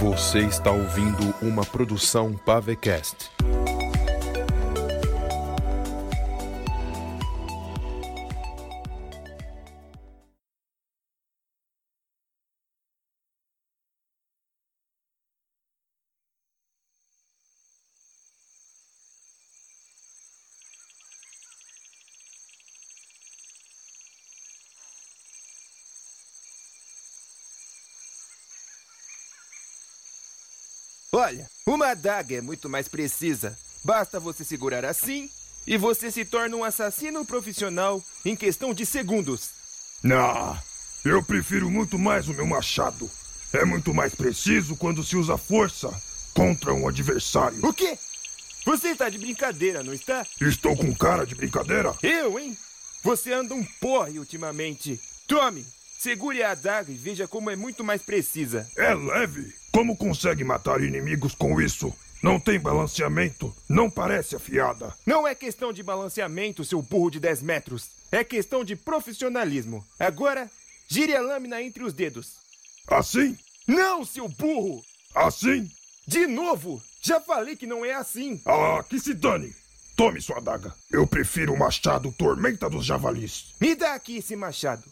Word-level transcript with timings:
Você 0.00 0.40
está 0.40 0.70
ouvindo 0.70 1.34
uma 1.40 1.64
produção 1.64 2.34
Pavecast. 2.34 3.35
Olha, 31.18 31.48
uma 31.66 31.92
adaga 31.92 32.36
é 32.36 32.40
muito 32.42 32.68
mais 32.68 32.88
precisa. 32.88 33.58
Basta 33.82 34.20
você 34.20 34.44
segurar 34.44 34.84
assim 34.84 35.30
e 35.66 35.78
você 35.78 36.10
se 36.10 36.26
torna 36.26 36.54
um 36.54 36.62
assassino 36.62 37.24
profissional 37.24 38.04
em 38.22 38.36
questão 38.36 38.74
de 38.74 38.84
segundos. 38.84 39.48
Não, 40.02 40.58
eu 41.02 41.22
prefiro 41.22 41.70
muito 41.70 41.98
mais 41.98 42.28
o 42.28 42.34
meu 42.34 42.46
machado. 42.46 43.10
É 43.50 43.64
muito 43.64 43.94
mais 43.94 44.14
preciso 44.14 44.76
quando 44.76 45.02
se 45.02 45.16
usa 45.16 45.38
força 45.38 45.90
contra 46.34 46.74
um 46.74 46.86
adversário. 46.86 47.64
O 47.64 47.72
quê? 47.72 47.98
Você 48.66 48.88
está 48.88 49.08
de 49.08 49.16
brincadeira, 49.16 49.82
não 49.82 49.94
está? 49.94 50.26
Estou 50.38 50.76
com 50.76 50.94
cara 50.94 51.24
de 51.24 51.34
brincadeira? 51.34 51.96
Eu, 52.02 52.38
hein? 52.38 52.54
Você 53.02 53.32
anda 53.32 53.54
um 53.54 53.64
porre 53.80 54.18
ultimamente. 54.18 55.00
Tome, 55.26 55.64
segure 55.98 56.42
a 56.42 56.50
adaga 56.50 56.92
e 56.92 56.94
veja 56.94 57.26
como 57.26 57.48
é 57.48 57.56
muito 57.56 57.82
mais 57.82 58.02
precisa. 58.02 58.68
É 58.76 58.92
leve. 58.92 59.54
Como 59.76 59.94
consegue 59.94 60.42
matar 60.42 60.82
inimigos 60.82 61.34
com 61.34 61.60
isso? 61.60 61.92
Não 62.22 62.40
tem 62.40 62.58
balanceamento, 62.58 63.54
não 63.68 63.90
parece 63.90 64.34
afiada. 64.34 64.96
Não 65.04 65.28
é 65.28 65.34
questão 65.34 65.70
de 65.70 65.82
balanceamento, 65.82 66.64
seu 66.64 66.80
burro 66.80 67.10
de 67.10 67.20
10 67.20 67.42
metros. 67.42 67.90
É 68.10 68.24
questão 68.24 68.64
de 68.64 68.74
profissionalismo. 68.74 69.86
Agora, 70.00 70.50
gire 70.88 71.14
a 71.14 71.20
lâmina 71.20 71.60
entre 71.60 71.84
os 71.84 71.92
dedos. 71.92 72.36
Assim? 72.88 73.36
Não, 73.66 74.02
seu 74.02 74.30
burro! 74.30 74.82
Assim? 75.14 75.70
De 76.06 76.26
novo! 76.26 76.82
Já 77.02 77.20
falei 77.20 77.54
que 77.54 77.66
não 77.66 77.84
é 77.84 77.92
assim. 77.92 78.40
Ah, 78.46 78.82
que 78.82 78.98
se 78.98 79.12
dane! 79.12 79.54
Tome 79.94 80.22
sua 80.22 80.38
adaga. 80.38 80.74
Eu 80.90 81.06
prefiro 81.06 81.52
o 81.52 81.58
machado 81.58 82.10
Tormenta 82.12 82.70
dos 82.70 82.86
Javalis. 82.86 83.54
Me 83.60 83.74
dá 83.74 83.92
aqui 83.92 84.16
esse 84.16 84.34
machado. 84.36 84.84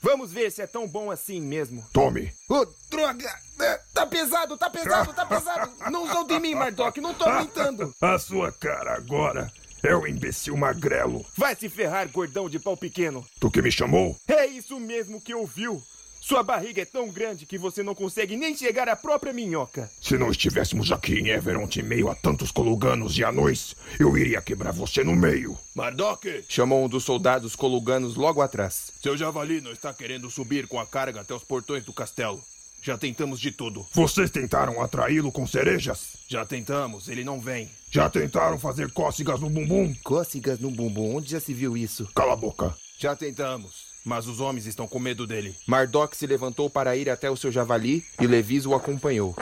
Vamos 0.00 0.32
ver 0.32 0.50
se 0.52 0.62
é 0.62 0.66
tão 0.66 0.86
bom 0.86 1.10
assim 1.10 1.40
mesmo. 1.40 1.84
Tome. 1.92 2.32
Ô, 2.48 2.66
droga! 2.90 3.28
É, 3.60 3.80
Tá 3.92 4.06
pesado, 4.06 4.56
tá 4.56 4.70
pesado, 4.70 5.12
tá 5.12 5.26
pesado! 5.26 5.72
Não 5.90 6.06
solta 6.08 6.34
em 6.34 6.40
mim, 6.40 6.54
Mardok, 6.54 7.00
não 7.00 7.12
tô 7.12 7.24
aguentando! 7.24 7.92
A 8.00 8.16
sua 8.18 8.52
cara 8.52 8.94
agora 8.94 9.50
é 9.82 9.94
o 9.96 10.06
imbecil 10.06 10.56
magrelo. 10.56 11.26
Vai 11.36 11.56
se 11.56 11.68
ferrar, 11.68 12.08
gordão 12.08 12.48
de 12.48 12.60
pau 12.60 12.76
pequeno! 12.76 13.26
Tu 13.40 13.50
que 13.50 13.60
me 13.60 13.72
chamou? 13.72 14.16
É 14.28 14.46
isso 14.46 14.78
mesmo 14.78 15.20
que 15.20 15.34
ouviu! 15.34 15.82
Sua 16.28 16.42
barriga 16.42 16.82
é 16.82 16.84
tão 16.84 17.08
grande 17.08 17.46
que 17.46 17.56
você 17.56 17.82
não 17.82 17.94
consegue 17.94 18.36
nem 18.36 18.54
chegar 18.54 18.86
à 18.86 18.94
própria 18.94 19.32
minhoca! 19.32 19.90
Se 19.98 20.18
não 20.18 20.30
estivéssemos 20.30 20.92
aqui 20.92 21.14
em 21.14 21.28
Everont 21.28 21.80
em 21.80 21.82
meio 21.82 22.10
a 22.10 22.14
tantos 22.14 22.50
coluganos 22.50 23.16
e 23.16 23.24
anões, 23.24 23.74
eu 23.98 24.14
iria 24.14 24.42
quebrar 24.42 24.72
você 24.72 25.02
no 25.02 25.16
meio. 25.16 25.56
Mardok, 25.74 26.44
Chamou 26.46 26.84
um 26.84 26.88
dos 26.88 27.04
soldados 27.04 27.56
coluganos 27.56 28.14
logo 28.14 28.42
atrás. 28.42 28.92
seu 29.02 29.16
javali 29.16 29.62
não 29.62 29.72
está 29.72 29.94
querendo 29.94 30.28
subir 30.28 30.66
com 30.66 30.78
a 30.78 30.84
carga 30.84 31.22
até 31.22 31.32
os 31.32 31.42
portões 31.42 31.82
do 31.82 31.94
castelo. 31.94 32.44
Já 32.82 32.98
tentamos 32.98 33.40
de 33.40 33.50
tudo. 33.50 33.86
Vocês 33.94 34.30
tentaram 34.30 34.82
atraí-lo 34.82 35.32
com 35.32 35.46
cerejas? 35.46 36.08
Já 36.28 36.44
tentamos, 36.44 37.08
ele 37.08 37.24
não 37.24 37.40
vem. 37.40 37.70
Já 37.90 38.10
tentaram 38.10 38.58
fazer 38.58 38.92
cócegas 38.92 39.40
no 39.40 39.48
bumbum? 39.48 39.94
Cócegas 40.04 40.58
no 40.58 40.70
bumbum, 40.70 41.16
onde 41.16 41.30
já 41.30 41.40
se 41.40 41.54
viu 41.54 41.74
isso? 41.74 42.06
Cala 42.14 42.34
a 42.34 42.36
boca. 42.36 42.74
Já 42.98 43.16
tentamos, 43.16 43.87
mas 44.08 44.26
os 44.26 44.40
homens 44.40 44.66
estão 44.66 44.88
com 44.88 44.98
medo 44.98 45.26
dele. 45.26 45.54
Mardok 45.66 46.16
se 46.16 46.26
levantou 46.26 46.70
para 46.70 46.96
ir 46.96 47.10
até 47.10 47.30
o 47.30 47.36
seu 47.36 47.52
javali 47.52 48.02
e 48.18 48.26
Levis 48.26 48.64
o 48.64 48.74
acompanhou. 48.74 49.36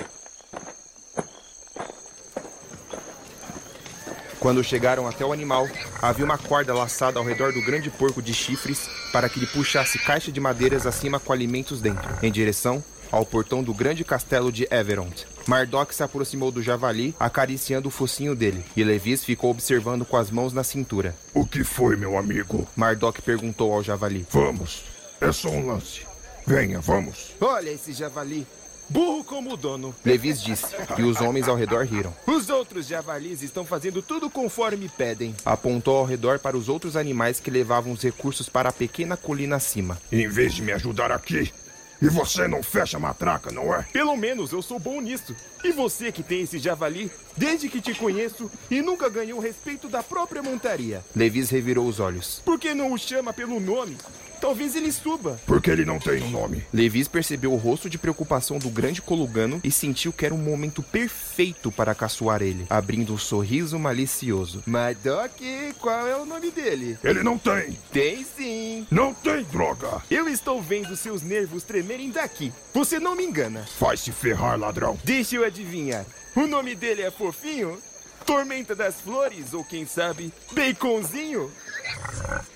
Quando 4.41 4.63
chegaram 4.63 5.09
até 5.09 5.25
o 5.25 5.33
animal, 5.33 5.69
havia 6.03 6.25
uma 6.25 6.39
corda 6.39 6.75
laçada 6.75 7.19
ao 7.19 7.25
redor 7.25 7.53
do 7.53 7.65
grande 7.65 7.91
porco 7.91 8.21
de 8.21 8.35
chifres 8.35 8.89
para 9.13 9.29
que 9.29 9.39
ele 9.39 9.47
puxasse 9.47 9.99
caixa 9.99 10.31
de 10.31 10.41
madeiras 10.41 10.87
acima 10.87 11.19
com 11.19 11.33
alimentos 11.33 11.81
dentro, 11.81 12.09
em 12.23 12.31
direção 12.31 12.85
ao 13.11 13.25
portão 13.25 13.63
do 13.63 13.75
grande 13.75 14.05
castelo 14.05 14.51
de 14.51 14.67
Everont. 14.71 15.27
Mardok 15.47 15.95
se 15.95 16.03
aproximou 16.03 16.51
do 16.51 16.63
javali, 16.63 17.15
acariciando 17.21 17.89
o 17.89 17.91
focinho 17.91 18.35
dele, 18.35 18.65
e 18.77 18.83
Levis 18.83 19.25
ficou 19.25 19.51
observando 19.51 20.05
com 20.05 20.17
as 20.17 20.31
mãos 20.31 20.53
na 20.53 20.65
cintura. 20.65 21.15
O 21.33 21.47
que 21.47 21.63
foi, 21.63 21.97
meu 21.97 22.19
amigo? 22.19 22.67
Mardok 22.75 23.23
perguntou 23.23 23.73
ao 23.73 23.83
javali. 23.83 24.27
Vamos. 24.31 24.85
É 25.21 25.31
só 25.33 25.49
um 25.49 25.67
lance. 25.67 26.03
Venha, 26.47 26.81
vamos. 26.81 27.33
Olha 27.41 27.71
esse 27.71 27.93
javali. 27.93 28.47
Burro 28.89 29.25
como 29.25 29.55
o 29.55 29.57
dono. 29.57 29.95
Levis 30.05 30.41
disse, 30.41 30.67
e 30.97 31.03
os 31.03 31.21
homens 31.21 31.49
ao 31.49 31.57
redor 31.57 31.85
riram. 31.85 32.15
Os 32.25 32.49
outros 32.49 32.87
javalis 32.87 33.43
estão 33.43 33.65
fazendo 33.65 34.01
tudo 34.01 34.31
conforme 34.31 34.89
pedem. 34.89 35.35
Apontou 35.45 35.97
ao 35.97 36.05
redor 36.05 36.39
para 36.39 36.57
os 36.57 36.69
outros 36.69 36.97
animais 36.97 37.41
que 37.41 37.51
levavam 37.51 37.93
os 37.93 38.03
recursos 38.03 38.49
para 38.49 38.69
a 38.69 38.73
pequena 38.73 39.17
colina 39.17 39.57
acima. 39.57 39.99
Em 40.13 40.29
vez 40.29 40.55
de 40.55 40.63
me 40.63 40.71
ajudar 40.71 41.11
aqui, 41.11 41.53
e 42.01 42.09
você 42.09 42.47
não 42.47 42.63
fecha 42.63 42.97
a 42.97 43.01
matraca, 43.01 43.51
não 43.51 43.75
é? 43.75 43.83
Pelo 43.93 44.17
menos 44.17 44.53
eu 44.53 44.63
sou 44.63 44.79
bom 44.79 45.01
nisso. 45.01 45.35
E 45.65 45.73
você 45.73 46.13
que 46.13 46.23
tem 46.23 46.43
esse 46.43 46.59
javali, 46.59 47.11
desde 47.37 47.69
que 47.69 47.81
te 47.81 47.95
conheço 47.95 48.51
e 48.71 48.83
nunca 48.83 49.09
ganhou 49.09 49.41
respeito 49.41 49.89
da 49.89 50.03
própria 50.03 50.43
montaria. 50.43 51.05
Levis 51.15 51.51
revirou 51.51 51.87
os 51.87 52.01
olhos. 52.01 52.41
Por 52.45 52.59
que 52.59 52.75
não 52.75 52.93
o 52.93 52.99
chama 52.99 53.33
pelo 53.33 53.59
nome? 53.59 53.97
Talvez 54.41 54.77
ele 54.77 54.93
suba. 54.93 55.41
Porque 55.47 55.71
ele 55.71 55.85
não 55.85 55.99
tem 55.99 56.23
um 56.23 56.31
nome. 56.31 56.65
Levis 56.73 57.09
percebeu 57.09 57.53
o 57.53 57.57
rosto 57.57 57.89
de 57.89 57.99
preocupação 57.99 58.59
do 58.59 58.71
grande 58.71 59.03
colugano 59.03 59.61
e 59.65 59.71
sentiu 59.71 60.13
que 60.13 60.25
era 60.25 60.35
um 60.35 60.39
momento 60.39 60.83
perfeito 60.83 61.73
para 61.73 61.95
caçoar 61.95 62.43
ele, 62.43 62.67
abrindo 62.69 63.15
um 63.15 63.19
sorriso 63.19 63.79
malicioso. 63.79 64.63
Mardok, 64.67 65.75
qual 65.81 66.07
é 66.07 66.17
o 66.17 66.27
nome 66.27 66.51
dele? 66.51 66.99
Ele 67.03 67.23
não 67.23 67.39
tem. 67.39 67.79
Tem 67.93 68.25
sim. 68.25 68.87
Não 68.91 69.13
tem, 69.15 69.45
droga. 69.45 70.03
Eu 70.11 70.29
estou 70.29 70.61
vendo 70.61 70.97
seus 70.97 71.23
nervos 71.23 71.63
tremerem 71.63 72.11
daqui. 72.11 72.53
Você 72.75 72.99
não 72.99 73.17
me 73.17 73.25
engana. 73.25 73.67
Vai 73.81 73.97
se 73.97 74.13
ferrar, 74.13 74.59
ladrão. 74.59 74.99
Deixa 75.05 75.37
eu 75.37 75.45
adivinhar. 75.45 76.05
O 76.35 76.47
nome 76.47 76.75
dele 76.75 77.03
é 77.03 77.11
Fofinho? 77.11 77.79
Tormenta 78.27 78.75
das 78.75 79.01
Flores? 79.01 79.55
Ou 79.55 79.65
quem 79.65 79.87
sabe, 79.87 80.33
Baconzinho? 80.53 81.51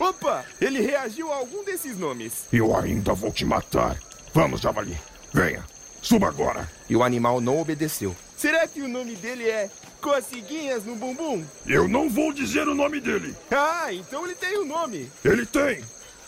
Opa! 0.01 0.47
Ele 0.59 0.81
reagiu 0.81 1.31
a 1.31 1.37
algum 1.37 1.63
desses 1.63 1.99
nomes. 1.99 2.47
Eu 2.51 2.75
ainda 2.75 3.13
vou 3.13 3.31
te 3.31 3.45
matar. 3.45 3.99
Vamos, 4.33 4.63
javali. 4.63 4.99
Venha. 5.31 5.63
Suba 6.01 6.27
agora. 6.27 6.67
E 6.89 6.97
o 6.97 7.03
animal 7.03 7.39
não 7.39 7.61
obedeceu. 7.61 8.17
Será 8.35 8.67
que 8.67 8.81
o 8.81 8.89
nome 8.89 9.15
dele 9.17 9.47
é 9.47 9.69
Coceguinhas 10.01 10.87
no 10.87 10.97
Bumbum? 10.97 11.45
Eu 11.67 11.87
não 11.87 12.09
vou 12.09 12.33
dizer 12.33 12.67
o 12.67 12.75
nome 12.75 12.99
dele. 12.99 13.37
Ah, 13.51 13.93
então 13.93 14.25
ele 14.25 14.35
tem 14.35 14.57
o 14.57 14.63
um 14.63 14.67
nome. 14.67 15.13
Ele 15.23 15.45
tem. 15.45 15.85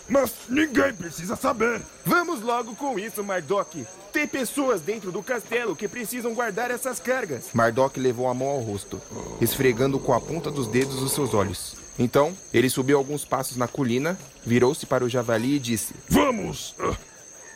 Mas 0.07 0.35
ninguém 0.51 0.93
precisa 0.93 1.35
saber. 1.35 1.81
Vamos 2.05 2.43
logo 2.43 2.75
com 2.75 2.99
isso, 2.99 3.25
Mardok. 3.25 3.87
Tem 4.13 4.29
pessoas 4.29 4.83
dentro 4.83 5.11
do 5.11 5.23
castelo 5.23 5.75
que 5.75 5.89
precisam 5.89 6.35
guardar 6.35 6.71
essas 6.71 7.01
cargas. 7.01 7.47
Mardok 7.55 7.99
levou 7.99 8.29
a 8.29 8.35
mão 8.35 8.49
ao 8.49 8.61
rosto, 8.61 9.01
esfregando 9.41 9.99
com 9.99 10.13
a 10.13 10.21
ponta 10.21 10.51
dos 10.51 10.67
dedos 10.67 11.01
os 11.01 11.13
seus 11.13 11.33
olhos. 11.33 11.82
Então, 11.99 12.37
ele 12.53 12.71
subiu 12.71 12.97
alguns 12.99 13.25
passos 13.25 13.57
na 13.57 13.69
colina, 13.69 14.19
virou-se 14.45 14.87
para 14.87 15.05
o 15.05 15.09
javali 15.09 15.57
e 15.57 15.59
disse: 15.59 15.95
Vamos. 16.09 16.75
ah, 16.81 16.97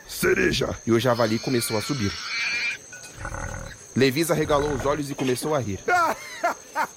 cereja. 0.09 0.77
E 0.87 0.93
o 0.93 1.01
javali 1.01 1.39
começou 1.39 1.77
a 1.77 1.83
subir. 1.83 2.13
Levis 3.95 4.31
arregalou 4.31 4.73
os 4.73 4.85
olhos 4.85 5.11
e 5.11 5.15
começou 5.15 5.55
a 5.55 5.59
rir. 5.59 5.81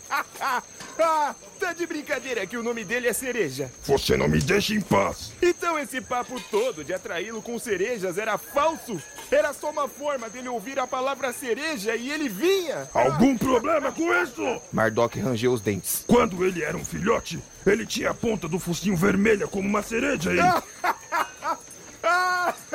ah, 1.04 1.36
tá 1.60 1.74
de 1.74 1.86
brincadeira 1.86 2.46
que 2.46 2.58
o 2.58 2.64
nome 2.64 2.84
dele 2.84 3.08
é 3.08 3.14
Cereja. 3.14 3.72
Você 3.84 4.16
não 4.18 4.28
me 4.28 4.40
deixa 4.40 4.74
em 4.74 4.82
paz. 4.82 5.32
Então 5.42 5.78
esse 5.78 6.02
papo 6.02 6.40
todo 6.50 6.84
de 6.84 6.94
atraí-lo 6.94 7.42
com 7.42 7.58
cerejas 7.60 8.18
era 8.18 8.38
falso? 8.38 9.02
Era 9.32 9.54
só 9.54 9.70
uma 9.70 9.88
forma 9.88 10.30
dele 10.30 10.50
ouvir 10.50 10.80
a 10.80 10.88
palavra 10.88 11.32
cereja 11.32 11.96
e 11.96 12.10
ele 12.10 12.30
vinha? 12.30 12.88
Algum 12.94 13.38
problema 13.38 13.92
com 13.92 14.14
isso? 14.24 14.62
Mardok 14.72 15.20
rangeu 15.20 15.54
os 15.54 15.62
dentes. 15.62 16.04
Quando 16.08 16.46
ele 16.46 16.64
era 16.64 16.78
um 16.78 16.86
filhote, 16.86 17.40
ele 17.66 17.86
tinha 17.86 18.12
a 18.12 18.14
ponta 18.14 18.48
do 18.48 18.60
focinho 18.60 18.96
vermelha 18.96 19.48
como 19.48 19.68
uma 19.68 19.82
cereja 19.82 20.32
e... 20.34 20.40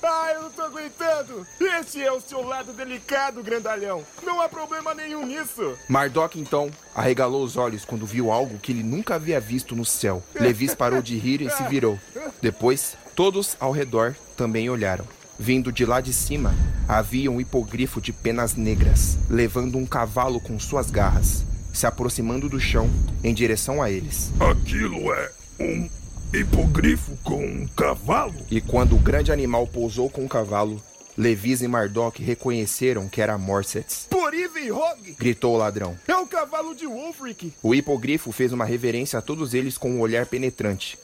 Ah, 0.04 0.32
eu 0.34 0.44
não 0.44 0.52
tô 0.52 0.62
aguentando! 0.62 1.46
Esse 1.60 2.02
é 2.02 2.12
o 2.12 2.22
seu 2.22 2.42
lado 2.42 2.72
delicado, 2.74 3.44
grandalhão! 3.44 4.04
Não 4.24 4.40
há 4.40 4.48
problema 4.48 4.94
nenhum 4.94 5.26
nisso! 5.26 5.78
Mardok, 5.90 6.40
então, 6.40 6.72
arregalou 6.96 7.44
os 7.44 7.58
olhos 7.58 7.84
quando 7.84 8.06
viu 8.06 8.32
algo 8.32 8.60
que 8.60 8.72
ele 8.72 8.84
nunca 8.84 9.16
havia 9.16 9.40
visto 9.40 9.76
no 9.76 9.86
céu. 9.86 10.24
Levis 10.36 10.76
parou 10.76 11.02
de 11.02 11.18
rir 11.18 11.42
e 11.42 11.50
se 11.50 11.64
virou. 11.64 12.00
Depois, 12.42 12.96
todos 13.16 13.58
ao 13.60 13.72
redor 13.72 14.16
também 14.36 14.70
olharam. 14.70 15.06
Vindo 15.40 15.72
de 15.72 15.86
lá 15.86 16.02
de 16.02 16.14
cima, 16.14 16.56
havia 16.88 17.30
um 17.32 17.40
hipogrifo 17.40 18.02
de 18.02 18.12
penas 18.12 18.56
negras, 18.56 19.18
levando 19.30 19.78
um 19.78 19.86
cavalo 19.86 20.40
com 20.40 20.60
suas 20.60 20.90
garras, 20.90 21.44
se 21.74 21.86
aproximando 21.86 22.50
do 22.50 22.60
chão 22.60 22.90
em 23.24 23.34
direção 23.34 23.82
a 23.82 23.92
eles. 23.92 24.32
Aquilo 24.40 25.14
é 25.14 25.32
um 25.60 25.90
hipogrifo 26.38 27.18
com 27.24 27.44
um 27.44 27.68
cavalo? 27.76 28.36
E 28.52 28.62
quando 28.62 28.96
o 28.96 29.00
grande 29.00 29.32
animal 29.32 29.66
pousou 29.66 30.08
com 30.08 30.24
o 30.24 30.30
cavalo, 30.30 30.82
Levis 31.18 31.64
e 31.64 31.68
Mardok 31.68 32.22
reconheceram 32.22 33.10
que 33.10 33.20
era 33.20 33.38
Morsets. 33.40 34.06
Por 34.08 34.36
Ivan 34.36 34.76
Hog! 34.76 35.16
Gritou 35.18 35.56
o 35.56 35.58
ladrão. 35.58 35.98
É 36.08 36.16
o 36.16 36.28
cavalo 36.28 36.76
de 36.76 36.86
Wolfric! 36.86 37.54
O 37.64 37.74
hipogrifo 37.74 38.32
fez 38.32 38.54
uma 38.54 38.66
reverência 38.66 39.18
a 39.18 39.22
todos 39.22 39.56
eles 39.56 39.80
com 39.80 39.90
um 39.90 40.00
olhar 40.00 40.28
penetrante. 40.28 40.98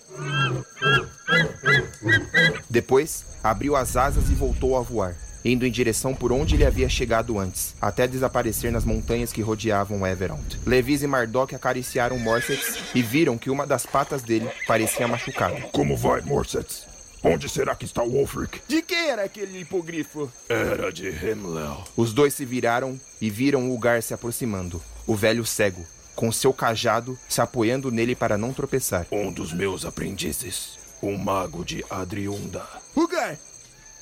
Depois, 2.69 3.25
abriu 3.43 3.75
as 3.75 3.97
asas 3.97 4.29
e 4.29 4.35
voltou 4.35 4.77
a 4.77 4.81
voar, 4.81 5.15
indo 5.43 5.65
em 5.65 5.71
direção 5.71 6.13
por 6.13 6.31
onde 6.31 6.55
ele 6.55 6.65
havia 6.65 6.89
chegado 6.89 7.39
antes, 7.39 7.75
até 7.81 8.07
desaparecer 8.07 8.71
nas 8.71 8.85
montanhas 8.85 9.33
que 9.33 9.41
rodeavam 9.41 10.05
Everond. 10.05 10.59
Levis 10.65 11.03
e 11.03 11.07
Mardok 11.07 11.55
acariciaram 11.55 12.17
Morsets 12.19 12.79
e 12.95 13.01
viram 13.01 13.37
que 13.37 13.49
uma 13.49 13.67
das 13.67 13.85
patas 13.85 14.21
dele 14.21 14.49
parecia 14.67 15.07
machucada. 15.07 15.61
Como 15.71 15.97
vai, 15.97 16.21
Morsets? 16.21 16.93
Onde 17.23 17.47
será 17.47 17.73
que 17.73 17.85
está 17.85 18.03
o 18.03 18.11
Wolfric? 18.11 18.59
De 18.67 18.81
quem 18.81 19.09
era 19.09 19.23
aquele 19.23 19.59
hipogrifo? 19.61 20.29
Era 20.49 20.91
de 20.91 21.07
Hemlel. 21.07 21.81
Os 21.95 22.13
dois 22.13 22.33
se 22.33 22.43
viraram 22.43 22.99
e 23.21 23.29
viram 23.29 23.71
o 23.71 23.79
Gar 23.79 24.03
se 24.03 24.13
aproximando, 24.13 24.83
o 25.07 25.15
velho 25.15 25.45
cego, 25.45 25.85
com 26.15 26.31
seu 26.33 26.53
cajado 26.53 27.17
se 27.29 27.39
apoiando 27.39 27.89
nele 27.89 28.13
para 28.13 28.37
não 28.37 28.51
tropeçar. 28.51 29.07
Um 29.09 29.31
dos 29.31 29.53
meus 29.53 29.85
aprendizes, 29.85 30.77
o 31.01 31.17
mago 31.17 31.63
de 31.63 31.85
Adriunda. 31.89 32.67
Ugar, 32.93 33.37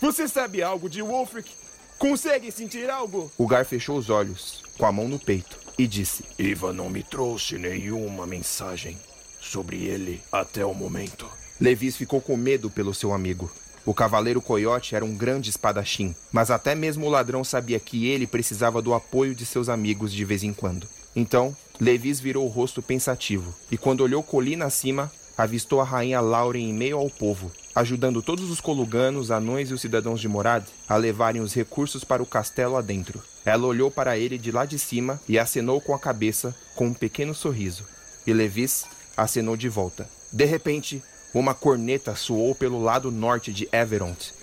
você 0.01 0.27
sabe 0.27 0.63
algo 0.63 0.89
de 0.89 1.01
Wolfric? 1.01 1.51
Consegue 1.99 2.51
sentir 2.51 2.89
algo? 2.89 3.31
O 3.37 3.45
Gar 3.45 3.63
fechou 3.63 3.95
os 3.95 4.09
olhos, 4.09 4.63
com 4.75 4.87
a 4.87 4.91
mão 4.91 5.07
no 5.07 5.19
peito, 5.19 5.59
e 5.77 5.85
disse: 5.85 6.25
Iva 6.39 6.73
não 6.73 6.89
me 6.89 7.03
trouxe 7.03 7.59
nenhuma 7.59 8.25
mensagem 8.25 8.97
sobre 9.39 9.85
ele 9.85 10.19
até 10.31 10.65
o 10.65 10.73
momento. 10.73 11.27
Levis 11.59 11.95
ficou 11.95 12.19
com 12.19 12.35
medo 12.35 12.71
pelo 12.71 12.95
seu 12.95 13.13
amigo. 13.13 13.51
O 13.85 13.93
cavaleiro 13.93 14.41
coiote 14.41 14.95
era 14.95 15.05
um 15.05 15.15
grande 15.15 15.51
espadachim, 15.51 16.15
mas 16.31 16.49
até 16.49 16.73
mesmo 16.73 17.05
o 17.05 17.09
ladrão 17.09 17.43
sabia 17.43 17.79
que 17.79 18.07
ele 18.07 18.25
precisava 18.25 18.81
do 18.81 18.95
apoio 18.95 19.35
de 19.35 19.45
seus 19.45 19.69
amigos 19.69 20.11
de 20.11 20.25
vez 20.25 20.41
em 20.41 20.53
quando. 20.53 20.87
Então, 21.15 21.55
Levis 21.79 22.19
virou 22.19 22.45
o 22.45 22.49
rosto 22.49 22.81
pensativo, 22.81 23.53
e 23.71 23.77
quando 23.77 24.01
olhou 24.01 24.23
colina 24.23 24.65
acima, 24.65 25.11
avistou 25.41 25.81
a 25.81 25.83
rainha 25.83 26.21
Lauren 26.21 26.69
em 26.69 26.73
meio 26.73 26.99
ao 26.99 27.09
povo, 27.09 27.51
ajudando 27.73 28.21
todos 28.21 28.51
os 28.51 28.61
coluganos, 28.61 29.31
anões 29.31 29.71
e 29.71 29.73
os 29.73 29.81
cidadãos 29.81 30.21
de 30.21 30.27
Morad 30.27 30.63
a 30.87 30.95
levarem 30.95 31.41
os 31.41 31.51
recursos 31.51 32.03
para 32.03 32.21
o 32.21 32.27
castelo 32.27 32.77
adentro. 32.77 33.19
Ela 33.43 33.65
olhou 33.65 33.89
para 33.89 34.15
ele 34.15 34.37
de 34.37 34.51
lá 34.51 34.65
de 34.65 34.77
cima 34.77 35.19
e 35.27 35.39
acenou 35.39 35.81
com 35.81 35.95
a 35.95 35.99
cabeça 35.99 36.55
com 36.75 36.87
um 36.87 36.93
pequeno 36.93 37.33
sorriso. 37.33 37.83
E 38.27 38.31
Levis 38.31 38.85
acenou 39.17 39.57
de 39.57 39.67
volta. 39.67 40.07
De 40.31 40.45
repente, 40.45 41.01
uma 41.33 41.55
corneta 41.55 42.15
soou 42.15 42.53
pelo 42.53 42.79
lado 42.79 43.09
norte 43.09 43.51
de 43.51 43.67
Everont. 43.71 44.35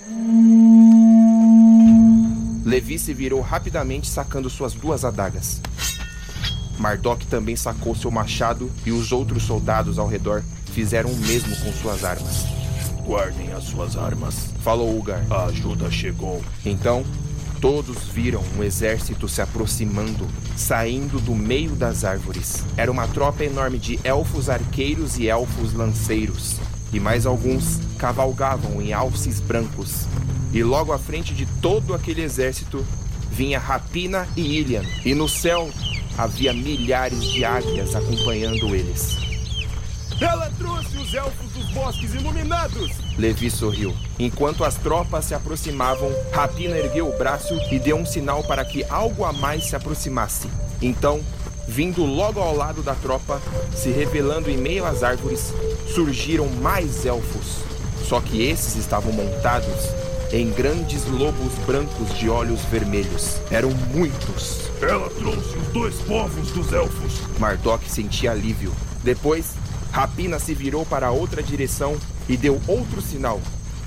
Levi 2.64 2.98
se 2.98 3.14
virou 3.14 3.40
rapidamente 3.40 4.08
sacando 4.08 4.50
suas 4.50 4.74
duas 4.74 5.04
adagas. 5.04 5.60
Mardok 6.76 7.24
também 7.28 7.54
sacou 7.54 7.94
seu 7.94 8.10
machado 8.10 8.70
e 8.84 8.90
os 8.90 9.12
outros 9.12 9.44
soldados 9.44 9.96
ao 9.96 10.08
redor 10.08 10.42
fizeram 10.78 11.10
o 11.10 11.16
mesmo 11.16 11.56
com 11.56 11.72
suas 11.72 12.04
armas. 12.04 12.46
Guardem 13.04 13.52
as 13.52 13.64
suas 13.64 13.96
armas. 13.96 14.50
Falou 14.62 14.96
Ugar. 14.96 15.26
A 15.28 15.46
ajuda 15.46 15.90
chegou. 15.90 16.40
Então, 16.64 17.04
todos 17.60 18.04
viram 18.04 18.44
um 18.56 18.62
exército 18.62 19.28
se 19.28 19.42
aproximando, 19.42 20.24
saindo 20.56 21.18
do 21.18 21.34
meio 21.34 21.70
das 21.70 22.04
árvores. 22.04 22.64
Era 22.76 22.92
uma 22.92 23.08
tropa 23.08 23.44
enorme 23.44 23.76
de 23.76 23.98
elfos 24.04 24.48
arqueiros 24.48 25.18
e 25.18 25.26
elfos 25.26 25.72
lanceiros. 25.72 26.60
E 26.92 27.00
mais 27.00 27.26
alguns 27.26 27.80
cavalgavam 27.98 28.80
em 28.80 28.92
alces 28.92 29.40
brancos. 29.40 30.06
E 30.52 30.62
logo 30.62 30.92
à 30.92 30.98
frente 30.98 31.34
de 31.34 31.44
todo 31.60 31.92
aquele 31.92 32.22
exército 32.22 32.86
vinha 33.32 33.58
Rapina 33.58 34.28
e 34.36 34.60
Ilian. 34.60 34.84
E 35.04 35.12
no 35.12 35.28
céu 35.28 35.68
havia 36.16 36.52
milhares 36.52 37.24
de 37.24 37.44
águias 37.44 37.96
acompanhando 37.96 38.76
eles. 38.76 39.37
Ela 40.20 40.50
trouxe 40.58 40.96
os 40.96 41.14
elfos 41.14 41.50
dos 41.52 41.70
bosques 41.70 42.14
iluminados! 42.14 42.90
Levi 43.16 43.50
sorriu. 43.50 43.94
Enquanto 44.18 44.64
as 44.64 44.74
tropas 44.74 45.26
se 45.26 45.34
aproximavam, 45.34 46.10
Rapina 46.32 46.76
ergueu 46.76 47.08
o 47.08 47.16
braço 47.16 47.54
e 47.70 47.78
deu 47.78 47.96
um 47.96 48.06
sinal 48.06 48.42
para 48.42 48.64
que 48.64 48.84
algo 48.84 49.24
a 49.24 49.32
mais 49.32 49.66
se 49.66 49.76
aproximasse. 49.76 50.48
Então, 50.82 51.20
vindo 51.68 52.04
logo 52.04 52.40
ao 52.40 52.54
lado 52.54 52.82
da 52.82 52.94
tropa, 52.94 53.40
se 53.74 53.90
revelando 53.90 54.50
em 54.50 54.56
meio 54.56 54.84
às 54.84 55.02
árvores, 55.02 55.52
surgiram 55.94 56.48
mais 56.48 57.06
elfos. 57.06 57.58
Só 58.04 58.20
que 58.20 58.42
esses 58.42 58.74
estavam 58.76 59.12
montados 59.12 59.90
em 60.32 60.50
grandes 60.50 61.06
lobos 61.06 61.54
brancos 61.66 62.16
de 62.18 62.28
olhos 62.28 62.60
vermelhos. 62.70 63.36
Eram 63.50 63.70
muitos. 63.94 64.68
Ela 64.80 65.08
trouxe 65.10 65.56
os 65.56 65.68
dois 65.68 65.94
povos 66.02 66.50
dos 66.52 66.72
elfos. 66.72 67.20
Mardok 67.38 67.88
sentia 67.88 68.32
alívio. 68.32 68.72
Depois, 69.02 69.54
Rapina 69.92 70.38
se 70.38 70.54
virou 70.54 70.84
para 70.84 71.10
outra 71.10 71.42
direção 71.42 71.96
e 72.28 72.36
deu 72.36 72.60
outro 72.66 73.00
sinal. 73.00 73.40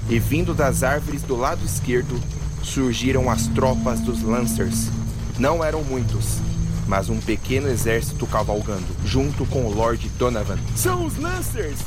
E 0.09 0.19
vindo 0.19 0.53
das 0.53 0.83
árvores 0.83 1.21
do 1.21 1.35
lado 1.35 1.63
esquerdo, 1.63 2.19
surgiram 2.63 3.29
as 3.29 3.47
tropas 3.47 3.99
dos 3.99 4.21
Lancers. 4.21 4.89
Não 5.37 5.63
eram 5.63 5.83
muitos, 5.83 6.39
mas 6.87 7.09
um 7.09 7.19
pequeno 7.19 7.67
exército 7.67 8.25
cavalgando, 8.27 8.87
junto 9.05 9.45
com 9.45 9.65
o 9.65 9.73
Lord 9.73 10.09
Donovan. 10.17 10.57
São 10.75 11.05
os 11.05 11.17
Lancers! 11.17 11.79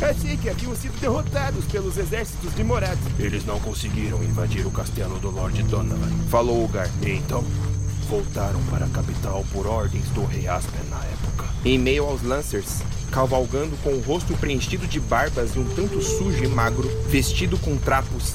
Achei 0.00 0.36
que 0.36 0.48
haviam 0.48 0.74
sido 0.74 0.98
derrotados 1.00 1.64
pelos 1.66 1.96
exércitos 1.96 2.52
de 2.56 2.64
Morad. 2.64 2.98
Eles 3.20 3.46
não 3.46 3.60
conseguiram 3.60 4.22
invadir 4.24 4.66
o 4.66 4.70
castelo 4.70 5.16
do 5.20 5.30
Lord 5.30 5.62
Donovan. 5.62 6.10
Falou 6.28 6.64
Ugar. 6.64 6.90
Então, 7.02 7.44
voltaram 8.08 8.60
para 8.64 8.84
a 8.84 8.88
capital 8.88 9.44
por 9.52 9.64
ordens 9.64 10.04
do 10.10 10.24
rei 10.24 10.48
Aspen 10.48 10.82
na 10.90 10.98
época. 11.04 11.44
Em 11.64 11.78
meio 11.78 12.04
aos 12.04 12.20
Lancers, 12.22 12.82
cavalgando 13.12 13.76
com 13.84 13.90
o 13.90 14.00
rosto 14.00 14.34
preenchido 14.38 14.86
de 14.86 14.98
barbas 14.98 15.54
e 15.54 15.58
um 15.58 15.64
tanto 15.74 16.00
sujo 16.00 16.42
e 16.42 16.48
magro, 16.48 16.88
vestido 17.08 17.58
com 17.58 17.76
trapos, 17.76 18.32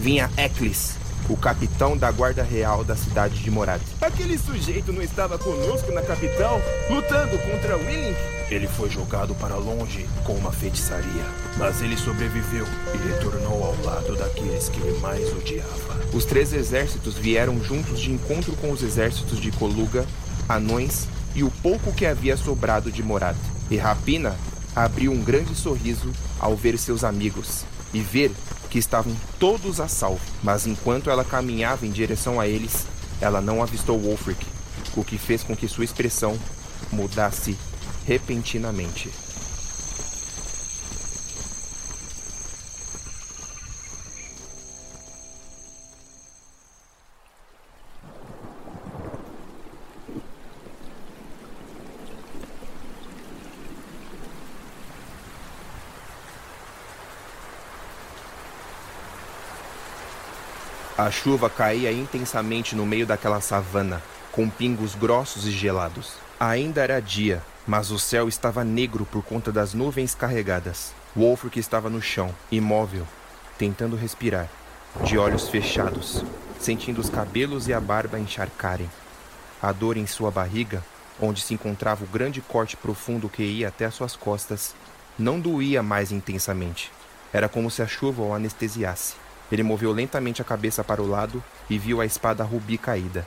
vinha 0.00 0.28
Eclis, 0.36 0.96
o 1.28 1.36
capitão 1.36 1.96
da 1.96 2.10
guarda 2.10 2.42
real 2.42 2.82
da 2.82 2.96
cidade 2.96 3.38
de 3.38 3.50
Morad. 3.50 3.80
Aquele 4.00 4.36
sujeito 4.36 4.92
não 4.92 5.00
estava 5.00 5.38
conosco 5.38 5.92
na 5.92 6.02
capital, 6.02 6.60
lutando 6.90 7.38
contra 7.38 7.76
Willink? 7.76 8.16
Ele 8.50 8.66
foi 8.66 8.90
jogado 8.90 9.34
para 9.36 9.56
longe 9.56 10.06
com 10.24 10.34
uma 10.34 10.52
feitiçaria, 10.52 11.24
mas 11.56 11.80
ele 11.80 11.96
sobreviveu 11.96 12.66
e 12.94 13.08
retornou 13.08 13.64
ao 13.64 13.84
lado 13.84 14.16
daqueles 14.16 14.68
que 14.68 14.80
ele 14.80 14.98
mais 14.98 15.32
odiava. 15.32 16.00
Os 16.12 16.24
três 16.24 16.52
exércitos 16.52 17.14
vieram 17.14 17.62
juntos 17.62 18.00
de 18.00 18.10
encontro 18.10 18.52
com 18.56 18.70
os 18.70 18.82
exércitos 18.82 19.40
de 19.40 19.52
Coluga, 19.52 20.04
anões 20.48 21.08
e 21.34 21.42
o 21.42 21.50
pouco 21.62 21.92
que 21.92 22.06
havia 22.06 22.36
sobrado 22.36 22.90
de 22.90 23.02
Morad. 23.02 23.36
E 23.70 23.76
Rapina 23.76 24.36
abriu 24.74 25.12
um 25.12 25.22
grande 25.22 25.54
sorriso 25.54 26.12
ao 26.38 26.54
ver 26.54 26.78
seus 26.78 27.02
amigos 27.02 27.64
e 27.92 28.00
ver 28.00 28.30
que 28.70 28.78
estavam 28.78 29.14
todos 29.38 29.80
a 29.80 29.88
salvo. 29.88 30.20
Mas 30.42 30.66
enquanto 30.66 31.10
ela 31.10 31.24
caminhava 31.24 31.86
em 31.86 31.90
direção 31.90 32.38
a 32.38 32.46
eles, 32.46 32.86
ela 33.20 33.40
não 33.40 33.62
avistou 33.62 33.98
Wolfric, 33.98 34.46
o 34.94 35.02
que 35.02 35.16
fez 35.16 35.42
com 35.42 35.56
que 35.56 35.68
sua 35.68 35.84
expressão 35.84 36.38
mudasse 36.92 37.56
repentinamente. 38.06 39.10
A 60.98 61.10
chuva 61.10 61.50
caía 61.50 61.92
intensamente 61.92 62.74
no 62.74 62.86
meio 62.86 63.06
daquela 63.06 63.38
savana, 63.42 64.02
com 64.32 64.48
pingos 64.48 64.94
grossos 64.94 65.46
e 65.46 65.50
gelados. 65.50 66.14
Ainda 66.40 66.82
era 66.82 67.02
dia, 67.02 67.42
mas 67.66 67.90
o 67.90 67.98
céu 67.98 68.26
estava 68.28 68.64
negro 68.64 69.04
por 69.04 69.22
conta 69.22 69.52
das 69.52 69.74
nuvens 69.74 70.14
carregadas. 70.14 70.94
Wolfric 71.14 71.58
estava 71.58 71.90
no 71.90 72.00
chão, 72.00 72.34
imóvel, 72.50 73.06
tentando 73.58 73.94
respirar, 73.94 74.48
de 75.04 75.18
olhos 75.18 75.50
fechados, 75.50 76.24
sentindo 76.58 76.98
os 76.98 77.10
cabelos 77.10 77.68
e 77.68 77.74
a 77.74 77.80
barba 77.80 78.18
encharcarem. 78.18 78.90
A 79.60 79.72
dor 79.72 79.98
em 79.98 80.06
sua 80.06 80.30
barriga, 80.30 80.82
onde 81.20 81.42
se 81.42 81.52
encontrava 81.52 82.04
o 82.04 82.08
grande 82.08 82.40
corte 82.40 82.74
profundo 82.74 83.28
que 83.28 83.42
ia 83.42 83.68
até 83.68 83.90
suas 83.90 84.16
costas, 84.16 84.74
não 85.18 85.38
doía 85.38 85.82
mais 85.82 86.10
intensamente. 86.10 86.90
Era 87.34 87.50
como 87.50 87.70
se 87.70 87.82
a 87.82 87.86
chuva 87.86 88.22
o 88.22 88.32
anestesiasse. 88.32 89.25
Ele 89.50 89.62
moveu 89.62 89.92
lentamente 89.92 90.42
a 90.42 90.44
cabeça 90.44 90.82
para 90.82 91.02
o 91.02 91.08
lado 91.08 91.42
e 91.70 91.78
viu 91.78 92.00
a 92.00 92.06
espada 92.06 92.42
rubi 92.42 92.76
caída. 92.76 93.26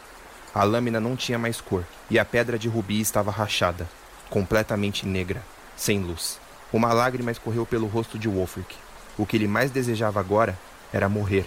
A 0.54 0.64
lâmina 0.64 1.00
não 1.00 1.16
tinha 1.16 1.38
mais 1.38 1.62
cor 1.62 1.84
e 2.10 2.18
a 2.18 2.26
pedra 2.26 2.58
de 2.58 2.68
rubi 2.68 3.00
estava 3.00 3.32
rachada, 3.32 3.88
completamente 4.30 5.06
negra, 5.06 5.44
sem 5.78 6.00
luz. 6.00 6.40
Uma 6.74 6.94
lágrima 6.94 7.32
escorreu 7.32 7.66
pelo 7.66 7.88
rosto 7.88 8.18
de 8.20 8.28
Wolfric. 8.28 8.76
O 9.18 9.26
que 9.26 9.38
ele 9.38 9.48
mais 9.48 9.72
desejava 9.72 10.20
agora 10.20 10.58
era 10.92 11.10
morrer. 11.10 11.46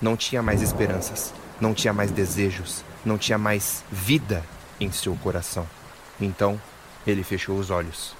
Não 0.00 0.16
tinha 0.16 0.42
mais 0.42 0.62
esperanças, 0.62 1.32
não 1.60 1.74
tinha 1.74 1.92
mais 1.92 2.10
desejos, 2.10 2.84
não 3.04 3.16
tinha 3.18 3.38
mais 3.38 3.84
vida 3.90 4.44
em 4.80 4.90
seu 4.90 5.14
coração. 5.16 5.66
Então, 6.20 6.60
ele 7.06 7.22
fechou 7.22 7.58
os 7.58 7.70
olhos. 7.70 8.14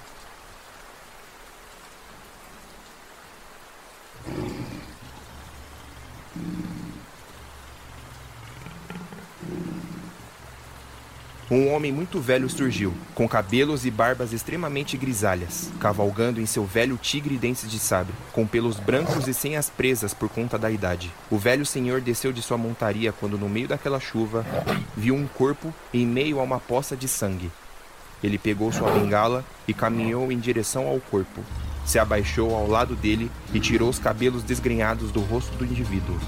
Um 11.50 11.70
homem 11.70 11.92
muito 11.92 12.18
velho 12.18 12.48
surgiu, 12.48 12.94
com 13.14 13.28
cabelos 13.28 13.84
e 13.84 13.90
barbas 13.90 14.32
extremamente 14.32 14.96
grisalhas, 14.96 15.70
cavalgando 15.78 16.40
em 16.40 16.46
seu 16.46 16.64
velho 16.64 16.96
tigre 16.96 17.36
dentes 17.36 17.70
de 17.70 17.78
sabre, 17.78 18.14
com 18.32 18.46
pelos 18.46 18.78
brancos 18.78 19.28
e 19.28 19.34
sem 19.34 19.58
as 19.58 19.68
presas 19.68 20.14
por 20.14 20.30
conta 20.30 20.58
da 20.58 20.70
idade. 20.70 21.12
O 21.30 21.36
velho 21.36 21.66
senhor 21.66 22.00
desceu 22.00 22.32
de 22.32 22.40
sua 22.40 22.56
montaria 22.56 23.12
quando, 23.12 23.36
no 23.36 23.50
meio 23.50 23.68
daquela 23.68 24.00
chuva, 24.00 24.46
viu 24.96 25.14
um 25.14 25.26
corpo 25.26 25.74
em 25.92 26.06
meio 26.06 26.40
a 26.40 26.42
uma 26.42 26.58
poça 26.58 26.96
de 26.96 27.06
sangue. 27.06 27.52
Ele 28.24 28.38
pegou 28.38 28.72
sua 28.72 28.90
bengala 28.90 29.44
e 29.68 29.74
caminhou 29.74 30.32
em 30.32 30.38
direção 30.38 30.86
ao 30.88 31.00
corpo. 31.00 31.44
Se 31.84 31.98
abaixou 31.98 32.54
ao 32.54 32.68
lado 32.68 32.94
dele 32.94 33.30
e 33.52 33.60
tirou 33.60 33.88
os 33.88 33.98
cabelos 33.98 34.42
desgrenhados 34.42 35.10
do 35.10 35.20
rosto 35.20 35.56
do 35.56 35.64
indivíduo. 35.64 36.18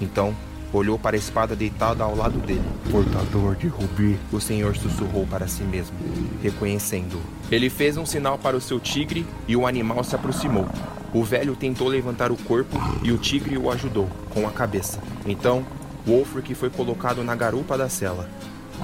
Então, 0.00 0.34
olhou 0.72 0.98
para 0.98 1.16
a 1.16 1.18
espada 1.18 1.56
deitada 1.56 2.04
ao 2.04 2.14
lado 2.14 2.38
dele. 2.38 2.62
Portador 2.90 3.56
de 3.56 3.66
rubi. 3.66 4.18
O 4.32 4.40
senhor 4.40 4.76
sussurrou 4.76 5.26
para 5.26 5.48
si 5.48 5.62
mesmo, 5.62 5.96
reconhecendo-o. 6.42 7.20
Ele 7.50 7.68
fez 7.68 7.96
um 7.96 8.06
sinal 8.06 8.38
para 8.38 8.56
o 8.56 8.60
seu 8.60 8.78
tigre 8.78 9.26
e 9.48 9.56
o 9.56 9.66
animal 9.66 10.04
se 10.04 10.14
aproximou. 10.14 10.68
O 11.12 11.24
velho 11.24 11.56
tentou 11.56 11.88
levantar 11.88 12.30
o 12.30 12.36
corpo 12.36 12.80
e 13.02 13.10
o 13.10 13.18
tigre 13.18 13.58
o 13.58 13.70
ajudou, 13.70 14.08
com 14.30 14.46
a 14.46 14.50
cabeça. 14.52 15.00
Então, 15.26 15.64
Wolfric 16.06 16.54
foi 16.54 16.70
colocado 16.70 17.24
na 17.24 17.34
garupa 17.34 17.76
da 17.76 17.88
cela. 17.88 18.28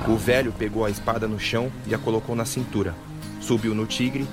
O 0.09 0.17
velho 0.17 0.53
pegou 0.53 0.85
a 0.85 0.91
espada 0.91 1.29
no 1.29 1.39
chão 1.39 1.71
e 1.87 1.95
a 1.95 1.99
colocou 1.99 2.35
na 2.35 2.45
cintura. 2.45 2.95
Subiu 3.41 3.75
no 3.75 3.87
tigre 3.87 4.27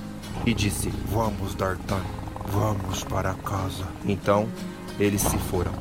e 0.46 0.54
disse: 0.54 0.88
Vamos, 1.10 1.54
D'Artan. 1.54 2.02
Vamos 2.46 3.02
para 3.04 3.34
casa. 3.34 3.86
Então, 4.04 4.48
eles 4.98 5.22
se 5.22 5.38
foram. 5.38 5.72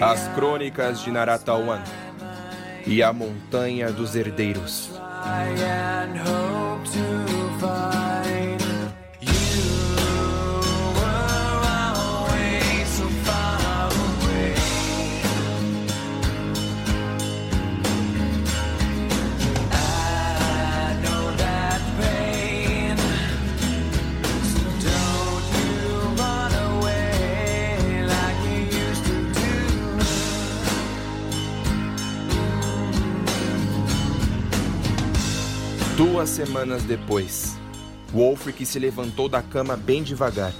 As 0.00 0.28
Crônicas 0.28 1.00
de 1.00 1.10
Naratawan 1.10 1.82
e 2.86 3.02
a 3.02 3.12
Montanha 3.12 3.92
dos 3.92 4.16
Herdeiros. 4.16 4.87
I 5.38 5.50
am. 5.50 5.87
Duas 36.18 36.30
semanas 36.30 36.82
depois, 36.82 37.56
Wolfric 38.12 38.66
se 38.66 38.76
levantou 38.80 39.28
da 39.28 39.40
cama 39.40 39.76
bem 39.76 40.02
devagar, 40.02 40.52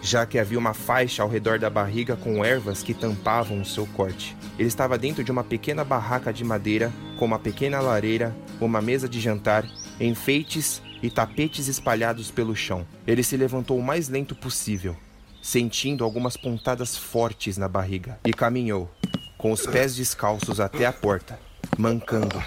já 0.00 0.24
que 0.24 0.38
havia 0.38 0.58
uma 0.58 0.72
faixa 0.72 1.22
ao 1.22 1.28
redor 1.28 1.58
da 1.58 1.68
barriga 1.68 2.16
com 2.16 2.42
ervas 2.42 2.82
que 2.82 2.94
tampavam 2.94 3.60
o 3.60 3.66
seu 3.66 3.86
corte. 3.88 4.34
Ele 4.58 4.66
estava 4.66 4.96
dentro 4.96 5.22
de 5.22 5.30
uma 5.30 5.44
pequena 5.44 5.84
barraca 5.84 6.32
de 6.32 6.42
madeira, 6.42 6.90
com 7.18 7.26
uma 7.26 7.38
pequena 7.38 7.82
lareira, 7.82 8.34
uma 8.58 8.80
mesa 8.80 9.06
de 9.06 9.20
jantar, 9.20 9.68
enfeites 10.00 10.80
e 11.02 11.10
tapetes 11.10 11.68
espalhados 11.68 12.30
pelo 12.30 12.56
chão. 12.56 12.86
Ele 13.06 13.22
se 13.22 13.36
levantou 13.36 13.78
o 13.78 13.84
mais 13.84 14.08
lento 14.08 14.34
possível, 14.34 14.96
sentindo 15.42 16.02
algumas 16.02 16.34
pontadas 16.34 16.96
fortes 16.96 17.58
na 17.58 17.68
barriga, 17.68 18.18
e 18.24 18.32
caminhou, 18.32 18.90
com 19.36 19.52
os 19.52 19.66
pés 19.66 19.94
descalços 19.94 20.60
até 20.60 20.86
a 20.86 20.92
porta, 20.94 21.38
mancando 21.76 22.42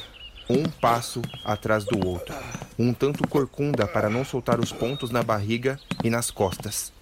um 0.49 0.63
passo 0.63 1.21
atrás 1.43 1.83
do 1.83 2.07
outro, 2.07 2.33
um 2.79 2.93
tanto 2.93 3.27
corcunda 3.27 3.85
para 3.87 4.09
não 4.09 4.23
soltar 4.23 4.59
os 4.59 4.71
pontos 4.71 5.09
na 5.11 5.21
barriga 5.23 5.79
e 6.03 6.09
nas 6.09 6.31
costas. 6.31 6.93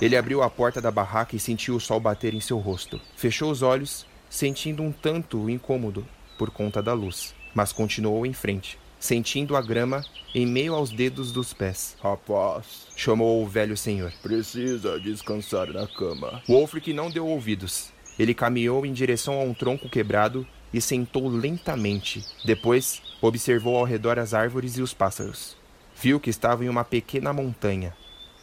Ele 0.00 0.16
abriu 0.16 0.42
a 0.42 0.48
porta 0.50 0.80
da 0.80 0.90
barraca 0.90 1.34
e 1.34 1.40
sentiu 1.40 1.74
o 1.76 1.80
sol 1.80 1.98
bater 1.98 2.32
em 2.32 2.40
seu 2.40 2.58
rosto. 2.58 3.00
Fechou 3.16 3.50
os 3.50 3.62
olhos, 3.62 4.06
sentindo 4.30 4.82
um 4.82 4.92
tanto 4.92 5.50
incômodo 5.50 6.06
por 6.38 6.50
conta 6.50 6.80
da 6.82 6.92
luz, 6.92 7.34
mas 7.52 7.72
continuou 7.72 8.24
em 8.24 8.32
frente, 8.32 8.78
sentindo 9.00 9.56
a 9.56 9.60
grama 9.60 10.04
em 10.32 10.46
meio 10.46 10.74
aos 10.74 10.90
dedos 10.90 11.32
dos 11.32 11.52
pés. 11.52 11.96
Rapaz, 12.00 12.86
Chamou 12.96 13.42
o 13.42 13.46
velho 13.48 13.76
senhor. 13.76 14.12
precisa 14.22 15.00
descansar 15.00 15.66
na 15.72 15.86
cama. 15.88 16.42
Wolfric 16.48 16.92
não 16.92 17.10
deu 17.10 17.26
ouvidos. 17.26 17.90
Ele 18.18 18.34
caminhou 18.34 18.86
em 18.86 18.92
direção 18.92 19.40
a 19.40 19.42
um 19.42 19.54
tronco 19.54 19.88
quebrado 19.88 20.46
e 20.72 20.80
sentou 20.80 21.28
lentamente. 21.28 22.24
Depois, 22.44 23.02
observou 23.20 23.76
ao 23.76 23.84
redor 23.84 24.18
as 24.18 24.34
árvores 24.34 24.76
e 24.76 24.82
os 24.82 24.92
pássaros. 24.92 25.56
Viu 26.00 26.20
que 26.20 26.30
estava 26.30 26.64
em 26.64 26.68
uma 26.68 26.84
pequena 26.84 27.32
montanha. 27.32 27.94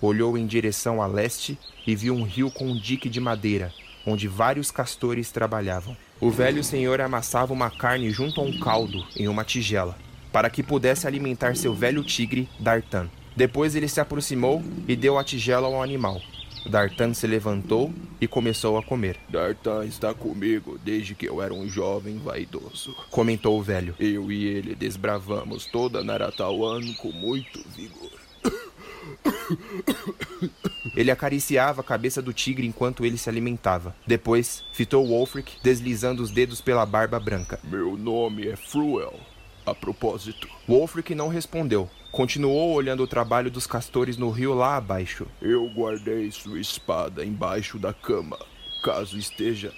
Olhou 0.01 0.38
em 0.38 0.46
direção 0.46 1.01
a 1.01 1.08
leste 1.08 1.58
e 1.88 1.96
viu 1.96 2.13
um 2.13 2.24
rio 2.24 2.51
com 2.51 2.65
um 2.67 2.77
dique 2.77 3.10
de 3.10 3.20
madeira, 3.20 3.72
onde 4.05 4.27
vários 4.27 4.70
castores 4.72 5.32
trabalhavam. 5.32 5.96
O 6.20 6.29
velho 6.29 6.63
senhor 6.63 7.00
amassava 7.01 7.53
uma 7.53 7.70
carne 7.70 8.10
junto 8.12 8.41
a 8.41 8.44
um 8.44 8.60
caldo 8.60 9.05
em 9.15 9.27
uma 9.27 9.44
tigela, 9.44 9.98
para 10.32 10.50
que 10.50 10.63
pudesse 10.63 11.08
alimentar 11.08 11.55
seu 11.55 11.74
velho 11.74 12.03
tigre, 12.03 12.50
Dartan. 12.60 13.10
Depois 13.36 13.75
ele 13.75 13.88
se 13.88 14.00
aproximou 14.00 14.63
e 14.88 14.96
deu 14.96 15.17
a 15.17 15.24
tigela 15.24 15.67
ao 15.67 15.82
animal. 15.82 16.22
Dartan 16.69 17.13
se 17.13 17.27
levantou 17.27 17.93
e 18.19 18.27
começou 18.27 18.77
a 18.77 18.84
comer. 18.84 19.17
Dartan 19.29 19.86
está 19.86 20.13
comigo 20.13 20.79
desde 20.84 21.15
que 21.15 21.27
eu 21.27 21.41
era 21.41 21.53
um 21.53 21.67
jovem 21.67 22.17
vaidoso. 22.17 22.95
Comentou 23.12 23.60
o 23.60 23.63
velho. 23.63 23.95
Eu 24.00 24.31
e 24.31 24.45
ele 24.45 24.75
desbravamos 24.75 25.65
toda 25.67 26.03
Naratawan 26.03 26.81
com 26.95 27.12
muito 27.12 27.63
vigor. 27.69 28.12
Ele 30.95 31.12
acariciava 31.12 31.81
a 31.81 31.84
cabeça 31.84 32.22
do 32.22 32.34
tigre 32.34 32.65
enquanto 32.65 33.05
ele 33.05 33.17
se 33.17 33.29
alimentava. 33.29 33.95
Depois, 34.07 34.63
fitou 34.72 35.05
Wolfric, 35.05 35.57
deslizando 35.62 36.24
os 36.24 36.31
dedos 36.31 36.62
pela 36.62 36.86
barba 36.86 37.19
branca. 37.19 37.60
Meu 37.63 37.98
nome 37.98 38.48
é 38.48 38.55
Fruel. 38.55 39.19
A 39.65 39.74
propósito, 39.74 40.48
Wolfric 40.67 41.15
não 41.15 41.27
respondeu. 41.27 41.89
Continuou 42.12 42.74
olhando 42.74 43.01
o 43.01 43.07
trabalho 43.07 43.50
dos 43.50 43.65
castores 43.65 44.15
no 44.15 44.29
rio 44.29 44.53
lá 44.53 44.77
abaixo. 44.77 45.25
eu 45.41 45.67
guardei 45.69 46.29
sua 46.31 46.60
espada 46.60 47.25
embaixo 47.25 47.79
da 47.79 47.91
cama, 47.91 48.38
caso 48.84 49.17
esteja 49.17 49.74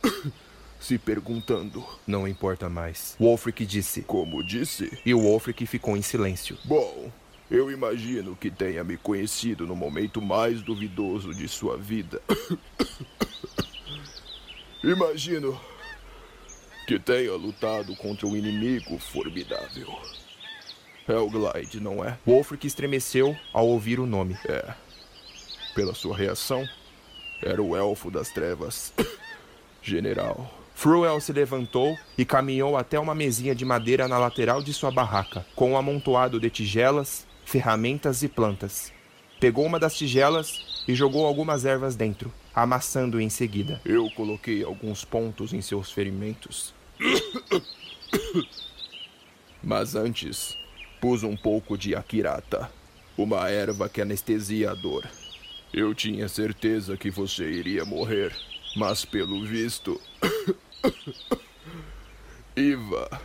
se 0.80 0.96
perguntando. 0.96 1.84
Não 2.06 2.26
importa 2.26 2.68
mais. 2.70 3.14
Wolfric 3.20 3.66
disse. 3.66 4.02
Como 4.02 4.42
disse, 4.42 4.98
E 5.04 5.12
o 5.12 5.20
Wolfric 5.20 5.66
ficou 5.66 5.98
em 5.98 6.02
silêncio. 6.02 6.56
Bom, 6.64 7.12
eu 7.50 7.70
imagino 7.70 8.34
que 8.34 8.50
tenha 8.50 8.82
me 8.82 8.96
conhecido 8.96 9.66
no 9.66 9.76
momento 9.76 10.22
mais 10.22 10.62
duvidoso 10.62 11.34
de 11.34 11.46
sua 11.46 11.76
vida. 11.76 12.22
imagino 14.82 15.60
que 16.86 16.98
tenha 16.98 17.32
lutado 17.32 17.94
contra 17.96 18.26
um 18.26 18.36
inimigo 18.36 18.98
formidável. 18.98 19.88
Helglide, 21.08 21.80
não 21.80 22.04
é? 22.04 22.18
Wolfric 22.26 22.66
estremeceu 22.66 23.36
ao 23.52 23.68
ouvir 23.68 24.00
o 24.00 24.06
nome. 24.06 24.36
É. 24.46 24.74
Pela 25.74 25.94
sua 25.94 26.16
reação, 26.16 26.66
era 27.42 27.62
o 27.62 27.76
elfo 27.76 28.10
das 28.10 28.30
trevas. 28.30 28.92
General. 29.82 30.50
Fruel 30.74 31.20
se 31.20 31.32
levantou 31.32 31.96
e 32.18 32.24
caminhou 32.24 32.76
até 32.76 32.98
uma 32.98 33.14
mesinha 33.14 33.54
de 33.54 33.64
madeira 33.64 34.08
na 34.08 34.18
lateral 34.18 34.62
de 34.62 34.72
sua 34.72 34.90
barraca, 34.90 35.46
com 35.54 35.72
um 35.72 35.76
amontoado 35.76 36.40
de 36.40 36.50
tigelas, 36.50 37.26
ferramentas 37.44 38.22
e 38.22 38.28
plantas. 38.28 38.92
Pegou 39.38 39.64
uma 39.64 39.78
das 39.78 39.94
tigelas 39.94 40.73
e 40.86 40.94
jogou 40.94 41.26
algumas 41.26 41.64
ervas 41.64 41.96
dentro, 41.96 42.32
amassando 42.54 43.20
em 43.20 43.28
seguida. 43.28 43.80
Eu 43.84 44.08
coloquei 44.10 44.62
alguns 44.62 45.04
pontos 45.04 45.52
em 45.52 45.60
seus 45.60 45.90
ferimentos. 45.90 46.72
Mas 49.62 49.94
antes, 49.94 50.56
pus 51.00 51.22
um 51.22 51.36
pouco 51.36 51.78
de 51.78 51.94
akirata, 51.94 52.70
uma 53.16 53.48
erva 53.48 53.88
que 53.88 54.00
anestesia 54.00 54.72
a 54.72 54.74
dor. 54.74 55.08
Eu 55.72 55.94
tinha 55.94 56.28
certeza 56.28 56.96
que 56.96 57.10
você 57.10 57.50
iria 57.50 57.84
morrer, 57.84 58.36
mas 58.76 59.04
pelo 59.04 59.44
visto. 59.44 60.00
Iva 62.54 63.20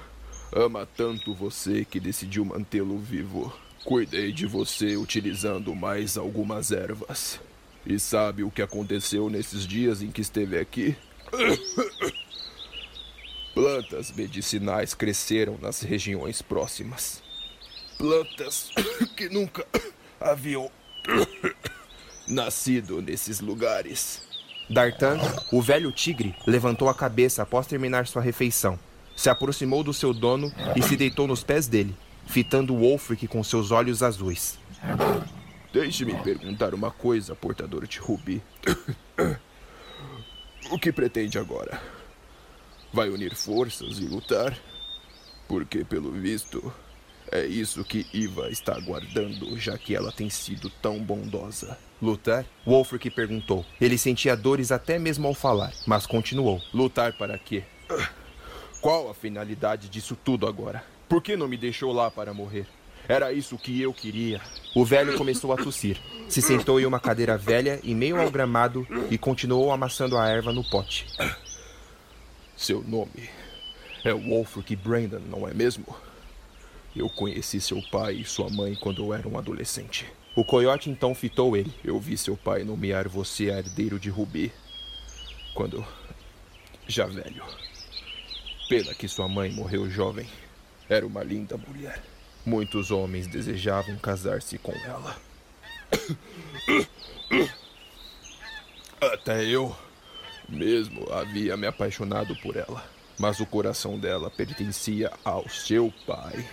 ama 0.51 0.87
tanto 0.97 1.33
você 1.33 1.85
que 1.85 1.99
decidiu 1.99 2.43
mantê-lo 2.43 2.97
vivo. 2.97 3.53
Cuidei 3.83 4.31
de 4.31 4.45
você 4.45 4.97
utilizando 4.97 5.75
mais 5.75 6.17
algumas 6.17 6.71
ervas. 6.71 7.39
E 7.89 7.97
sabe 7.97 8.43
o 8.43 8.51
que 8.51 8.61
aconteceu 8.61 9.31
nesses 9.31 9.65
dias 9.65 10.03
em 10.03 10.11
que 10.11 10.21
esteve 10.21 10.59
aqui? 10.59 10.95
Plantas 13.55 14.11
medicinais 14.11 14.93
cresceram 14.93 15.57
nas 15.59 15.81
regiões 15.81 16.39
próximas. 16.39 17.23
Plantas 17.97 18.69
que 19.17 19.27
nunca 19.29 19.65
haviam 20.21 20.69
nascido 22.27 23.01
nesses 23.01 23.39
lugares. 23.39 24.21
D'Artan, 24.69 25.17
o 25.51 25.59
velho 25.59 25.91
tigre, 25.91 26.35
levantou 26.45 26.89
a 26.89 26.93
cabeça 26.93 27.41
após 27.41 27.65
terminar 27.65 28.05
sua 28.05 28.21
refeição, 28.21 28.77
se 29.15 29.31
aproximou 29.31 29.83
do 29.83 29.95
seu 29.95 30.13
dono 30.13 30.53
e 30.75 30.83
se 30.83 30.95
deitou 30.95 31.25
nos 31.25 31.41
pés 31.41 31.65
dele, 31.65 31.95
fitando 32.27 32.75
Wolfric 32.75 33.27
com 33.27 33.43
seus 33.43 33.71
olhos 33.71 34.03
azuis. 34.03 34.59
Deixe-me 35.71 36.15
perguntar 36.23 36.73
uma 36.73 36.89
coisa, 36.89 37.35
portador 37.35 37.85
de 37.85 37.99
Rubi. 37.99 38.41
o 40.71 40.79
que 40.79 40.91
pretende 40.91 41.37
agora? 41.37 41.79
Vai 42.91 43.09
unir 43.09 43.35
forças 43.35 43.99
e 43.99 44.05
lutar? 44.05 44.57
Porque, 45.47 45.83
pelo 45.83 46.11
visto, 46.11 46.73
é 47.31 47.45
isso 47.45 47.83
que 47.83 48.07
Iva 48.11 48.49
está 48.49 48.75
aguardando, 48.75 49.57
já 49.59 49.77
que 49.77 49.95
ela 49.95 50.11
tem 50.11 50.29
sido 50.29 50.69
tão 50.81 50.99
bondosa. 50.99 51.77
Lutar? 52.01 52.45
Wolfric 52.65 53.11
perguntou. 53.11 53.63
Ele 53.79 53.97
sentia 53.97 54.35
dores 54.35 54.71
até 54.71 54.97
mesmo 54.97 55.27
ao 55.27 55.35
falar, 55.35 55.73
mas 55.85 56.07
continuou. 56.07 56.59
Lutar 56.73 57.13
para 57.13 57.37
quê? 57.37 57.63
Qual 58.81 59.09
a 59.09 59.13
finalidade 59.13 59.89
disso 59.89 60.15
tudo 60.15 60.47
agora? 60.47 60.83
Por 61.07 61.21
que 61.21 61.35
não 61.35 61.47
me 61.47 61.57
deixou 61.57 61.91
lá 61.91 62.09
para 62.09 62.33
morrer? 62.33 62.65
Era 63.09 63.33
isso 63.33 63.57
que 63.57 63.81
eu 63.81 63.91
queria. 63.91 64.39
O 64.75 64.85
velho 64.85 65.17
começou 65.17 65.51
a 65.51 65.57
tossir. 65.57 65.99
Se 66.29 66.43
sentou 66.43 66.79
em 66.79 66.85
uma 66.85 66.99
cadeira 66.99 67.35
velha, 67.35 67.79
em 67.83 67.95
meio 67.95 68.21
ao 68.21 68.29
gramado, 68.29 68.85
e 69.09 69.17
continuou 69.17 69.71
amassando 69.71 70.15
a 70.15 70.27
erva 70.27 70.53
no 70.53 70.63
pote. 70.63 71.07
Seu 72.55 72.83
nome 72.83 73.27
é 74.03 74.13
Wolfric 74.13 74.75
Brandon, 74.75 75.21
não 75.27 75.47
é 75.47 75.55
mesmo? 75.55 75.87
Eu 76.95 77.09
conheci 77.09 77.59
seu 77.59 77.81
pai 77.89 78.17
e 78.17 78.25
sua 78.25 78.47
mãe 78.47 78.75
quando 78.75 79.03
eu 79.03 79.11
era 79.11 79.27
um 79.27 79.39
adolescente. 79.39 80.05
O 80.35 80.45
coiote 80.45 80.91
então 80.91 81.15
fitou 81.15 81.57
ele. 81.57 81.73
Eu 81.83 81.99
vi 81.99 82.15
seu 82.15 82.37
pai 82.37 82.63
nomear 82.63 83.07
você 83.07 83.45
herdeiro 83.45 83.99
de 83.99 84.11
Rubi. 84.11 84.51
Quando. 85.55 85.83
já 86.87 87.07
velho. 87.07 87.43
Pena 88.69 88.93
que 88.93 89.07
sua 89.07 89.27
mãe 89.27 89.51
morreu 89.51 89.89
jovem. 89.89 90.27
Era 90.87 91.07
uma 91.07 91.23
linda 91.23 91.57
mulher. 91.57 92.03
Muitos 92.49 92.89
homens 92.89 93.27
desejavam 93.27 93.95
casar-se 93.97 94.57
com 94.57 94.71
ela. 94.71 95.15
Até 98.99 99.45
eu 99.45 99.77
mesmo 100.49 101.13
havia 101.13 101.55
me 101.55 101.67
apaixonado 101.67 102.35
por 102.37 102.55
ela. 102.55 102.83
Mas 103.19 103.39
o 103.39 103.45
coração 103.45 103.99
dela 103.99 104.31
pertencia 104.31 105.11
ao 105.23 105.47
seu 105.47 105.93
pai. 106.07 106.43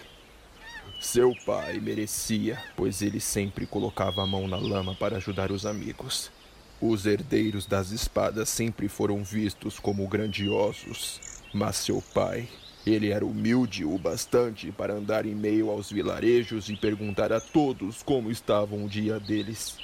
Seu 1.00 1.32
pai 1.46 1.80
merecia, 1.80 2.62
pois 2.76 3.00
ele 3.00 3.18
sempre 3.18 3.64
colocava 3.64 4.22
a 4.22 4.26
mão 4.26 4.46
na 4.46 4.58
lama 4.58 4.94
para 4.94 5.16
ajudar 5.16 5.50
os 5.50 5.64
amigos. 5.64 6.30
Os 6.78 7.06
herdeiros 7.06 7.64
das 7.64 7.90
espadas 7.90 8.50
sempre 8.50 8.86
foram 8.86 9.24
vistos 9.24 9.78
como 9.78 10.06
grandiosos, 10.06 11.40
mas 11.54 11.76
seu 11.76 12.02
pai 12.12 12.46
ele 12.86 13.10
era 13.10 13.26
humilde 13.26 13.84
o 13.84 13.98
bastante 13.98 14.70
para 14.70 14.94
andar 14.94 15.26
em 15.26 15.34
meio 15.34 15.70
aos 15.70 15.90
vilarejos 15.90 16.68
e 16.68 16.76
perguntar 16.76 17.32
a 17.32 17.40
todos 17.40 18.00
como 18.02 18.30
estavam 18.30 18.84
o 18.84 18.88
dia 18.88 19.18
deles. 19.18 19.76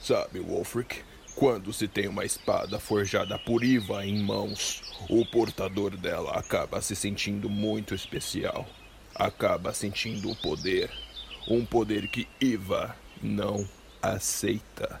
Sabe, 0.00 0.40
Wolfric, 0.40 1.02
quando 1.36 1.70
se 1.72 1.86
tem 1.86 2.08
uma 2.08 2.24
espada 2.24 2.80
forjada 2.80 3.38
por 3.38 3.62
Iva 3.62 4.06
em 4.06 4.22
mãos, 4.22 4.82
o 5.08 5.24
portador 5.26 5.96
dela 5.96 6.32
acaba 6.38 6.80
se 6.80 6.96
sentindo 6.96 7.50
muito 7.50 7.94
especial. 7.94 8.66
Acaba 9.14 9.74
sentindo 9.74 10.30
o 10.30 10.36
poder. 10.36 10.90
Um 11.46 11.64
poder 11.64 12.08
que 12.08 12.26
Iva 12.40 12.96
não 13.22 13.68
aceita. 14.00 15.00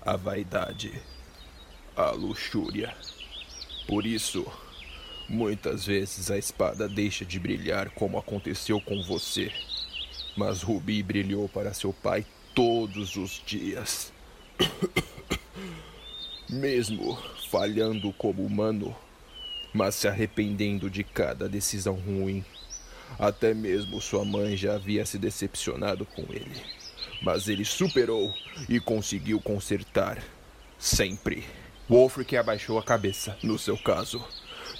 A 0.00 0.16
vaidade. 0.16 0.92
A 1.96 2.10
luxúria. 2.10 2.96
Por 3.86 4.06
isso, 4.06 4.46
Muitas 5.28 5.86
vezes 5.86 6.30
a 6.30 6.38
espada 6.38 6.88
deixa 6.88 7.24
de 7.24 7.38
brilhar 7.38 7.90
como 7.90 8.18
aconteceu 8.18 8.80
com 8.80 9.02
você. 9.02 9.50
Mas 10.36 10.62
Rubi 10.62 11.02
brilhou 11.02 11.48
para 11.48 11.74
seu 11.74 11.92
pai 11.92 12.26
todos 12.54 13.16
os 13.16 13.42
dias. 13.46 14.12
Mesmo 16.48 17.18
falhando 17.50 18.12
como 18.12 18.44
humano, 18.44 18.96
mas 19.72 19.94
se 19.94 20.08
arrependendo 20.08 20.90
de 20.90 21.04
cada 21.04 21.48
decisão 21.48 21.94
ruim. 21.94 22.44
Até 23.18 23.52
mesmo 23.52 24.00
sua 24.00 24.24
mãe 24.24 24.56
já 24.56 24.74
havia 24.74 25.04
se 25.04 25.18
decepcionado 25.18 26.06
com 26.06 26.22
ele. 26.32 26.62
Mas 27.22 27.48
ele 27.48 27.64
superou 27.64 28.32
e 28.68 28.80
conseguiu 28.80 29.40
consertar. 29.40 30.22
Sempre. 30.78 31.44
Wolfric 31.88 32.36
abaixou 32.36 32.78
a 32.78 32.82
cabeça. 32.82 33.36
No 33.42 33.58
seu 33.58 33.76
caso, 33.76 34.24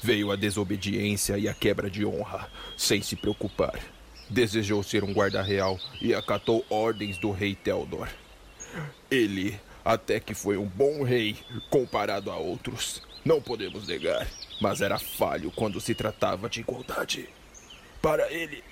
Veio 0.03 0.33
a 0.33 0.37
desobediência 0.37 1.39
e 1.39 1.49
a 1.49 1.55
quebra 1.55 1.89
de 1.89 2.05
honra, 2.05 2.51
sem 2.77 3.01
se 3.01 3.15
preocupar. 3.15 3.79
Desejou 4.29 4.83
ser 4.83 5.05
um 5.05 5.13
guarda 5.13 5.41
real 5.41 5.79
e 6.01 6.13
acatou 6.13 6.67
ordens 6.69 7.19
do 7.19 7.31
rei 7.31 7.55
Theodor. 7.55 8.09
Ele 9.09 9.61
até 9.85 10.19
que 10.19 10.35
foi 10.35 10.57
um 10.57 10.67
bom 10.67 11.05
rei 11.05 11.37
comparado 11.71 12.33
a 12.33 12.37
outros. 12.37 13.01
Não 13.25 13.41
podemos 13.41 13.87
negar, 13.87 14.27
mas 14.61 14.81
era 14.81 14.99
falho 14.99 15.53
quando 15.53 15.81
se 15.81 15.95
tratava 15.95 16.49
de 16.49 16.61
igualdade. 16.61 17.29
Para 18.01 18.29
ele, 18.33 18.65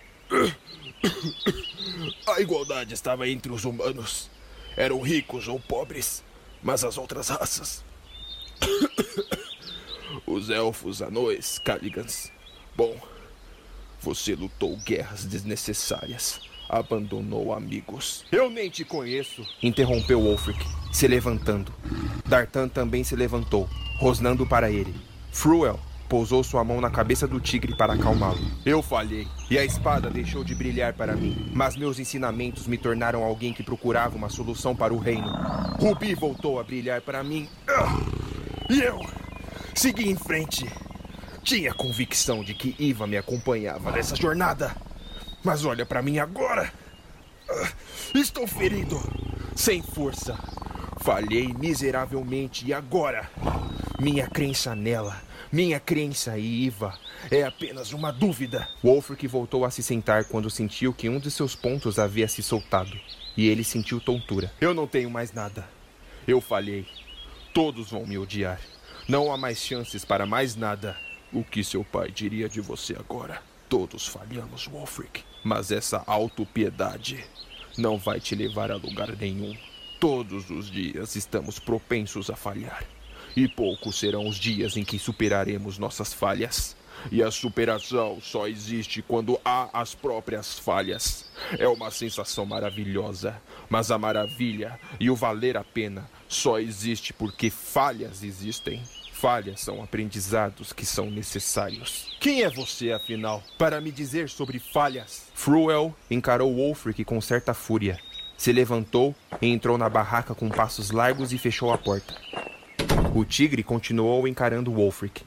a 2.27 2.41
igualdade 2.41 2.93
estava 2.93 3.29
entre 3.29 3.53
os 3.53 3.65
humanos. 3.65 4.29
Eram 4.77 5.01
ricos 5.01 5.47
ou 5.47 5.61
pobres, 5.61 6.25
mas 6.61 6.83
as 6.83 6.99
outras 6.99 7.29
raças 7.29 7.85
os 10.27 10.51
elfos, 10.51 11.03
anões, 11.03 11.59
Caligans. 11.59 12.31
Bom, 12.77 12.97
você 14.01 14.35
lutou 14.35 14.77
guerras 14.79 15.25
desnecessárias. 15.25 16.41
Abandonou 16.69 17.53
amigos. 17.53 18.25
Eu 18.31 18.49
nem 18.49 18.71
te 18.71 18.85
conheço, 18.85 19.45
interrompeu 19.61 20.23
Wolfric, 20.23 20.65
se 20.93 21.09
levantando. 21.09 21.75
D'Artan 22.25 22.69
também 22.69 23.03
se 23.03 23.17
levantou, 23.17 23.69
rosnando 23.99 24.47
para 24.47 24.71
ele. 24.71 24.95
Fruel 25.33 25.81
pousou 26.09 26.43
sua 26.43 26.65
mão 26.65 26.81
na 26.81 26.91
cabeça 26.91 27.27
do 27.27 27.41
tigre 27.41 27.77
para 27.77 27.93
acalmá-lo. 27.93 28.41
Eu 28.65 28.83
falhei, 28.83 29.29
e 29.49 29.57
a 29.59 29.65
espada 29.65 30.11
deixou 30.11 30.43
de 30.43 30.55
brilhar 30.55 30.93
para 30.93 31.15
mim, 31.15 31.51
mas 31.55 31.77
meus 31.77 31.99
ensinamentos 32.01 32.67
me 32.67 32.77
tornaram 32.79 33.23
alguém 33.23 33.53
que 33.53 33.63
procurava 33.63 34.17
uma 34.17 34.29
solução 34.29 34.75
para 34.75 34.93
o 34.95 34.99
reino. 34.99 35.29
Rubi 35.79 36.15
voltou 36.15 36.59
a 36.59 36.65
brilhar 36.65 37.01
para 37.01 37.23
mim. 37.23 37.49
E 38.69 38.81
eu 38.81 39.01
Segui 39.75 40.11
em 40.11 40.17
frente. 40.17 40.67
Tinha 41.43 41.73
convicção 41.73 42.45
de 42.45 42.55
que 42.55 42.77
Iva 42.79 43.07
me 43.07 43.17
acompanhava 43.17 43.91
nessa 43.91 44.15
jornada. 44.15 44.77
Mas 45.43 45.65
olha 45.65 45.87
para 45.87 46.03
mim 46.03 46.19
agora. 46.19 46.73
Ah, 47.49 47.73
estou 48.15 48.47
ferido, 48.47 49.01
sem 49.57 49.83
força. 49.83 50.39
Falhei 51.01 51.49
miseravelmente 51.55 52.67
e 52.67 52.75
agora 52.75 53.31
minha 54.01 54.27
crença 54.27 54.75
nela, 54.75 55.21
minha 55.53 55.79
crença 55.79 56.39
em 56.39 56.43
Iva 56.43 56.99
é 57.31 57.43
apenas 57.43 57.93
uma 57.93 58.11
dúvida. 58.11 58.67
Wolfric 58.83 59.27
voltou 59.27 59.65
a 59.65 59.71
se 59.71 59.83
sentar 59.83 60.25
quando 60.25 60.49
sentiu 60.49 60.95
que 60.95 61.09
um 61.09 61.19
de 61.19 61.31
seus 61.31 61.55
pontos 61.55 61.99
havia 61.99 62.27
se 62.27 62.43
soltado 62.43 62.99
e 63.37 63.49
ele 63.49 63.63
sentiu 63.63 64.01
tontura. 64.01 64.51
Eu 64.61 64.73
não 64.73 64.87
tenho 64.87 65.11
mais 65.11 65.33
nada. 65.33 65.69
Eu 66.27 66.41
falhei. 66.41 66.87
Todos 67.53 67.91
vão 67.91 68.07
me 68.07 68.17
odiar. 68.17 68.61
Não 69.11 69.33
há 69.33 69.37
mais 69.37 69.59
chances 69.59 70.05
para 70.05 70.25
mais 70.25 70.55
nada. 70.55 70.97
O 71.33 71.43
que 71.43 71.65
seu 71.65 71.83
pai 71.83 72.13
diria 72.13 72.49
de 72.49 72.61
você 72.61 72.95
agora? 72.95 73.43
Todos 73.69 74.07
falhamos, 74.07 74.69
Wolfric. 74.69 75.25
Mas 75.43 75.73
essa 75.73 76.05
autopiedade 76.07 77.25
não 77.77 77.99
vai 77.99 78.21
te 78.21 78.37
levar 78.37 78.71
a 78.71 78.77
lugar 78.77 79.17
nenhum. 79.17 79.57
Todos 79.99 80.49
os 80.49 80.71
dias 80.71 81.17
estamos 81.17 81.59
propensos 81.59 82.31
a 82.31 82.37
falhar. 82.37 82.85
E 83.35 83.49
poucos 83.49 83.99
serão 83.99 84.29
os 84.29 84.37
dias 84.37 84.77
em 84.77 84.85
que 84.85 84.97
superaremos 84.97 85.77
nossas 85.77 86.15
falhas. 86.15 86.77
E 87.11 87.21
a 87.21 87.33
superação 87.33 88.21
só 88.21 88.47
existe 88.47 89.03
quando 89.03 89.41
há 89.45 89.71
as 89.73 89.93
próprias 89.93 90.57
falhas. 90.57 91.29
É 91.59 91.67
uma 91.67 91.91
sensação 91.91 92.47
maravilhosa, 92.47 93.43
mas 93.69 93.91
a 93.91 93.99
maravilha 93.99 94.79
e 95.01 95.11
o 95.11 95.17
valer 95.17 95.57
a 95.57 95.65
pena 95.65 96.09
só 96.29 96.61
existe 96.61 97.13
porque 97.13 97.51
falhas 97.51 98.23
existem. 98.23 98.81
Falhas 99.21 99.61
são 99.61 99.83
aprendizados 99.83 100.73
que 100.73 100.87
são 100.87 101.11
necessários. 101.11 102.17
Quem 102.19 102.43
é 102.43 102.49
você, 102.49 102.91
afinal, 102.91 103.43
para 103.59 103.79
me 103.79 103.91
dizer 103.93 104.31
sobre 104.31 104.59
falhas? 104.59 105.27
Fruel 105.35 105.95
encarou 106.11 106.57
Wolfric 106.57 107.05
com 107.05 107.21
certa 107.21 107.53
fúria. 107.53 108.01
Se 108.39 108.51
levantou 108.51 109.15
e 109.43 109.49
entrou 109.49 109.77
na 109.77 109.91
barraca 109.91 110.35
com 110.35 110.49
passos 110.49 110.91
largos 110.91 111.35
e 111.35 111.39
fechou 111.39 111.71
a 111.71 111.77
porta. 111.77 112.15
O 113.15 113.23
tigre 113.23 113.63
continuou 113.63 114.27
encarando 114.27 114.73
Wolfric. 114.73 115.23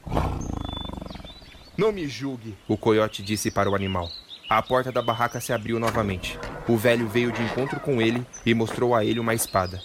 Não 1.78 1.92
me 1.92 2.08
julgue, 2.08 2.58
o 2.66 2.76
coiote 2.76 3.22
disse 3.22 3.48
para 3.48 3.70
o 3.70 3.76
animal. 3.76 4.10
A 4.50 4.60
porta 4.60 4.90
da 4.90 5.02
barraca 5.02 5.40
se 5.40 5.52
abriu 5.52 5.78
novamente. 5.78 6.36
O 6.66 6.76
velho 6.76 7.08
veio 7.08 7.30
de 7.30 7.40
encontro 7.44 7.78
com 7.78 8.02
ele 8.02 8.26
e 8.44 8.54
mostrou 8.54 8.92
a 8.92 9.04
ele 9.04 9.20
uma 9.20 9.34
espada. 9.34 9.80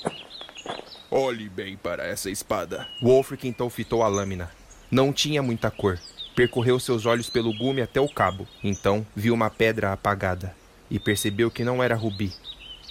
Olhe 1.12 1.50
bem 1.50 1.76
para 1.76 2.06
essa 2.06 2.30
espada. 2.30 2.88
Wolfric 3.02 3.48
então 3.48 3.67
fitou 3.67 4.04
a 4.04 4.08
lâmina. 4.08 4.52
Não 4.91 5.12
tinha 5.12 5.41
muita 5.41 5.72
cor. 5.72 6.00
Percorreu 6.36 6.80
seus 6.80 7.08
olhos 7.08 7.30
pelo 7.32 7.52
gume 7.58 7.82
até 7.82 8.00
o 8.00 8.08
cabo. 8.08 8.48
Então 8.63 9.06
viu 9.15 9.34
uma 9.34 9.50
pedra 9.50 9.91
apagada 9.91 10.56
e 10.89 11.00
percebeu 11.00 11.50
que 11.50 11.63
não 11.63 11.82
era 11.82 11.95
rubi, 11.95 12.32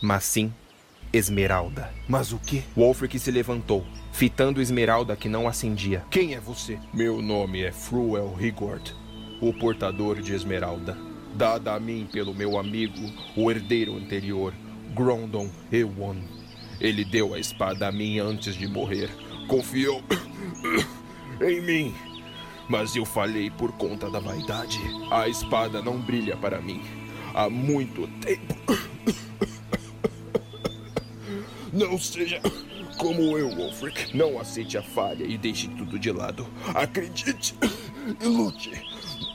mas 0.02 0.24
sim 0.24 0.52
esmeralda. 1.12 1.92
Mas 2.08 2.32
o 2.32 2.38
que? 2.38 2.64
Wolfric 2.76 3.18
se 3.20 3.30
levantou, 3.30 3.86
fitando 4.12 4.60
esmeralda 4.60 5.16
que 5.16 5.28
não 5.28 5.46
acendia. 5.46 6.04
Quem 6.10 6.34
é 6.34 6.40
você? 6.40 6.78
Meu 6.92 7.22
nome 7.22 7.62
é 7.62 7.72
Fruel 7.72 8.34
Rigord, 8.34 8.94
o 9.40 9.52
portador 9.52 10.20
de 10.20 10.34
esmeralda, 10.34 10.98
dada 11.34 11.72
a 11.72 11.80
mim 11.80 12.06
pelo 12.12 12.34
meu 12.34 12.58
amigo, 12.58 13.10
o 13.36 13.50
herdeiro 13.50 13.96
anterior, 13.96 14.52
Grondon 14.94 15.48
Ewon. 15.72 16.37
Ele 16.80 17.04
deu 17.04 17.34
a 17.34 17.38
espada 17.38 17.88
a 17.88 17.92
mim 17.92 18.18
antes 18.18 18.54
de 18.54 18.68
morrer. 18.68 19.10
Confiou 19.48 20.02
em 21.40 21.60
mim. 21.60 21.94
Mas 22.68 22.94
eu 22.94 23.04
falhei 23.04 23.50
por 23.50 23.72
conta 23.72 24.10
da 24.10 24.20
vaidade. 24.20 24.78
A 25.10 25.28
espada 25.28 25.82
não 25.82 26.00
brilha 26.00 26.36
para 26.36 26.60
mim. 26.60 26.82
Há 27.34 27.48
muito 27.48 28.06
tempo. 28.20 28.54
Não 31.72 31.98
seja 31.98 32.40
como 32.98 33.38
eu, 33.38 33.50
Wolfric. 33.50 34.16
Não 34.16 34.38
aceite 34.38 34.76
a 34.76 34.82
falha 34.82 35.24
e 35.24 35.38
deixe 35.38 35.68
tudo 35.68 35.98
de 35.98 36.10
lado. 36.10 36.46
Acredite 36.74 37.54
e 38.20 38.24
lute. 38.26 38.70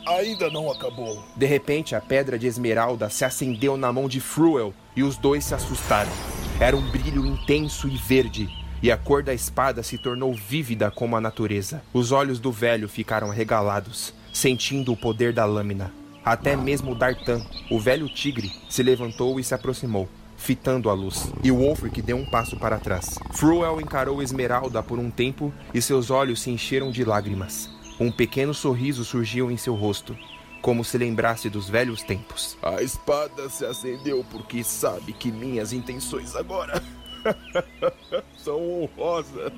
Ainda 0.05 0.49
não 0.49 0.69
acabou. 0.69 1.23
De 1.35 1.45
repente, 1.45 1.95
a 1.95 2.01
pedra 2.01 2.37
de 2.37 2.45
esmeralda 2.45 3.09
se 3.09 3.23
acendeu 3.23 3.77
na 3.77 3.91
mão 3.91 4.09
de 4.09 4.19
Fruel 4.19 4.73
e 4.95 5.03
os 5.03 5.17
dois 5.17 5.45
se 5.45 5.55
assustaram. 5.55 6.11
Era 6.59 6.75
um 6.75 6.91
brilho 6.91 7.25
intenso 7.25 7.87
e 7.87 7.95
verde, 7.95 8.49
e 8.81 8.91
a 8.91 8.97
cor 8.97 9.23
da 9.23 9.33
espada 9.33 9.81
se 9.81 9.97
tornou 9.97 10.33
vívida 10.33 10.91
como 10.91 11.15
a 11.15 11.21
natureza. 11.21 11.81
Os 11.93 12.11
olhos 12.11 12.39
do 12.39 12.51
velho 12.51 12.89
ficaram 12.89 13.31
arregalados, 13.31 14.13
sentindo 14.33 14.91
o 14.91 14.97
poder 14.97 15.31
da 15.31 15.45
lâmina. 15.45 15.91
Até 16.23 16.55
mesmo 16.55 16.95
Dartan, 16.95 17.41
o 17.71 17.79
velho 17.79 18.07
tigre, 18.09 18.51
se 18.69 18.83
levantou 18.83 19.39
e 19.39 19.43
se 19.43 19.53
aproximou 19.53 20.07
fitando 20.43 20.89
a 20.89 20.93
luz, 20.93 21.31
e 21.41 21.49
Wolfric 21.49 22.01
deu 22.01 22.17
um 22.17 22.25
passo 22.25 22.57
para 22.57 22.77
trás. 22.77 23.17
Fruel 23.31 23.79
encarou 23.79 24.21
Esmeralda 24.21 24.83
por 24.83 24.99
um 24.99 25.09
tempo 25.09 25.53
e 25.73 25.81
seus 25.81 26.11
olhos 26.11 26.41
se 26.41 26.51
encheram 26.51 26.91
de 26.91 27.05
lágrimas. 27.05 27.69
Um 28.03 28.11
pequeno 28.11 28.53
sorriso 28.53 29.05
surgiu 29.05 29.49
em 29.49 29.55
seu 29.55 29.75
rosto, 29.75 30.13
como 30.61 30.83
se 30.83 30.97
lembrasse 30.97 31.49
dos 31.49 31.69
velhos 31.69 32.03
tempos. 32.03 32.57
A 32.61 32.81
espada 32.81 33.47
se 33.47 33.65
acendeu 33.65 34.25
porque 34.29 34.61
sabe 34.61 35.13
que 35.13 35.31
minhas 35.31 35.71
intenções 35.71 36.35
agora 36.35 36.83
são 38.35 38.59
honrosas. 38.59 39.53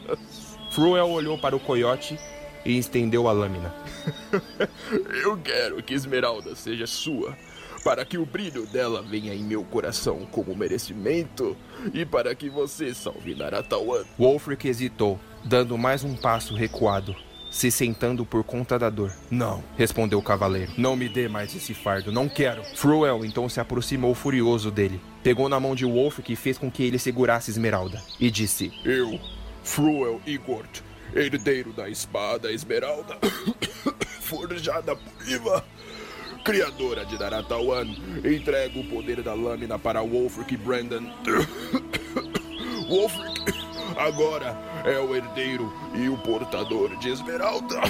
Fruel 0.70 1.10
olhou 1.10 1.40
para 1.40 1.56
o 1.56 1.60
coiote 1.60 2.20
e 2.64 2.78
estendeu 2.78 3.28
a 3.28 3.32
lâmina. 3.32 3.74
Eu 5.24 5.36
quero 5.38 5.82
que 5.82 5.96
Esmeralda 5.96 6.56
seja 6.56 6.86
sua 6.86 7.36
para 7.84 8.06
que 8.06 8.20
o 8.20 8.28
brilho 8.28 8.68
dela 8.68 9.02
venha 9.02 9.34
em 9.34 9.44
meu 9.44 9.64
coração 9.64 10.28
como 10.32 10.56
merecimento 10.56 11.58
e 11.96 12.06
para 12.06 12.36
que 12.36 12.48
você 12.48 12.94
salve 12.94 13.34
Naratawan. 13.34 14.04
Wolfric 14.20 14.68
hesitou, 14.68 15.20
dando 15.44 15.76
mais 15.80 16.04
um 16.04 16.16
passo 16.16 16.54
recuado, 16.54 17.16
se 17.50 17.72
sentando 17.72 18.26
por 18.26 18.44
conta 18.44 18.78
da 18.78 18.90
dor. 18.90 19.12
Não, 19.30 19.64
respondeu 19.78 20.20
o 20.20 20.24
cavaleiro. 20.24 20.72
Não 20.78 20.96
me 20.96 21.08
dê 21.08 21.28
mais 21.28 21.56
esse 21.56 21.74
fardo, 21.74 22.12
não 22.12 22.28
quero. 22.28 22.64
Fruel 22.76 23.26
então 23.26 23.48
se 23.48 23.60
aproximou 23.60 24.14
furioso 24.14 24.72
dele, 24.72 25.00
pegou 25.24 25.48
na 25.48 25.60
mão 25.60 25.76
de 25.76 25.86
Wolfric 25.86 26.34
e 26.34 26.36
fez 26.36 26.58
com 26.58 26.70
que 26.70 26.84
ele 26.84 27.00
segurasse 27.00 27.52
Esmeralda, 27.52 28.02
e 28.20 28.30
disse: 28.30 28.72
Eu, 28.84 29.20
Fruel 29.64 30.22
Igort, 30.26 30.82
herdeiro 31.16 31.72
da 31.74 31.90
espada 31.90 32.52
Esmeralda, 32.52 33.18
forjada 34.22 34.96
por 34.96 35.30
Iva 35.30 35.64
criadora 36.46 37.04
de 37.04 37.18
Naratawan, 37.18 37.88
entrega 38.24 38.80
o 38.80 38.84
poder 38.84 39.24
da 39.24 39.34
lâmina 39.34 39.80
para 39.80 40.04
Wolfric 40.04 40.56
Brandon. 40.56 41.12
Wolfric 42.88 43.65
agora 43.98 44.58
é 44.84 45.00
o 45.00 45.16
herdeiro 45.16 45.72
e 45.94 46.10
o 46.10 46.18
portador 46.18 46.96
de 46.98 47.10
Esmeralda. 47.10 47.82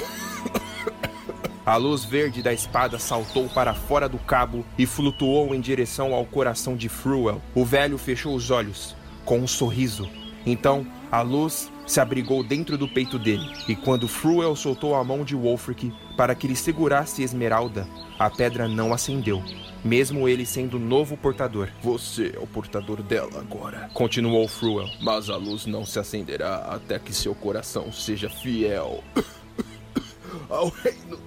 A 1.64 1.76
luz 1.76 2.04
verde 2.04 2.42
da 2.42 2.52
espada 2.52 2.96
saltou 2.96 3.48
para 3.48 3.74
fora 3.74 4.08
do 4.08 4.18
cabo 4.18 4.64
e 4.78 4.86
flutuou 4.86 5.52
em 5.52 5.60
direção 5.60 6.14
ao 6.14 6.24
coração 6.24 6.76
de 6.76 6.88
Fruel. 6.88 7.42
O 7.54 7.64
velho 7.64 7.98
fechou 7.98 8.36
os 8.36 8.52
olhos, 8.52 8.94
com 9.24 9.40
um 9.40 9.48
sorriso. 9.48 10.08
Então, 10.46 10.86
a 11.10 11.22
luz 11.22 11.72
se 11.84 11.98
abrigou 11.98 12.44
dentro 12.44 12.78
do 12.78 12.86
peito 12.86 13.18
dele, 13.18 13.44
e 13.66 13.74
quando 13.74 14.06
Fruel 14.06 14.54
soltou 14.54 14.94
a 14.94 15.02
mão 15.02 15.24
de 15.24 15.34
Wolfric 15.34 15.92
para 16.16 16.34
que 16.34 16.46
ele 16.46 16.56
segurasse 16.56 17.22
Esmeralda, 17.22 17.86
a 18.18 18.30
pedra 18.30 18.66
não 18.66 18.92
acendeu, 18.92 19.42
mesmo 19.84 20.28
ele 20.28 20.46
sendo 20.46 20.76
o 20.76 20.80
novo 20.80 21.16
portador. 21.16 21.68
Você 21.82 22.32
é 22.34 22.38
o 22.38 22.46
portador 22.46 23.02
dela 23.02 23.40
agora, 23.40 23.90
continuou 23.92 24.48
Fruel. 24.48 24.88
Mas 25.00 25.28
a 25.28 25.36
luz 25.36 25.66
não 25.66 25.84
se 25.84 25.98
acenderá 25.98 26.68
até 26.70 26.98
que 26.98 27.12
seu 27.12 27.34
coração 27.34 27.92
seja 27.92 28.30
fiel 28.30 29.04
ao 30.48 30.68
reino. 30.68 31.18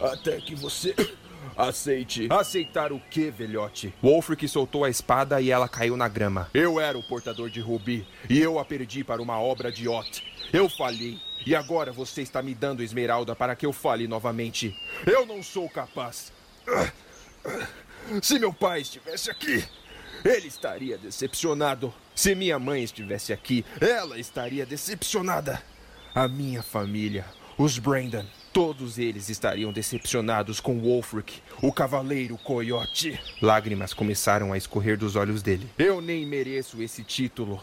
Até 0.00 0.40
que 0.40 0.54
você 0.54 0.94
Aceite. 1.58 2.28
Aceitar 2.30 2.92
o 2.92 3.00
que, 3.10 3.32
velhote? 3.32 3.92
Wolfric 4.00 4.46
soltou 4.46 4.84
a 4.84 4.88
espada 4.88 5.40
e 5.40 5.50
ela 5.50 5.68
caiu 5.68 5.96
na 5.96 6.06
grama. 6.06 6.48
Eu 6.54 6.78
era 6.78 6.96
o 6.96 7.02
portador 7.02 7.50
de 7.50 7.60
Rubi 7.60 8.06
e 8.30 8.38
eu 8.38 8.60
a 8.60 8.64
perdi 8.64 9.02
para 9.02 9.20
uma 9.20 9.40
obra 9.40 9.72
de 9.72 9.88
Ot. 9.88 10.22
Eu 10.52 10.68
falhei. 10.68 11.18
E 11.46 11.54
agora 11.54 11.92
você 11.92 12.22
está 12.22 12.42
me 12.42 12.54
dando 12.54 12.82
esmeralda 12.82 13.34
para 13.34 13.56
que 13.56 13.66
eu 13.66 13.72
fale 13.72 14.06
novamente. 14.06 14.76
Eu 15.06 15.26
não 15.26 15.42
sou 15.42 15.68
capaz. 15.68 16.32
Se 18.22 18.38
meu 18.38 18.52
pai 18.52 18.80
estivesse 18.80 19.30
aqui, 19.30 19.64
ele 20.24 20.48
estaria 20.48 20.98
decepcionado. 20.98 21.92
Se 22.14 22.34
minha 22.34 22.58
mãe 22.58 22.82
estivesse 22.82 23.32
aqui, 23.32 23.64
ela 23.80 24.18
estaria 24.18 24.66
decepcionada. 24.66 25.62
A 26.14 26.26
minha 26.26 26.62
família, 26.62 27.24
os 27.56 27.78
Brandon, 27.78 28.24
Todos 28.52 28.98
eles 28.98 29.28
estariam 29.28 29.72
decepcionados 29.72 30.58
com 30.58 30.80
Wolfric, 30.80 31.40
o 31.62 31.72
cavaleiro 31.72 32.36
coiote. 32.38 33.16
Lágrimas 33.40 33.94
começaram 33.94 34.52
a 34.52 34.58
escorrer 34.58 34.98
dos 34.98 35.16
olhos 35.16 35.42
dele. 35.42 35.70
Eu 35.78 36.00
nem 36.00 36.26
mereço 36.26 36.82
esse 36.82 37.04
título. 37.04 37.62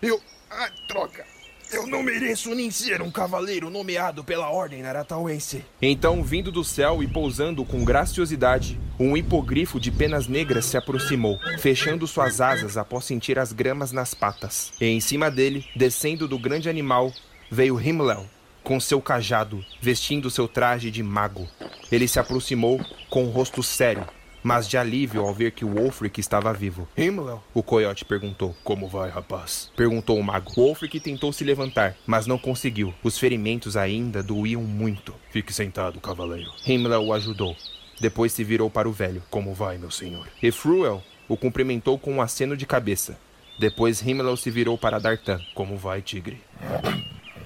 Eu. 0.00 0.20
Ai, 0.48 0.70
troca! 0.86 1.26
Eu 1.70 1.86
não 1.86 2.02
mereço 2.02 2.54
nem 2.54 2.70
ser 2.70 3.02
um 3.02 3.10
cavaleiro 3.10 3.68
nomeado 3.68 4.24
pela 4.24 4.50
Ordem 4.50 4.82
Naratauense. 4.82 5.64
Então, 5.82 6.22
vindo 6.22 6.50
do 6.50 6.64
céu 6.64 7.02
e 7.02 7.06
pousando 7.06 7.62
com 7.62 7.84
graciosidade, 7.84 8.80
um 8.98 9.14
hipogrifo 9.16 9.78
de 9.78 9.90
penas 9.90 10.26
negras 10.26 10.64
se 10.64 10.78
aproximou, 10.78 11.38
fechando 11.58 12.06
suas 12.06 12.40
asas 12.40 12.78
após 12.78 13.04
sentir 13.04 13.38
as 13.38 13.52
gramas 13.52 13.92
nas 13.92 14.14
patas. 14.14 14.72
E 14.80 14.86
em 14.86 15.00
cima 15.00 15.30
dele, 15.30 15.66
descendo 15.76 16.26
do 16.26 16.38
grande 16.38 16.70
animal, 16.70 17.12
veio 17.50 17.78
Himmler, 17.78 18.20
com 18.64 18.80
seu 18.80 19.00
cajado, 19.00 19.62
vestindo 19.80 20.30
seu 20.30 20.48
traje 20.48 20.90
de 20.90 21.02
mago. 21.02 21.46
Ele 21.92 22.08
se 22.08 22.18
aproximou 22.18 22.80
com 23.10 23.24
um 23.24 23.30
rosto 23.30 23.62
sério, 23.62 24.06
mas 24.42 24.68
de 24.68 24.76
alívio 24.76 25.22
ao 25.22 25.34
ver 25.34 25.52
que 25.52 25.64
o 25.64 25.74
Wolfric 25.74 26.20
estava 26.20 26.52
vivo. 26.52 26.88
Himmel? 26.96 27.42
O 27.52 27.62
coiote 27.62 28.04
perguntou. 28.04 28.54
Como 28.64 28.88
vai, 28.88 29.10
rapaz? 29.10 29.70
Perguntou 29.76 30.18
o 30.18 30.22
mago. 30.22 30.52
Wolfric 30.54 31.00
tentou 31.00 31.32
se 31.32 31.44
levantar, 31.44 31.96
mas 32.06 32.26
não 32.26 32.38
conseguiu. 32.38 32.94
Os 33.02 33.18
ferimentos 33.18 33.76
ainda 33.76 34.22
doíam 34.22 34.62
muito. 34.62 35.14
Fique 35.30 35.52
sentado, 35.52 36.00
cavaleiro. 36.00 36.50
Himmel 36.66 37.04
o 37.04 37.12
ajudou. 37.12 37.56
Depois 38.00 38.32
se 38.32 38.44
virou 38.44 38.70
para 38.70 38.88
o 38.88 38.92
velho. 38.92 39.22
Como 39.30 39.54
vai, 39.54 39.76
meu 39.76 39.90
senhor? 39.90 40.28
E 40.42 40.50
Fruel 40.50 41.02
o 41.28 41.36
cumprimentou 41.36 41.98
com 41.98 42.14
um 42.14 42.22
aceno 42.22 42.56
de 42.56 42.64
cabeça. 42.64 43.18
Depois 43.58 44.00
Himmler 44.00 44.36
se 44.36 44.50
virou 44.50 44.78
para 44.78 44.98
D'Artan. 44.98 45.40
Como 45.54 45.76
vai, 45.76 46.00
tigre? 46.00 46.40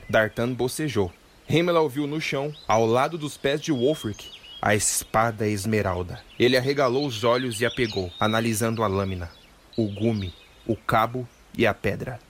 D'Artan 0.09 0.53
bocejou. 0.53 1.11
Himmler 1.49 1.89
viu 1.89 2.07
no 2.07 2.21
chão, 2.21 2.53
ao 2.69 2.87
lado 2.87 3.19
dos 3.19 3.37
pés 3.37 3.61
de 3.61 3.73
Wolfric, 3.73 4.31
a 4.63 4.77
espada 4.77 5.49
esmeralda. 5.49 6.21
Ele 6.39 6.57
arregalou 6.57 7.05
os 7.05 7.25
olhos 7.25 7.61
e 7.61 7.67
a 7.67 7.71
pegou, 7.71 8.13
analisando 8.21 8.85
a 8.85 8.87
lâmina, 8.87 9.29
o 9.77 9.89
gume, 9.89 10.33
o 10.65 10.77
cabo 10.77 11.29
e 11.59 11.67
a 11.67 11.75
pedra. 11.75 12.21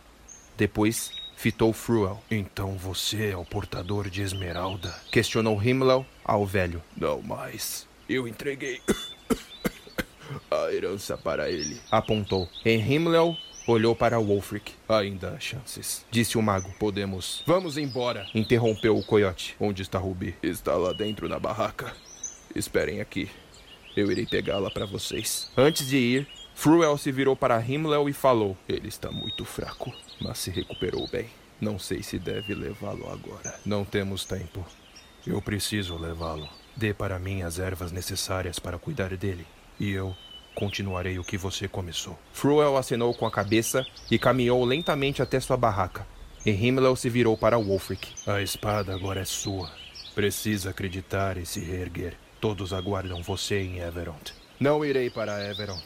Depois 0.57 1.12
fitou 1.37 1.75
Fruel. 1.75 2.23
Então 2.31 2.79
você 2.79 3.33
é 3.33 3.37
o 3.37 3.45
portador 3.45 4.09
de 4.09 4.23
esmeralda? 4.23 4.95
Questionou 5.11 5.62
Himmler 5.62 6.07
ao 6.25 6.47
velho. 6.47 6.83
Não 6.97 7.21
mais. 7.21 7.87
Eu 8.09 8.27
entreguei 8.27 8.81
a 10.51 10.73
herança 10.73 11.18
para 11.18 11.51
ele. 11.51 11.79
Apontou. 11.90 12.49
E 12.64 12.77
Himmler 12.77 13.37
olhou 13.66 13.95
para 13.95 14.18
Wolfric. 14.18 14.73
Ainda 14.88 15.33
há 15.33 15.38
chances. 15.38 16.07
Disse 16.11 16.38
o 16.38 16.42
mago. 16.42 16.73
Podemos. 16.79 17.42
Vamos 17.47 17.77
embora. 17.77 18.27
Interrompeu 18.35 18.97
o 18.97 19.05
coiote. 19.05 19.55
Onde 19.61 19.83
está 19.83 19.99
Ruby? 19.99 20.35
Está 20.42 20.75
lá 20.77 20.95
dentro 20.95 21.29
na 21.29 21.38
barraca. 21.38 21.95
Esperem 22.55 23.01
aqui. 23.01 23.31
Eu 23.97 24.11
irei 24.11 24.27
pegá-la 24.27 24.71
para 24.71 24.87
vocês. 24.87 25.51
Antes 25.57 25.87
de 25.87 25.97
ir, 25.97 26.29
Fruel 26.55 26.97
se 26.97 27.11
virou 27.11 27.37
para 27.37 27.61
Himmler 27.61 28.07
e 28.09 28.12
falou: 28.12 28.57
Ele 28.69 28.88
está 28.88 29.11
muito 29.11 29.45
fraco, 29.45 29.93
mas 30.21 30.38
se 30.38 30.51
recuperou 30.51 31.09
bem. 31.09 31.29
Não 31.61 31.79
sei 31.79 32.03
se 32.03 32.19
deve 32.19 32.55
levá-lo 32.55 33.09
agora. 33.11 33.55
Não 33.65 33.85
temos 33.85 34.25
tempo. 34.25 34.67
Eu 35.27 35.41
preciso 35.41 35.97
levá-lo. 35.97 36.49
Dê 36.77 36.93
para 36.93 37.19
mim 37.19 37.43
as 37.43 37.59
ervas 37.59 37.93
necessárias 37.93 38.59
para 38.59 38.79
cuidar 38.79 39.17
dele. 39.17 39.47
E 39.79 39.91
eu 39.91 40.17
continuarei 40.55 41.19
o 41.19 41.25
que 41.25 41.38
você 41.38 41.69
começou. 41.69 42.19
Fruel 42.33 42.77
acenou 42.77 43.15
com 43.15 43.27
a 43.27 43.31
cabeça 43.31 43.87
e 44.11 44.19
caminhou 44.19 44.65
lentamente 44.65 45.23
até 45.23 45.38
sua 45.38 45.57
barraca. 45.57 46.07
E 46.45 46.51
Himmler 46.51 46.97
se 46.97 47.09
virou 47.09 47.37
para 47.37 47.59
Wolfric. 47.59 48.09
A 48.27 48.43
espada 48.43 48.93
agora 48.93 49.21
é 49.21 49.25
sua. 49.25 49.71
Precisa 50.15 50.71
acreditar 50.71 51.37
e 51.37 51.47
se 51.47 51.61
reerguer. 51.61 52.17
Todos 52.42 52.72
aguardam 52.72 53.22
você 53.22 53.61
em 53.61 53.78
Everont. 53.78 54.35
Não 54.59 54.85
irei 54.85 55.09
para 55.09 55.48
Everont. 55.48 55.81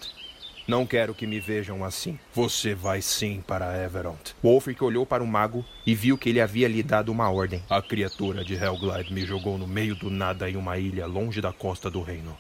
Não 0.66 0.87
quero 0.87 1.14
que 1.14 1.27
me 1.27 1.38
vejam 1.38 1.85
assim. 1.85 2.19
Você 2.33 2.75
vai 2.75 3.03
sim 3.03 3.45
para 3.47 3.85
Everont. 3.85 4.35
Wolfric 4.42 4.83
olhou 4.83 5.05
para 5.05 5.23
o 5.23 5.27
mago 5.27 5.62
e 5.87 5.95
viu 5.95 6.16
que 6.16 6.31
ele 6.31 6.40
havia 6.40 6.66
lhe 6.66 6.83
dado 6.83 7.12
uma 7.12 7.31
ordem. 7.31 7.62
A 7.69 7.83
criatura 7.83 8.42
de 8.42 8.55
Helglide 8.55 9.12
me 9.12 9.27
jogou 9.27 9.59
no 9.59 9.66
meio 9.66 9.95
do 9.95 10.09
nada 10.09 10.49
em 10.49 10.57
uma 10.57 10.79
ilha 10.79 11.05
longe 11.05 11.42
da 11.42 11.53
costa 11.53 11.90
do 11.90 12.01
reino. 12.01 12.35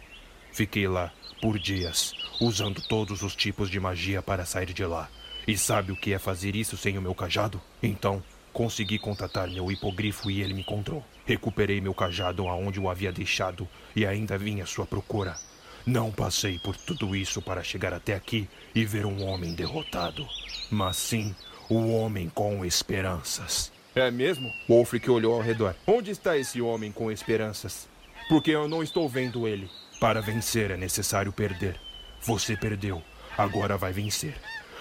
Fiquei 0.50 0.88
lá 0.88 1.12
por 1.42 1.58
dias, 1.58 2.14
usando 2.40 2.80
todos 2.80 3.20
os 3.20 3.36
tipos 3.36 3.68
de 3.68 3.78
magia 3.78 4.22
para 4.22 4.46
sair 4.46 4.72
de 4.72 4.86
lá. 4.86 5.10
E 5.46 5.58
sabe 5.58 5.92
o 5.92 5.96
que 5.96 6.14
é 6.14 6.18
fazer 6.18 6.56
isso 6.56 6.74
sem 6.78 6.96
o 6.96 7.02
meu 7.02 7.14
cajado? 7.14 7.60
Então, 7.82 8.22
consegui 8.56 8.98
contatar 8.98 9.50
meu 9.50 9.70
hipogrifo 9.70 10.30
e 10.30 10.40
ele 10.40 10.54
me 10.54 10.62
encontrou. 10.62 11.04
Recuperei 11.26 11.78
meu 11.78 11.92
cajado 11.92 12.48
aonde 12.48 12.80
o 12.80 12.88
havia 12.88 13.12
deixado 13.12 13.68
e 13.94 14.06
ainda 14.06 14.38
vim 14.38 14.62
à 14.62 14.66
sua 14.66 14.86
procura. 14.86 15.36
Não 15.84 16.10
passei 16.10 16.58
por 16.58 16.74
tudo 16.74 17.14
isso 17.14 17.42
para 17.42 17.62
chegar 17.62 17.92
até 17.92 18.14
aqui 18.14 18.48
e 18.74 18.82
ver 18.82 19.04
um 19.04 19.22
homem 19.26 19.54
derrotado, 19.54 20.26
mas 20.70 20.96
sim 20.96 21.36
o 21.68 21.92
homem 21.92 22.30
com 22.30 22.64
esperanças. 22.64 23.70
É 23.94 24.10
mesmo? 24.10 24.50
Wolfric 24.66 25.10
olhou 25.10 25.34
ao 25.34 25.42
redor. 25.42 25.74
Onde 25.86 26.10
está 26.10 26.38
esse 26.38 26.62
homem 26.62 26.90
com 26.90 27.12
esperanças? 27.12 27.86
Porque 28.26 28.52
eu 28.52 28.66
não 28.66 28.82
estou 28.82 29.06
vendo 29.06 29.46
ele. 29.46 29.68
Para 30.00 30.22
vencer 30.22 30.70
é 30.70 30.78
necessário 30.78 31.30
perder. 31.30 31.78
Você 32.22 32.56
perdeu, 32.56 33.02
agora 33.36 33.76
vai 33.76 33.92
vencer. 33.92 34.34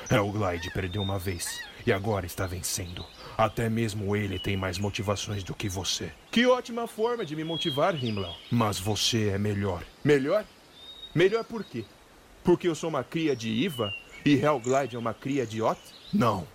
Helglide 0.09 0.71
perdeu 0.71 1.01
uma 1.01 1.19
vez 1.19 1.59
e 1.85 1.91
agora 1.91 2.25
está 2.25 2.47
vencendo. 2.47 3.05
Até 3.37 3.69
mesmo 3.69 4.15
ele 4.15 4.39
tem 4.39 4.55
mais 4.55 4.77
motivações 4.77 5.43
do 5.43 5.53
que 5.53 5.67
você. 5.67 6.11
Que 6.31 6.45
ótima 6.45 6.87
forma 6.87 7.25
de 7.25 7.35
me 7.35 7.43
motivar, 7.43 7.95
Himmler. 8.01 8.33
Mas 8.49 8.79
você 8.79 9.29
é 9.29 9.37
melhor. 9.37 9.83
Melhor? 10.03 10.45
Melhor 11.13 11.43
por 11.43 11.63
quê? 11.63 11.85
Porque 12.43 12.67
eu 12.67 12.75
sou 12.75 12.89
uma 12.89 13.03
cria 13.03 13.35
de 13.35 13.49
Iva 13.49 13.93
e 14.25 14.35
Helglide 14.35 14.95
é 14.95 14.99
uma 14.99 15.13
cria 15.13 15.45
de 15.45 15.61
Ot? 15.61 15.79
Não. 16.13 16.47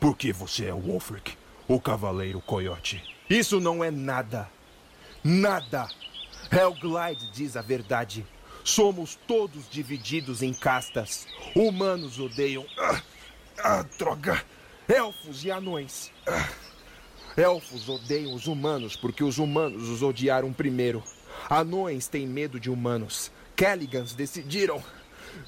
Porque 0.00 0.32
você 0.32 0.66
é 0.66 0.72
Wolfric, 0.72 1.36
o 1.68 1.80
Cavaleiro 1.80 2.40
Coyote. 2.40 3.02
Isso 3.28 3.60
não 3.60 3.82
é 3.82 3.90
nada. 3.90 4.48
Nada. 5.22 5.88
Helglide 6.50 7.30
diz 7.32 7.56
a 7.56 7.62
verdade. 7.62 8.24
Somos 8.64 9.18
todos 9.26 9.68
divididos 9.68 10.42
em 10.42 10.52
castas. 10.52 11.26
Humanos 11.54 12.18
odeiam. 12.18 12.64
Ah, 12.78 13.02
ah, 13.62 13.84
droga! 13.98 14.42
Elfos 14.88 15.44
e 15.44 15.50
anões. 15.50 16.12
Elfos 17.36 17.88
odeiam 17.88 18.32
os 18.32 18.46
humanos 18.46 18.94
porque 18.94 19.24
os 19.24 19.36
humanos 19.36 19.88
os 19.88 20.00
odiaram 20.00 20.52
primeiro. 20.52 21.02
Anões 21.50 22.06
têm 22.06 22.24
medo 22.24 22.60
de 22.60 22.70
humanos. 22.70 23.32
Kelligans 23.56 24.14
decidiram 24.14 24.82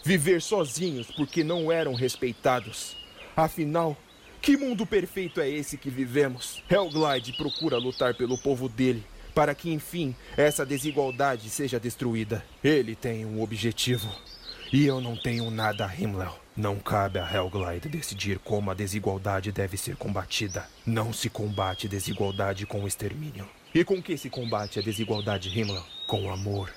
viver 0.04 0.42
sozinhos 0.42 1.08
porque 1.12 1.44
não 1.44 1.70
eram 1.70 1.94
respeitados. 1.94 2.96
Afinal, 3.36 3.96
que 4.42 4.56
mundo 4.56 4.84
perfeito 4.84 5.40
é 5.40 5.48
esse 5.48 5.78
que 5.78 5.88
vivemos? 5.88 6.62
Helglide 6.68 7.32
procura 7.34 7.78
lutar 7.78 8.14
pelo 8.14 8.36
povo 8.38 8.68
dele 8.68 9.04
para 9.34 9.54
que, 9.54 9.72
enfim, 9.72 10.16
essa 10.36 10.66
desigualdade 10.66 11.48
seja 11.48 11.78
destruída. 11.78 12.44
Ele 12.62 12.96
tem 12.96 13.24
um 13.24 13.40
objetivo. 13.40 14.12
E 14.72 14.84
eu 14.84 15.00
não 15.00 15.16
tenho 15.16 15.48
nada, 15.48 15.88
Himmler. 15.96 16.47
Não 16.58 16.74
cabe 16.74 17.20
a 17.20 17.32
Helglide 17.32 17.88
decidir 17.88 18.40
como 18.40 18.68
a 18.68 18.74
desigualdade 18.74 19.52
deve 19.52 19.76
ser 19.76 19.94
combatida. 19.94 20.66
Não 20.84 21.12
se 21.12 21.30
combate 21.30 21.86
desigualdade 21.86 22.66
com 22.66 22.84
extermínio. 22.84 23.48
E 23.72 23.84
com 23.84 24.02
que 24.02 24.18
se 24.18 24.28
combate 24.28 24.80
a 24.80 24.82
desigualdade, 24.82 25.56
Himmler? 25.56 25.80
Com 26.08 26.28
amor, 26.32 26.68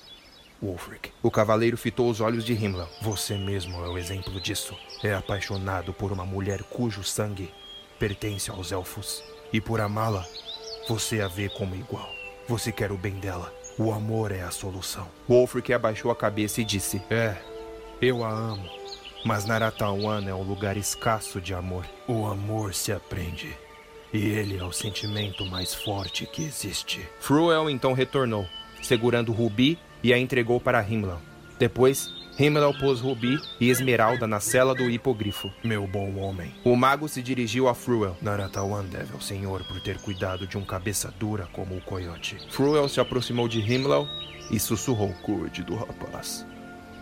Wolfric. 0.61 1.09
O 1.23 1.31
cavaleiro 1.31 1.75
fitou 1.77 2.11
os 2.11 2.21
olhos 2.21 2.45
de 2.45 2.53
Himmler. 2.53 2.85
Você 3.01 3.35
mesmo 3.35 3.83
é 3.83 3.89
o 3.89 3.97
exemplo 3.97 4.39
disso. 4.39 4.77
É 5.03 5.15
apaixonado 5.15 5.91
por 5.91 6.11
uma 6.11 6.27
mulher 6.27 6.61
cujo 6.61 7.03
sangue 7.03 7.51
pertence 7.97 8.51
aos 8.51 8.71
elfos. 8.71 9.23
E 9.51 9.59
por 9.59 9.81
amá-la, 9.81 10.23
você 10.87 11.21
a 11.21 11.27
vê 11.27 11.49
como 11.49 11.73
igual. 11.73 12.07
Você 12.47 12.71
quer 12.71 12.91
o 12.91 12.97
bem 12.99 13.15
dela. 13.15 13.51
O 13.79 13.91
amor 13.91 14.31
é 14.31 14.43
a 14.43 14.51
solução. 14.51 15.07
Wolfric 15.27 15.73
abaixou 15.73 16.11
a 16.11 16.15
cabeça 16.15 16.61
e 16.61 16.63
disse: 16.63 17.01
É, 17.09 17.35
eu 17.99 18.23
a 18.23 18.29
amo. 18.29 18.80
Mas 19.23 19.45
Naratawan 19.45 20.23
é 20.27 20.33
um 20.33 20.43
lugar 20.43 20.77
escasso 20.77 21.39
de 21.39 21.53
amor. 21.53 21.85
O 22.07 22.25
amor 22.25 22.73
se 22.73 22.91
aprende. 22.91 23.55
E 24.13 24.17
ele 24.17 24.57
é 24.57 24.63
o 24.63 24.71
sentimento 24.71 25.45
mais 25.45 25.73
forte 25.73 26.25
que 26.25 26.43
existe. 26.43 27.07
Fruel 27.19 27.69
então 27.69 27.93
retornou, 27.93 28.45
segurando 28.81 29.31
Rubi 29.31 29.77
e 30.03 30.11
a 30.11 30.17
entregou 30.17 30.59
para 30.59 30.81
Himmler. 30.81 31.17
Depois, 31.57 32.11
Himmler 32.37 32.77
pôs 32.79 32.99
Rubi 32.99 33.37
e 33.59 33.69
Esmeralda 33.69 34.25
na 34.25 34.39
cela 34.39 34.73
do 34.73 34.89
hipogrifo. 34.89 35.51
Meu 35.63 35.85
bom 35.85 36.17
homem. 36.17 36.51
O 36.63 36.75
mago 36.75 37.07
se 37.07 37.21
dirigiu 37.21 37.67
a 37.67 37.75
Fruel. 37.75 38.17
Naratawan 38.21 38.83
deve 38.85 39.13
ao 39.13 39.21
senhor 39.21 39.63
por 39.65 39.79
ter 39.81 39.99
cuidado 39.99 40.47
de 40.47 40.57
um 40.57 40.65
cabeça 40.65 41.13
dura 41.19 41.47
como 41.53 41.77
o 41.77 41.81
coiote. 41.81 42.37
Fruel 42.49 42.89
se 42.89 42.99
aproximou 42.99 43.47
de 43.47 43.59
Himmler 43.59 44.07
e 44.49 44.59
sussurrou. 44.59 45.13
Cuide 45.21 45.61
do 45.63 45.75
rapaz. 45.75 46.45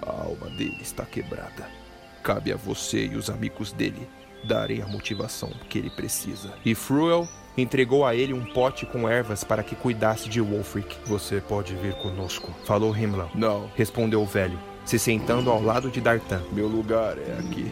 A 0.01 0.11
alma 0.11 0.49
dele 0.49 0.77
está 0.81 1.05
quebrada. 1.05 1.78
Cabe 2.23 2.51
a 2.51 2.55
você 2.55 3.05
e 3.05 3.15
os 3.15 3.29
amigos 3.29 3.71
dele 3.71 4.07
darem 4.43 4.81
a 4.81 4.87
motivação 4.87 5.51
que 5.69 5.77
ele 5.77 5.89
precisa. 5.89 6.53
E 6.65 6.73
Fruel 6.75 7.27
entregou 7.57 8.05
a 8.05 8.15
ele 8.15 8.33
um 8.33 8.45
pote 8.45 8.85
com 8.85 9.07
ervas 9.07 9.43
para 9.43 9.63
que 9.63 9.75
cuidasse 9.75 10.29
de 10.29 10.39
Wolfric. 10.39 10.97
Você 11.05 11.41
pode 11.41 11.75
vir 11.75 11.93
conosco, 11.95 12.53
falou 12.65 12.95
Himmler. 12.95 13.27
Não, 13.35 13.69
respondeu 13.75 14.21
o 14.21 14.25
velho, 14.25 14.59
se 14.85 14.97
sentando 14.97 15.49
ao 15.49 15.61
lado 15.61 15.89
de 15.89 15.99
D'Artan. 15.99 16.41
Meu 16.51 16.67
lugar 16.67 17.17
é 17.17 17.37
aqui. 17.39 17.71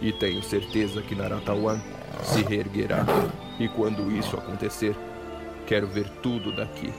E 0.00 0.12
tenho 0.12 0.42
certeza 0.42 1.00
que 1.00 1.14
Naratawan 1.14 1.80
se 2.22 2.42
reerguerá. 2.42 3.06
E 3.58 3.68
quando 3.68 4.10
isso 4.10 4.36
acontecer, 4.36 4.94
quero 5.66 5.86
ver 5.86 6.08
tudo 6.22 6.54
daqui. 6.54 6.92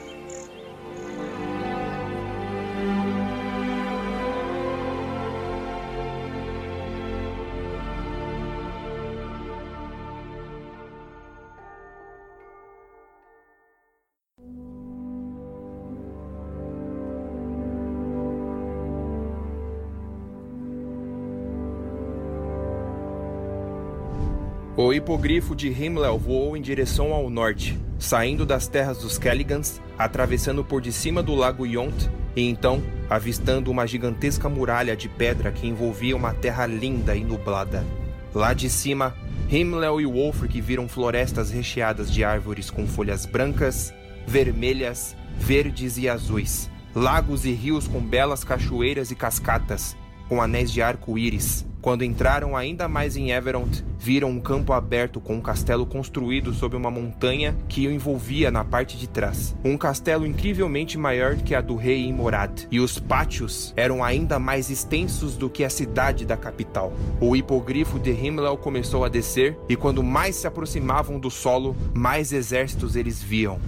O 24.85 24.93
hipogrifo 24.93 25.55
de 25.55 25.67
Himmler 25.67 26.15
voou 26.15 26.55
em 26.55 26.61
direção 26.61 27.11
ao 27.11 27.27
norte, 27.27 27.75
saindo 27.97 28.45
das 28.45 28.67
terras 28.67 28.99
dos 28.99 29.17
Kelligans, 29.17 29.81
atravessando 29.97 30.63
por 30.63 30.79
de 30.79 30.91
cima 30.91 31.23
do 31.23 31.33
lago 31.33 31.65
Yont 31.65 32.07
E 32.35 32.47
então, 32.47 32.83
avistando 33.09 33.71
uma 33.71 33.87
gigantesca 33.87 34.47
muralha 34.47 34.95
de 34.95 35.09
pedra 35.09 35.51
que 35.51 35.65
envolvia 35.65 36.15
uma 36.15 36.35
terra 36.35 36.67
linda 36.67 37.15
e 37.15 37.23
nublada. 37.23 37.83
Lá 38.31 38.53
de 38.53 38.69
cima, 38.69 39.15
Himmler 39.49 40.01
e 40.01 40.05
Wolfric 40.05 40.61
viram 40.61 40.87
florestas 40.87 41.49
recheadas 41.49 42.13
de 42.13 42.23
árvores 42.23 42.69
com 42.69 42.85
folhas 42.85 43.25
brancas, 43.25 43.91
vermelhas, 44.27 45.15
verdes 45.35 45.97
e 45.97 46.07
azuis. 46.07 46.69
Lagos 46.93 47.43
e 47.43 47.51
rios 47.53 47.87
com 47.87 47.99
belas 47.99 48.43
cachoeiras 48.43 49.09
e 49.09 49.15
cascatas, 49.15 49.97
com 50.27 50.41
anéis 50.41 50.71
de 50.71 50.81
arco-íris. 50.81 51.65
Quando 51.85 52.03
entraram 52.03 52.57
ainda 52.57 52.87
mais 52.87 53.15
em 53.15 53.29
Everond, 53.29 53.85
viram 53.99 54.31
um 54.31 54.39
campo 54.39 54.73
aberto 54.73 55.21
com 55.21 55.35
um 55.35 55.39
castelo 55.39 55.85
construído 55.85 56.51
sob 56.51 56.75
uma 56.75 56.89
montanha 56.89 57.55
que 57.69 57.87
o 57.87 57.91
envolvia 57.91 58.49
na 58.49 58.63
parte 58.63 58.97
de 58.97 59.07
trás. 59.07 59.55
Um 59.63 59.77
castelo 59.77 60.25
incrivelmente 60.25 60.97
maior 60.97 61.35
que 61.35 61.53
a 61.53 61.61
do 61.61 61.75
rei 61.75 62.07
Imorad. 62.07 62.67
E 62.71 62.79
os 62.79 62.97
pátios 62.97 63.71
eram 63.77 64.03
ainda 64.03 64.39
mais 64.39 64.71
extensos 64.71 65.37
do 65.37 65.47
que 65.47 65.63
a 65.63 65.69
cidade 65.69 66.25
da 66.25 66.35
capital. 66.35 66.91
O 67.21 67.35
hipogrifo 67.35 67.99
de 67.99 68.09
Himmler 68.09 68.57
começou 68.57 69.05
a 69.05 69.09
descer, 69.09 69.55
e 69.69 69.75
quando 69.75 70.01
mais 70.01 70.35
se 70.37 70.47
aproximavam 70.47 71.19
do 71.19 71.29
solo, 71.29 71.75
mais 71.93 72.33
exércitos 72.33 72.95
eles 72.95 73.21
viam. 73.21 73.59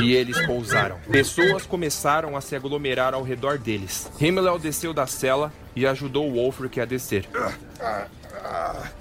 E 0.00 0.14
eles 0.14 0.40
pousaram. 0.46 0.98
Pessoas 1.10 1.66
começaram 1.66 2.36
a 2.36 2.40
se 2.40 2.54
aglomerar 2.54 3.14
ao 3.14 3.22
redor 3.22 3.58
deles. 3.58 4.10
Himmler 4.20 4.58
desceu 4.58 4.92
da 4.92 5.06
cela 5.06 5.52
e 5.74 5.86
ajudou 5.86 6.32
Wolfric 6.32 6.80
a 6.80 6.84
descer. 6.84 7.28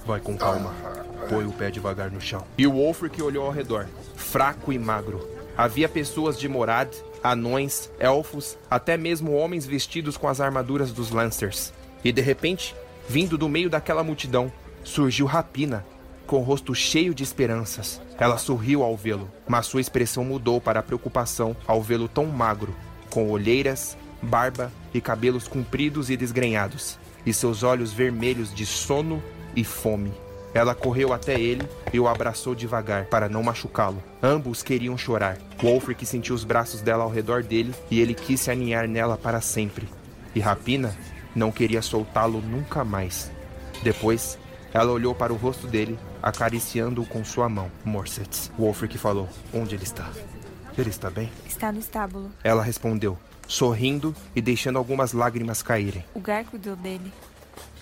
Vai 0.05 0.19
com 0.19 0.37
calma. 0.37 0.73
Põe 1.29 1.45
o 1.45 1.51
pé 1.51 1.69
devagar 1.69 2.09
no 2.09 2.21
chão. 2.21 2.43
E 2.57 2.65
o 2.65 2.73
Wolfric 2.73 3.21
olhou 3.21 3.45
ao 3.45 3.51
redor, 3.51 3.87
fraco 4.15 4.71
e 4.71 4.79
magro. 4.79 5.27
Havia 5.57 5.89
pessoas 5.89 6.39
de 6.39 6.47
Morad, 6.47 6.89
anões, 7.23 7.91
elfos, 7.99 8.57
até 8.69 8.95
mesmo 8.95 9.33
homens 9.33 9.65
vestidos 9.65 10.15
com 10.15 10.27
as 10.27 10.39
armaduras 10.39 10.91
dos 10.91 11.11
Lancers. 11.11 11.73
E 12.03 12.11
de 12.11 12.21
repente, 12.21 12.75
vindo 13.09 13.37
do 13.37 13.49
meio 13.49 13.69
daquela 13.69 14.03
multidão, 14.03 14.51
surgiu 14.83 15.25
Rapina, 15.25 15.85
com 16.27 16.37
o 16.37 16.43
rosto 16.43 16.75
cheio 16.75 17.15
de 17.15 17.23
esperanças. 17.23 17.99
Ela 18.19 18.37
sorriu 18.37 18.83
ao 18.83 18.95
vê-lo, 18.95 19.31
mas 19.47 19.65
sua 19.65 19.81
expressão 19.81 20.23
mudou 20.23 20.61
para 20.61 20.83
preocupação 20.83 21.55
ao 21.65 21.81
vê-lo 21.81 22.07
tão 22.07 22.25
magro, 22.25 22.75
com 23.09 23.31
olheiras, 23.31 23.97
barba 24.21 24.71
e 24.93 25.01
cabelos 25.01 25.47
compridos 25.47 26.09
e 26.09 26.17
desgrenhados, 26.17 26.99
e 27.25 27.33
seus 27.33 27.63
olhos 27.63 27.93
vermelhos 27.93 28.53
de 28.53 28.65
sono 28.65 29.23
e 29.55 29.63
fome. 29.63 30.11
Ela 30.53 30.73
correu 30.73 31.13
até 31.13 31.39
ele 31.39 31.67
e 31.93 31.99
o 31.99 32.07
abraçou 32.07 32.55
devagar 32.55 33.05
para 33.05 33.29
não 33.29 33.43
machucá-lo. 33.43 34.01
Ambos 34.23 34.63
queriam 34.63 34.97
chorar. 34.97 35.37
Wolfric 35.61 36.05
sentiu 36.05 36.33
os 36.33 36.43
braços 36.43 36.81
dela 36.81 37.03
ao 37.03 37.11
redor 37.11 37.43
dele 37.43 37.73
e 37.91 37.99
ele 37.99 38.13
quis 38.13 38.41
se 38.41 38.51
aninhar 38.51 38.87
nela 38.87 39.17
para 39.17 39.39
sempre. 39.39 39.87
E 40.33 40.39
Rapina 40.39 40.95
não 41.35 41.51
queria 41.51 41.81
soltá-lo 41.81 42.41
nunca 42.41 42.83
mais. 42.83 43.29
Depois, 43.83 44.39
ela 44.73 44.91
olhou 44.91 45.13
para 45.13 45.33
o 45.33 45.35
rosto 45.35 45.67
dele, 45.67 45.97
acariciando-o 46.27 47.05
com 47.05 47.23
sua 47.23 47.47
mão. 47.47 47.71
Morsets. 47.85 48.51
Wolfric 48.57 48.97
falou: 48.97 49.29
Onde 49.53 49.75
ele 49.75 49.83
está? 49.83 50.09
Ele 50.77 50.89
está 50.89 51.09
bem? 51.09 51.31
Está 51.47 51.71
no 51.71 51.79
estábulo. 51.79 52.31
Ela 52.43 52.61
respondeu, 52.61 53.17
sorrindo 53.47 54.15
e 54.35 54.41
deixando 54.41 54.77
algumas 54.77 55.13
lágrimas 55.13 55.63
caírem. 55.63 56.05
O 56.13 56.19
Gar 56.19 56.43
cuidou 56.45 56.75
dele. 56.75 57.11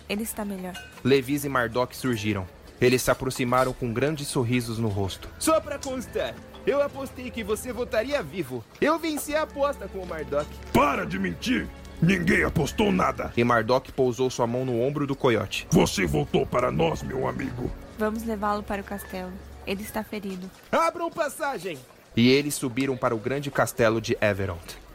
Ele 0.08 0.24
está 0.24 0.46
melhor. 0.46 0.74
Levis 1.04 1.44
e 1.44 1.50
Mardok 1.50 1.96
surgiram. 1.96 2.48
Eles 2.80 3.02
se 3.02 3.10
aproximaram 3.10 3.74
com 3.74 3.92
grandes 3.92 4.28
sorrisos 4.28 4.78
no 4.78 4.90
rosto. 4.90 5.28
Só 5.40 5.60
pra 5.60 5.80
constar, 5.80 6.36
eu 6.68 6.82
apostei 6.82 7.32
que 7.32 7.44
você 7.44 7.74
voltaria 7.74 8.22
vivo. 8.22 8.64
Eu 8.80 9.00
venci 9.00 9.34
a 9.34 9.44
aposta 9.44 9.88
com 9.88 10.00
o 10.00 10.08
Mardok. 10.08 10.48
Para 10.72 11.06
de 11.06 11.18
mentir! 11.18 11.68
Ninguém 12.02 12.44
apostou 12.44 12.92
nada. 12.92 13.32
E 13.36 13.44
Mardok 13.44 13.92
pousou 13.94 14.30
sua 14.30 14.46
mão 14.46 14.66
no 14.66 14.82
ombro 14.82 15.08
do 15.08 15.16
coiote. 15.16 15.66
Você 15.72 16.06
voltou 16.06 16.46
para 16.46 16.70
nós, 16.70 17.02
meu 17.02 17.28
amigo. 17.28 17.72
Vamos 17.98 18.24
levá-lo 18.24 18.62
para 18.62 18.82
o 18.82 18.86
castelo. 18.86 19.32
Ele 19.66 19.82
está 19.82 20.04
ferido. 20.04 20.50
Abram 20.72 21.10
passagem! 21.10 21.80
E 22.16 22.30
eles 22.30 22.56
subiram 22.56 22.96
para 22.96 23.16
o 23.16 23.18
grande 23.18 23.50
castelo 23.50 24.00
de 24.00 24.18
Everond. 24.22 24.86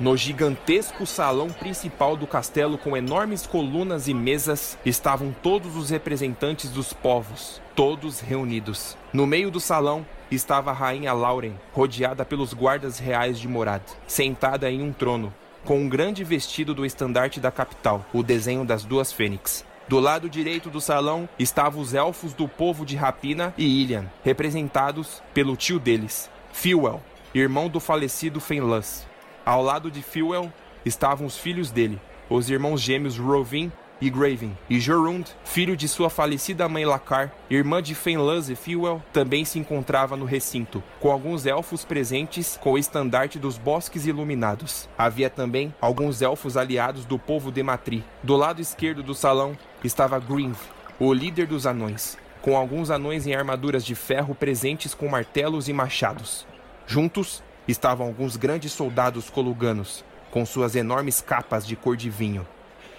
No 0.00 0.16
gigantesco 0.16 1.06
salão 1.06 1.48
principal 1.50 2.16
do 2.16 2.26
castelo, 2.26 2.76
com 2.76 2.96
enormes 2.96 3.46
colunas 3.46 4.08
e 4.08 4.14
mesas, 4.14 4.76
estavam 4.84 5.32
todos 5.42 5.76
os 5.76 5.90
representantes 5.90 6.70
dos 6.70 6.92
povos, 6.92 7.62
todos 7.76 8.18
reunidos. 8.18 8.96
No 9.12 9.28
meio 9.28 9.48
do 9.48 9.60
salão 9.60 10.04
estava 10.28 10.72
a 10.72 10.74
rainha 10.74 11.12
Lauren, 11.12 11.54
rodeada 11.72 12.24
pelos 12.24 12.52
guardas 12.52 12.98
reais 12.98 13.38
de 13.38 13.46
Morad, 13.46 13.82
sentada 14.08 14.68
em 14.68 14.82
um 14.82 14.92
trono, 14.92 15.32
com 15.64 15.78
um 15.78 15.88
grande 15.88 16.24
vestido 16.24 16.74
do 16.74 16.84
estandarte 16.84 17.40
da 17.40 17.50
capital, 17.50 18.04
o 18.12 18.22
desenho 18.22 18.64
das 18.64 18.84
duas 18.84 19.12
fênix. 19.12 19.64
Do 19.88 19.98
lado 19.98 20.28
direito 20.28 20.70
do 20.70 20.80
salão 20.80 21.28
estavam 21.38 21.80
os 21.80 21.94
elfos 21.94 22.32
do 22.32 22.48
povo 22.48 22.84
de 22.84 22.96
Rapina 22.96 23.52
e 23.58 23.82
Ilian, 23.82 24.10
representados 24.24 25.22
pelo 25.34 25.56
tio 25.56 25.78
deles, 25.78 26.30
Filwell, 26.52 27.02
irmão 27.34 27.68
do 27.68 27.80
falecido 27.80 28.40
Fenlus. 28.40 29.06
Ao 29.44 29.62
lado 29.62 29.90
de 29.90 30.02
Filwell 30.02 30.52
estavam 30.84 31.26
os 31.26 31.36
filhos 31.36 31.70
dele, 31.70 32.00
os 32.30 32.48
irmãos 32.48 32.80
gêmeos 32.80 33.18
Rovin 33.18 33.70
e 34.02 34.10
Graven, 34.10 34.58
e 34.68 34.80
Jorund, 34.80 35.30
filho 35.44 35.76
de 35.76 35.86
sua 35.86 36.10
falecida 36.10 36.68
mãe 36.68 36.84
Lakar, 36.84 37.32
irmã 37.48 37.80
de 37.80 37.94
Fenluz 37.94 38.50
e 38.50 38.56
Filwell, 38.56 39.00
também 39.12 39.44
se 39.44 39.60
encontrava 39.60 40.16
no 40.16 40.24
recinto, 40.24 40.82
com 40.98 41.12
alguns 41.12 41.46
elfos 41.46 41.84
presentes 41.84 42.58
com 42.60 42.72
o 42.72 42.78
estandarte 42.78 43.38
dos 43.38 43.56
bosques 43.56 44.04
iluminados. 44.04 44.88
Havia 44.98 45.30
também 45.30 45.72
alguns 45.80 46.20
elfos 46.20 46.56
aliados 46.56 47.04
do 47.04 47.16
povo 47.16 47.52
de 47.52 47.62
Matri. 47.62 48.02
Do 48.24 48.34
lado 48.34 48.60
esquerdo 48.60 49.04
do 49.04 49.14
salão 49.14 49.56
estava 49.84 50.18
Grinv, 50.18 50.58
o 50.98 51.12
líder 51.12 51.46
dos 51.46 51.64
anões, 51.64 52.18
com 52.42 52.56
alguns 52.56 52.90
anões 52.90 53.24
em 53.24 53.36
armaduras 53.36 53.84
de 53.84 53.94
ferro 53.94 54.34
presentes 54.34 54.94
com 54.94 55.06
martelos 55.06 55.68
e 55.68 55.72
machados. 55.72 56.44
Juntos 56.88 57.40
estavam 57.68 58.08
alguns 58.08 58.36
grandes 58.36 58.72
soldados 58.72 59.30
coluganos, 59.30 60.04
com 60.32 60.44
suas 60.44 60.74
enormes 60.74 61.20
capas 61.20 61.64
de 61.64 61.76
cor 61.76 61.96
de 61.96 62.10
vinho. 62.10 62.44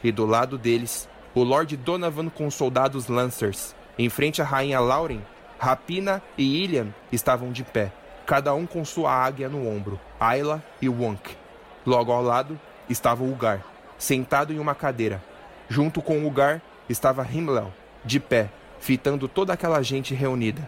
E 0.03 0.11
do 0.11 0.25
lado 0.25 0.57
deles, 0.57 1.07
o 1.33 1.43
Lord 1.43 1.75
Donovan 1.77 2.29
com 2.29 2.51
soldados 2.51 3.07
Lancers. 3.07 3.75
Em 3.97 4.09
frente 4.09 4.41
à 4.41 4.45
rainha 4.45 4.79
Lauren, 4.79 5.21
Rapina 5.57 6.21
e 6.37 6.63
Ilian 6.63 6.87
estavam 7.11 7.51
de 7.51 7.63
pé, 7.63 7.91
cada 8.25 8.53
um 8.53 8.65
com 8.65 8.83
sua 8.83 9.11
águia 9.11 9.47
no 9.47 9.67
ombro, 9.67 9.99
Ayla 10.19 10.63
e 10.81 10.89
Wonk. 10.89 11.37
Logo 11.85 12.11
ao 12.11 12.21
lado 12.21 12.59
estava 12.89 13.23
Ugar, 13.23 13.63
sentado 13.97 14.51
em 14.51 14.59
uma 14.59 14.75
cadeira. 14.75 15.23
Junto 15.69 16.01
com 16.01 16.25
Ugar 16.25 16.61
estava 16.89 17.25
Himmler, 17.25 17.67
de 18.03 18.19
pé, 18.19 18.49
fitando 18.79 19.27
toda 19.27 19.53
aquela 19.53 19.81
gente 19.81 20.13
reunida. 20.13 20.67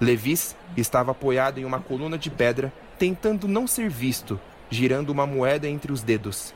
Levis 0.00 0.54
estava 0.76 1.10
apoiado 1.10 1.58
em 1.58 1.64
uma 1.64 1.80
coluna 1.80 2.16
de 2.16 2.30
pedra 2.30 2.72
tentando 2.98 3.48
não 3.48 3.66
ser 3.66 3.88
visto, 3.88 4.38
girando 4.70 5.10
uma 5.10 5.26
moeda 5.26 5.68
entre 5.68 5.92
os 5.92 6.02
dedos. 6.02 6.54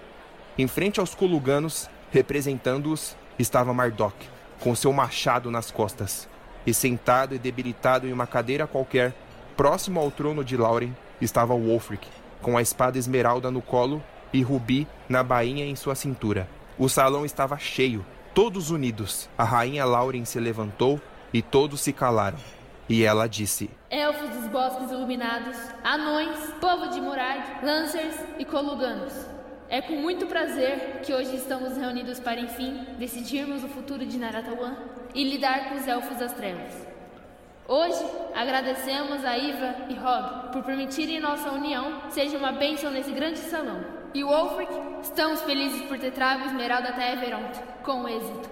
Em 0.56 0.66
frente 0.66 1.00
aos 1.00 1.14
coluganos, 1.14 1.88
representando-os, 2.10 3.16
estava 3.38 3.72
Mardok, 3.72 4.28
com 4.60 4.74
seu 4.74 4.92
machado 4.92 5.50
nas 5.50 5.70
costas. 5.70 6.28
E 6.66 6.74
sentado 6.74 7.34
e 7.34 7.38
debilitado 7.38 8.06
em 8.06 8.12
uma 8.12 8.26
cadeira 8.26 8.66
qualquer, 8.66 9.14
próximo 9.56 9.98
ao 9.98 10.10
trono 10.10 10.44
de 10.44 10.56
Lauren, 10.56 10.94
estava 11.20 11.54
Wolfric, 11.54 12.06
com 12.42 12.56
a 12.56 12.62
espada 12.62 12.98
esmeralda 12.98 13.50
no 13.50 13.62
colo 13.62 14.02
e 14.32 14.42
rubi 14.42 14.86
na 15.08 15.22
bainha 15.22 15.64
em 15.64 15.74
sua 15.74 15.94
cintura. 15.94 16.48
O 16.78 16.88
salão 16.88 17.24
estava 17.24 17.58
cheio, 17.58 18.04
todos 18.34 18.70
unidos. 18.70 19.28
A 19.36 19.44
rainha 19.44 19.84
Lauren 19.84 20.24
se 20.24 20.38
levantou 20.38 21.00
e 21.32 21.42
todos 21.42 21.80
se 21.80 21.92
calaram. 21.92 22.38
E 22.88 23.04
ela 23.04 23.28
disse: 23.28 23.70
Elfos 23.90 24.30
dos 24.30 24.48
bosques 24.48 24.90
iluminados, 24.90 25.56
anões, 25.84 26.38
povo 26.60 26.88
de 26.88 27.00
Murad, 27.00 27.62
Lancers 27.62 28.16
e 28.38 28.44
Coluganos. 28.44 29.39
É 29.72 29.80
com 29.80 29.94
muito 29.94 30.26
prazer 30.26 31.00
que 31.04 31.14
hoje 31.14 31.36
estamos 31.36 31.76
reunidos 31.76 32.18
para, 32.18 32.40
enfim, 32.40 32.84
decidirmos 32.98 33.62
o 33.62 33.68
futuro 33.68 34.04
de 34.04 34.18
Naratawan 34.18 34.74
e 35.14 35.22
lidar 35.22 35.68
com 35.68 35.76
os 35.76 35.86
Elfos 35.86 36.16
das 36.16 36.32
Trevas. 36.32 36.74
Hoje, 37.68 38.04
agradecemos 38.34 39.24
a 39.24 39.38
Iva 39.38 39.76
e 39.88 39.94
Rob 39.94 40.50
por 40.50 40.64
permitirem 40.64 41.20
nossa 41.20 41.52
união 41.52 42.10
seja 42.10 42.36
uma 42.36 42.50
bênção 42.50 42.90
nesse 42.90 43.12
grande 43.12 43.38
salão. 43.38 43.84
E 44.12 44.24
Wolfric, 44.24 44.72
estamos 45.02 45.40
felizes 45.42 45.82
por 45.82 45.96
ter 46.00 46.10
trago 46.10 46.46
Esmeralda 46.46 46.88
até 46.88 47.12
Everont, 47.12 47.60
com 47.84 48.08
êxito. 48.08 48.50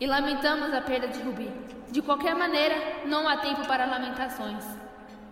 E 0.00 0.06
lamentamos 0.08 0.74
a 0.74 0.80
perda 0.80 1.06
de 1.06 1.22
Rubi. 1.22 1.48
De 1.92 2.02
qualquer 2.02 2.34
maneira, 2.34 2.74
não 3.06 3.28
há 3.28 3.36
tempo 3.36 3.64
para 3.68 3.86
lamentações. 3.86 4.64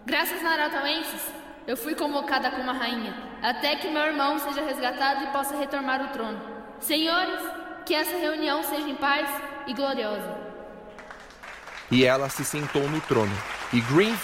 Graças 0.06 0.38
a 0.38 0.44
Naratauenses, 0.44 1.32
eu 1.68 1.76
fui 1.76 1.94
convocada 1.94 2.50
como 2.50 2.70
a 2.70 2.72
rainha, 2.72 3.14
até 3.42 3.76
que 3.76 3.90
meu 3.90 4.00
irmão 4.00 4.38
seja 4.38 4.64
resgatado 4.64 5.24
e 5.24 5.26
possa 5.26 5.54
retomar 5.54 6.02
o 6.02 6.08
trono. 6.08 6.40
Senhores, 6.80 7.42
que 7.84 7.94
essa 7.94 8.16
reunião 8.16 8.62
seja 8.62 8.88
em 8.88 8.94
paz 8.94 9.28
e 9.66 9.74
gloriosa. 9.74 10.34
E 11.90 12.06
ela 12.06 12.30
se 12.30 12.42
sentou 12.42 12.88
no 12.88 13.02
trono, 13.02 13.36
E 13.70 13.82
Green, 13.82 14.16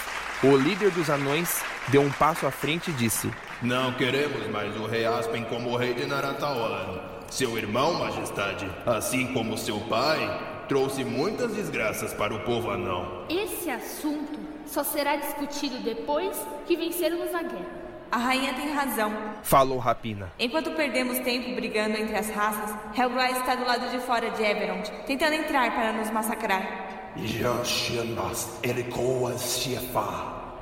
o 0.43 0.57
líder 0.57 0.89
dos 0.89 1.07
anões, 1.07 1.63
deu 1.89 2.01
um 2.01 2.11
passo 2.11 2.47
à 2.47 2.51
frente 2.51 2.89
e 2.89 2.93
disse: 2.95 3.31
Não 3.61 3.93
queremos 3.93 4.47
mais 4.47 4.75
o 4.75 4.87
rei 4.87 5.05
Aspen 5.05 5.43
como 5.43 5.77
rei 5.77 5.93
de 5.93 6.07
Naratawan. 6.07 6.99
Seu 7.29 7.55
irmão, 7.59 7.93
majestade, 7.93 8.67
assim 8.87 9.31
como 9.33 9.55
seu 9.55 9.79
pai, 9.81 10.65
trouxe 10.67 11.03
muitas 11.03 11.53
desgraças 11.53 12.11
para 12.11 12.33
o 12.33 12.39
povo 12.39 12.71
anão. 12.71 13.27
Esse 13.29 13.69
assunto 13.69 14.54
só 14.65 14.83
será 14.83 15.15
discutido 15.15 15.79
depois 15.79 16.37
que 16.65 16.75
vencermos 16.75 17.33
a 17.33 17.41
guerra. 17.43 17.85
A 18.11 18.17
rainha 18.17 18.53
tem 18.53 18.71
razão. 18.71 19.11
Falou 19.43 19.77
Rapina. 19.77 20.31
Enquanto 20.39 20.71
perdemos 20.71 21.19
tempo 21.19 21.53
brigando 21.55 21.97
entre 21.97 22.15
as 22.15 22.29
raças, 22.29 22.73
Helgrai 22.97 23.31
está 23.33 23.55
do 23.55 23.65
lado 23.65 23.89
de 23.89 23.99
fora 23.99 24.29
de 24.29 24.43
Everond, 24.43 24.89
tentando 25.05 25.33
entrar 25.33 25.73
para 25.75 25.91
nos 25.91 26.09
massacrar. 26.11 27.13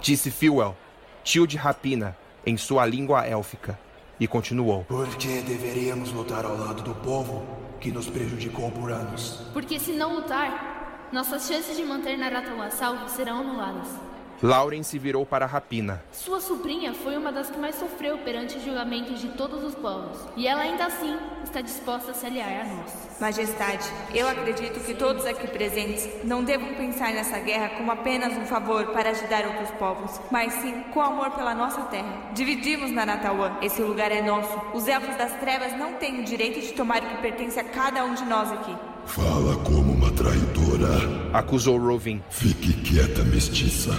Disse 0.01 0.31
Fuel, 0.31 0.75
tio 1.23 1.45
de 1.45 1.57
Rapina, 1.57 2.17
em 2.45 2.57
sua 2.57 2.85
língua 2.85 3.25
élfica, 3.25 3.77
e 4.19 4.27
continuou. 4.27 4.83
Por 4.85 5.07
que 5.17 5.41
deveríamos 5.41 6.11
lutar 6.11 6.45
ao 6.45 6.57
lado 6.57 6.81
do 6.81 6.95
povo 6.95 7.45
que 7.79 7.91
nos 7.91 8.09
prejudicou 8.09 8.71
por 8.71 8.91
anos? 8.91 9.43
Porque 9.53 9.79
se 9.79 9.91
não 9.91 10.15
lutar, 10.15 10.72
nossas 11.13 11.47
chances 11.47 11.77
de 11.77 11.83
manter 11.83 12.17
Naratawa 12.17 12.71
salvo 12.71 13.07
serão 13.07 13.41
anuladas. 13.41 13.87
Lauren 14.41 14.81
se 14.81 14.97
virou 14.97 15.25
para 15.25 15.45
Rapina. 15.45 16.03
Sua 16.11 16.41
sobrinha 16.41 16.91
foi 16.93 17.15
uma 17.15 17.31
das 17.31 17.49
que 17.49 17.57
mais 17.57 17.75
sofreu 17.75 18.17
perante 18.17 18.57
os 18.57 18.65
julgamentos 18.65 19.21
de 19.21 19.29
todos 19.29 19.63
os 19.63 19.75
povos, 19.75 20.17
e 20.35 20.47
ela 20.47 20.63
ainda 20.63 20.85
assim 20.85 21.15
está 21.43 21.61
disposta 21.61 22.11
a 22.11 22.13
se 22.13 22.25
aliar 22.25 22.49
a 22.49 22.63
nós. 22.65 23.19
Majestade, 23.21 23.87
eu 24.13 24.27
acredito 24.27 24.79
que 24.81 24.95
todos 24.95 25.25
aqui 25.25 25.47
presentes 25.47 26.09
não 26.25 26.43
devam 26.43 26.73
pensar 26.73 27.13
nessa 27.13 27.39
guerra 27.39 27.69
como 27.77 27.91
apenas 27.91 28.35
um 28.35 28.45
favor 28.45 28.87
para 28.87 29.11
ajudar 29.11 29.45
outros 29.45 29.69
povos, 29.77 30.19
mas 30.31 30.51
sim 30.55 30.81
com 30.91 30.99
amor 30.99 31.29
pela 31.31 31.53
nossa 31.53 31.83
terra. 31.83 32.31
Dividimos 32.33 32.91
Naratawan, 32.91 33.59
esse 33.61 33.81
lugar 33.81 34.11
é 34.11 34.21
nosso. 34.21 34.59
Os 34.73 34.87
elfos 34.87 35.15
das 35.15 35.31
trevas 35.39 35.77
não 35.77 35.93
têm 35.93 36.19
o 36.19 36.23
direito 36.25 36.59
de 36.59 36.73
tomar 36.73 37.01
o 37.03 37.07
que 37.07 37.21
pertence 37.21 37.59
a 37.59 37.63
cada 37.63 38.03
um 38.03 38.15
de 38.15 38.25
nós 38.25 38.51
aqui. 38.51 38.75
Fala 39.05 39.55
como 39.63 39.92
uma 40.03 40.11
traidora. 40.11 40.89
Acusou 41.31 41.77
Rovin. 41.77 42.21
Fique 42.29 42.73
quieta, 42.73 43.23
mestiça. 43.23 43.91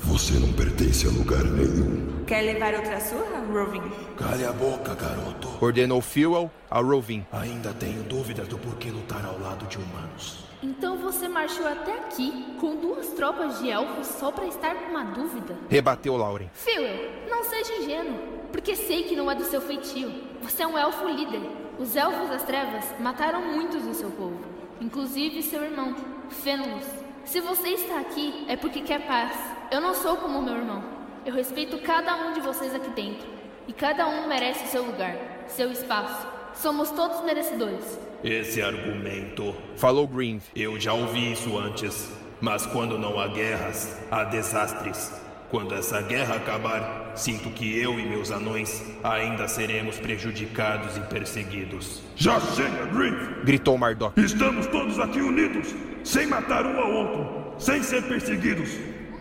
Você 0.00 0.34
não 0.38 0.52
pertence 0.52 1.06
a 1.06 1.10
lugar 1.10 1.44
nenhum. 1.44 2.24
Quer 2.26 2.42
levar 2.42 2.74
outra 2.74 3.00
surra, 3.00 3.42
Rovin? 3.50 3.82
Cale 4.16 4.44
a 4.44 4.52
boca, 4.52 4.94
garoto. 4.94 5.48
Ordenou 5.60 6.02
Fuel 6.02 6.50
a 6.70 6.80
Rovin. 6.80 7.24
Ainda 7.32 7.72
tenho 7.72 8.02
dúvidas 8.02 8.46
do 8.48 8.58
porquê 8.58 8.90
lutar 8.90 9.24
ao 9.24 9.38
lado 9.40 9.66
de 9.66 9.78
humanos. 9.78 10.44
Então 10.62 10.98
você 10.98 11.26
marchou 11.26 11.66
até 11.66 11.92
aqui 12.00 12.54
com 12.60 12.76
duas 12.76 13.08
tropas 13.08 13.58
de 13.58 13.70
elfos 13.70 14.06
só 14.08 14.30
para 14.30 14.46
estar 14.46 14.74
com 14.74 14.90
uma 14.90 15.04
dúvida? 15.04 15.56
Rebateu 15.70 16.16
Lauren. 16.16 16.48
Phil, 16.52 16.82
não 17.30 17.44
seja 17.44 17.76
ingênuo, 17.78 18.18
porque 18.52 18.76
sei 18.76 19.04
que 19.04 19.16
não 19.16 19.30
é 19.30 19.34
do 19.34 19.44
seu 19.44 19.60
feitio. 19.60 20.12
Você 20.42 20.62
é 20.62 20.66
um 20.66 20.76
elfo 20.76 21.08
líder. 21.08 21.40
Os 21.78 21.94
elfos 21.94 22.30
das 22.30 22.42
trevas 22.42 22.84
mataram 22.98 23.42
muitos 23.52 23.82
do 23.82 23.92
seu 23.92 24.10
povo, 24.10 24.40
inclusive 24.80 25.42
seu 25.42 25.62
irmão, 25.62 25.94
Fenulus. 26.28 26.84
Se 27.24 27.40
você 27.40 27.70
está 27.70 28.00
aqui, 28.00 28.44
é 28.48 28.56
porque 28.56 28.82
quer 28.82 29.06
paz. 29.06 29.36
Eu 29.70 29.80
não 29.80 29.94
sou 29.94 30.16
como 30.16 30.42
meu 30.42 30.56
irmão. 30.56 30.82
Eu 31.24 31.34
respeito 31.34 31.78
cada 31.78 32.14
um 32.14 32.32
de 32.32 32.40
vocês 32.40 32.74
aqui 32.74 32.90
dentro. 32.90 33.26
E 33.66 33.72
cada 33.72 34.06
um 34.06 34.28
merece 34.28 34.64
o 34.64 34.68
seu 34.68 34.84
lugar, 34.84 35.16
seu 35.48 35.72
espaço. 35.72 36.26
Somos 36.54 36.90
todos 36.90 37.24
merecedores. 37.24 37.98
Esse 38.22 38.62
argumento. 38.62 39.54
Falou 39.76 40.06
Green. 40.06 40.40
Eu 40.54 40.78
já 40.78 40.92
ouvi 40.92 41.32
isso 41.32 41.58
antes. 41.58 42.10
Mas 42.40 42.64
quando 42.66 42.96
não 42.96 43.18
há 43.18 43.28
guerras, 43.28 44.00
há 44.10 44.24
desastres. 44.24 45.25
Quando 45.56 45.74
essa 45.74 46.02
guerra 46.02 46.34
acabar, 46.34 47.12
sinto 47.14 47.48
que 47.48 47.80
eu 47.80 47.98
e 47.98 48.06
meus 48.06 48.30
anões 48.30 48.84
ainda 49.02 49.48
seremos 49.48 49.98
prejudicados 49.98 50.98
e 50.98 51.00
perseguidos. 51.00 52.02
Já 52.14 52.38
chega, 52.38 52.84
Griff! 52.92 53.42
Gritou 53.42 53.78
Mardok. 53.78 54.20
Estamos 54.20 54.66
todos 54.66 54.98
aqui 54.98 55.18
unidos, 55.18 55.74
sem 56.04 56.26
matar 56.26 56.66
um 56.66 56.78
ao 56.78 56.92
outro, 56.92 57.54
sem 57.58 57.82
ser 57.82 58.02
perseguidos. 58.02 58.68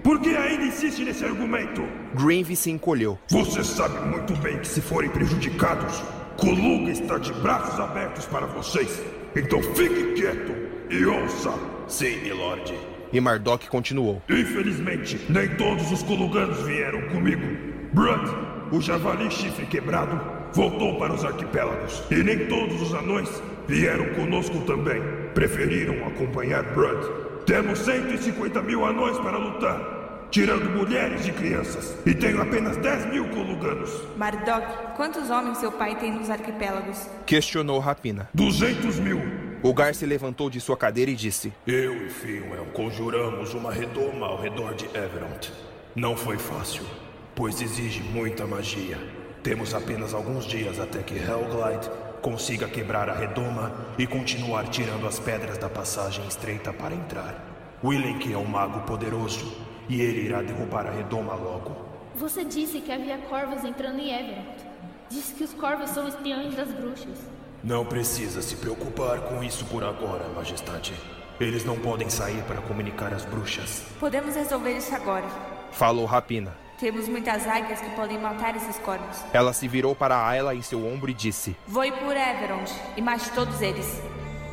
Por 0.03 0.19
que 0.19 0.36
ainda 0.36 0.65
insiste 0.65 1.05
nesse 1.05 1.23
argumento? 1.23 1.88
Greenve 2.13 2.57
se 2.57 2.69
encolheu. 2.69 3.17
Você 3.29 3.63
sabe 3.63 3.97
muito 4.05 4.36
bem 4.36 4.59
que 4.59 4.67
se 4.67 4.81
forem 4.81 5.09
prejudicados, 5.09 6.03
Kuluga 6.36 6.91
está 6.91 7.17
de 7.17 7.31
braços 7.31 7.79
abertos 7.79 8.25
para 8.25 8.45
vocês. 8.45 9.01
Então 9.33 9.63
fique 9.73 10.15
quieto 10.15 10.53
e 10.89 11.05
ouça. 11.05 11.53
Sim, 11.88 12.17
milord. 12.23 12.95
E 13.12 13.20
Mardok 13.20 13.68
continuou. 13.70 14.22
Infelizmente, 14.30 15.20
nem 15.30 15.47
todos 15.56 15.91
os 15.91 16.03
Kuluganos 16.03 16.62
vieram 16.64 17.01
comigo. 17.10 17.45
Brud, 17.93 18.30
o 18.72 18.82
javali 18.82 19.30
chifre 19.32 19.66
quebrado, 19.66 20.20
voltou 20.53 20.97
para 20.97 21.14
os 21.14 21.24
arquipélagos. 21.24 22.03
E 22.12 22.16
nem 22.16 22.47
todos 22.47 22.82
os 22.82 22.93
anões 22.93 23.30
vieram 23.68 24.06
conosco 24.16 24.60
também. 24.62 25.01
Preferiram 25.34 26.06
acompanhar 26.08 26.64
Brud. 26.74 26.97
Temos 27.45 27.80
150 27.80 28.62
mil 28.64 28.84
anões 28.86 29.18
para 29.20 29.38
lutar, 29.38 30.28
tirando 30.32 30.70
mulheres 30.72 31.28
e 31.28 31.32
crianças. 31.32 31.95
E 32.06 32.14
tenho 32.14 32.41
apenas 32.41 32.76
10 32.78 33.06
mil 33.12 33.30
Kuluganos. 33.30 33.91
Mardok, 34.18 34.95
quantos 34.95 35.30
homens 35.30 35.60
seu 35.60 35.72
pai 35.72 35.95
tem 35.95 36.12
nos 36.12 36.30
arquipélagos? 36.30 37.08
Questionou 37.26 37.80
Rapina. 37.80 38.28
200 38.34 38.99
mil. 38.99 39.45
O 39.66 39.74
Gar 39.74 39.95
se 39.95 40.05
levantou 40.05 40.47
de 40.47 40.61
sua 40.61 40.78
cadeira 40.78 41.09
e 41.09 41.16
disse: 41.16 41.51
Eu 41.66 42.05
e 42.05 42.07
Finwell 42.07 42.68
conjuramos 42.68 43.55
uma 43.55 43.74
redoma 43.74 44.28
ao 44.28 44.39
redor 44.39 44.76
de 44.76 44.86
Everond. 44.86 45.51
Não 45.95 46.16
foi 46.16 46.38
fácil, 46.38 46.86
pois 47.34 47.59
exige 47.59 48.03
muita 48.03 48.45
magia. 48.45 48.95
Temos 49.41 49.74
apenas 49.74 50.13
alguns 50.13 50.45
dias 50.45 50.80
até 50.80 51.01
que 51.01 51.16
Hellglide 51.16 51.89
consiga 52.22 52.68
quebrar 52.68 53.09
a 53.09 53.16
redoma 53.16 53.74
e 53.97 54.05
continuar 54.05 54.68
tirando 54.68 55.07
as 55.07 55.18
pedras 55.18 55.57
da 55.57 55.68
passagem 55.68 56.28
estreita 56.28 56.72
para 56.72 56.93
entrar. 56.93 57.43
Willink 57.84 58.32
é 58.32 58.38
um 58.38 58.45
mago 58.45 58.82
poderoso 58.82 59.51
e 59.89 59.99
ele 59.99 60.28
irá 60.28 60.43
derrubar 60.43 60.86
a 60.86 60.91
redoma 60.91 61.34
logo. 61.34 61.76
Você 62.13 62.45
disse 62.45 62.82
que 62.82 62.91
havia 62.91 63.18
corvos 63.18 63.63
entrando 63.63 63.97
em 63.97 64.13
Everett. 64.13 64.63
Disse 65.09 65.34
que 65.34 65.43
os 65.43 65.55
corvos 65.55 65.89
são 65.89 66.07
espiões 66.07 66.53
das 66.53 66.72
bruxas. 66.72 67.34
Não 67.66 67.84
precisa 67.84 68.43
se 68.43 68.57
preocupar 68.57 69.22
com 69.22 69.43
isso 69.43 69.66
por 69.66 69.84
agora, 69.84 70.30
Majestade. 70.36 70.93
Eles 71.39 71.66
não 71.66 71.76
podem 71.76 72.11
sair 72.11 72.43
para 72.43 72.61
comunicar 72.61 73.11
às 73.11 73.26
bruxas. 73.26 73.82
Podemos 73.99 74.36
resolver 74.36 74.78
isso 74.78 74.93
agora. 74.93 75.26
Falou 75.72 76.05
Rapina. 76.05 76.55
Temos 76.78 77.09
muitas 77.09 77.47
águias 77.47 77.82
que 77.82 77.89
podem 77.95 78.20
matar 78.20 78.55
esses 78.55 78.78
corvos. 78.78 79.18
Ela 79.34 79.51
se 79.51 79.68
virou 79.68 79.95
para 79.95 80.28
Ayla 80.28 80.53
em 80.53 80.61
seu 80.61 80.86
ombro 80.86 81.09
e 81.09 81.13
disse: 81.16 81.55
Voe 81.68 81.91
por 81.91 82.16
Everond 82.16 82.72
e 82.95 83.01
mate 83.01 83.32
todos 83.32 83.59
eles. 83.59 83.99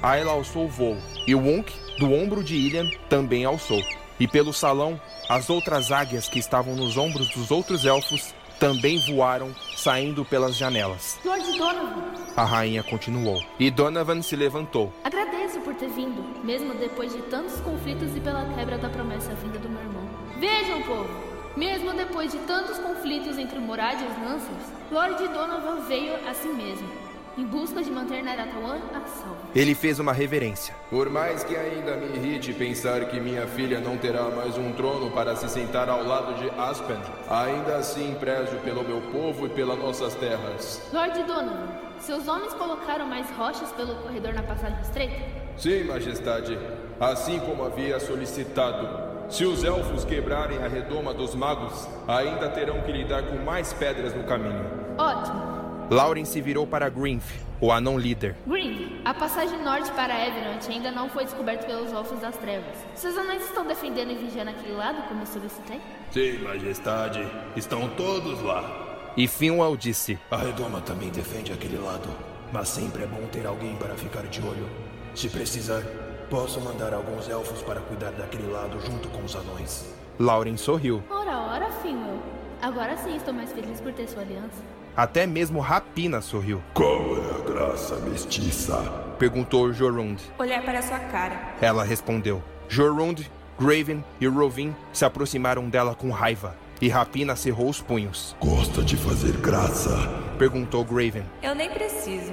Ayla 0.02 0.32
alçou 0.32 0.64
o 0.64 0.68
voo, 0.68 0.96
e 1.26 1.34
Wonk, 1.34 1.70
do 1.98 2.10
ombro 2.14 2.42
de 2.42 2.54
Ilian, 2.54 2.88
também 3.10 3.44
alçou. 3.44 3.82
E 4.18 4.26
pelo 4.26 4.54
salão, 4.54 4.98
as 5.28 5.50
outras 5.50 5.92
águias 5.92 6.30
que 6.30 6.38
estavam 6.38 6.74
nos 6.74 6.96
ombros 6.96 7.28
dos 7.28 7.50
outros 7.50 7.84
elfos 7.84 8.34
também 8.62 8.96
voaram, 9.00 9.52
saindo 9.74 10.24
pelas 10.24 10.54
janelas. 10.54 11.18
Lord 11.24 11.58
Donovan, 11.58 12.04
A 12.36 12.44
rainha 12.44 12.80
continuou. 12.84 13.42
E 13.58 13.72
Donovan 13.72 14.22
se 14.22 14.36
levantou. 14.36 14.92
agradeço 15.02 15.58
por 15.62 15.74
ter 15.74 15.88
vindo, 15.88 16.22
mesmo 16.44 16.72
depois 16.74 17.12
de 17.12 17.20
tantos 17.22 17.60
conflitos 17.60 18.16
e 18.16 18.20
pela 18.20 18.44
quebra 18.54 18.78
da 18.78 18.88
promessa 18.88 19.34
vinda 19.34 19.58
do 19.58 19.68
meu 19.68 19.80
irmão. 19.80 20.08
Vejam, 20.38 20.80
povo! 20.82 21.10
Mesmo 21.56 21.92
depois 21.92 22.30
de 22.30 22.38
tantos 22.38 22.78
conflitos 22.78 23.36
entre 23.36 23.58
Morad 23.58 24.00
e 24.00 24.04
os 24.04 24.30
Lancers, 24.30 24.72
Lord 24.92 25.26
Donovan 25.26 25.80
veio 25.88 26.14
a 26.28 26.32
si 26.32 26.46
mesmo, 26.48 26.88
em 27.36 27.46
busca 27.46 27.82
de 27.82 27.90
manter 27.90 28.22
Naratawan 28.22 28.78
a 28.94 29.00
salvo. 29.06 29.36
Ele 29.54 29.74
fez 29.74 29.98
uma 29.98 30.12
reverência. 30.12 30.74
Por 30.90 31.08
mais 31.08 31.42
que 31.42 31.56
ainda 31.56 31.96
me 31.96 32.16
irrite 32.16 32.52
pensar 32.52 33.06
que 33.06 33.18
minha 33.20 33.46
filha 33.46 33.80
não 33.80 33.96
terá 33.96 34.24
mais 34.24 34.56
um 34.58 34.72
trono 34.72 35.10
para 35.10 35.34
se 35.36 35.48
sentar 35.48 35.88
ao 35.88 36.04
lado 36.04 36.34
de 36.34 36.50
Aspen, 36.60 36.98
ainda 37.28 37.76
assim 37.76 38.14
prezo 38.20 38.56
pelo 38.58 38.82
meu 38.84 39.00
povo 39.12 39.46
e 39.46 39.48
pelas 39.48 39.78
nossas 39.78 40.14
terras. 40.14 40.82
Lord 40.92 41.22
Donovan, 41.22 41.68
seus 41.98 42.28
homens 42.28 42.52
colocaram 42.54 43.06
mais 43.06 43.30
rochas 43.30 43.70
pelo 43.72 43.94
corredor 43.96 44.34
na 44.34 44.42
passagem 44.42 44.80
estreita? 44.80 45.16
Sim, 45.56 45.84
Majestade, 45.84 46.58
assim 47.00 47.38
como 47.40 47.64
havia 47.64 47.98
solicitado. 48.00 49.12
Se 49.30 49.44
os 49.46 49.64
elfos 49.64 50.04
quebrarem 50.04 50.58
a 50.62 50.68
redoma 50.68 51.14
dos 51.14 51.34
magos, 51.34 51.88
ainda 52.06 52.50
terão 52.50 52.82
que 52.82 52.92
lidar 52.92 53.22
com 53.22 53.36
mais 53.36 53.72
pedras 53.72 54.14
no 54.14 54.24
caminho. 54.24 54.66
Ótimo. 54.98 55.51
Lauren 55.92 56.24
se 56.24 56.40
virou 56.40 56.66
para 56.66 56.88
Grinf, 56.88 57.38
o 57.60 57.70
anão 57.70 57.98
líder. 57.98 58.34
Green, 58.46 59.02
a 59.04 59.12
passagem 59.12 59.62
norte 59.62 59.92
para 59.92 60.26
Everett 60.26 60.66
ainda 60.72 60.90
não 60.90 61.10
foi 61.10 61.24
descoberta 61.24 61.66
pelos 61.66 61.92
Elfos 61.92 62.18
das 62.18 62.34
Trevas. 62.38 62.78
Seus 62.94 63.14
anões 63.14 63.44
estão 63.44 63.66
defendendo 63.66 64.10
e 64.10 64.14
vigiando 64.14 64.52
aquele 64.52 64.72
lado, 64.72 65.06
como 65.06 65.20
eu 65.20 65.26
solicitei? 65.26 65.78
Sim, 66.10 66.38
Majestade. 66.38 67.22
Estão 67.54 67.90
todos 67.90 68.40
lá. 68.40 69.12
E 69.18 69.28
Finwell 69.28 69.76
disse: 69.76 70.18
A 70.30 70.38
redoma 70.38 70.80
também 70.80 71.10
defende 71.10 71.52
aquele 71.52 71.76
lado, 71.76 72.08
mas 72.50 72.68
sempre 72.68 73.02
é 73.02 73.06
bom 73.06 73.26
ter 73.30 73.46
alguém 73.46 73.76
para 73.76 73.94
ficar 73.94 74.22
de 74.22 74.40
olho. 74.40 74.66
Se 75.14 75.28
precisar, 75.28 75.82
posso 76.30 76.58
mandar 76.58 76.94
alguns 76.94 77.28
elfos 77.28 77.60
para 77.60 77.82
cuidar 77.82 78.12
daquele 78.12 78.50
lado 78.50 78.80
junto 78.80 79.10
com 79.10 79.22
os 79.24 79.36
anões. 79.36 79.94
Lauren 80.18 80.56
sorriu. 80.56 81.02
Ora, 81.10 81.38
ora, 81.38 81.70
Finwell. 81.82 82.22
Agora 82.62 82.96
sim 82.96 83.14
estou 83.14 83.34
mais 83.34 83.52
feliz 83.52 83.78
por 83.78 83.92
ter 83.92 84.08
sua 84.08 84.22
aliança. 84.22 84.71
Até 84.96 85.26
mesmo 85.26 85.60
Rapina 85.60 86.20
sorriu. 86.20 86.62
Qual 86.74 87.16
é 87.16 87.40
a 87.40 87.50
graça, 87.50 87.96
mestiça? 87.96 88.76
Perguntou 89.18 89.72
Jorund. 89.72 90.20
Olhar 90.38 90.62
para 90.62 90.82
sua 90.82 90.98
cara. 90.98 91.54
Ela 91.60 91.82
respondeu. 91.84 92.42
Jorund, 92.68 93.30
Graven 93.58 94.04
e 94.20 94.26
Rovin 94.26 94.74
se 94.92 95.04
aproximaram 95.04 95.68
dela 95.68 95.94
com 95.94 96.10
raiva. 96.10 96.54
E 96.80 96.88
Rapina 96.88 97.36
cerrou 97.36 97.68
os 97.68 97.80
punhos. 97.80 98.36
Gosta 98.40 98.82
de 98.82 98.96
fazer 98.96 99.32
graça? 99.38 99.96
Perguntou 100.38 100.84
Graven. 100.84 101.24
Eu 101.42 101.54
nem 101.54 101.70
preciso. 101.70 102.32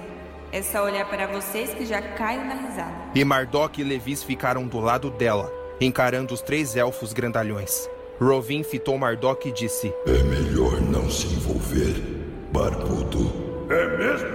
É 0.51 0.61
só 0.63 0.83
olhar 0.83 1.07
para 1.07 1.27
vocês 1.27 1.73
que 1.73 1.85
já 1.85 2.01
caio 2.01 2.43
na 2.43 2.55
risada. 2.55 2.95
E 3.13 3.23
Mardok 3.23 3.79
e 3.79 3.83
Levis 3.83 4.23
ficaram 4.23 4.67
do 4.67 4.79
lado 4.79 5.11
dela, 5.11 5.51
encarando 5.79 6.33
os 6.33 6.41
três 6.41 6.75
elfos 6.75 7.13
grandalhões. 7.13 7.87
Rovin 8.19 8.63
fitou 8.63 8.97
Mardok 8.97 9.47
e 9.47 9.51
disse: 9.51 9.93
É 10.07 10.23
melhor 10.23 10.81
não 10.81 11.09
se 11.09 11.27
envolver, 11.27 12.18
barbudo. 12.51 13.31
É 13.69 13.97
mesmo? 13.97 14.29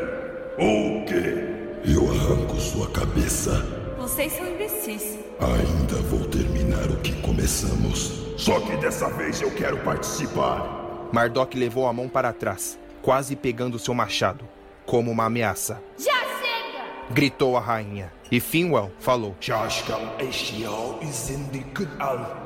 Ou 0.58 0.98
o 0.98 1.04
quê? 1.04 1.54
Eu 1.84 2.10
arranco 2.10 2.56
sua 2.56 2.88
cabeça. 2.90 3.50
Vocês 3.98 4.32
são 4.32 4.46
imbecis. 4.46 5.18
Ainda 5.40 6.00
vou 6.08 6.24
terminar 6.28 6.88
o 6.90 6.96
que 6.98 7.12
começamos. 7.20 8.24
Só 8.36 8.60
que 8.60 8.76
dessa 8.76 9.08
vez 9.10 9.40
eu 9.40 9.50
quero 9.50 9.78
participar. 9.78 11.08
Mardok 11.12 11.58
levou 11.58 11.86
a 11.86 11.92
mão 11.92 12.08
para 12.08 12.32
trás, 12.32 12.78
quase 13.02 13.36
pegando 13.36 13.78
seu 13.78 13.94
machado, 13.94 14.48
como 14.86 15.10
uma 15.10 15.26
ameaça. 15.26 15.80
Já 15.98 16.12
chega! 16.12 16.84
Gritou 17.10 17.56
a 17.56 17.60
rainha. 17.60 18.12
E 18.30 18.40
Finwell 18.40 18.90
falou. 18.98 19.36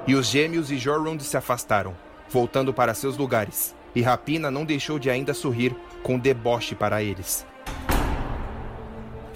E 0.07 0.15
os 0.15 0.27
gêmeos 0.27 0.71
e 0.71 0.77
Jorund 0.77 1.23
se 1.23 1.37
afastaram, 1.37 1.97
voltando 2.29 2.75
para 2.75 2.93
seus 2.95 3.17
lugares. 3.17 3.75
E 3.99 4.01
Rapina 4.01 4.49
não 4.49 4.65
deixou 4.65 4.97
de 4.97 5.11
ainda 5.11 5.35
sorrir 5.35 5.75
com 6.05 6.17
deboche 6.21 6.77
para 6.77 7.03
eles. 7.03 7.45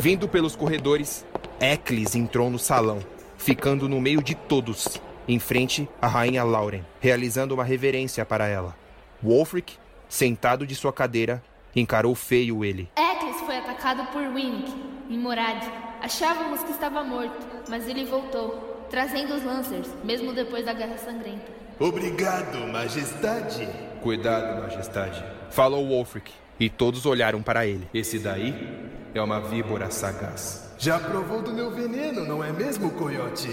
Vindo 0.01 0.29
pelos 0.29 0.55
corredores, 0.55 1.27
Eccles 1.61 2.15
entrou 2.15 2.49
no 2.49 2.61
salão, 2.61 3.01
ficando 3.37 3.89
no 3.89 4.01
meio 4.01 4.23
de 4.23 4.37
todos, 4.37 5.01
em 5.27 5.41
frente 5.41 5.89
à 6.01 6.07
rainha 6.07 6.45
Lauren, 6.45 6.83
realizando 7.01 7.55
uma 7.55 7.65
reverência 7.65 8.25
para 8.25 8.47
ela. 8.47 8.77
Wolfric, 9.21 9.75
sentado 10.09 10.65
de 10.65 10.77
sua 10.77 10.93
cadeira, 10.93 11.43
encarou 11.75 12.15
feio 12.15 12.65
ele. 12.65 12.89
Eccles 12.97 13.41
foi 13.41 13.57
atacado 13.57 14.13
por 14.13 14.23
Winnick, 14.33 14.73
em 15.11 15.19
Morad. 15.19 15.61
Achávamos 16.01 16.63
que 16.63 16.71
estava 16.71 17.03
morto, 17.03 17.45
mas 17.69 17.89
ele 17.89 18.05
voltou, 18.05 18.87
trazendo 18.89 19.35
os 19.35 19.43
Lancers, 19.43 19.89
mesmo 20.05 20.33
depois 20.33 20.65
da 20.65 20.73
Guerra 20.73 20.99
Sangrenta. 20.99 21.51
Obrigado, 21.81 22.59
Majestade. 22.69 23.92
Cuidado, 24.03 24.61
majestade. 24.61 25.25
Falou 25.51 25.87
Wolfric, 25.87 26.33
e 26.59 26.69
todos 26.69 27.07
olharam 27.07 27.41
para 27.41 27.67
ele. 27.67 27.87
Esse 27.95 28.19
daí 28.19 28.91
é 29.15 29.23
uma 29.23 29.41
víbora 29.41 29.91
sagaz. 29.93 30.75
Já 30.77 30.99
provou 30.99 31.41
do 31.41 31.53
meu 31.53 31.71
veneno, 31.71 32.25
não 32.27 32.43
é 32.43 32.51
mesmo, 32.53 32.91
coiote? 32.91 33.49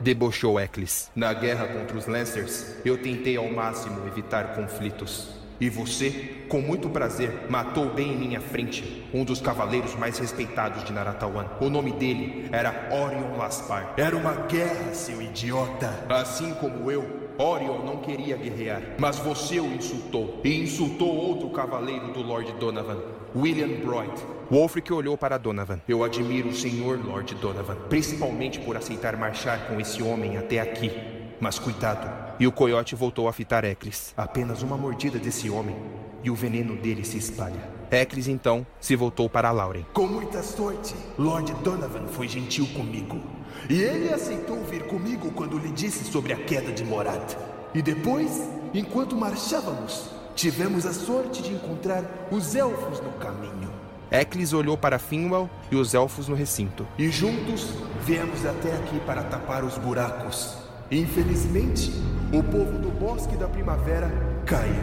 Debochou 0.00 0.60
Eccles. 0.60 1.10
Na 1.16 1.32
guerra 1.32 1.68
contra 1.68 1.96
os 1.96 2.06
Lancers, 2.06 2.76
eu 2.84 2.98
tentei 2.98 3.38
ao 3.38 3.50
máximo 3.50 4.06
evitar 4.06 4.54
conflitos. 4.54 5.34
E 5.58 5.70
você, 5.70 6.10
com 6.48 6.60
muito 6.60 6.90
prazer, 6.90 7.46
matou 7.48 7.88
bem 7.88 8.12
em 8.12 8.18
minha 8.18 8.40
frente 8.40 9.08
um 9.14 9.24
dos 9.24 9.40
cavaleiros 9.40 9.94
mais 9.94 10.18
respeitados 10.18 10.84
de 10.84 10.92
Naratawan. 10.92 11.46
O 11.60 11.70
nome 11.70 11.92
dele 11.92 12.48
era 12.52 12.88
Orion 12.90 13.38
Laspar. 13.38 13.94
Era 13.96 14.16
uma 14.16 14.34
guerra, 14.34 14.92
seu 14.92 15.22
idiota. 15.22 16.04
Assim 16.10 16.52
como 16.54 16.90
eu, 16.90 17.23
Orion 17.38 17.78
não 17.84 17.96
queria 17.96 18.36
guerrear, 18.36 18.80
mas 18.98 19.18
você 19.18 19.58
o 19.58 19.66
insultou. 19.66 20.40
E 20.44 20.62
insultou 20.62 21.08
outro 21.08 21.48
cavaleiro 21.50 22.12
do 22.12 22.22
Lord 22.22 22.52
Donovan, 22.54 22.98
William 23.34 23.80
Broyd. 23.80 24.12
Wolfric 24.50 24.92
olhou 24.92 25.18
para 25.18 25.36
Donovan. 25.36 25.80
Eu 25.88 26.04
admiro 26.04 26.50
o 26.50 26.54
senhor 26.54 27.04
Lord 27.04 27.34
Donovan, 27.36 27.76
principalmente 27.88 28.60
por 28.60 28.76
aceitar 28.76 29.16
marchar 29.16 29.66
com 29.66 29.80
esse 29.80 30.00
homem 30.02 30.36
até 30.36 30.60
aqui. 30.60 30.92
Mas 31.40 31.58
cuidado, 31.58 32.24
E 32.38 32.46
o 32.46 32.52
coiote 32.52 32.94
voltou 32.94 33.28
a 33.28 33.32
fitar 33.32 33.64
Eccles. 33.64 34.12
apenas 34.16 34.62
uma 34.62 34.76
mordida 34.76 35.18
desse 35.18 35.50
homem 35.50 35.74
e 36.22 36.30
o 36.30 36.34
veneno 36.34 36.76
dele 36.76 37.04
se 37.04 37.18
espalha. 37.18 37.68
Eccles 37.90 38.28
então 38.28 38.66
se 38.80 38.96
voltou 38.96 39.28
para 39.28 39.50
Lauren. 39.50 39.84
Com 39.92 40.06
muita 40.06 40.42
sorte, 40.42 40.94
Lord 41.18 41.52
Donovan 41.62 42.06
foi 42.08 42.26
gentil 42.28 42.66
comigo. 42.74 43.20
E 43.68 43.80
ele 43.82 44.12
aceitou 44.12 44.62
vir 44.64 44.86
comigo 44.86 45.30
quando 45.32 45.58
lhe 45.58 45.70
disse 45.70 46.04
sobre 46.04 46.32
a 46.32 46.36
queda 46.36 46.70
de 46.72 46.84
Morad. 46.84 47.34
E 47.74 47.80
depois, 47.80 48.48
enquanto 48.74 49.16
marchávamos, 49.16 50.10
tivemos 50.34 50.84
a 50.84 50.92
sorte 50.92 51.42
de 51.42 51.52
encontrar 51.52 52.04
os 52.30 52.54
elfos 52.54 53.00
no 53.00 53.12
caminho. 53.12 53.72
Eccles 54.10 54.52
olhou 54.52 54.76
para 54.76 54.98
Finwell 54.98 55.48
e 55.70 55.76
os 55.76 55.94
elfos 55.94 56.28
no 56.28 56.34
recinto. 56.34 56.86
E 56.98 57.10
juntos 57.10 57.68
viemos 58.02 58.44
até 58.44 58.72
aqui 58.76 59.00
para 59.00 59.24
tapar 59.24 59.64
os 59.64 59.78
buracos. 59.78 60.58
Infelizmente, 60.90 61.90
o 62.32 62.42
povo 62.42 62.78
do 62.78 62.90
Bosque 62.90 63.36
da 63.36 63.48
Primavera 63.48 64.12
caiu. 64.44 64.74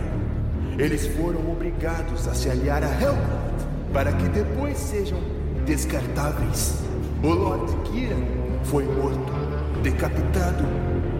Eles 0.77 1.05
foram 1.15 1.49
obrigados 1.51 2.27
a 2.27 2.33
se 2.33 2.49
aliar 2.49 2.83
a 2.83 2.87
Helgoland 2.87 3.51
para 3.93 4.11
que 4.13 4.27
depois 4.29 4.77
sejam 4.77 5.19
descartáveis. 5.65 6.79
O 7.23 7.27
Lord 7.27 7.71
Kira 7.89 8.15
foi 8.63 8.85
morto, 8.85 9.33
decapitado 9.81 10.63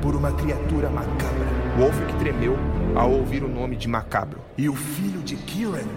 por 0.01 0.15
uma 0.15 0.31
criatura 0.31 0.89
macabra. 0.89 1.47
Wolfric 1.77 2.13
tremeu 2.15 2.57
ao 2.95 3.11
ouvir 3.11 3.43
o 3.43 3.47
nome 3.47 3.75
de 3.75 3.87
Macabro. 3.87 4.39
E 4.57 4.67
o 4.67 4.75
filho 4.75 5.21
de 5.21 5.35
Kiran 5.35 5.87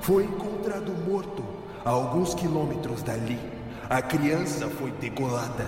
foi 0.00 0.24
encontrado 0.24 0.92
morto 1.08 1.44
a 1.84 1.90
alguns 1.90 2.34
quilômetros 2.34 3.02
dali. 3.02 3.38
A 3.88 4.00
criança 4.02 4.68
foi 4.68 4.90
degolada. 4.92 5.66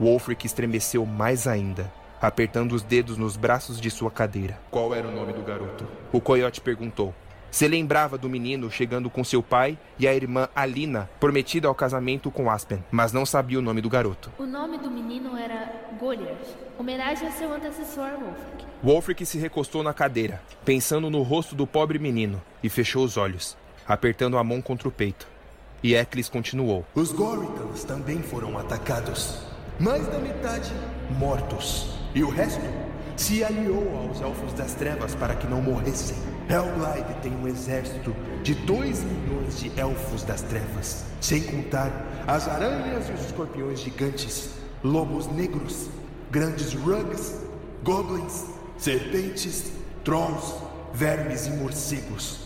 Wolfric 0.00 0.46
estremeceu 0.46 1.06
mais 1.06 1.46
ainda, 1.46 1.92
apertando 2.20 2.72
os 2.72 2.82
dedos 2.82 3.16
nos 3.16 3.36
braços 3.36 3.80
de 3.80 3.90
sua 3.90 4.10
cadeira. 4.10 4.58
Qual 4.70 4.94
era 4.94 5.06
o 5.06 5.12
nome 5.12 5.32
do 5.32 5.42
garoto? 5.42 5.86
O 6.12 6.20
coiote 6.20 6.60
perguntou. 6.60 7.14
Se 7.52 7.68
lembrava 7.68 8.16
do 8.16 8.30
menino 8.30 8.70
chegando 8.70 9.10
com 9.10 9.22
seu 9.22 9.42
pai 9.42 9.78
e 9.98 10.08
a 10.08 10.14
irmã 10.14 10.48
Alina, 10.56 11.10
prometida 11.20 11.68
ao 11.68 11.74
casamento 11.74 12.30
com 12.30 12.50
Aspen, 12.50 12.82
mas 12.90 13.12
não 13.12 13.26
sabia 13.26 13.58
o 13.58 13.62
nome 13.62 13.82
do 13.82 13.90
garoto. 13.90 14.32
O 14.38 14.46
nome 14.46 14.78
do 14.78 14.90
menino 14.90 15.36
era 15.36 15.70
Goliath, 16.00 16.56
homenagem 16.78 17.28
a 17.28 17.30
seu 17.30 17.52
antecessor 17.52 18.08
Wolfric. 18.12 18.64
Wolfric 18.82 19.26
se 19.26 19.38
recostou 19.38 19.82
na 19.82 19.92
cadeira, 19.92 20.40
pensando 20.64 21.10
no 21.10 21.20
rosto 21.20 21.54
do 21.54 21.66
pobre 21.66 21.98
menino, 21.98 22.40
e 22.62 22.70
fechou 22.70 23.04
os 23.04 23.18
olhos, 23.18 23.54
apertando 23.86 24.38
a 24.38 24.42
mão 24.42 24.62
contra 24.62 24.88
o 24.88 24.90
peito. 24.90 25.28
E 25.82 25.94
Eccles 25.94 26.30
continuou. 26.30 26.86
Os 26.94 27.12
Gorritans 27.12 27.84
também 27.84 28.22
foram 28.22 28.56
atacados. 28.56 29.42
Mais 29.78 30.08
da 30.08 30.18
metade 30.18 30.72
mortos. 31.18 31.98
E 32.14 32.22
o 32.22 32.30
resto 32.30 32.62
se 33.16 33.44
aliou 33.44 33.96
aos 33.96 34.20
Elfos 34.20 34.52
das 34.54 34.74
Trevas 34.74 35.14
para 35.14 35.34
que 35.34 35.46
não 35.46 35.60
morressem. 35.62 36.16
Hellglide 36.48 37.14
tem 37.22 37.34
um 37.34 37.46
exército 37.46 38.14
de 38.42 38.54
2 38.54 39.02
milhões 39.04 39.60
de 39.60 39.72
Elfos 39.78 40.22
das 40.24 40.42
Trevas. 40.42 41.04
Sem 41.20 41.42
contar 41.42 41.90
as 42.26 42.48
aranhas 42.48 43.08
e 43.08 43.12
os 43.12 43.26
escorpiões 43.26 43.80
gigantes, 43.80 44.50
lobos 44.82 45.26
negros, 45.28 45.88
grandes 46.30 46.74
rugs, 46.74 47.36
goblins, 47.84 48.44
serpentes, 48.78 49.72
trolls, 50.04 50.56
vermes 50.92 51.46
e 51.46 51.50
morcegos. 51.50 52.40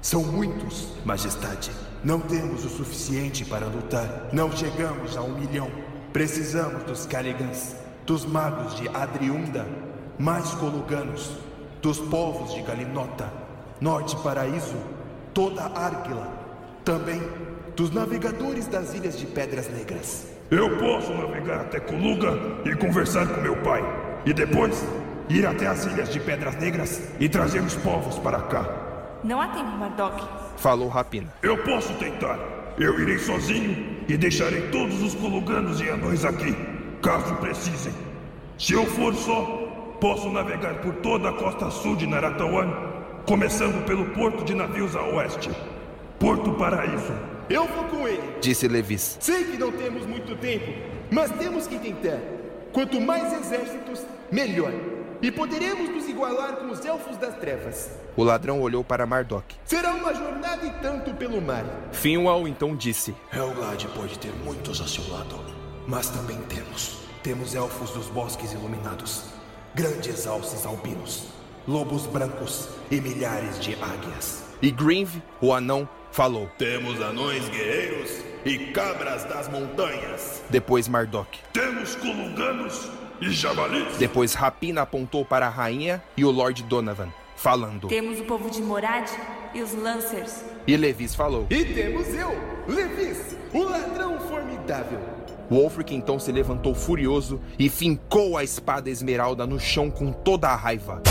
São 0.00 0.24
muitos, 0.24 0.88
Majestade. 1.04 1.70
Não 2.02 2.18
temos 2.18 2.64
o 2.64 2.68
suficiente 2.68 3.44
para 3.44 3.66
lutar. 3.66 4.28
Não 4.32 4.50
chegamos 4.50 5.16
a 5.16 5.22
um 5.22 5.38
milhão. 5.38 5.70
Precisamos 6.12 6.82
dos 6.82 7.06
Caligans, 7.06 7.76
dos 8.04 8.24
magos 8.24 8.74
de 8.74 8.88
Adriunda, 8.88 9.64
mais 10.22 10.54
Coluganos, 10.54 11.32
dos 11.82 11.98
povos 11.98 12.54
de 12.54 12.62
Galinota, 12.62 13.28
Norte 13.80 14.14
Paraíso, 14.22 14.76
toda 15.34 15.64
Árguila. 15.74 16.28
Também 16.84 17.20
dos 17.74 17.90
navegadores 17.90 18.68
das 18.68 18.94
Ilhas 18.94 19.18
de 19.18 19.26
Pedras 19.26 19.68
Negras. 19.68 20.28
Eu 20.48 20.78
posso 20.78 21.12
navegar 21.12 21.62
até 21.62 21.80
Coluga 21.80 22.38
e 22.64 22.72
conversar 22.76 23.26
com 23.26 23.40
meu 23.40 23.56
pai. 23.62 23.82
E 24.24 24.32
depois 24.32 24.84
ir 25.28 25.44
até 25.44 25.66
as 25.66 25.86
ilhas 25.86 26.08
de 26.08 26.20
Pedras 26.20 26.54
Negras 26.54 27.02
e 27.18 27.28
trazer 27.28 27.60
os 27.60 27.74
povos 27.74 28.16
para 28.20 28.42
cá. 28.42 28.64
Não 29.24 29.40
há 29.40 29.48
tempo, 29.48 29.72
Mardok. 29.72 30.24
Falou 30.56 30.86
Rapina. 30.86 31.32
Eu 31.42 31.58
posso 31.64 31.92
tentar. 31.94 32.38
Eu 32.78 33.00
irei 33.00 33.18
sozinho 33.18 34.04
e 34.06 34.16
deixarei 34.16 34.68
todos 34.70 35.02
os 35.02 35.16
coluganos 35.16 35.80
e 35.80 35.88
anões 35.88 36.24
aqui, 36.24 36.54
caso 37.02 37.34
precisem. 37.36 37.92
Se 38.56 38.74
eu 38.74 38.86
for 38.86 39.12
só, 39.14 39.71
posso 40.02 40.28
navegar 40.28 40.80
por 40.80 40.96
toda 40.96 41.28
a 41.28 41.32
costa 41.32 41.70
sul 41.70 41.94
de 41.94 42.08
Naratawan, 42.08 42.68
começando 43.24 43.86
pelo 43.86 44.06
porto 44.06 44.44
de 44.44 44.52
navios 44.52 44.96
a 44.96 45.02
oeste. 45.04 45.48
Porto 46.18 46.52
Paraíso. 46.54 47.12
Eu 47.48 47.68
vou 47.68 47.84
com 47.84 48.08
ele. 48.08 48.40
Disse 48.40 48.66
Levis. 48.66 49.16
Sei 49.20 49.44
que 49.44 49.56
não 49.56 49.70
temos 49.70 50.04
muito 50.04 50.34
tempo, 50.38 50.72
mas 51.08 51.30
temos 51.30 51.68
que 51.68 51.78
tentar. 51.78 52.18
Quanto 52.72 53.00
mais 53.00 53.32
exércitos, 53.32 54.04
melhor. 54.32 54.72
e 55.22 55.30
poderemos 55.30 55.88
nos 55.88 56.08
igualar 56.08 56.56
com 56.56 56.72
os 56.72 56.84
elfos 56.84 57.16
das 57.16 57.36
trevas. 57.36 57.92
O 58.16 58.24
ladrão 58.24 58.60
olhou 58.60 58.82
para 58.82 59.06
Mardok. 59.06 59.54
Será 59.64 59.94
uma 59.94 60.12
jornada 60.12 60.66
e 60.66 60.70
tanto 60.82 61.14
pelo 61.14 61.40
mar. 61.40 61.64
Finwall 61.92 62.48
então 62.48 62.74
disse: 62.74 63.14
Helgad 63.32 63.86
pode 63.94 64.18
ter 64.18 64.32
muitos 64.44 64.80
a 64.80 64.88
seu 64.88 65.08
lado, 65.12 65.38
mas 65.86 66.10
também 66.10 66.38
temos. 66.48 66.98
Temos 67.22 67.54
elfos 67.54 67.92
dos 67.92 68.08
bosques 68.08 68.52
iluminados, 68.52 69.26
grandes 69.74 70.26
alces 70.26 70.66
albinos, 70.66 71.28
lobos 71.66 72.06
brancos 72.06 72.68
e 72.90 73.00
milhares 73.00 73.58
de 73.58 73.74
águias. 73.74 74.44
E 74.60 74.70
Grinv, 74.70 75.22
o 75.40 75.52
anão, 75.52 75.88
falou. 76.10 76.48
Temos 76.58 77.00
anões 77.00 77.48
guerreiros 77.48 78.10
e 78.44 78.58
cabras 78.72 79.24
das 79.24 79.48
montanhas. 79.48 80.42
Depois 80.50 80.88
Mardok. 80.88 81.38
Temos 81.52 81.96
coluganos 81.96 82.90
e 83.20 83.30
javalis. 83.30 83.96
Depois 83.96 84.34
Rapina 84.34 84.82
apontou 84.82 85.24
para 85.24 85.46
a 85.46 85.50
rainha 85.50 86.02
e 86.16 86.24
o 86.24 86.30
Lord 86.30 86.62
Donovan, 86.64 87.12
falando. 87.34 87.88
Temos 87.88 88.20
o 88.20 88.24
povo 88.24 88.50
de 88.50 88.60
Morad 88.60 89.08
e 89.54 89.62
os 89.62 89.72
Lancers. 89.72 90.44
E 90.66 90.76
Levis 90.76 91.14
falou. 91.14 91.46
E 91.50 91.64
temos 91.64 92.08
eu, 92.08 92.30
Levis, 92.68 93.36
o 93.52 93.62
ladrão 93.64 94.20
formidável. 94.20 95.00
Wolfric 95.52 95.94
então 95.94 96.18
se 96.18 96.32
levantou 96.32 96.74
furioso 96.74 97.38
e 97.58 97.68
fincou 97.68 98.38
a 98.38 98.42
espada 98.42 98.88
esmeralda 98.88 99.46
no 99.46 99.60
chão 99.60 99.90
com 99.90 100.10
toda 100.10 100.48
a 100.48 100.56
raiva. 100.56 101.02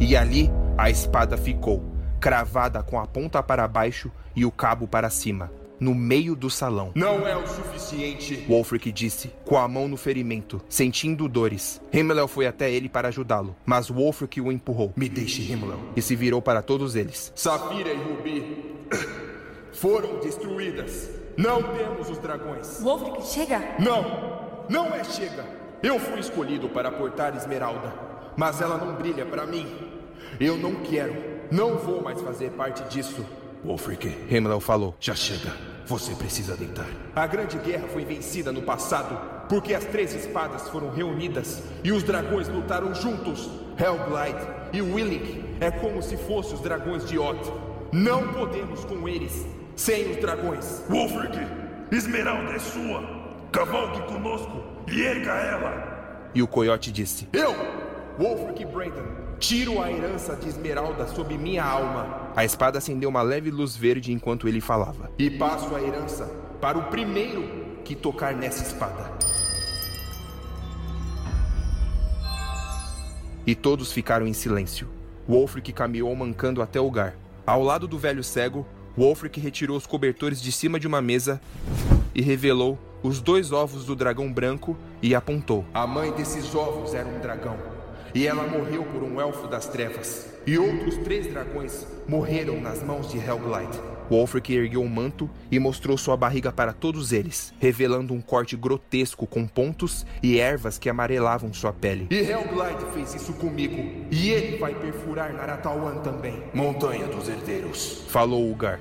E 0.00 0.16
ali 0.16 0.50
a 0.76 0.90
espada 0.90 1.36
ficou, 1.36 1.84
cravada 2.18 2.82
com 2.82 2.98
a 2.98 3.06
ponta 3.06 3.40
para 3.40 3.68
baixo 3.68 4.10
e 4.34 4.44
o 4.44 4.50
cabo 4.50 4.88
para 4.88 5.08
cima, 5.08 5.52
no 5.78 5.94
meio 5.94 6.34
do 6.34 6.50
salão. 6.50 6.90
Não 6.96 7.24
é 7.24 7.36
o 7.36 7.46
suficiente. 7.46 8.44
Wolfric 8.48 8.90
disse, 8.90 9.30
com 9.44 9.56
a 9.56 9.68
mão 9.68 9.86
no 9.86 9.96
ferimento, 9.96 10.60
sentindo 10.68 11.28
dores. 11.28 11.80
Himmler 11.92 12.26
foi 12.26 12.48
até 12.48 12.68
ele 12.68 12.88
para 12.88 13.08
ajudá-lo, 13.08 13.54
mas 13.64 13.88
Wolfric 13.88 14.40
o 14.40 14.50
empurrou. 14.50 14.92
Me 14.96 15.08
deixe, 15.08 15.52
Himmler. 15.52 15.78
E 15.94 16.02
se 16.02 16.16
virou 16.16 16.42
para 16.42 16.62
todos 16.62 16.96
eles. 16.96 17.32
Safira 17.36 17.92
e 17.92 17.96
Rubi 17.96 18.74
foram 19.72 20.18
destruídas. 20.18 21.27
Não 21.38 21.62
temos 21.62 22.10
os 22.10 22.18
dragões. 22.18 22.80
Wolfric, 22.80 23.24
chega! 23.24 23.76
Não! 23.78 24.64
Não 24.68 24.92
é 24.92 25.04
chega! 25.04 25.44
Eu 25.80 26.00
fui 26.00 26.18
escolhido 26.18 26.68
para 26.68 26.90
portar 26.90 27.36
Esmeralda, 27.36 27.94
mas 28.36 28.60
ela 28.60 28.76
não 28.76 28.96
brilha 28.96 29.24
para 29.24 29.46
mim. 29.46 29.72
Eu 30.40 30.56
não 30.56 30.74
quero, 30.82 31.14
não 31.48 31.76
vou 31.76 32.02
mais 32.02 32.20
fazer 32.20 32.50
parte 32.50 32.82
disso. 32.92 33.24
Wolfric, 33.64 34.08
Himmler 34.28 34.58
falou. 34.58 34.96
já 34.98 35.14
chega. 35.14 35.52
Você 35.86 36.12
precisa 36.16 36.56
deitar. 36.56 36.88
A 37.14 37.24
Grande 37.28 37.56
Guerra 37.58 37.86
foi 37.86 38.04
vencida 38.04 38.50
no 38.50 38.62
passado 38.62 39.46
porque 39.48 39.74
as 39.74 39.84
três 39.84 40.12
espadas 40.12 40.68
foram 40.68 40.90
reunidas 40.90 41.62
e 41.84 41.92
os 41.92 42.02
dragões 42.02 42.48
lutaram 42.48 42.92
juntos. 42.92 43.48
Hellglide 43.78 44.44
e 44.72 44.82
Willing 44.82 45.56
é 45.60 45.70
como 45.70 46.02
se 46.02 46.16
fossem 46.16 46.54
os 46.54 46.60
dragões 46.60 47.06
de 47.08 47.16
Oth. 47.16 47.48
Não 47.92 48.32
podemos 48.32 48.84
com 48.84 49.08
eles 49.08 49.46
sem 49.78 50.10
os 50.10 50.16
dragões. 50.16 50.82
Wolfric, 50.90 51.38
Esmeralda 51.92 52.52
é 52.52 52.58
sua. 52.58 53.00
Cavalgue 53.52 54.02
conosco 54.12 54.60
e 54.88 55.02
erga 55.02 55.30
ela. 55.30 56.30
E 56.34 56.42
o 56.42 56.48
coiote 56.48 56.90
disse. 56.90 57.28
Eu, 57.32 57.54
Wolfric 58.18 58.64
Brandon, 58.66 59.06
tiro 59.38 59.80
a 59.80 59.90
herança 59.90 60.34
de 60.34 60.48
Esmeralda 60.48 61.06
sob 61.06 61.38
minha 61.38 61.64
alma 61.64 62.32
A 62.34 62.44
espada 62.44 62.78
acendeu 62.78 63.08
uma 63.08 63.22
leve 63.22 63.50
luz 63.50 63.76
verde 63.76 64.12
enquanto 64.12 64.48
ele 64.48 64.60
falava. 64.60 65.10
e 65.16 65.30
passo 65.30 65.74
a 65.74 65.80
herança 65.80 66.28
para 66.60 66.76
o 66.76 66.82
primeiro 66.86 67.78
que 67.84 67.94
tocar 67.94 68.34
nessa 68.34 68.64
espada. 68.64 69.12
E 73.46 73.54
todos 73.54 73.92
ficaram 73.92 74.26
em 74.26 74.32
silêncio. 74.32 74.88
Wolfric 75.26 75.72
caminhou 75.72 76.14
mancando 76.16 76.60
até 76.60 76.80
o 76.80 76.84
lugar. 76.84 77.14
Ao 77.46 77.62
lado 77.62 77.86
do 77.86 77.96
velho 77.98 78.22
cego, 78.22 78.66
Wolfric 78.98 79.38
retirou 79.38 79.76
os 79.76 79.86
cobertores 79.86 80.42
de 80.42 80.50
cima 80.50 80.80
de 80.80 80.88
uma 80.88 81.00
mesa 81.00 81.40
e 82.12 82.20
revelou 82.20 82.76
os 83.00 83.20
dois 83.20 83.52
ovos 83.52 83.84
do 83.84 83.94
dragão 83.94 84.32
branco 84.32 84.76
e 85.00 85.14
apontou. 85.14 85.64
A 85.72 85.86
mãe 85.86 86.10
desses 86.10 86.52
ovos 86.52 86.94
era 86.94 87.08
um 87.08 87.20
dragão, 87.20 87.56
e 88.12 88.26
ela 88.26 88.42
morreu 88.42 88.82
por 88.82 89.04
um 89.04 89.20
elfo 89.20 89.46
das 89.46 89.68
trevas. 89.68 90.26
E 90.44 90.58
outros 90.58 90.96
três 90.96 91.28
dragões 91.28 91.86
morreram 92.08 92.60
nas 92.60 92.82
mãos 92.82 93.08
de 93.08 93.18
Hellglide. 93.18 93.78
Wolfric 94.10 94.52
ergueu 94.54 94.82
o 94.82 94.88
manto 94.88 95.28
e 95.50 95.58
mostrou 95.58 95.98
sua 95.98 96.16
barriga 96.16 96.50
para 96.50 96.72
todos 96.72 97.12
eles, 97.12 97.52
revelando 97.58 98.14
um 98.14 98.20
corte 98.20 98.56
grotesco 98.56 99.26
com 99.26 99.46
pontos 99.46 100.06
e 100.22 100.38
ervas 100.38 100.78
que 100.78 100.88
amarelavam 100.88 101.52
sua 101.52 101.72
pele. 101.72 102.06
E 102.10 102.16
Hellglide 102.16 102.84
fez 102.94 103.14
isso 103.14 103.32
comigo, 103.34 103.76
e 104.10 104.30
ele 104.30 104.56
vai 104.56 104.74
perfurar 104.74 105.32
Naratawan 105.32 105.96
também. 106.02 106.42
Montanha 106.54 107.06
dos 107.06 107.28
Herdeiros. 107.28 108.04
Falou 108.08 108.50
Ugar. 108.50 108.80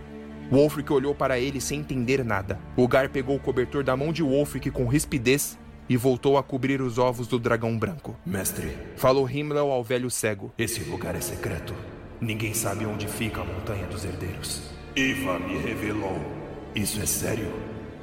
Wolfric 0.49 0.91
olhou 0.93 1.13
para 1.13 1.37
ele 1.37 1.59
sem 1.59 1.79
entender 1.81 2.23
nada. 2.23 2.57
Ugar 2.77 3.09
pegou 3.09 3.35
o 3.35 3.39
cobertor 3.39 3.83
da 3.83 3.97
mão 3.97 4.13
de 4.13 4.23
Wolfric 4.23 4.71
com 4.71 4.85
rispidez 4.87 5.59
e 5.89 5.97
voltou 5.97 6.37
a 6.37 6.43
cobrir 6.43 6.81
os 6.81 6.97
ovos 6.97 7.27
do 7.27 7.37
dragão 7.37 7.77
branco. 7.77 8.15
Mestre, 8.25 8.77
Falou 8.95 9.29
Himmler 9.29 9.61
ao 9.61 9.83
velho 9.83 10.09
cego. 10.09 10.53
esse 10.57 10.81
lugar 10.85 11.15
é 11.15 11.21
secreto. 11.21 11.73
Ninguém 12.19 12.53
sabe 12.53 12.85
onde 12.85 13.07
fica 13.07 13.41
a 13.41 13.45
Montanha 13.45 13.85
dos 13.87 14.03
Herdeiros. 14.05 14.76
Iva 14.97 15.37
me 15.37 15.59
revelou. 15.59 16.19
Isso 16.73 16.99
é 16.99 17.05
sério? 17.05 17.53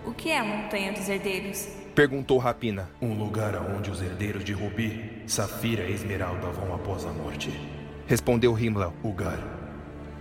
O 0.06 0.12
que 0.12 0.30
é 0.30 0.38
a 0.38 0.44
Montanha 0.44 0.92
dos 0.92 1.08
Herdeiros? 1.08 1.66
Perguntou 1.92 2.38
Rapina. 2.38 2.88
Um 3.02 3.18
lugar 3.18 3.56
aonde 3.56 3.90
os 3.90 4.00
herdeiros 4.00 4.44
de 4.44 4.52
Rubi, 4.52 5.10
Safira 5.26 5.82
e 5.82 5.92
Esmeralda 5.92 6.46
vão 6.52 6.72
após 6.72 7.04
a 7.04 7.12
morte. 7.12 7.50
Respondeu 8.06 8.56
Himmler. 8.56 8.92
Ugar, 9.02 9.40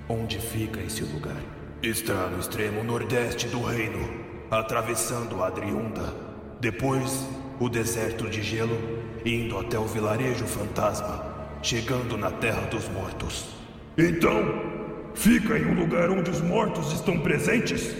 onde 0.09 0.39
fica 0.39 0.81
esse 0.81 1.03
lugar? 1.03 1.37
Está 1.83 2.27
no 2.27 2.39
extremo 2.39 2.83
nordeste 2.83 3.47
do 3.49 3.61
reino, 3.61 4.09
atravessando 4.49 5.43
a 5.43 5.49
Adriunda. 5.49 6.11
Depois, 6.59 7.29
o 7.59 7.69
deserto 7.69 8.27
de 8.27 8.41
gelo, 8.41 8.79
indo 9.23 9.59
até 9.59 9.77
o 9.77 9.85
vilarejo 9.85 10.47
fantasma, 10.47 11.23
chegando 11.61 12.17
na 12.17 12.31
Terra 12.31 12.61
dos 12.61 12.89
Mortos. 12.89 13.49
Então, 13.95 14.82
fica 15.15 15.57
em 15.57 15.65
um 15.65 15.79
lugar 15.79 16.09
onde 16.09 16.29
os 16.29 16.41
mortos 16.41 16.91
estão 16.93 17.19
presentes? 17.19 17.95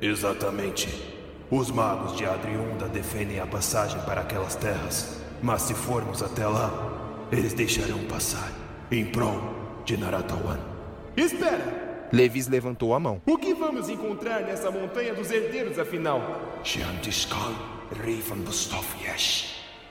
Exatamente. 0.00 0.88
Os 1.50 1.70
magos 1.70 2.16
de 2.16 2.24
Adriunda 2.24 2.88
defendem 2.88 3.40
a 3.40 3.46
passagem 3.46 4.00
para 4.02 4.20
aquelas 4.20 4.54
terras, 4.54 5.20
mas 5.42 5.62
se 5.62 5.74
formos 5.74 6.22
até 6.22 6.46
lá, 6.46 7.26
eles 7.32 7.54
deixarão 7.54 7.98
passar 8.04 8.52
em 8.90 9.04
prol 9.06 9.82
de 9.84 9.96
Naratawan. 9.96 10.58
Espera! 11.16 11.88
Levis 12.12 12.48
levantou 12.48 12.94
a 12.94 13.00
mão. 13.00 13.20
O 13.26 13.36
que 13.36 13.52
vamos 13.52 13.88
encontrar 13.88 14.40
nessa 14.40 14.70
Montanha 14.70 15.14
dos 15.14 15.30
Herdeiros, 15.30 15.78
afinal? 15.78 16.60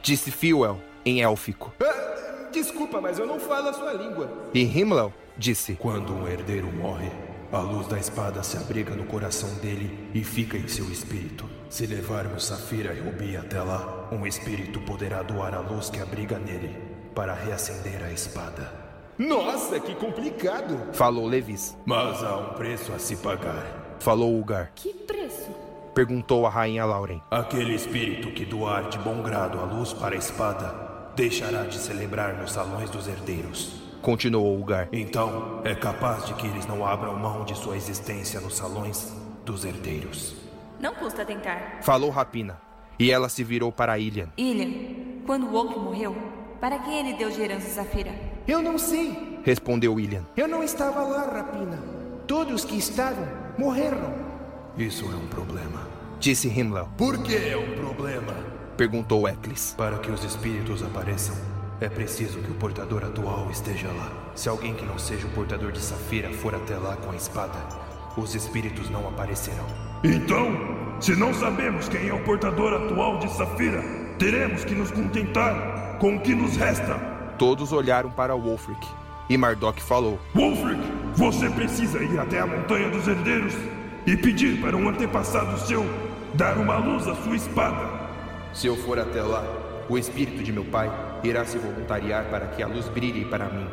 Disse 0.02 0.32
Fiuel, 0.32 0.80
em 1.06 1.22
élfico. 1.22 1.74
Ah, 1.82 2.17
desculpa, 2.58 3.00
mas 3.00 3.20
eu 3.20 3.26
não 3.26 3.40
falo 3.40 3.70
a 3.70 3.74
sua 3.74 3.94
língua. 3.94 4.30
E 4.54 4.62
Himmler 4.62 5.12
disse. 5.38 5.76
Quando 5.76 6.14
um 6.14 6.28
herdeiro 6.28 6.72
morre, 6.74 7.12
a 7.52 7.60
luz 7.60 7.88
da 7.88 7.98
espada 7.98 8.44
se 8.44 8.58
abriga 8.58 8.96
no 8.96 9.06
coração 9.06 9.50
dele 9.56 10.10
e 10.14 10.24
fica 10.24 10.58
em 10.58 10.68
seu 10.68 10.86
espírito. 10.92 11.46
Se 11.70 11.86
levarmos 11.86 12.46
Safira 12.46 12.94
e 12.94 13.00
Rubi 13.00 13.38
até 13.38 13.62
lá, 13.62 14.10
um 14.12 14.26
espírito 14.26 14.82
poderá 14.82 15.22
doar 15.22 15.54
a 15.54 15.60
luz 15.60 15.90
que 15.90 16.00
abriga 16.00 16.38
nele 16.40 16.76
para 17.16 17.34
reacender 17.34 18.04
a 18.04 18.12
espada. 18.12 18.72
Nossa, 19.18 19.80
que 19.80 19.96
complicado! 19.96 20.94
Falou 20.94 21.26
Levis. 21.26 21.76
Mas 21.86 22.24
há 22.24 22.38
um 22.38 22.54
preço 22.54 22.94
a 22.94 23.00
se 23.00 23.16
pagar. 23.16 23.96
Falou 24.00 24.40
Ugar. 24.40 24.72
Que 24.76 24.94
preço? 24.94 25.50
Perguntou 25.96 26.46
a 26.46 26.50
rainha 26.50 26.86
Lauren. 26.86 27.22
Aquele 27.32 27.74
espírito 27.74 28.32
que 28.32 28.46
doar 28.46 28.90
de 28.90 29.00
bom 29.00 29.24
grado 29.24 29.58
a 29.60 29.64
luz 29.64 29.92
para 29.94 30.14
a 30.14 30.18
espada 30.20 30.87
deixará 31.18 31.64
de 31.64 31.80
celebrar 31.80 32.36
nos 32.36 32.52
salões 32.52 32.92
dos 32.92 33.08
herdeiros. 33.08 33.82
Continuou 34.04 34.62
Ugar. 34.62 34.88
Então, 34.94 35.62
é 35.66 35.74
capaz 35.74 36.28
de 36.28 36.36
que 36.36 36.46
eles 36.46 36.68
não 36.68 36.86
abram 36.86 37.18
mão 37.18 37.44
de 37.44 37.58
sua 37.58 37.76
existência 37.76 38.40
nos 38.40 38.56
salões 38.56 39.12
dos 39.44 39.66
herdeiros. 39.66 40.36
Não 40.80 40.94
custa 40.94 41.26
tentar. 41.26 41.80
Falou 41.82 42.12
Rapina. 42.12 42.62
E 43.00 43.12
ela 43.12 43.30
se 43.30 43.44
virou 43.44 43.72
para 43.72 43.98
Ilian. 43.98 44.30
Ilian, 44.38 45.24
quando 45.26 45.48
Wolf 45.48 45.76
morreu, 45.76 46.16
para 46.62 46.78
quem 46.78 47.00
ele 47.00 47.18
deu 47.18 47.32
de 47.32 47.42
herança 47.42 47.68
Safira? 47.68 48.14
Eu 48.48 48.62
não 48.62 48.78
sei. 48.78 49.40
Respondeu 49.44 50.00
Ilian. 50.00 50.24
Eu 50.38 50.48
não 50.48 50.64
estava 50.64 51.02
lá, 51.02 51.24
Rapina. 51.24 51.80
Todos 52.28 52.64
que 52.64 52.78
estavam 52.78 53.28
morreram. 53.58 54.14
Isso 54.78 55.06
é 55.06 55.16
um 55.16 55.28
problema. 55.28 55.88
Disse 56.20 56.48
Himmler. 56.48 56.86
Por 56.96 57.24
que 57.24 57.36
é 57.36 57.58
um 57.58 57.76
problema? 57.76 58.57
Perguntou 58.78 59.28
Eccles. 59.28 59.74
Para 59.76 59.98
que 59.98 60.12
os 60.12 60.24
espíritos 60.24 60.84
apareçam, 60.84 61.36
é 61.82 61.90
preciso 61.90 62.38
que 62.38 62.52
o 62.52 62.54
portador 62.54 63.04
atual 63.04 63.50
esteja 63.50 63.88
lá. 63.88 64.12
Se 64.36 64.48
alguém 64.48 64.76
que 64.76 64.86
não 64.86 65.00
seja 65.00 65.26
o 65.26 65.32
portador 65.32 65.72
de 65.72 65.80
Safira 65.80 66.32
for 66.32 66.54
até 66.54 66.78
lá 66.78 66.96
com 66.96 67.10
a 67.10 67.16
espada, 67.16 67.58
os 68.16 68.36
espíritos 68.36 68.88
não 68.92 69.08
aparecerão. 69.08 69.66
Então, 70.04 70.52
se 71.00 71.16
não 71.16 71.34
sabemos 71.34 71.90
quem 71.90 72.08
é 72.08 72.14
o 72.14 72.24
portador 72.24 72.72
atual 72.72 73.18
de 73.18 73.32
Safira, 73.32 73.82
teremos 74.20 74.64
que 74.64 74.76
nos 74.76 74.92
contentar 74.92 75.98
com 75.98 76.16
o 76.16 76.20
que 76.20 76.36
nos 76.36 76.56
resta. 76.56 77.00
Todos 77.40 77.74
olharam 77.74 78.12
para 78.12 78.36
Wolfric 78.36 78.88
e 79.28 79.36
Mardok 79.36 79.82
falou: 79.82 80.20
Wolfric, 80.36 80.82
você 81.16 81.50
precisa 81.50 82.04
ir 82.04 82.20
até 82.20 82.42
a 82.42 82.46
Montanha 82.46 82.92
dos 82.92 83.08
Herdeiros 83.08 83.56
e 84.06 84.16
pedir 84.16 84.62
para 84.62 84.78
um 84.78 84.88
antepassado 84.88 85.58
seu 85.62 85.84
dar 86.36 86.60
uma 86.60 86.78
luz 86.78 87.08
à 87.08 87.16
sua 87.16 87.36
espada. 87.36 87.97
Se 88.54 88.68
eu 88.68 88.76
for 88.76 89.00
até 89.00 89.22
lá, 89.22 89.44
o 89.90 89.98
espírito 89.98 90.44
de 90.44 90.52
meu 90.52 90.66
pai 90.66 90.92
irá 91.24 91.46
se 91.46 91.58
voluntariar 91.58 92.30
para 92.30 92.48
que 92.48 92.62
a 92.62 92.68
luz 92.68 92.88
brilhe 92.90 93.26
para 93.26 93.50
mim. 93.50 93.68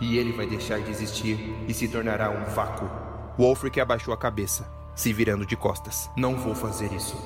E 0.00 0.18
ele 0.18 0.32
vai 0.32 0.46
deixar 0.46 0.80
de 0.80 0.90
existir 0.90 1.56
e 1.66 1.72
se 1.72 1.88
tornará 1.88 2.30
um 2.30 2.44
vácuo. 2.44 2.90
Wolfric 3.38 3.80
abaixou 3.80 4.12
a 4.12 4.16
cabeça, 4.16 4.66
se 4.94 5.12
virando 5.12 5.46
de 5.46 5.56
costas. 5.56 6.10
Não 6.16 6.36
vou 6.36 6.54
fazer 6.54 6.92
isso. 6.92 7.16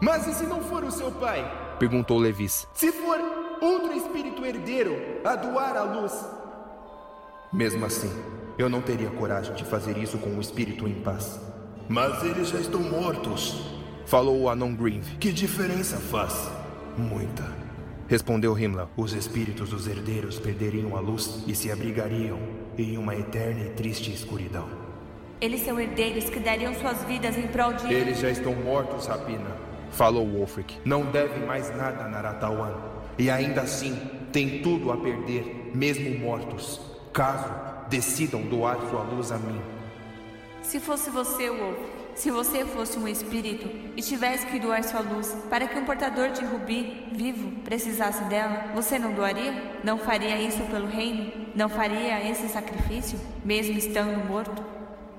Mas 0.00 0.26
e 0.26 0.34
se 0.34 0.44
não 0.44 0.60
for 0.60 0.84
o 0.84 0.90
seu 0.90 1.10
pai? 1.10 1.76
Perguntou 1.78 2.18
Levis. 2.18 2.66
Se 2.74 2.92
for 2.92 3.18
outro 3.60 3.92
espírito 3.92 4.44
herdeiro 4.44 4.96
a 5.24 5.34
doar 5.34 5.76
a 5.76 5.82
luz, 5.82 6.12
mesmo 7.52 7.84
assim, 7.86 8.10
eu 8.58 8.68
não 8.68 8.82
teria 8.82 9.10
coragem 9.10 9.54
de 9.54 9.64
fazer 9.64 9.96
isso 9.96 10.18
com 10.18 10.30
o 10.30 10.40
espírito 10.40 10.86
em 10.86 10.94
paz. 10.94 11.40
Mas 11.88 12.22
eles 12.22 12.48
já 12.48 12.60
estão 12.60 12.80
mortos, 12.80 13.77
falou 14.08 14.40
o 14.40 14.48
anão 14.48 14.74
Green. 14.74 15.02
Que 15.20 15.30
diferença 15.30 15.98
faz? 15.98 16.50
Muita. 16.96 17.44
Respondeu 18.08 18.58
Himmler. 18.58 18.86
Os 18.96 19.12
espíritos 19.12 19.68
dos 19.68 19.86
herdeiros 19.86 20.38
perderiam 20.38 20.96
a 20.96 21.00
luz 21.00 21.44
e 21.46 21.54
se 21.54 21.70
abrigariam 21.70 22.38
em 22.78 22.96
uma 22.96 23.14
eterna 23.14 23.66
e 23.66 23.70
triste 23.70 24.10
escuridão. 24.10 24.66
Eles 25.42 25.60
são 25.60 25.78
herdeiros 25.78 26.24
que 26.30 26.40
dariam 26.40 26.74
suas 26.74 27.04
vidas 27.04 27.36
em 27.36 27.46
prol 27.48 27.74
de. 27.74 27.92
Eles 27.92 28.18
já 28.18 28.30
estão 28.30 28.54
mortos, 28.54 29.06
Rapina. 29.06 29.54
Falou 29.90 30.26
Wolfric. 30.26 30.78
Não 30.86 31.04
devem 31.04 31.44
mais 31.44 31.68
nada 31.76 32.04
a 32.04 32.08
Naratawan. 32.08 32.74
E 33.18 33.28
ainda 33.28 33.60
assim, 33.60 33.94
têm 34.32 34.62
tudo 34.62 34.90
a 34.90 34.96
perder, 34.96 35.70
mesmo 35.74 36.18
mortos 36.18 36.80
caso 37.12 37.52
decidam 37.90 38.42
doar 38.42 38.78
sua 38.88 39.02
luz 39.02 39.30
a 39.32 39.38
mim. 39.38 39.60
Se 40.62 40.80
fosse 40.80 41.10
você, 41.10 41.50
Wolf, 41.50 41.97
se 42.18 42.32
você 42.32 42.64
fosse 42.64 42.98
um 42.98 43.06
espírito 43.06 43.70
e 43.96 44.02
tivesse 44.02 44.44
que 44.46 44.58
doar 44.58 44.82
sua 44.82 45.00
luz 45.00 45.36
para 45.48 45.68
que 45.68 45.78
um 45.78 45.84
portador 45.84 46.30
de 46.30 46.44
rubi 46.44 47.06
vivo 47.12 47.52
precisasse 47.62 48.24
dela, 48.24 48.72
você 48.74 48.98
não 48.98 49.14
doaria? 49.14 49.78
Não 49.84 49.96
faria 49.96 50.36
isso 50.36 50.60
pelo 50.64 50.88
reino? 50.88 51.30
Não 51.54 51.68
faria 51.68 52.28
esse 52.28 52.48
sacrifício, 52.48 53.18
mesmo 53.44 53.78
estando 53.78 54.26
morto? 54.26 54.60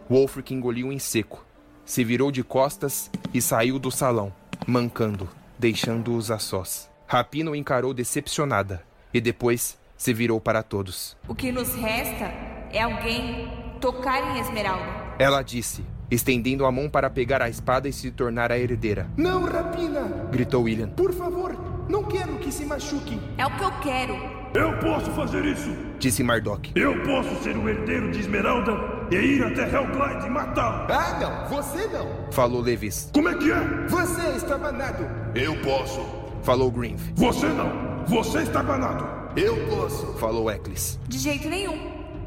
Wolfric 0.10 0.54
engoliu 0.54 0.92
em 0.92 1.00
seco, 1.00 1.46
se 1.86 2.04
virou 2.04 2.32
de 2.32 2.44
costas 2.44 3.10
e 3.34 3.42
saiu 3.42 3.80
do 3.80 3.90
salão, 3.90 4.34
mancando, 4.68 5.30
deixando-os 5.58 6.30
a 6.30 6.38
sós. 6.38 6.90
Rapino 7.08 7.56
encarou 7.56 7.94
decepcionada 7.94 8.84
e 9.14 9.22
depois 9.22 9.78
se 9.96 10.14
virou 10.14 10.42
para 10.42 10.62
todos. 10.62 11.16
O 11.30 11.36
que 11.36 11.50
nos 11.50 11.74
resta 11.76 12.26
é 12.74 12.82
alguém 12.82 13.50
tocar 13.80 14.36
em 14.36 14.42
Esmeralda. 14.42 15.16
Ela 15.18 15.42
disse, 15.42 15.84
estendendo 16.10 16.66
a 16.66 16.72
mão 16.72 16.90
para 16.90 17.10
pegar 17.10 17.42
a 17.42 17.50
espada 17.50 17.88
e 17.88 17.94
se 17.94 18.12
tornar 18.12 18.52
a 18.52 18.58
herdeira. 18.58 19.08
Não, 19.18 19.46
Rapina! 19.46 20.28
gritou 20.32 20.64
William. 20.64 20.90
Por 20.90 21.14
favor, 21.14 21.56
não 21.88 22.04
quero 22.04 22.38
que 22.38 22.52
se 22.52 22.66
machuque. 22.66 23.20
É 23.38 23.46
o 23.46 23.56
que 23.56 23.64
eu 23.64 23.72
quero. 23.82 24.40
Eu 24.54 24.80
posso 24.80 25.12
fazer 25.12 25.46
isso, 25.46 25.70
disse 26.00 26.24
Mardok. 26.24 26.72
Eu 26.76 27.04
posso 27.04 27.36
ser 27.44 27.56
o 27.56 27.70
herdeiro 27.70 28.10
de 28.10 28.20
Esmeralda 28.20 28.72
e 29.12 29.16
ir 29.16 29.44
até 29.44 29.62
Hellglide 29.62 30.26
e 30.26 30.30
matá-lo. 30.30 30.92
Ah, 30.92 31.20
não, 31.20 31.50
você 31.50 31.86
não, 31.88 32.32
falou 32.32 32.60
Levis. 32.60 33.12
Como 33.14 33.30
é 33.30 33.36
que 33.36 33.52
é? 33.52 33.88
Você 33.88 34.28
está 34.36 34.58
banado. 34.58 35.06
Eu 35.36 35.56
posso, 35.62 36.04
falou 36.42 36.72
Green. 36.72 36.96
Você 37.14 37.46
não, 37.46 38.04
você 38.08 38.40
está 38.40 38.64
banado. 38.64 39.08
Eu 39.36 39.56
posso, 39.68 40.14
falou 40.18 40.50
Eccles. 40.50 41.00
De 41.08 41.20
jeito 41.20 41.48
nenhum. 41.48 41.78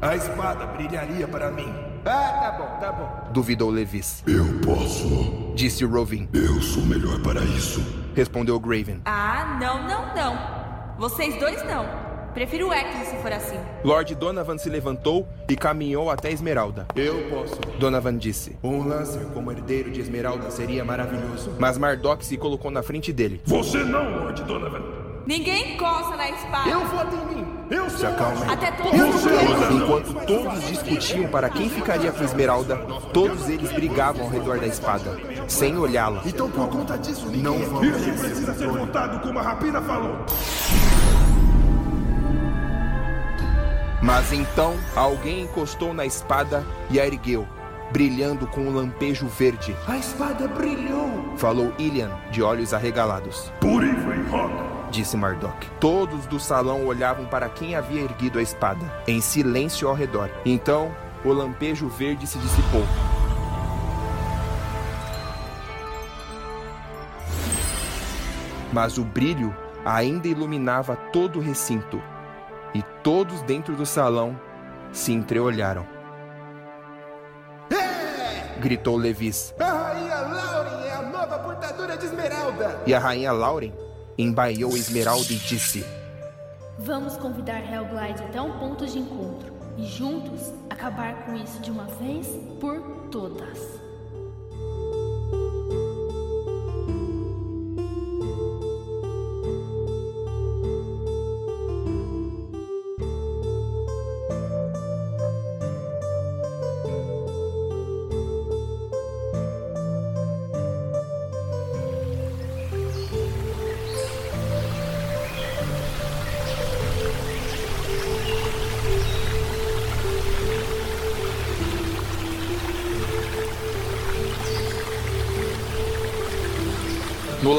A 0.01 0.15
espada 0.15 0.65
brilharia 0.67 1.27
para 1.27 1.51
mim. 1.51 1.67
Ah, 2.05 2.39
tá 2.41 2.51
bom, 2.57 2.79
tá 2.79 2.91
bom. 2.91 3.31
Duvidou 3.31 3.69
Levis. 3.69 4.23
Eu 4.27 4.45
posso, 4.65 5.53
disse 5.55 5.85
Rovin. 5.85 6.27
Eu 6.33 6.61
sou 6.61 6.83
melhor 6.83 7.21
para 7.21 7.41
isso. 7.41 7.81
Respondeu 8.15 8.59
Graven. 8.59 9.01
Ah, 9.05 9.57
não, 9.59 9.87
não, 9.87 10.15
não. 10.15 10.97
Vocês 10.97 11.39
dois 11.39 11.63
não. 11.65 11.85
Prefiro 12.33 12.69
o 12.69 12.73
Eccles 12.73 13.07
se 13.09 13.15
for 13.17 13.31
assim. 13.31 13.57
Lord 13.83 14.15
Donovan 14.15 14.57
se 14.57 14.67
levantou 14.67 15.27
e 15.47 15.55
caminhou 15.55 16.09
até 16.09 16.31
Esmeralda. 16.31 16.87
Eu 16.95 17.29
posso. 17.29 17.55
Donovan 17.79 18.17
disse. 18.17 18.57
Um 18.63 18.87
Lancer 18.87 19.23
como 19.33 19.51
herdeiro 19.51 19.91
de 19.91 20.01
Esmeralda 20.01 20.49
seria 20.49 20.83
maravilhoso. 20.83 21.55
Mas 21.59 21.77
Mardok 21.77 22.25
se 22.25 22.35
colocou 22.35 22.71
na 22.71 22.81
frente 22.81 23.13
dele. 23.13 23.39
Você 23.45 23.77
não, 23.83 24.23
Lord 24.23 24.43
Donovan. 24.43 25.02
Ninguém 25.25 25.75
encosta 25.75 26.17
na 26.17 26.29
espada. 26.29 26.69
Eu 26.69 26.85
voto 26.85 27.15
em 27.15 27.35
mim. 27.35 27.47
Eu 27.69 27.89
sou. 27.89 27.99
Se 27.99 28.05
acalme. 28.05 28.41
Até 28.51 28.71
todos. 28.71 28.99
Enquanto 29.71 30.25
todos 30.25 30.67
discutiam 30.67 31.27
para 31.29 31.49
quem 31.49 31.69
ficaria 31.69 32.11
com 32.11 32.23
Esmeralda, 32.23 32.75
todos 33.13 33.47
eles 33.47 33.71
brigavam 33.71 34.23
ao 34.23 34.29
redor 34.29 34.59
da 34.59 34.67
espada, 34.67 35.17
sem 35.47 35.77
olhá-la. 35.77 36.21
Então, 36.25 36.51
por 36.51 36.67
conta 36.67 36.97
disso, 36.97 37.27
não 37.31 37.57
vamos. 37.57 37.97
Isso 38.01 38.19
precisa 38.19 38.53
ser 38.53 38.67
votado 38.67 39.19
como 39.21 39.39
a 39.39 39.41
rapina 39.41 39.81
falou. 39.81 40.25
Mas 44.01 44.33
então 44.33 44.75
alguém 44.93 45.43
encostou 45.43 45.93
na 45.93 46.05
espada 46.05 46.65
e 46.89 46.99
a 46.99 47.07
ergueu, 47.07 47.47
brilhando 47.93 48.45
com 48.47 48.59
um 48.59 48.75
lampejo 48.75 49.27
verde. 49.27 49.73
A 49.87 49.97
espada 49.97 50.45
brilhou! 50.49 51.37
Falou 51.37 51.73
Ilian, 51.79 52.11
de 52.29 52.43
olhos 52.43 52.73
arregalados. 52.73 53.49
Por 53.61 53.81
Ivan 53.81 54.29
Rock 54.29 54.72
disse 54.93 55.17
Mardok. 55.17 55.67
Todos 55.79 56.27
do 56.27 56.39
salão 56.39 56.85
olhavam 56.85 57.25
para 57.25 57.49
quem 57.49 57.75
havia 57.75 58.01
erguido 58.01 58.37
a 58.37 58.41
espada, 58.41 58.85
em 59.07 59.19
silêncio 59.19 59.87
ao 59.87 59.95
redor. 59.95 60.29
Então, 60.45 60.95
o 61.25 61.33
lampejo 61.33 61.87
verde 61.87 62.27
se 62.27 62.37
dissipou. 62.37 62.83
Mas 68.71 68.97
o 68.97 69.03
brilho 69.03 69.55
ainda 69.83 70.27
iluminava 70.27 70.95
todo 71.11 71.39
o 71.39 71.41
recinto, 71.41 72.01
e 72.73 72.81
todos 73.03 73.41
dentro 73.41 73.75
do 73.75 73.85
salão 73.85 74.39
se 74.91 75.11
entreolharam. 75.11 75.85
É! 77.71 78.59
Gritou 78.59 78.95
Levis. 78.95 79.53
A 79.59 79.65
rainha 79.65 80.19
Lauren 80.21 80.85
é 80.85 80.93
a 80.93 81.01
nova 81.01 81.39
portadora 81.39 81.97
de 81.97 82.05
esmeralda! 82.05 82.81
E 82.85 82.93
a 82.93 82.99
rainha 82.99 83.31
Lauren 83.31 83.73
embaiou 84.17 84.75
Esmeralda 84.75 85.31
e 85.31 85.37
disse: 85.37 85.85
Vamos 86.79 87.17
convidar 87.17 87.61
Hellglide 87.61 88.23
até 88.23 88.41
um 88.41 88.57
ponto 88.59 88.85
de 88.85 88.99
encontro 88.99 89.53
e 89.77 89.85
juntos 89.85 90.53
acabar 90.69 91.25
com 91.25 91.35
isso 91.35 91.59
de 91.59 91.71
uma 91.71 91.85
vez 91.85 92.27
por 92.59 92.79
todas. 93.11 93.82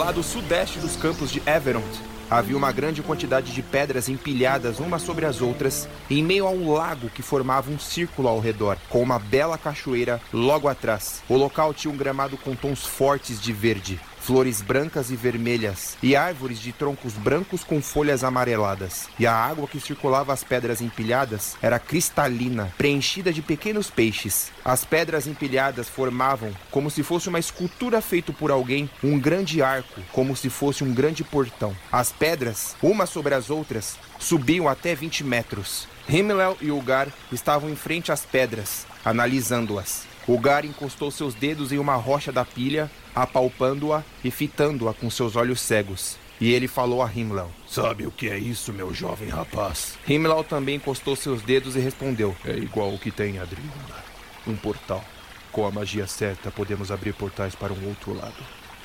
Lado 0.05 0.23
sudeste 0.23 0.79
dos 0.79 0.97
campos 0.97 1.33
de 1.33 1.41
Everond, 1.49 1.89
havia 2.31 2.55
uma 2.55 2.71
grande 2.71 3.03
quantidade 3.03 3.55
de 3.55 3.63
pedras 3.63 4.07
empilhadas 4.07 4.79
umas 4.79 5.01
sobre 5.01 5.25
as 5.25 5.41
outras, 5.41 5.89
em 6.11 6.23
meio 6.23 6.47
a 6.47 6.51
um 6.51 6.71
lago 6.71 7.09
que 7.09 7.23
formava 7.23 7.71
um 7.71 7.79
círculo 7.79 8.29
ao 8.29 8.39
redor, 8.39 8.77
com 8.91 9.01
uma 9.01 9.19
bela 9.19 9.57
cachoeira 9.57 10.21
logo 10.31 10.69
atrás. 10.69 11.23
O 11.27 11.39
local 11.39 11.73
tinha 11.73 11.91
um 11.91 11.97
gramado 11.97 12.37
com 12.37 12.55
tons 12.55 12.85
fortes 12.85 13.41
de 13.41 13.51
verde, 13.51 13.99
flores 14.25 14.63
brancas 14.63 15.11
e 15.11 15.17
vermelhas, 15.17 15.99
e 16.03 16.17
árvores 16.17 16.59
de 16.59 16.73
troncos 16.73 17.13
brancos 17.13 17.63
com 17.63 17.83
folhas 17.83 18.25
amareladas. 18.25 19.07
E 19.19 19.27
a 19.27 19.35
água 19.35 19.69
que 19.69 19.79
circulava 19.79 20.33
as 20.33 20.43
pedras 20.43 20.81
empilhadas 20.81 21.57
era 21.61 21.79
cristalina, 21.79 22.73
preenchida 22.79 23.31
de 23.31 23.43
pequenos 23.43 23.91
peixes. 23.91 24.51
As 24.65 24.83
pedras 24.83 25.27
empilhadas 25.27 25.91
formavam, 25.91 26.57
como 26.71 26.91
se 26.91 27.03
fosse 27.03 27.29
uma 27.29 27.39
escultura 27.39 28.01
feita 28.01 28.33
por 28.33 28.51
alguém, 28.51 28.89
um 29.03 29.19
grande 29.19 29.63
arco, 29.63 30.01
como 30.11 30.35
se 30.35 30.49
fosse 30.49 30.83
um 30.83 30.95
grande 30.95 31.23
portão. 31.23 31.77
As 31.93 32.11
pedras, 32.11 32.75
umas 32.83 33.11
sobre 33.11 33.35
as 33.35 33.51
outras, 33.51 33.99
subiam 34.19 34.67
até 34.67 34.95
20 34.95 35.23
metros. 35.23 35.87
Himmel 36.09 36.57
e 36.63 36.71
Ugar 36.71 37.09
estavam 37.31 37.69
em 37.69 37.77
frente 37.77 38.11
às 38.11 38.25
pedras, 38.25 38.87
analisando-as. 39.05 40.07
Ugar 40.27 40.65
encostou 40.65 41.11
seus 41.11 41.35
dedos 41.35 41.73
em 41.73 41.79
uma 41.79 41.97
rocha 41.97 42.33
da 42.33 42.47
pilha 42.47 42.91
apalpando-a 43.15 44.03
e 44.23 44.31
fitando-a 44.31 44.93
com 44.93 45.11
seus 45.11 45.37
olhos 45.37 45.61
cegos. 45.61 46.17
E 46.41 46.53
ele 46.53 46.67
falou 46.67 47.03
a 47.03 47.11
Himmler: 47.11 47.47
Sabe 47.69 48.07
o 48.07 48.11
que 48.11 48.29
é 48.29 48.39
isso, 48.39 48.73
meu 48.73 48.93
jovem 48.93 49.29
rapaz? 49.29 49.97
Himmler 50.07 50.45
também 50.45 50.77
encostou 50.77 51.15
seus 51.15 51.43
dedos 51.43 51.77
e 51.77 51.81
respondeu: 51.81 52.37
É 52.45 52.53
igual 52.53 52.93
o 52.93 52.99
que 52.99 53.11
tem 53.11 53.39
Adriana. 53.39 54.05
Um 54.47 54.57
portal. 54.57 55.05
Com 55.53 55.67
a 55.67 55.71
magia 55.71 56.07
certa, 56.07 56.51
podemos 56.51 56.91
abrir 56.91 57.15
portais 57.15 57.55
para 57.55 57.73
um 57.73 57.87
outro 57.87 58.13
lado. 58.13 58.35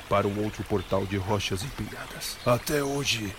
Para 0.08 0.28
um 0.28 0.42
outro 0.42 0.62
portal 0.64 1.04
de 1.04 1.16
rochas 1.16 1.64
empilhadas. 1.64 2.38
Até 2.46 2.82
hoje, 2.82 3.34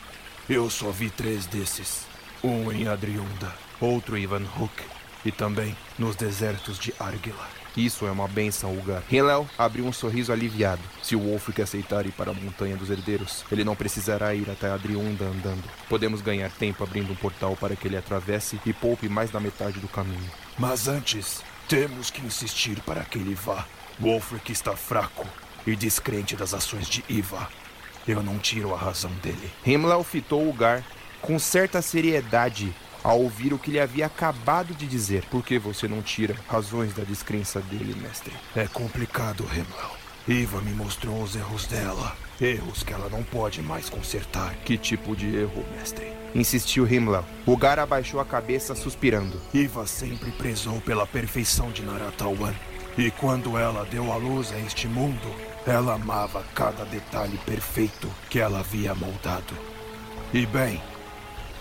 eu 0.50 0.70
só 0.70 0.92
vi 0.92 1.10
três 1.10 1.46
desses. 1.46 2.06
Um 2.44 2.72
em 2.72 2.88
Adriunda, 2.88 3.54
outro 3.80 4.18
em 4.18 4.28
Van 4.28 4.44
Hook 4.60 4.84
e 5.24 5.32
também 5.32 5.76
nos 5.98 6.16
desertos 6.16 6.80
de 6.80 6.94
Argila. 7.00 7.61
Isso 7.76 8.06
é 8.06 8.12
uma 8.12 8.28
benção, 8.28 8.78
Ugar. 8.78 9.04
Hillel 9.10 9.48
abriu 9.58 9.86
um 9.86 9.94
sorriso 9.94 10.32
aliviado. 10.32 10.82
Se 11.02 11.16
o 11.16 11.20
Wolfric 11.20 11.62
aceitar 11.62 12.06
ir 12.06 12.12
para 12.12 12.32
a 12.32 12.34
Montanha 12.34 12.76
dos 12.76 12.90
Herdeiros, 12.90 13.46
ele 13.52 13.64
não 13.64 13.76
precisará 13.76 14.36
ir 14.36 14.50
até 14.50 14.70
Adriunda 14.70 15.26
andando. 15.26 15.64
Podemos 15.88 16.22
ganhar 16.22 16.52
tempo 16.52 16.84
abrindo 16.84 17.14
um 17.14 17.16
portal 17.16 17.56
para 17.56 17.76
que 17.76 17.88
ele 17.88 17.98
atravesse 17.98 18.60
e 18.66 18.74
poupe 18.74 19.08
mais 19.08 19.32
da 19.32 19.40
metade 19.40 19.80
do 19.80 19.88
caminho. 19.88 20.30
Mas 20.58 20.88
antes, 20.88 21.42
temos 21.68 22.10
que 22.10 22.26
insistir 22.26 22.82
para 22.82 23.04
que 23.06 23.18
ele 23.18 23.34
vá. 23.34 23.66
Wolfric 24.00 24.52
está 24.52 24.76
fraco 24.76 25.26
e 25.66 25.76
descrente 25.76 26.36
das 26.36 26.54
ações 26.54 26.88
de 26.88 27.04
Iva. 27.08 27.48
Eu 28.08 28.22
não 28.22 28.38
tiro 28.40 28.74
a 28.74 28.78
razão 28.78 29.12
dele. 29.22 29.52
Himmler 29.66 30.04
fitou 30.04 30.50
Ugar 30.50 30.84
com 31.22 31.38
certa 31.38 31.82
seriedade 31.82 32.74
ao 33.04 33.22
ouvir 33.22 33.54
o 33.54 33.60
que 33.60 33.72
lhe 33.72 33.80
havia 33.80 34.06
acabado 34.06 34.74
de 34.74 34.88
dizer. 34.88 35.24
Por 35.30 35.44
que 35.44 35.58
você 35.58 35.88
não 35.88 36.02
tira 36.02 36.36
razões 36.48 36.94
da 36.94 37.04
descrença 37.04 37.60
dele, 37.62 37.96
mestre? 38.02 38.34
É 38.56 38.68
complicado, 38.68 39.46
Himmel. 39.52 40.02
Iva 40.28 40.62
me 40.62 40.72
mostrou 40.72 41.22
os 41.22 41.36
erros 41.36 41.66
dela. 41.66 42.16
Erros 42.40 42.84
que 42.84 42.94
ela 42.94 43.10
não 43.10 43.24
pode 43.24 43.62
mais 43.62 43.90
consertar. 43.90 44.56
Que 44.64 44.78
tipo 44.78 45.16
de 45.16 45.36
erro, 45.36 45.66
mestre? 45.76 46.14
Insistiu 46.34 46.88
Himmler. 46.88 47.24
Ugar 47.46 47.80
abaixou 47.80 48.20
a 48.20 48.26
cabeça, 48.26 48.76
suspirando. 48.76 49.40
Iva 49.54 49.86
sempre 49.88 50.32
prezou 50.32 50.80
pela 50.82 51.08
perfeição 51.08 51.72
de 51.72 51.82
Naratawan. 51.82 52.54
E 52.98 53.10
quando 53.10 53.58
ela 53.58 53.86
deu 53.86 54.12
à 54.12 54.16
luz 54.16 54.52
a 54.52 54.60
este 54.60 54.88
mundo, 54.88 55.34
ela 55.66 55.96
amava 55.96 56.44
cada 56.54 56.86
detalhe 56.86 57.38
perfeito 57.46 58.10
que 58.30 58.40
ela 58.40 58.60
havia 58.60 58.94
moldado. 58.94 59.54
E 60.34 60.46
bem, 60.46 60.82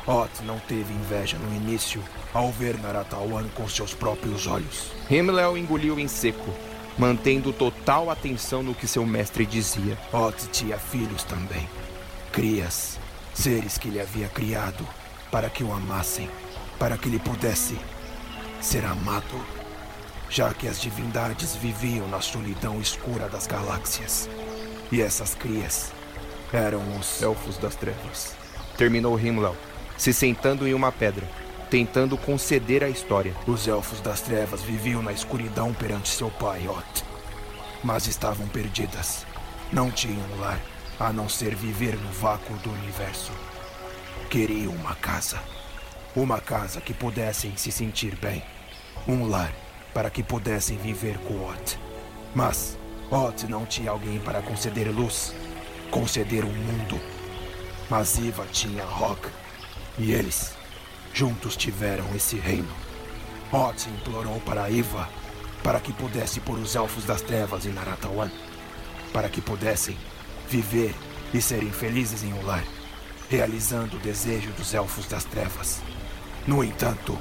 Ot 0.06 0.42
não 0.44 0.58
teve 0.58 0.92
inveja 0.92 1.36
no 1.38 1.54
início 1.54 2.02
ao 2.32 2.50
ver 2.50 2.78
Naratawan 2.78 3.46
com 3.54 3.68
seus 3.68 3.92
próprios 3.92 4.46
olhos. 4.46 4.92
Himmler 5.10 5.56
engoliu 5.56 5.98
em 5.98 6.08
seco, 6.08 6.54
mantendo 6.98 7.52
total 7.52 8.10
atenção 8.10 8.62
no 8.62 8.74
que 8.74 8.86
seu 8.86 9.04
mestre 9.04 9.44
dizia. 9.44 9.98
Ot 10.12 10.48
tinha 10.48 10.78
filhos 10.78 11.22
também. 11.24 11.68
Crias, 12.32 12.98
seres 13.34 13.76
que 13.76 13.88
ele 13.88 14.00
havia 14.00 14.28
criado 14.28 14.86
para 15.30 15.50
que 15.50 15.62
o 15.62 15.72
amassem, 15.72 16.28
para 16.78 16.96
que 16.96 17.08
ele 17.08 17.18
pudesse 17.18 17.78
ser 18.60 18.84
amado, 18.84 19.44
já 20.28 20.52
que 20.54 20.66
as 20.66 20.80
divindades 20.80 21.54
viviam 21.56 22.08
na 22.08 22.20
solidão 22.20 22.80
escura 22.80 23.28
das 23.28 23.46
galáxias. 23.46 24.28
E 24.90 25.02
essas 25.02 25.34
crias 25.34 25.92
eram 26.52 26.80
os 26.98 27.22
Elfos 27.22 27.58
das 27.58 27.76
Trevas. 27.76 28.34
Terminou 28.76 29.18
Himmler 29.18 29.52
se 30.00 30.14
sentando 30.14 30.66
em 30.66 30.72
uma 30.72 30.90
pedra, 30.90 31.28
tentando 31.68 32.16
conceder 32.16 32.82
a 32.82 32.88
história. 32.88 33.34
Os 33.46 33.68
elfos 33.68 34.00
das 34.00 34.22
trevas 34.22 34.62
viviam 34.62 35.02
na 35.02 35.12
escuridão 35.12 35.74
perante 35.74 36.08
seu 36.08 36.30
pai, 36.30 36.66
Ot. 36.66 37.04
Mas 37.84 38.06
estavam 38.06 38.48
perdidas. 38.48 39.26
Não 39.70 39.90
tinham 39.90 40.24
lar, 40.38 40.58
a 40.98 41.12
não 41.12 41.28
ser 41.28 41.54
viver 41.54 41.98
no 41.98 42.10
vácuo 42.12 42.54
do 42.60 42.70
universo. 42.70 43.30
Queriam 44.30 44.72
uma 44.72 44.94
casa. 44.94 45.38
Uma 46.16 46.40
casa 46.40 46.80
que 46.80 46.94
pudessem 46.94 47.54
se 47.58 47.70
sentir 47.70 48.16
bem. 48.16 48.42
Um 49.06 49.28
lar 49.28 49.52
para 49.92 50.08
que 50.08 50.22
pudessem 50.22 50.78
viver 50.78 51.18
com 51.18 51.46
Ot. 51.46 51.78
Mas 52.34 52.78
Ot 53.10 53.46
não 53.48 53.66
tinha 53.66 53.90
alguém 53.90 54.18
para 54.18 54.40
conceder 54.40 54.88
luz, 54.88 55.34
conceder 55.90 56.42
um 56.42 56.54
mundo. 56.54 56.98
Mas 57.90 58.16
Iva 58.16 58.46
tinha 58.50 58.84
Rock, 58.84 59.28
e 59.98 60.12
eles, 60.12 60.52
juntos, 61.12 61.56
tiveram 61.56 62.04
esse 62.14 62.36
reino. 62.36 62.68
Ot 63.52 63.88
implorou 63.88 64.40
para 64.40 64.70
Iva 64.70 65.08
para 65.62 65.80
que 65.80 65.92
pudesse 65.92 66.40
pôr 66.40 66.58
os 66.58 66.74
Elfos 66.74 67.04
das 67.04 67.20
Trevas 67.20 67.66
em 67.66 67.72
Naratawan. 67.72 68.30
Para 69.12 69.28
que 69.28 69.40
pudessem 69.40 69.96
viver 70.48 70.94
e 71.34 71.40
serem 71.40 71.70
felizes 71.70 72.22
em 72.22 72.32
um 72.32 72.44
lar, 72.44 72.64
realizando 73.28 73.96
o 73.96 74.00
desejo 74.00 74.50
dos 74.52 74.72
Elfos 74.72 75.06
das 75.06 75.24
Trevas. 75.24 75.80
No 76.46 76.62
entanto, 76.64 77.18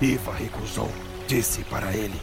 Iva 0.00 0.34
recusou. 0.34 0.90
Disse 1.26 1.62
para 1.64 1.92
ele 1.92 2.18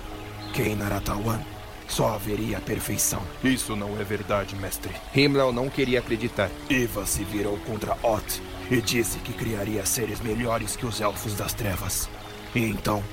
que 0.54 0.64
em 0.64 0.76
Naratawan 0.76 1.40
só 1.88 2.16
haveria 2.16 2.60
perfeição. 2.60 3.22
Isso 3.44 3.76
não 3.76 4.00
é 4.00 4.04
verdade, 4.04 4.56
mestre. 4.56 4.92
Himmler 5.16 5.52
não 5.52 5.70
queria 5.70 6.00
acreditar. 6.00 6.50
Iva 6.70 7.06
se 7.06 7.24
virou 7.24 7.58
contra 7.60 7.96
Ot 8.02 8.42
e 8.70 8.82
disse 8.82 9.20
que 9.20 9.34
criaria 9.34 9.86
seres 9.86 10.20
melhores 10.20 10.76
que 10.76 10.86
os 10.86 11.00
Elfos 11.00 11.36
das 11.36 11.54
Trevas. 11.54 12.10
E 12.54 12.60
então 12.60 13.04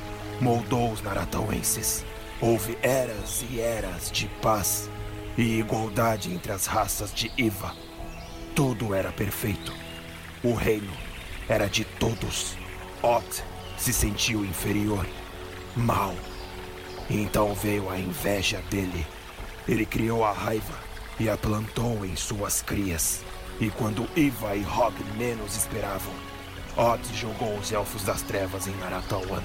moldou 0.41 0.93
os 0.93 1.03
Naratauenses. 1.03 2.05
Houve 2.41 2.77
eras 2.83 3.45
e 3.51 3.61
eras 3.61 4.11
de 4.11 4.27
paz 4.41 4.91
e 5.37 5.59
igualdade 5.59 6.33
entre 6.33 6.53
as 6.53 6.67
raças 6.67 7.13
de 7.15 7.31
Iva. 7.37 7.75
Tudo 8.55 8.95
era 8.95 9.13
perfeito. 9.13 9.73
O 10.43 10.55
reino 10.55 10.93
era 11.49 11.69
de 11.69 11.85
todos. 11.85 12.57
Ot 13.03 13.45
se 13.77 13.93
sentiu 13.93 14.45
inferior, 14.45 15.07
mal. 15.77 16.15
Então 17.09 17.55
veio 17.55 17.91
a 17.91 17.99
inveja 17.99 18.63
dele. 18.71 19.07
Ele 19.69 19.87
criou 19.87 20.25
a 20.25 20.33
raiva 20.33 20.75
e 21.19 21.29
a 21.29 21.37
plantou 21.37 22.05
em 22.05 22.17
suas 22.17 22.63
crias. 22.63 23.23
E 23.61 23.71
quando 23.71 24.09
Iva 24.17 24.57
e 24.57 24.65
Hog 24.65 24.95
menos 25.17 25.57
esperavam, 25.57 26.13
Ot 26.77 27.01
jogou 27.15 27.57
os 27.59 27.71
Elfos 27.71 28.03
das 28.03 28.23
Trevas 28.23 28.67
em 28.67 28.75
Naratawan. 28.77 29.43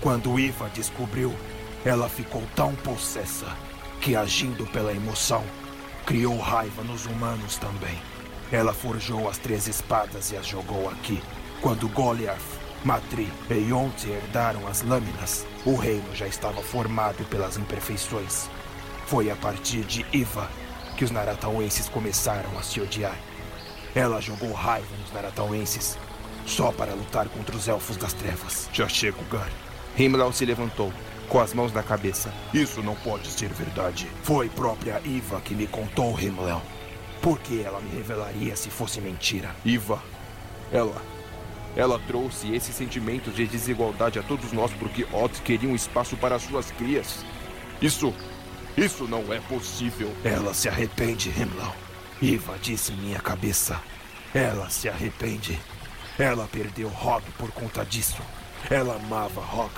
Quando 0.00 0.38
Iva 0.38 0.70
descobriu, 0.72 1.34
ela 1.84 2.08
ficou 2.08 2.42
tão 2.54 2.74
possessa 2.76 3.46
que, 4.00 4.14
agindo 4.14 4.66
pela 4.66 4.92
emoção, 4.92 5.44
criou 6.04 6.38
raiva 6.38 6.82
nos 6.84 7.06
humanos 7.06 7.56
também. 7.56 7.98
Ela 8.52 8.72
forjou 8.72 9.28
as 9.28 9.38
três 9.38 9.66
espadas 9.66 10.30
e 10.30 10.36
as 10.36 10.46
jogou 10.46 10.88
aqui. 10.88 11.20
Quando 11.60 11.88
Goliath, 11.88 12.40
Matri 12.84 13.28
e 13.50 13.54
Yonti 13.54 14.08
herdaram 14.10 14.66
as 14.68 14.82
lâminas, 14.82 15.44
o 15.64 15.74
reino 15.74 16.14
já 16.14 16.28
estava 16.28 16.62
formado 16.62 17.24
pelas 17.24 17.56
imperfeições. 17.56 18.48
Foi 19.06 19.30
a 19.30 19.36
partir 19.36 19.80
de 19.82 20.06
Iva 20.12 20.48
que 20.96 21.04
os 21.04 21.10
Naratauenses 21.10 21.88
começaram 21.88 22.58
a 22.58 22.62
se 22.62 22.80
odiar. 22.80 23.16
Ela 23.94 24.20
jogou 24.20 24.52
raiva 24.52 24.96
nos 25.00 25.12
Naratauenses 25.12 25.98
só 26.46 26.72
para 26.72 26.94
lutar 26.94 27.28
contra 27.28 27.56
os 27.56 27.68
Elfos 27.68 27.96
das 27.96 28.12
Trevas. 28.12 28.68
Já 28.72 28.88
chego, 28.88 29.22
Gar. 29.30 29.50
Himmler 29.98 30.32
se 30.32 30.44
levantou, 30.44 30.92
com 31.28 31.40
as 31.40 31.52
mãos 31.52 31.72
na 31.72 31.82
cabeça. 31.82 32.32
Isso 32.52 32.82
não 32.82 32.94
pode 32.94 33.28
ser 33.28 33.48
verdade. 33.48 34.06
Foi 34.22 34.48
própria 34.48 35.00
Iva 35.04 35.40
que 35.40 35.54
me 35.54 35.66
contou, 35.66 36.18
Himmler. 36.18 36.56
Por 37.20 37.38
que 37.40 37.62
ela 37.62 37.80
me 37.80 37.90
revelaria 37.90 38.54
se 38.56 38.70
fosse 38.70 39.00
mentira? 39.00 39.54
Iva, 39.64 40.02
ela. 40.72 41.02
Ela 41.76 41.98
trouxe 42.06 42.54
esses 42.54 42.74
sentimentos 42.74 43.34
de 43.34 43.46
desigualdade 43.46 44.18
a 44.18 44.22
todos 44.22 44.52
nós 44.52 44.70
porque 44.72 45.06
Ott 45.12 45.42
queria 45.42 45.68
um 45.68 45.74
espaço 45.74 46.16
para 46.16 46.38
suas 46.38 46.70
crias. 46.70 47.24
Isso. 47.82 48.14
Isso 48.76 49.04
não 49.04 49.32
é 49.32 49.40
possível. 49.40 50.12
Ela 50.22 50.52
se 50.52 50.68
arrepende, 50.68 51.30
Himmler. 51.30 51.72
Iva 52.20 52.58
disse 52.60 52.92
em 52.92 52.96
minha 52.96 53.20
cabeça. 53.20 53.80
Ela 54.34 54.68
se 54.68 54.88
arrepende. 54.88 55.58
Ela 56.18 56.46
perdeu 56.46 56.88
Rock 56.88 57.30
por 57.32 57.50
conta 57.52 57.84
disso. 57.84 58.20
Ela 58.70 58.96
amava 58.96 59.40
Rock. 59.40 59.74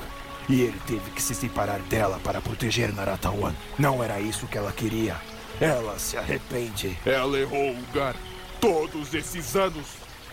E 0.49 0.62
ele 0.62 0.80
teve 0.86 1.11
que 1.12 1.22
se 1.22 1.34
separar 1.34 1.78
dela 1.80 2.18
para 2.24 2.40
proteger 2.40 2.92
Naratawan. 2.92 3.55
Não 3.78 4.03
era 4.03 4.18
isso 4.18 4.46
que 4.46 4.59
ela 4.59 4.72
queria. 4.72 5.16
Ela 5.61 5.99
se 5.99 6.16
arrepende. 6.16 6.96
Ela 7.07 7.38
errou, 7.38 7.76
Ugar. 7.90 8.16
Todos 8.61 9.14
esses 9.14 9.55
anos 9.55 9.86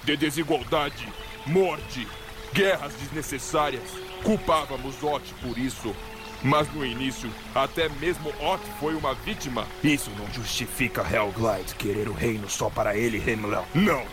de 0.04 0.18
desigualdade, 0.18 1.08
morte, 1.46 2.08
guerras 2.54 2.94
desnecessárias. 2.96 3.92
Culpávamos 4.24 5.04
Ot 5.04 5.34
por 5.42 5.58
isso. 5.58 5.96
Mas 6.44 6.72
no 6.74 6.86
início, 6.86 7.30
até 7.54 7.90
mesmo 7.90 8.30
Ot 8.40 8.62
foi 8.80 8.96
uma 8.96 9.14
vítima. 9.14 9.66
Isso 9.84 10.12
não 10.18 10.32
justifica 10.32 11.02
Hellglide 11.02 11.76
querer 11.76 12.08
o 12.08 12.14
reino 12.14 12.50
só 12.50 12.70
para 12.70 12.96
ele, 12.96 13.18
Himmler. 13.18 13.64
Não, 13.74 14.04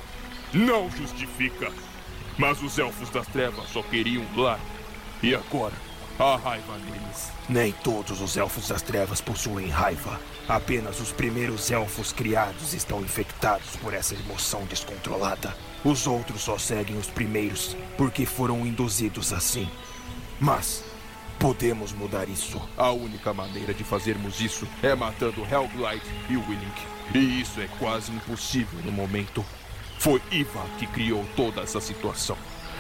não 0.53 0.91
justifica. 0.91 1.71
Mas 2.39 2.63
os 2.63 2.79
Elfos 2.79 3.11
das 3.11 3.27
Trevas 3.27 3.69
só 3.69 3.83
queriam 3.83 4.25
lar. 4.37 4.59
E 5.23 5.35
agora, 5.35 5.75
A 6.19 6.37
raiva 6.37 6.75
deles. 6.79 7.31
Nem 7.49 7.73
todos 7.73 8.21
os 8.21 8.37
elfos 8.37 8.69
das 8.69 8.83
trevas 8.83 9.21
possuem 9.21 9.69
raiva. 9.69 10.21
Apenas 10.49 11.01
os 11.01 11.11
primeiros 11.11 11.71
elfos 11.71 12.13
criados 12.13 12.75
estão 12.75 13.01
infectados 13.01 13.77
por 13.77 13.95
essa 13.95 14.15
emoção 14.15 14.65
descontrolada. 14.67 15.57
Os 15.85 16.07
outros 16.07 16.43
só 16.43 16.59
seguem 16.59 16.97
os 16.99 17.07
primeiros 17.09 17.77
porque 17.97 18.27
foram 18.27 18.67
induzidos 18.67 19.33
assim. 19.33 19.69
Mas 20.39 20.85
podemos 21.43 21.93
mudar 21.93 22.29
isso. 22.29 22.63
A 22.77 22.93
única 22.93 23.35
maneira 23.35 23.75
de 23.75 23.83
fazermos 23.83 24.41
isso 24.41 24.65
é 24.81 24.95
matando 24.95 25.45
Hellblight 25.45 26.07
e 26.31 26.37
Willink. 26.37 26.83
E 27.13 27.41
isso 27.41 27.61
é 27.61 27.69
quase 27.81 28.13
impossível 28.13 28.79
no 28.85 28.93
momento. 28.93 29.45
Foi 29.99 30.23
Iva 30.31 30.65
que 30.79 30.87
criou 30.87 31.27
toda 31.35 31.61
essa 31.61 31.81
situação. 31.81 32.37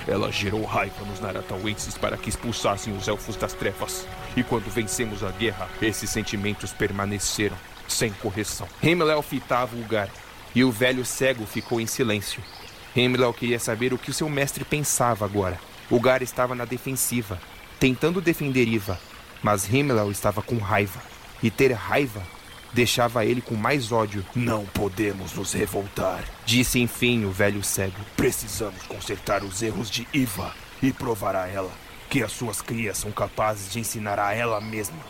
Ela 0.06 0.30
gerou 0.30 0.64
raiva 0.64 1.04
nos 1.04 1.18
Naratauenses 1.18 1.98
para 1.98 2.16
que 2.16 2.28
expulsassem 2.28 2.96
os 2.96 3.08
Elfos 3.08 3.34
das 3.34 3.52
Trevas. 3.52 4.06
E 4.36 4.44
quando 4.44 4.70
vencemos 4.70 5.24
a 5.24 5.32
guerra, 5.32 5.68
esses 5.80 6.08
sentimentos 6.08 6.72
permaneceram, 6.72 7.56
sem 7.88 8.12
correção. 8.12 8.68
Himmel 8.80 9.22
fitava 9.22 9.74
o 9.74 9.80
lugar, 9.80 10.08
e 10.54 10.62
o 10.62 10.70
velho 10.70 11.04
cego 11.04 11.44
ficou 11.46 11.80
em 11.80 11.86
silêncio. 11.88 12.40
Himmel 12.94 13.34
queria 13.34 13.58
saber 13.58 13.92
o 13.92 13.98
que 13.98 14.12
seu 14.12 14.28
mestre 14.28 14.64
pensava 14.64 15.24
agora. 15.24 15.58
O 15.90 15.98
Gar 15.98 16.22
estava 16.22 16.54
na 16.54 16.64
defensiva, 16.64 17.40
tentando 17.82 18.20
defender 18.20 18.68
Iva, 18.68 18.96
mas 19.42 19.68
Himmel 19.68 20.12
estava 20.12 20.40
com 20.40 20.56
raiva. 20.58 21.02
E 21.42 21.50
ter 21.50 21.72
raiva 21.72 22.22
deixava 22.72 23.24
ele 23.24 23.40
com 23.40 23.56
mais 23.56 23.90
ódio. 23.90 24.24
Não 24.36 24.64
podemos 24.66 25.32
nos 25.32 25.52
revoltar, 25.52 26.22
disse 26.46 26.78
enfim 26.78 27.24
o 27.24 27.32
velho 27.32 27.60
cego. 27.64 27.98
Precisamos 28.16 28.82
consertar 28.82 29.42
os 29.42 29.60
erros 29.62 29.90
de 29.90 30.06
Iva 30.14 30.54
e 30.80 30.92
provar 30.92 31.34
a 31.34 31.48
ela 31.48 31.72
que 32.08 32.22
as 32.22 32.30
suas 32.30 32.60
crias 32.62 32.98
são 32.98 33.10
capazes 33.10 33.72
de 33.72 33.80
ensinar 33.80 34.20
a 34.20 34.32
ela 34.32 34.60
mesma 34.60 35.00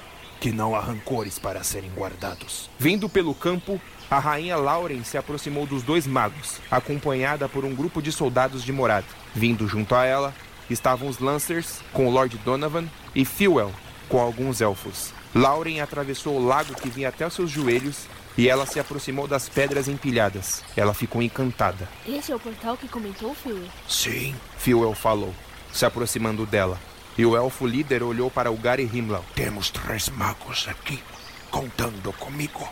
que 0.40 0.50
não 0.50 0.74
há 0.74 0.80
rancores 0.80 1.38
para 1.38 1.62
serem 1.62 1.90
guardados. 1.90 2.70
Vindo 2.78 3.06
pelo 3.06 3.34
campo, 3.34 3.78
a 4.10 4.18
rainha 4.18 4.56
Lauren 4.56 5.04
se 5.04 5.18
aproximou 5.18 5.66
dos 5.66 5.82
dois 5.82 6.06
magos, 6.06 6.58
acompanhada 6.70 7.50
por 7.50 7.66
um 7.66 7.74
grupo 7.74 8.00
de 8.00 8.10
soldados 8.10 8.64
de 8.64 8.72
Morad. 8.72 9.04
Vindo 9.34 9.68
junto 9.68 9.94
a 9.94 10.06
ela, 10.06 10.34
estavam 10.70 11.08
os 11.08 11.18
Lancers, 11.18 11.80
com 11.92 12.06
o 12.06 12.10
Lord 12.10 12.38
Donovan, 12.38 12.86
e 13.14 13.24
Fuel, 13.24 13.72
com 14.08 14.20
alguns 14.20 14.60
elfos. 14.60 15.12
Lauren 15.34 15.80
atravessou 15.80 16.36
o 16.36 16.44
lago 16.44 16.74
que 16.74 16.90
vinha 16.90 17.08
até 17.08 17.26
os 17.26 17.34
seus 17.34 17.50
joelhos 17.50 18.06
e 18.36 18.48
ela 18.48 18.66
se 18.66 18.80
aproximou 18.80 19.26
das 19.26 19.48
pedras 19.48 19.88
empilhadas. 19.88 20.62
Ela 20.76 20.94
ficou 20.94 21.22
encantada. 21.22 21.88
Esse 22.06 22.32
é 22.32 22.36
o 22.36 22.40
portal 22.40 22.76
que 22.76 22.88
comentou, 22.88 23.34
Phil? 23.34 23.62
Sim, 23.88 24.34
Phil 24.58 24.94
falou, 24.94 25.34
se 25.72 25.84
aproximando 25.84 26.46
dela. 26.46 26.78
E 27.16 27.26
o 27.26 27.36
elfo 27.36 27.66
líder 27.66 28.02
olhou 28.02 28.30
para 28.30 28.50
o 28.50 28.56
Gary 28.56 28.88
Himmler. 28.90 29.20
Temos 29.34 29.70
três 29.70 30.08
magos 30.08 30.66
aqui, 30.68 31.02
contando 31.50 32.12
comigo. 32.14 32.66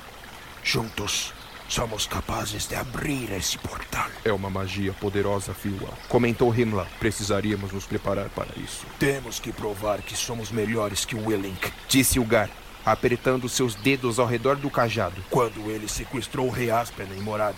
Juntos, 0.62 1.32
Somos 1.70 2.04
capazes 2.04 2.66
de 2.66 2.74
abrir 2.74 3.30
esse 3.30 3.56
portal. 3.56 4.10
É 4.24 4.32
uma 4.32 4.50
magia 4.50 4.92
poderosa, 4.92 5.54
Phil. 5.54 5.78
Comentou 6.08 6.52
Himmler. 6.52 6.84
Precisaríamos 6.98 7.70
nos 7.70 7.86
preparar 7.86 8.28
para 8.30 8.48
isso. 8.56 8.84
Temos 8.98 9.38
que 9.38 9.52
provar 9.52 10.02
que 10.02 10.16
somos 10.16 10.50
melhores 10.50 11.04
que 11.04 11.14
o 11.14 11.28
Willink, 11.28 11.72
disse 11.88 12.18
o 12.18 12.24
Gar, 12.24 12.50
apertando 12.84 13.48
seus 13.48 13.76
dedos 13.76 14.18
ao 14.18 14.26
redor 14.26 14.56
do 14.56 14.68
cajado. 14.68 15.22
Quando 15.30 15.70
ele 15.70 15.86
sequestrou 15.86 16.48
o 16.48 16.50
Rei 16.50 16.72
Aspen 16.72 17.06
em 17.16 17.20
Morad, 17.20 17.54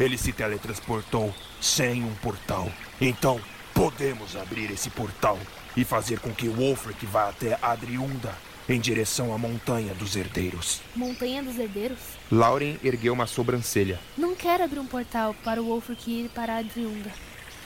ele 0.00 0.18
se 0.18 0.32
teletransportou 0.32 1.32
sem 1.60 2.02
um 2.02 2.14
portal. 2.16 2.68
Então, 3.00 3.40
podemos 3.72 4.34
abrir 4.34 4.72
esse 4.72 4.90
portal 4.90 5.38
e 5.76 5.84
fazer 5.84 6.18
com 6.18 6.34
que 6.34 6.48
Wolfric 6.48 7.06
vá 7.06 7.28
até 7.28 7.56
Adriunda 7.62 8.36
em 8.68 8.80
direção 8.80 9.32
à 9.32 9.38
Montanha 9.38 9.94
dos 9.94 10.16
Herdeiros. 10.16 10.80
Montanha 10.96 11.44
dos 11.44 11.56
Herdeiros? 11.58 11.98
Lauren 12.32 12.78
ergueu 12.82 13.12
uma 13.12 13.26
sobrancelha. 13.26 14.00
Não 14.16 14.34
quero 14.34 14.64
abrir 14.64 14.78
um 14.78 14.86
portal 14.86 15.36
para 15.44 15.60
o 15.60 15.66
Wolfric 15.66 16.10
ir 16.10 16.30
para 16.30 16.56
a 16.56 16.62
Driunda. 16.62 17.12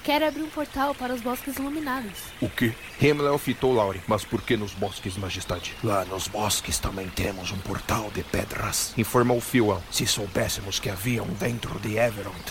Quero 0.03 0.27
abrir 0.27 0.43
um 0.43 0.49
portal 0.51 0.93
para 0.93 1.15
os 1.15 1.21
bosques 1.21 1.57
iluminados. 1.57 2.19
O 2.41 2.51
quê? 2.51 2.73
Himmler 3.01 3.39
fitou 3.39 3.73
Lauren. 3.73 4.01
Mas 4.09 4.25
por 4.25 4.43
que 4.43 4.57
nos 4.57 4.73
bosques, 4.73 5.17
Majestade? 5.17 5.77
Lá 5.85 6.05
nos 6.05 6.27
bosques 6.27 6.81
também 6.81 7.09
temos 7.09 7.53
um 7.53 7.59
portal 7.59 8.11
de 8.11 8.25
pedras. 8.25 8.93
Informou 8.99 9.41
Fuel. 9.41 9.81
Se 9.89 10.05
soubéssemos 10.05 10.81
que 10.81 10.91
havia 10.91 11.23
um 11.23 11.33
dentro 11.35 11.79
de 11.79 11.97
Everond, 11.97 12.45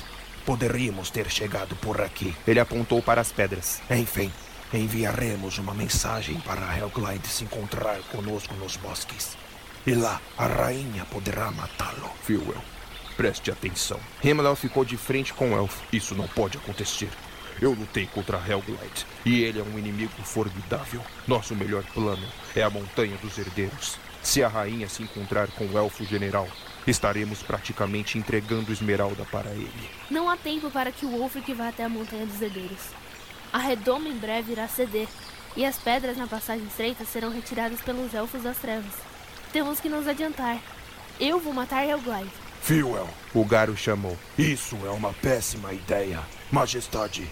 poderíamos 0.45 1.09
ter 1.09 1.29
chegado 1.29 1.75
por 1.75 1.99
aqui. 1.99 2.33
Ele 2.47 2.61
apontou 2.61 3.01
para 3.01 3.19
as 3.19 3.33
pedras. 3.33 3.81
Enfim, 3.91 4.31
enviaremos 4.73 5.57
uma 5.57 5.73
mensagem 5.73 6.39
para 6.39 6.77
Helglide 6.77 7.27
se 7.27 7.43
encontrar 7.43 7.99
conosco 8.03 8.53
nos 8.53 8.77
bosques. 8.77 9.35
E 9.87 9.93
lá 9.93 10.19
a 10.35 10.47
rainha 10.47 11.05
poderá 11.05 11.51
matá-lo. 11.51 12.09
Fuel, 12.23 12.63
preste 13.15 13.51
atenção. 13.51 13.99
Himmel 14.23 14.55
ficou 14.55 14.83
de 14.83 14.97
frente 14.97 15.31
com 15.31 15.51
o 15.51 15.55
elfo. 15.55 15.83
Isso 15.93 16.15
não 16.15 16.27
pode 16.27 16.57
acontecer. 16.57 17.09
Eu 17.61 17.71
lutei 17.71 18.07
contra 18.07 18.37
Helglide 18.37 19.05
e 19.23 19.43
ele 19.43 19.59
é 19.59 19.63
um 19.63 19.77
inimigo 19.77 20.11
formidável. 20.23 21.01
Nosso 21.27 21.55
melhor 21.55 21.83
plano 21.93 22.27
é 22.55 22.63
a 22.63 22.69
Montanha 22.69 23.15
dos 23.17 23.37
Herdeiros. 23.37 23.97
Se 24.23 24.43
a 24.43 24.47
rainha 24.47 24.89
se 24.89 25.03
encontrar 25.03 25.47
com 25.49 25.65
o 25.67 25.77
elfo 25.77 26.03
general, 26.03 26.47
estaremos 26.87 27.43
praticamente 27.43 28.17
entregando 28.17 28.73
Esmeralda 28.73 29.23
para 29.25 29.51
ele. 29.51 29.89
Não 30.09 30.27
há 30.27 30.35
tempo 30.35 30.71
para 30.71 30.91
que 30.91 31.05
o 31.05 31.09
Wolfric 31.09 31.53
vá 31.53 31.69
até 31.69 31.83
a 31.83 31.89
Montanha 31.89 32.25
dos 32.25 32.41
Herdeiros. 32.41 32.89
A 33.53 33.59
redoma 33.59 34.09
em 34.09 34.17
breve 34.17 34.53
irá 34.53 34.67
ceder, 34.67 35.07
e 35.55 35.63
as 35.63 35.77
pedras 35.77 36.17
na 36.17 36.27
passagem 36.27 36.65
estreita 36.65 37.05
serão 37.05 37.29
retiradas 37.29 37.81
pelos 37.81 38.13
elfos 38.13 38.41
das 38.41 38.57
trevas. 38.57 39.14
Temos 39.55 39.79
que 39.79 39.87
nos 39.87 40.05
adiantar. 40.05 40.59
Eu 41.17 41.39
vou 41.39 41.53
matar 41.53 41.87
Helglide. 41.87 42.29
Fuel, 42.59 43.07
o 43.33 43.45
Garo 43.45 43.77
chamou. 43.77 44.17
Isso 44.37 44.77
é 44.85 44.89
uma 44.89 45.13
péssima 45.13 45.71
ideia. 45.71 46.19
Majestade, 46.51 47.25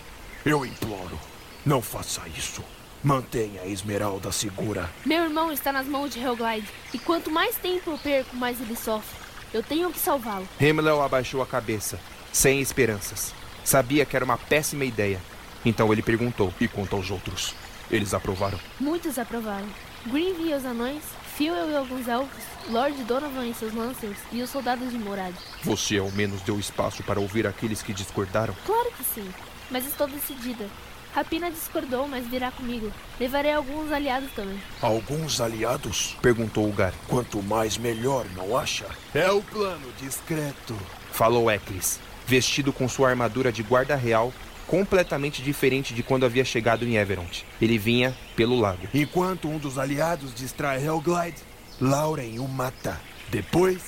eu 0.46 0.66
imploro, 0.66 1.20
não 1.66 1.82
faça 1.82 2.22
isso. 2.30 2.64
Mantenha 3.04 3.64
a 3.64 3.68
Esmeralda 3.68 4.32
segura. 4.32 4.90
Meu 5.06 5.26
irmão 5.26 5.52
está 5.52 5.74
nas 5.74 5.86
mãos 5.86 6.14
de 6.14 6.22
Helglide, 6.22 6.70
e 6.94 6.98
quanto 6.98 7.30
mais 7.30 7.58
tempo 7.58 7.92
eu 7.92 7.98
perco, 7.98 8.38
mais 8.38 8.62
ele 8.62 8.78
sofre. 8.78 9.20
Eu 9.54 9.62
tenho 9.62 9.92
que 9.92 10.00
salvá-lo. 10.00 10.48
Himmler 10.62 11.02
abaixou 11.02 11.42
a 11.42 11.46
cabeça, 11.46 12.00
sem 12.32 12.62
esperanças. 12.62 13.34
Sabia 13.66 14.06
que 14.06 14.16
era 14.16 14.24
uma 14.24 14.38
péssima 14.38 14.86
ideia, 14.86 15.20
então 15.66 15.92
ele 15.92 16.02
perguntou: 16.02 16.54
E 16.58 16.70
quanto 16.70 16.96
aos 16.96 17.12
outros? 17.12 17.54
Eles 17.92 18.14
aprovaram? 18.14 18.58
Muitos 18.80 19.20
aprovaram. 19.20 19.68
Green 20.06 20.50
e 20.50 20.54
os 20.54 20.66
anões, 20.66 21.04
Fuel 21.38 21.72
e 21.72 21.76
alguns 21.76 22.08
elfos, 22.08 22.44
Lord 22.70 23.04
Donovan 23.06 23.48
e 23.48 23.54
seus 23.56 23.74
lancers 23.74 24.18
e 24.32 24.42
os 24.44 24.50
soldados 24.52 24.92
de 24.92 24.98
Morad. 25.00 25.34
Você 25.64 25.98
ao 25.98 26.12
menos 26.12 26.42
deu 26.42 26.60
espaço 26.60 27.02
para 27.04 27.20
ouvir 27.20 27.48
aqueles 27.48 27.82
que 27.82 27.92
discordaram? 27.92 28.56
Claro 28.66 28.92
que 28.96 29.04
sim, 29.04 29.28
mas 29.72 29.86
estou 29.88 30.08
decidida. 30.08 30.68
Rapina 31.16 31.50
discordou, 31.50 32.08
mas 32.08 32.26
virá 32.28 32.52
comigo. 32.52 32.92
Levarei 33.20 33.52
alguns 33.52 33.92
aliados 33.92 34.32
também. 34.36 34.60
Alguns 34.82 35.42
aliados? 35.42 36.16
Perguntou 36.22 36.68
o 36.68 36.74
Gar. 36.74 36.94
Quanto 37.08 37.42
mais 37.42 37.78
melhor, 37.78 38.26
não 38.36 38.58
acha? 38.58 38.86
É 39.14 39.32
o 39.32 39.42
plano 39.42 39.92
discreto. 40.00 40.76
Falou 41.12 41.50
Eklis, 41.52 42.00
vestido 42.26 42.74
com 42.74 42.88
sua 42.90 43.10
armadura 43.10 43.52
de 43.52 43.62
guarda 43.62 43.96
real 43.96 44.34
completamente 44.68 45.42
diferente 45.42 45.94
de 45.94 46.04
quando 46.04 46.26
havia 46.26 46.46
chegado 46.46 46.86
em 46.86 46.96
Everond. 46.96 47.46
Ele 47.62 47.78
vinha 47.78 48.16
pelo 48.36 48.60
lago. 48.60 48.88
Enquanto 48.94 49.48
um 49.48 49.58
dos 49.58 49.78
aliados 49.78 50.34
distrai 50.34 50.84
Hellglide, 50.84 51.38
Lauren 51.80 52.40
o 52.40 52.48
mata. 52.48 53.00
Depois, 53.30 53.82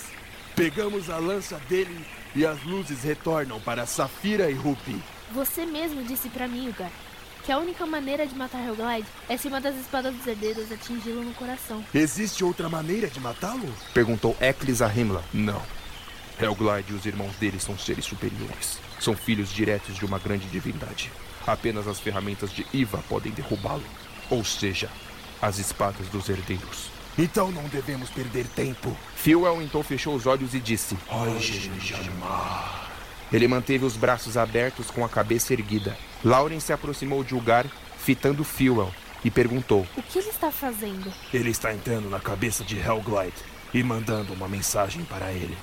pegamos 0.55 1.09
a 1.09 1.17
lança 1.17 1.59
dele 1.69 2.05
e 2.35 2.45
as 2.45 2.61
luzes 2.63 3.03
retornam 3.03 3.59
para 3.59 3.85
Safira 3.85 4.49
e 4.49 4.53
Rupi. 4.53 5.01
Você 5.31 5.65
mesmo 5.65 6.03
disse 6.03 6.29
para 6.29 6.47
mim, 6.47 6.69
Ugar, 6.69 6.91
que 7.43 7.51
a 7.51 7.57
única 7.57 7.85
maneira 7.85 8.25
de 8.25 8.35
matar 8.35 8.65
Hellglide 8.65 9.07
é 9.29 9.37
se 9.37 9.47
uma 9.47 9.61
das 9.61 9.75
espadas 9.75 10.13
dos 10.15 10.25
herdeiros 10.25 10.71
atingi-lo 10.71 11.23
no 11.23 11.33
coração. 11.33 11.83
Existe 11.93 12.43
outra 12.43 12.67
maneira 12.67 13.07
de 13.07 13.19
matá-lo? 13.19 13.71
Perguntou 13.93 14.35
Eklis 14.41 14.81
a 14.81 14.87
Himmler. 14.87 15.23
Não. 15.31 15.61
Hellglide 16.39 16.91
e 16.91 16.95
os 16.95 17.05
irmãos 17.05 17.35
dele 17.35 17.59
são 17.59 17.77
seres 17.77 18.05
superiores. 18.05 18.79
São 18.99 19.15
filhos 19.15 19.49
diretos 19.49 19.95
de 19.95 20.05
uma 20.05 20.19
grande 20.19 20.47
divindade. 20.47 21.11
Apenas 21.45 21.87
as 21.87 21.99
ferramentas 21.99 22.51
de 22.51 22.65
Iva 22.73 23.03
podem 23.09 23.31
derrubá-lo. 23.31 23.83
Ou 24.29 24.43
seja, 24.43 24.89
as 25.41 25.59
espadas 25.59 26.07
dos 26.07 26.29
herdeiros. 26.29 26.89
Então 27.17 27.51
não 27.51 27.63
devemos 27.63 28.09
perder 28.09 28.45
tempo. 28.47 28.95
Fuel 29.15 29.61
então 29.61 29.81
fechou 29.81 30.15
os 30.15 30.25
olhos 30.25 30.53
e 30.53 30.59
disse: 30.59 30.97
Ele 33.31 33.47
manteve 33.47 33.85
os 33.85 33.95
braços 33.95 34.35
abertos 34.35 34.91
com 34.91 35.05
a 35.05 35.09
cabeça 35.09 35.53
erguida. 35.53 35.97
Lauren 36.23 36.59
se 36.59 36.73
aproximou 36.73 37.23
de 37.23 37.33
Ugar, 37.33 37.65
fitando 37.97 38.43
Fuel, 38.43 38.91
e 39.23 39.31
perguntou: 39.31 39.87
O 39.95 40.03
que 40.03 40.19
ele 40.19 40.29
está 40.29 40.51
fazendo? 40.51 41.11
Ele 41.33 41.51
está 41.51 41.73
entrando 41.73 42.09
na 42.09 42.19
cabeça 42.19 42.63
de 42.63 42.77
Hellglide 42.77 43.37
e 43.73 43.81
mandando 43.81 44.33
uma 44.33 44.47
mensagem 44.47 45.03
para 45.05 45.31
ele. 45.31 45.57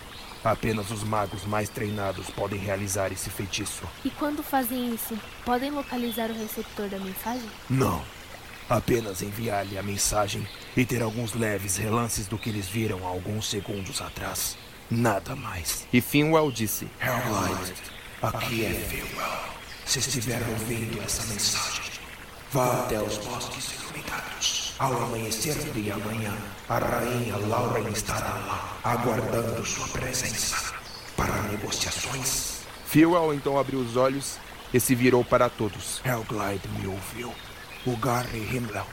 Apenas 0.44 0.90
os 0.90 1.04
magos 1.04 1.44
mais 1.44 1.68
treinados 1.68 2.28
podem 2.30 2.58
realizar 2.58 3.12
esse 3.12 3.30
feitiço. 3.30 3.84
E 4.04 4.10
quando 4.10 4.42
fazem 4.42 4.92
isso, 4.92 5.16
podem 5.44 5.70
localizar 5.70 6.30
o 6.30 6.34
receptor 6.34 6.88
da 6.88 6.98
mensagem? 6.98 7.48
Não. 7.70 8.02
Apenas 8.68 9.22
enviar-lhe 9.22 9.78
a 9.78 9.82
mensagem 9.82 10.46
e 10.76 10.84
ter 10.84 11.02
alguns 11.02 11.34
leves 11.34 11.76
relances 11.76 12.26
do 12.26 12.38
que 12.38 12.48
eles 12.48 12.68
viram 12.68 13.06
há 13.06 13.08
alguns 13.08 13.48
segundos 13.48 14.00
atrás. 14.00 14.56
Nada 14.90 15.36
mais. 15.36 15.86
E 15.92 16.00
Finwell 16.00 16.50
disse: 16.50 16.88
Helllight, 17.00 17.74
aqui 18.20 18.64
é 18.64 18.70
Finwell. 18.70 19.52
Se 19.84 19.98
estiver 19.98 20.40
ouvindo 20.48 21.02
essa 21.02 21.24
mensagem, 21.32 21.84
vá 22.50 22.80
até 22.80 23.00
os 23.00 23.18
bosques 23.18 23.72
iluminados. 23.74 24.61
Ao 24.78 24.96
amanhecer 25.02 25.54
de 25.72 25.92
amanhã, 25.92 26.34
a 26.68 26.78
rainha 26.78 27.36
Lauren 27.36 27.88
estará 27.92 28.34
lá, 28.46 28.78
aguardando 28.82 29.64
sua 29.64 29.86
presença 29.88 30.74
para 31.16 31.42
negociações. 31.42 32.62
Finwell 32.86 33.34
então 33.34 33.58
abriu 33.58 33.78
os 33.78 33.96
olhos 33.96 34.38
e 34.72 34.80
se 34.80 34.94
virou 34.94 35.24
para 35.24 35.48
todos. 35.48 36.00
Hellglide 36.04 36.68
me 36.68 36.86
ouviu. 36.86 37.32
O 37.86 37.96
Garry 37.96 38.38
Himmler. 38.38 38.84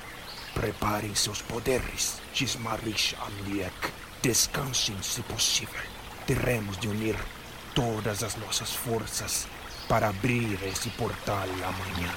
Preparem 0.54 1.16
seus 1.16 1.42
poderes. 1.42 2.22
Gismarish 2.34 3.16
Amliek. 3.26 3.74
Descansem 4.22 4.96
se 5.02 5.22
possível. 5.24 5.82
Teremos 6.28 6.78
de 6.78 6.88
unir 6.88 7.16
todas 7.74 8.24
as 8.24 8.36
nossas 8.36 8.74
forças 8.74 9.48
para 9.88 10.10
abrir 10.10 10.60
esse 10.64 10.90
portal 10.92 11.44
amanhã. 11.44 12.14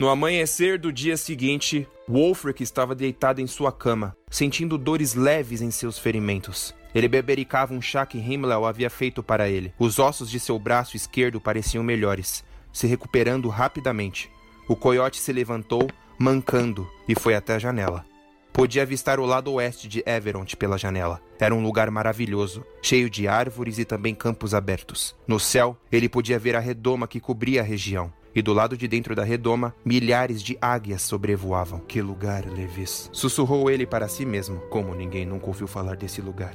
No 0.00 0.08
amanhecer 0.08 0.78
do 0.78 0.90
dia 0.90 1.14
seguinte, 1.14 1.86
Wolfric 2.08 2.62
estava 2.62 2.94
deitado 2.94 3.42
em 3.42 3.46
sua 3.46 3.70
cama, 3.70 4.16
sentindo 4.30 4.78
dores 4.78 5.14
leves 5.14 5.60
em 5.60 5.70
seus 5.70 5.98
ferimentos. 5.98 6.74
Ele 6.94 7.06
bebericava 7.06 7.74
um 7.74 7.82
chá 7.82 8.06
que 8.06 8.16
Himmler 8.16 8.64
havia 8.64 8.88
feito 8.88 9.22
para 9.22 9.46
ele. 9.50 9.74
Os 9.78 9.98
ossos 9.98 10.30
de 10.30 10.40
seu 10.40 10.58
braço 10.58 10.96
esquerdo 10.96 11.38
pareciam 11.38 11.84
melhores, 11.84 12.42
se 12.72 12.86
recuperando 12.86 13.50
rapidamente. 13.50 14.30
O 14.66 14.74
coiote 14.74 15.20
se 15.20 15.34
levantou, 15.34 15.86
mancando, 16.18 16.88
e 17.06 17.14
foi 17.14 17.34
até 17.34 17.56
a 17.56 17.58
janela. 17.58 18.06
Podia 18.54 18.80
avistar 18.80 19.20
o 19.20 19.26
lado 19.26 19.52
oeste 19.52 19.86
de 19.86 20.02
Everont 20.06 20.56
pela 20.56 20.78
janela. 20.78 21.20
Era 21.38 21.54
um 21.54 21.62
lugar 21.62 21.90
maravilhoso, 21.90 22.64
cheio 22.80 23.10
de 23.10 23.28
árvores 23.28 23.78
e 23.78 23.84
também 23.84 24.14
campos 24.14 24.54
abertos. 24.54 25.14
No 25.28 25.38
céu, 25.38 25.76
ele 25.92 26.08
podia 26.08 26.38
ver 26.38 26.56
a 26.56 26.58
redoma 26.58 27.06
que 27.06 27.20
cobria 27.20 27.60
a 27.60 27.64
região. 27.64 28.10
E 28.34 28.40
do 28.40 28.52
lado 28.52 28.76
de 28.76 28.86
dentro 28.86 29.14
da 29.14 29.24
redoma, 29.24 29.74
milhares 29.84 30.42
de 30.42 30.56
águias 30.60 31.02
sobrevoavam. 31.02 31.80
Que 31.80 32.00
lugar, 32.00 32.44
Levis! 32.46 33.10
Sussurrou 33.12 33.70
ele 33.70 33.86
para 33.86 34.08
si 34.08 34.24
mesmo, 34.24 34.60
como 34.70 34.94
ninguém 34.94 35.26
nunca 35.26 35.46
ouviu 35.46 35.66
falar 35.66 35.96
desse 35.96 36.20
lugar. 36.20 36.54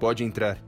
Pode 0.00 0.24
entrar. 0.24 0.58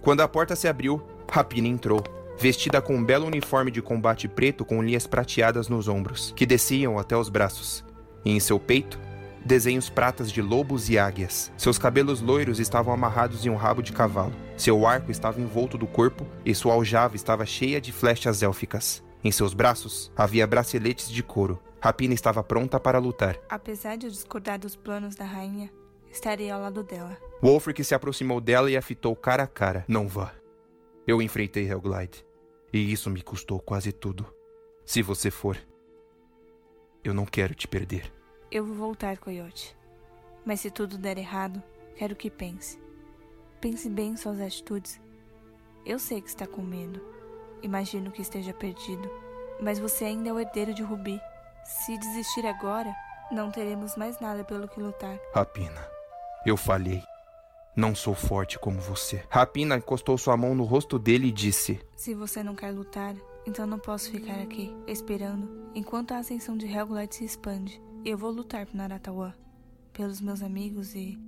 Quando 0.00 0.22
a 0.22 0.28
porta 0.28 0.56
se 0.56 0.66
abriu, 0.66 1.02
Rapina 1.30 1.68
entrou, 1.68 2.02
vestida 2.38 2.80
com 2.80 2.94
um 2.96 3.04
belo 3.04 3.26
uniforme 3.26 3.70
de 3.70 3.82
combate 3.82 4.28
preto 4.28 4.64
com 4.64 4.82
linhas 4.82 5.06
prateadas 5.06 5.68
nos 5.68 5.88
ombros, 5.88 6.32
que 6.36 6.46
desciam 6.46 6.98
até 6.98 7.16
os 7.16 7.28
braços, 7.28 7.84
e 8.24 8.30
em 8.30 8.40
seu 8.40 8.58
peito, 8.58 8.98
desenhos 9.44 9.90
pratas 9.90 10.32
de 10.32 10.40
lobos 10.40 10.88
e 10.88 10.98
águias. 10.98 11.52
Seus 11.56 11.78
cabelos 11.78 12.20
loiros 12.20 12.58
estavam 12.58 12.92
amarrados 12.94 13.44
em 13.44 13.50
um 13.50 13.56
rabo 13.56 13.82
de 13.82 13.92
cavalo. 13.92 14.32
Seu 14.56 14.86
arco 14.86 15.10
estava 15.10 15.40
envolto 15.40 15.76
do 15.76 15.86
corpo 15.86 16.26
e 16.44 16.54
sua 16.54 16.74
aljava 16.74 17.16
estava 17.16 17.44
cheia 17.44 17.80
de 17.80 17.92
flechas 17.92 18.42
élficas. 18.42 19.04
Em 19.22 19.30
seus 19.30 19.54
braços 19.54 20.10
havia 20.16 20.46
braceletes 20.46 21.10
de 21.10 21.22
couro. 21.22 21.60
Rapina 21.80 22.14
estava 22.14 22.42
pronta 22.42 22.80
para 22.80 22.98
lutar. 22.98 23.38
Apesar 23.48 23.96
de 23.96 24.06
eu 24.06 24.10
discordar 24.10 24.58
dos 24.58 24.74
planos 24.74 25.14
da 25.14 25.24
rainha, 25.24 25.70
estarei 26.10 26.50
ao 26.50 26.60
lado 26.60 26.82
dela. 26.82 27.16
Wolfric 27.42 27.84
se 27.84 27.94
aproximou 27.94 28.40
dela 28.40 28.70
e 28.70 28.76
a 28.76 28.82
fitou 28.82 29.14
cara 29.14 29.42
a 29.42 29.46
cara. 29.46 29.84
Não 29.86 30.08
vá. 30.08 30.32
Eu 31.06 31.20
enfrentei 31.20 31.68
Hellglide. 31.68 32.24
E 32.72 32.90
isso 32.90 33.10
me 33.10 33.22
custou 33.22 33.60
quase 33.60 33.92
tudo. 33.92 34.26
Se 34.84 35.02
você 35.02 35.30
for, 35.30 35.58
eu 37.04 37.12
não 37.14 37.26
quero 37.26 37.54
te 37.54 37.68
perder. 37.68 38.10
Eu 38.54 38.64
vou 38.64 38.76
voltar, 38.76 39.18
Coyote. 39.18 39.76
Mas 40.46 40.60
se 40.60 40.70
tudo 40.70 40.96
der 40.96 41.18
errado, 41.18 41.60
quero 41.96 42.14
que 42.14 42.30
pense. 42.30 42.78
Pense 43.60 43.90
bem 43.90 44.10
em 44.10 44.16
suas 44.16 44.40
atitudes. 44.40 45.00
Eu 45.84 45.98
sei 45.98 46.20
que 46.20 46.28
está 46.28 46.46
com 46.46 46.62
medo. 46.62 47.04
Imagino 47.64 48.12
que 48.12 48.22
esteja 48.22 48.54
perdido. 48.54 49.10
Mas 49.60 49.80
você 49.80 50.04
ainda 50.04 50.28
é 50.28 50.32
o 50.32 50.38
herdeiro 50.38 50.72
de 50.72 50.84
Rubi. 50.84 51.20
Se 51.64 51.98
desistir 51.98 52.46
agora, 52.46 52.94
não 53.28 53.50
teremos 53.50 53.96
mais 53.96 54.20
nada 54.20 54.44
pelo 54.44 54.68
que 54.68 54.78
lutar. 54.78 55.18
Rapina, 55.34 55.84
eu 56.46 56.56
falhei. 56.56 57.02
Não 57.74 57.92
sou 57.92 58.14
forte 58.14 58.56
como 58.56 58.80
você. 58.80 59.24
Rapina 59.28 59.78
encostou 59.78 60.16
sua 60.16 60.36
mão 60.36 60.54
no 60.54 60.62
rosto 60.62 60.96
dele 60.96 61.26
e 61.26 61.32
disse: 61.32 61.84
Se 61.96 62.14
você 62.14 62.40
não 62.40 62.54
quer 62.54 62.70
lutar, 62.70 63.16
então 63.44 63.66
não 63.66 63.80
posso 63.80 64.12
ficar 64.12 64.40
aqui, 64.40 64.72
esperando, 64.86 65.72
enquanto 65.74 66.12
a 66.12 66.18
ascensão 66.18 66.56
de 66.56 66.68
Helglide 66.68 67.16
se 67.16 67.24
expande. 67.24 67.82
Eu 68.04 68.18
vou 68.18 68.30
lutar 68.30 68.66
por 68.66 68.76
Naratawan, 68.76 69.32
pelos 69.90 70.20
meus 70.20 70.42
amigos 70.42 70.94
e 70.94 71.18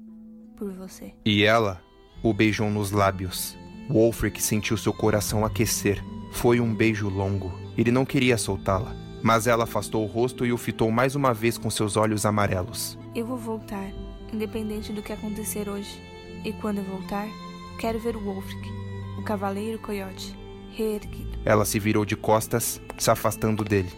por 0.59 0.71
você. 0.75 1.15
E 1.25 1.43
ela 1.43 1.81
o 2.23 2.35
beijou 2.35 2.69
nos 2.69 2.91
lábios. 2.91 3.57
Wolfric 3.89 4.43
sentiu 4.43 4.77
seu 4.77 4.93
coração 4.93 5.43
aquecer. 5.43 6.05
Foi 6.33 6.61
um 6.61 6.75
beijo 6.75 7.09
longo. 7.09 7.51
Ele 7.79 7.91
não 7.91 8.05
queria 8.05 8.37
soltá-la, 8.37 8.95
mas 9.23 9.47
ela 9.47 9.65
afastou 9.65 10.05
o 10.05 10.07
rosto 10.07 10.45
e 10.45 10.53
o 10.53 10.59
fitou 10.59 10.91
mais 10.91 11.15
uma 11.15 11.33
vez 11.33 11.57
com 11.57 11.71
seus 11.71 11.97
olhos 11.97 12.27
amarelos. 12.27 12.99
Eu 13.15 13.25
vou 13.25 13.39
voltar, 13.39 13.91
independente 14.31 14.93
do 14.93 15.01
que 15.01 15.15
acontecer 15.15 15.71
hoje. 15.71 15.99
E 16.45 16.53
quando 16.53 16.79
eu 16.79 16.85
voltar, 16.85 17.27
quero 17.81 17.99
ver 17.99 18.17
o 18.17 18.21
Wolfric, 18.21 18.69
o 19.19 19.23
cavaleiro 19.23 19.79
coiote, 19.79 20.37
reerguido. 20.73 21.39
Ela 21.43 21.65
se 21.65 21.79
virou 21.79 22.05
de 22.05 22.17
costas, 22.17 22.83
se 22.99 23.11
afastando 23.11 23.65
dele, 23.65 23.89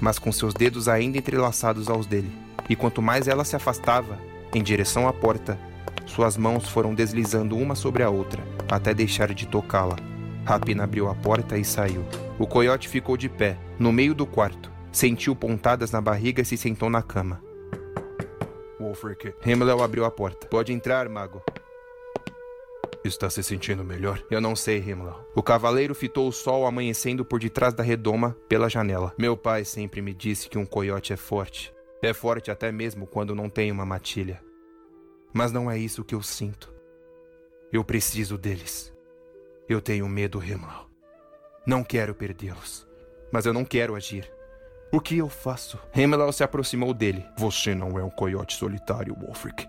mas 0.00 0.18
com 0.18 0.30
seus 0.32 0.54
dedos 0.54 0.88
ainda 0.88 1.18
entrelaçados 1.18 1.88
aos 1.88 2.06
dele. 2.06 2.30
E 2.68 2.76
quanto 2.76 3.00
mais 3.00 3.28
ela 3.28 3.44
se 3.44 3.56
afastava, 3.56 4.18
em 4.54 4.62
direção 4.62 5.08
à 5.08 5.12
porta, 5.12 5.58
suas 6.06 6.36
mãos 6.36 6.68
foram 6.68 6.94
deslizando 6.94 7.56
uma 7.56 7.74
sobre 7.74 8.02
a 8.02 8.10
outra, 8.10 8.42
até 8.70 8.94
deixar 8.94 9.32
de 9.34 9.46
tocá-la. 9.46 9.96
Rapina 10.44 10.84
abriu 10.84 11.08
a 11.08 11.14
porta 11.14 11.58
e 11.58 11.64
saiu. 11.64 12.04
O 12.38 12.46
coiote 12.46 12.88
ficou 12.88 13.16
de 13.16 13.28
pé, 13.28 13.58
no 13.78 13.92
meio 13.92 14.14
do 14.14 14.26
quarto. 14.26 14.70
Sentiu 14.90 15.36
pontadas 15.36 15.90
na 15.90 16.00
barriga 16.00 16.40
e 16.40 16.44
se 16.44 16.56
sentou 16.56 16.88
na 16.88 17.02
cama. 17.02 17.42
Wolfric, 18.80 19.34
Himmler 19.44 19.78
abriu 19.82 20.04
a 20.04 20.10
porta. 20.10 20.46
Pode 20.46 20.72
entrar, 20.72 21.08
mago. 21.08 21.42
Está 23.04 23.30
se 23.30 23.42
sentindo 23.42 23.84
melhor? 23.84 24.22
Eu 24.30 24.40
não 24.40 24.56
sei, 24.56 24.78
Himmler. 24.78 25.14
O 25.34 25.42
cavaleiro 25.42 25.94
fitou 25.94 26.28
o 26.28 26.32
sol 26.32 26.66
amanhecendo 26.66 27.24
por 27.24 27.38
detrás 27.38 27.72
da 27.72 27.82
redoma, 27.82 28.36
pela 28.48 28.68
janela. 28.68 29.14
Meu 29.18 29.36
pai 29.36 29.64
sempre 29.64 30.02
me 30.02 30.12
disse 30.12 30.48
que 30.48 30.58
um 30.58 30.66
coiote 30.66 31.12
é 31.12 31.16
forte. 31.16 31.72
É 32.02 32.12
forte 32.12 32.50
até 32.50 32.70
mesmo 32.70 33.06
quando 33.06 33.34
não 33.34 33.48
tem 33.48 33.70
uma 33.70 33.86
matilha. 33.86 34.42
Mas 35.32 35.52
não 35.52 35.70
é 35.70 35.78
isso 35.78 36.04
que 36.04 36.14
eu 36.14 36.22
sinto. 36.22 36.72
Eu 37.72 37.84
preciso 37.84 38.36
deles. 38.38 38.92
Eu 39.68 39.80
tenho 39.80 40.08
medo, 40.08 40.42
Himmler. 40.42 40.86
Não 41.66 41.84
quero 41.84 42.14
perdê-los. 42.14 42.86
Mas 43.30 43.46
eu 43.46 43.52
não 43.52 43.64
quero 43.64 43.94
agir. 43.94 44.30
O 44.90 45.00
que 45.00 45.18
eu 45.18 45.28
faço? 45.28 45.78
Himmler 45.94 46.32
se 46.32 46.42
aproximou 46.42 46.94
dele. 46.94 47.24
Você 47.36 47.74
não 47.74 47.98
é 47.98 48.02
um 48.02 48.10
coiote 48.10 48.56
solitário, 48.56 49.14
Wolfric. 49.14 49.68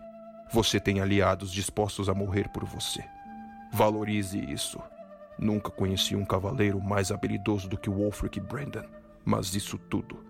Você 0.51 0.79
tem 0.79 1.01
aliados 1.01 1.51
dispostos 1.51 2.09
a 2.09 2.13
morrer 2.13 2.49
por 2.49 2.63
você. 2.63 3.03
Valorize 3.71 4.39
isso. 4.39 4.79
Nunca 5.37 5.69
conheci 5.69 6.15
um 6.15 6.25
cavaleiro 6.25 6.81
mais 6.81 7.11
habilidoso 7.11 7.69
do 7.69 7.77
que 7.77 7.89
Wolfric 7.89 8.39
Brandon. 8.39 8.83
Mas 9.23 9.55
isso 9.55 9.77
tudo 9.77 10.23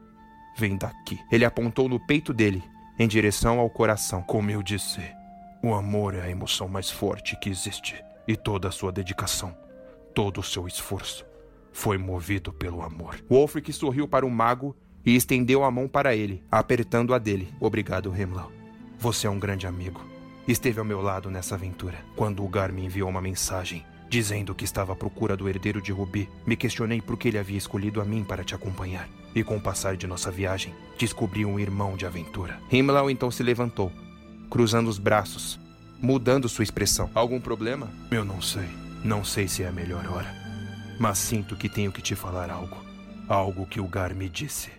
vem 0.58 0.78
daqui. 0.78 1.20
Ele 1.32 1.46
apontou 1.46 1.88
no 1.88 2.00
peito 2.06 2.34
dele, 2.34 2.64
em 2.98 3.08
direção 3.08 3.60
ao 3.60 3.70
coração. 3.70 4.22
Como 4.22 4.52
eu 4.52 4.62
disse, 4.62 5.02
o 5.64 5.74
amor 5.74 6.14
é 6.14 6.22
a 6.22 6.30
emoção 6.30 6.68
mais 6.68 6.90
forte 6.90 7.38
que 7.40 7.50
existe. 7.50 8.04
E 8.28 8.36
toda 8.36 8.68
a 8.68 8.72
sua 8.72 8.92
dedicação, 8.92 9.58
todo 10.14 10.40
o 10.40 10.44
seu 10.44 10.68
esforço, 10.68 11.26
foi 11.72 11.98
movido 11.98 12.54
pelo 12.54 12.84
amor. 12.84 13.24
Wolfric 13.30 13.74
sorriu 13.74 14.08
para 14.08 14.26
o 14.26 14.30
mago 14.30 14.76
e 15.04 15.16
estendeu 15.16 15.64
a 15.64 15.72
mão 15.72 15.88
para 15.88 16.16
ele, 16.16 16.44
apertando 16.52 17.14
a 17.14 17.18
dele. 17.18 17.52
Obrigado, 17.60 18.14
Hemlau. 18.16 18.52
Você 19.00 19.26
é 19.26 19.30
um 19.30 19.40
grande 19.40 19.66
amigo. 19.66 20.19
Esteve 20.48 20.80
ao 20.80 20.86
meu 20.86 21.02
lado 21.02 21.30
nessa 21.30 21.56
aventura. 21.56 22.00
Quando 22.16 22.44
o 22.44 22.50
Gar 22.50 22.72
me 22.72 22.86
enviou 22.86 23.10
uma 23.10 23.22
mensagem 23.22 23.86
dizendo 24.10 24.56
que 24.56 24.66
estava 24.66 24.94
à 24.94 24.96
procura 24.96 25.38
do 25.38 25.48
herdeiro 25.48 25.82
de 25.82 25.92
Rubi, 25.92 26.28
me 26.46 26.56
questionei 26.56 27.00
por 27.00 27.16
que 27.16 27.28
ele 27.28 27.38
havia 27.38 27.58
escolhido 27.58 28.02
a 28.02 28.06
mim 28.06 28.24
para 28.24 28.44
te 28.44 28.56
acompanhar. 28.56 29.08
E 29.36 29.44
com 29.44 29.58
o 29.58 29.62
passar 29.62 29.96
de 29.96 30.08
nossa 30.08 30.32
viagem, 30.32 30.74
descobri 30.98 31.46
um 31.46 31.60
irmão 31.60 31.96
de 31.96 32.06
aventura. 32.06 32.60
Himmlau 32.72 33.10
então 33.10 33.30
se 33.30 33.44
levantou, 33.44 33.92
cruzando 34.50 34.90
os 34.90 34.98
braços, 34.98 35.60
mudando 36.02 36.50
sua 36.50 36.64
expressão. 36.64 37.10
Algum 37.14 37.40
problema? 37.40 37.92
Eu 38.10 38.26
não 38.26 38.42
sei. 38.42 38.68
Não 39.04 39.24
sei 39.24 39.48
se 39.48 39.62
é 39.62 39.68
a 39.68 39.72
melhor 39.72 40.06
hora. 40.08 40.34
Mas 41.00 41.20
sinto 41.20 41.56
que 41.56 41.70
tenho 41.70 41.92
que 41.92 42.02
te 42.02 42.16
falar 42.16 42.50
algo. 42.50 42.78
Algo 43.28 43.68
que 43.68 43.80
o 43.80 43.88
Gar 43.88 44.16
me 44.16 44.28
disse. 44.28 44.79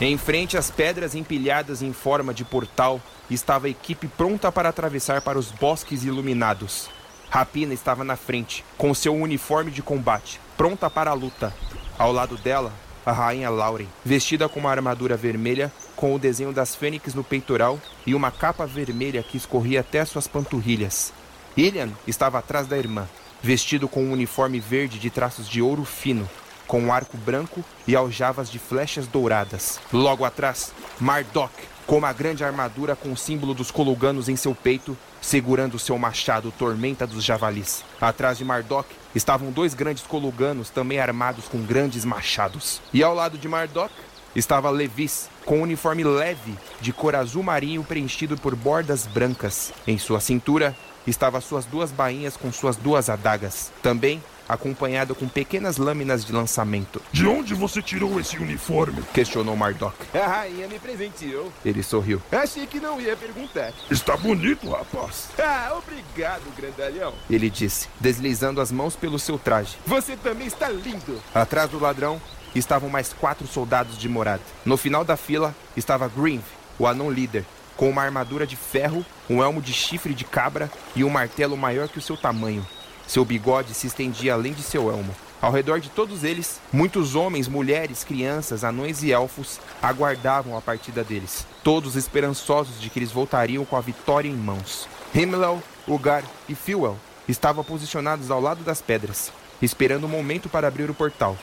Em 0.00 0.16
frente 0.16 0.56
às 0.56 0.70
pedras 0.70 1.16
empilhadas 1.16 1.82
em 1.82 1.92
forma 1.92 2.32
de 2.32 2.44
portal, 2.44 3.00
estava 3.28 3.66
a 3.66 3.70
equipe 3.70 4.06
pronta 4.06 4.52
para 4.52 4.68
atravessar 4.68 5.20
para 5.20 5.36
os 5.36 5.50
bosques 5.50 6.04
iluminados. 6.04 6.88
Rapina 7.28 7.74
estava 7.74 8.04
na 8.04 8.14
frente, 8.14 8.64
com 8.76 8.94
seu 8.94 9.12
uniforme 9.12 9.72
de 9.72 9.82
combate, 9.82 10.40
pronta 10.56 10.88
para 10.88 11.10
a 11.10 11.14
luta. 11.14 11.52
Ao 11.98 12.12
lado 12.12 12.36
dela, 12.36 12.72
a 13.04 13.10
rainha 13.10 13.50
Lauren, 13.50 13.88
vestida 14.04 14.48
com 14.48 14.60
uma 14.60 14.70
armadura 14.70 15.16
vermelha, 15.16 15.72
com 15.96 16.14
o 16.14 16.18
desenho 16.18 16.52
das 16.52 16.76
fênix 16.76 17.12
no 17.12 17.24
peitoral 17.24 17.80
e 18.06 18.14
uma 18.14 18.30
capa 18.30 18.66
vermelha 18.66 19.24
que 19.24 19.36
escorria 19.36 19.80
até 19.80 20.04
suas 20.04 20.28
panturrilhas. 20.28 21.12
Ilian 21.56 21.90
estava 22.06 22.38
atrás 22.38 22.68
da 22.68 22.78
irmã, 22.78 23.08
vestido 23.42 23.88
com 23.88 24.04
um 24.04 24.12
uniforme 24.12 24.60
verde 24.60 25.00
de 25.00 25.10
traços 25.10 25.48
de 25.48 25.60
ouro 25.60 25.84
fino, 25.84 26.28
com 26.68 26.80
um 26.80 26.92
arco 26.92 27.16
branco 27.16 27.64
e 27.86 27.96
aljavas 27.96 28.48
de 28.48 28.58
flechas 28.58 29.08
douradas. 29.08 29.80
Logo 29.92 30.24
atrás, 30.24 30.72
Mardok, 31.00 31.52
com 31.86 31.96
uma 31.96 32.12
grande 32.12 32.44
armadura 32.44 32.94
com 32.94 33.10
o 33.10 33.16
símbolo 33.16 33.54
dos 33.54 33.70
Coluganos 33.70 34.28
em 34.28 34.36
seu 34.36 34.54
peito, 34.54 34.96
segurando 35.22 35.78
seu 35.78 35.98
machado 35.98 36.52
Tormenta 36.56 37.06
dos 37.06 37.24
Javalis. 37.24 37.82
Atrás 37.98 38.36
de 38.36 38.44
Mardok 38.44 38.86
estavam 39.14 39.50
dois 39.50 39.72
grandes 39.72 40.06
Coluganos 40.06 40.68
também 40.68 41.00
armados 41.00 41.46
com 41.46 41.62
grandes 41.62 42.04
machados. 42.04 42.82
E 42.92 43.02
ao 43.02 43.14
lado 43.14 43.38
de 43.38 43.48
Mardok 43.48 43.92
estava 44.36 44.68
Levis, 44.68 45.30
com 45.46 45.60
um 45.60 45.62
uniforme 45.62 46.04
leve 46.04 46.54
de 46.78 46.92
cor 46.92 47.16
azul 47.16 47.42
marinho 47.42 47.82
preenchido 47.82 48.36
por 48.36 48.54
bordas 48.54 49.06
brancas. 49.06 49.72
Em 49.86 49.96
sua 49.96 50.20
cintura 50.20 50.76
estavam 51.06 51.40
suas 51.40 51.64
duas 51.64 51.90
bainhas 51.90 52.36
com 52.36 52.52
suas 52.52 52.76
duas 52.76 53.08
adagas. 53.08 53.72
Também 53.82 54.22
acompanhado 54.48 55.14
com 55.14 55.28
pequenas 55.28 55.76
lâminas 55.76 56.24
de 56.24 56.32
lançamento. 56.32 57.02
De 57.12 57.26
onde 57.26 57.54
você 57.54 57.82
tirou 57.82 58.18
esse 58.18 58.38
uniforme? 58.38 59.02
Questionou 59.12 59.56
Mardok. 59.56 59.96
A 60.16 60.26
rainha 60.26 60.66
me 60.66 60.78
presenteou. 60.78 61.52
Ele 61.64 61.82
sorriu. 61.82 62.22
Achei 62.32 62.66
que 62.66 62.80
não 62.80 63.00
ia 63.00 63.16
perguntar. 63.16 63.72
Está 63.90 64.16
bonito, 64.16 64.70
rapaz. 64.70 65.28
Ah, 65.38 65.76
obrigado, 65.76 66.42
grandalhão. 66.56 67.14
Ele 67.28 67.50
disse, 67.50 67.88
deslizando 68.00 68.60
as 68.60 68.72
mãos 68.72 68.96
pelo 68.96 69.18
seu 69.18 69.38
traje. 69.38 69.76
Você 69.86 70.16
também 70.16 70.46
está 70.46 70.68
lindo. 70.68 71.20
Atrás 71.34 71.70
do 71.70 71.78
ladrão 71.78 72.20
estavam 72.54 72.88
mais 72.88 73.12
quatro 73.12 73.46
soldados 73.46 73.98
de 73.98 74.08
morada. 74.08 74.42
No 74.64 74.76
final 74.76 75.04
da 75.04 75.16
fila 75.16 75.54
estava 75.76 76.08
Grinv, 76.08 76.42
o 76.78 76.86
anão 76.86 77.10
líder, 77.10 77.44
com 77.76 77.88
uma 77.88 78.02
armadura 78.02 78.46
de 78.46 78.56
ferro, 78.56 79.04
um 79.28 79.42
elmo 79.42 79.62
de 79.62 79.72
chifre 79.72 80.14
de 80.14 80.24
cabra 80.24 80.70
e 80.96 81.04
um 81.04 81.10
martelo 81.10 81.56
maior 81.56 81.88
que 81.88 81.98
o 81.98 82.02
seu 82.02 82.16
tamanho. 82.16 82.66
Seu 83.08 83.24
bigode 83.24 83.72
se 83.72 83.86
estendia 83.86 84.34
além 84.34 84.52
de 84.52 84.62
seu 84.62 84.90
elmo. 84.90 85.16
Ao 85.40 85.50
redor 85.50 85.80
de 85.80 85.88
todos 85.88 86.24
eles, 86.24 86.60
muitos 86.70 87.14
homens, 87.14 87.48
mulheres, 87.48 88.04
crianças, 88.04 88.64
anões 88.64 89.02
e 89.02 89.12
elfos 89.12 89.58
aguardavam 89.80 90.58
a 90.58 90.60
partida 90.60 91.02
deles, 91.02 91.46
todos 91.64 91.96
esperançosos 91.96 92.78
de 92.78 92.90
que 92.90 92.98
eles 92.98 93.10
voltariam 93.10 93.64
com 93.64 93.76
a 93.76 93.80
vitória 93.80 94.28
em 94.28 94.34
mãos. 94.34 94.86
Himmel, 95.14 95.62
Ugar 95.86 96.22
e 96.48 96.54
Fuel 96.54 96.98
estavam 97.26 97.64
posicionados 97.64 98.30
ao 98.30 98.42
lado 98.42 98.62
das 98.62 98.82
pedras, 98.82 99.32
esperando 99.62 100.04
o 100.04 100.06
um 100.06 100.10
momento 100.10 100.50
para 100.50 100.68
abrir 100.68 100.90
o 100.90 100.94
portal. 100.94 101.34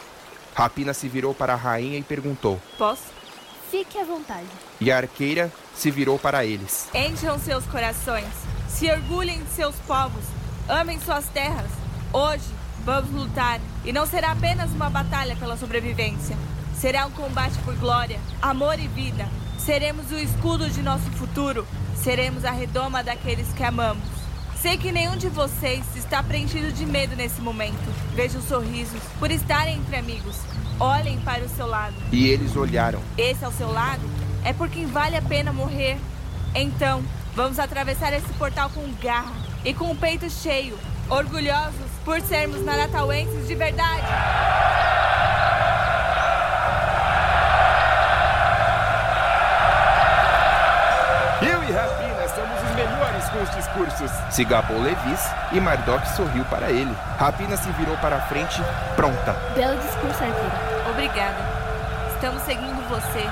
Rapina 0.53 0.93
se 0.93 1.09
virou 1.09 1.33
para 1.33 1.53
a 1.53 1.57
rainha 1.57 1.97
e 1.97 2.03
perguntou: 2.03 2.61
Posso? 2.77 3.15
Fique 3.71 3.97
à 3.97 4.03
vontade. 4.03 4.45
E 4.79 4.91
a 4.91 4.97
arqueira 4.97 5.51
se 5.73 5.89
virou 5.89 6.19
para 6.19 6.45
eles. 6.45 6.89
Encham 6.93 7.39
seus 7.39 7.65
corações, 7.65 8.27
se 8.69 8.89
orgulhem 8.89 9.43
de 9.43 9.49
seus 9.49 9.75
povos, 9.87 10.23
amem 10.67 10.99
suas 10.99 11.27
terras. 11.29 11.69
Hoje 12.11 12.43
vamos 12.83 13.11
lutar 13.11 13.59
e 13.83 13.91
não 13.91 14.05
será 14.05 14.31
apenas 14.31 14.71
uma 14.71 14.89
batalha 14.89 15.35
pela 15.35 15.57
sobrevivência. 15.57 16.37
Será 16.75 17.05
um 17.05 17.11
combate 17.11 17.57
por 17.59 17.75
glória, 17.75 18.19
amor 18.41 18.79
e 18.79 18.87
vida. 18.87 19.27
Seremos 19.57 20.11
o 20.11 20.19
escudo 20.19 20.69
de 20.69 20.81
nosso 20.81 21.09
futuro. 21.11 21.65
Seremos 21.95 22.45
a 22.45 22.51
redoma 22.51 23.03
daqueles 23.03 23.47
que 23.53 23.63
amamos. 23.63 24.03
Sei 24.61 24.77
que 24.77 24.91
nenhum 24.91 25.15
de 25.15 25.29
vocês 25.29 25.83
está 25.95 26.21
preenchido 26.21 26.71
de 26.71 26.85
medo 26.85 27.15
nesse 27.15 27.41
momento. 27.41 27.91
Vejam 28.13 28.41
sorrisos 28.41 29.01
por 29.19 29.31
estarem 29.31 29.77
entre 29.77 29.95
amigos. 29.95 30.37
Olhem 30.79 31.19
para 31.21 31.43
o 31.43 31.49
seu 31.49 31.67
lado. 31.67 31.95
E 32.11 32.27
eles 32.27 32.55
olharam. 32.55 33.01
Esse 33.17 33.45
ao 33.45 33.51
seu 33.51 33.71
lado 33.71 34.03
é 34.43 34.51
por 34.51 34.69
quem 34.69 34.85
vale 34.85 35.15
a 35.15 35.21
pena 35.21 35.53
morrer. 35.53 35.97
Então, 36.53 37.03
vamos 37.35 37.59
atravessar 37.59 38.11
esse 38.13 38.31
portal 38.33 38.69
com 38.69 38.91
garra 39.01 39.44
e 39.65 39.73
com 39.73 39.91
o 39.91 39.95
peito 39.95 40.29
cheio, 40.29 40.77
orgulhosos 41.09 41.89
por 42.05 42.21
sermos 42.21 42.63
naratauenses 42.63 43.47
de 43.47 43.55
verdade. 43.55 44.05
Eu 51.41 51.63
e 51.63 51.71
Rapina 51.71 52.27
somos 52.29 52.63
os 52.63 52.75
melhores 52.75 53.29
com 53.29 53.41
os 53.41 53.49
discursos. 53.55 54.11
Se 54.29 54.45
gabou 54.45 54.79
Levis 54.79 55.31
e 55.51 55.59
Mardok 55.59 56.07
sorriu 56.09 56.45
para 56.45 56.69
ele. 56.69 56.95
Rapina 57.17 57.57
se 57.57 57.69
virou 57.71 57.97
para 57.97 58.17
a 58.17 58.21
frente, 58.21 58.61
pronta. 58.95 59.33
Belo 59.55 59.77
discurso, 59.79 60.23
arqueira. 60.23 60.89
Obrigada. 60.91 61.37
Estamos 62.13 62.43
seguindo 62.43 62.87
você, 62.87 63.27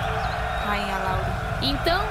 Rainha 0.66 0.98
Laura. 0.98 1.44
Então, 1.62 2.04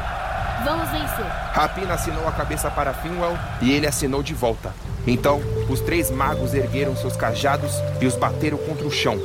vamos 0.65 0.89
vencer. 0.91 1.27
Rapina 1.53 1.95
assinou 1.95 2.27
a 2.27 2.33
cabeça 2.33 2.71
para 2.71 2.93
Finwell 2.95 3.37
e 3.61 3.73
ele 3.73 3.87
assinou 3.87 4.23
de 4.23 4.35
volta. 4.35 4.73
Então, 5.07 5.41
os 5.69 5.81
três 5.81 6.11
magos 6.11 6.55
ergueram 6.55 6.97
seus 6.97 7.17
cajados 7.17 7.73
e 8.01 8.07
os 8.07 8.17
bateram 8.17 8.59
contra 8.59 8.87
o 8.87 8.91
chão. 8.91 9.19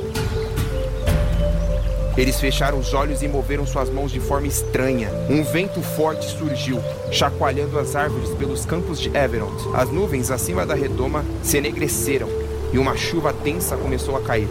Eles 2.16 2.40
fecharam 2.40 2.80
os 2.80 2.92
olhos 2.94 3.22
e 3.22 3.28
moveram 3.28 3.64
suas 3.64 3.88
mãos 3.88 4.10
de 4.10 4.18
forma 4.18 4.48
estranha. 4.48 5.08
Um 5.30 5.44
vento 5.44 5.80
forte 5.80 6.26
surgiu, 6.26 6.82
chacoalhando 7.12 7.78
as 7.78 7.94
árvores 7.94 8.30
pelos 8.30 8.66
campos 8.66 8.98
de 8.98 9.08
Everond. 9.16 9.56
As 9.72 9.88
nuvens 9.88 10.32
acima 10.32 10.66
da 10.66 10.74
redoma 10.74 11.24
se 11.44 11.58
enegreceram 11.58 12.28
e 12.72 12.78
uma 12.78 12.96
chuva 12.96 13.32
densa 13.32 13.76
começou 13.76 14.16
a 14.16 14.20
cair. 14.20 14.48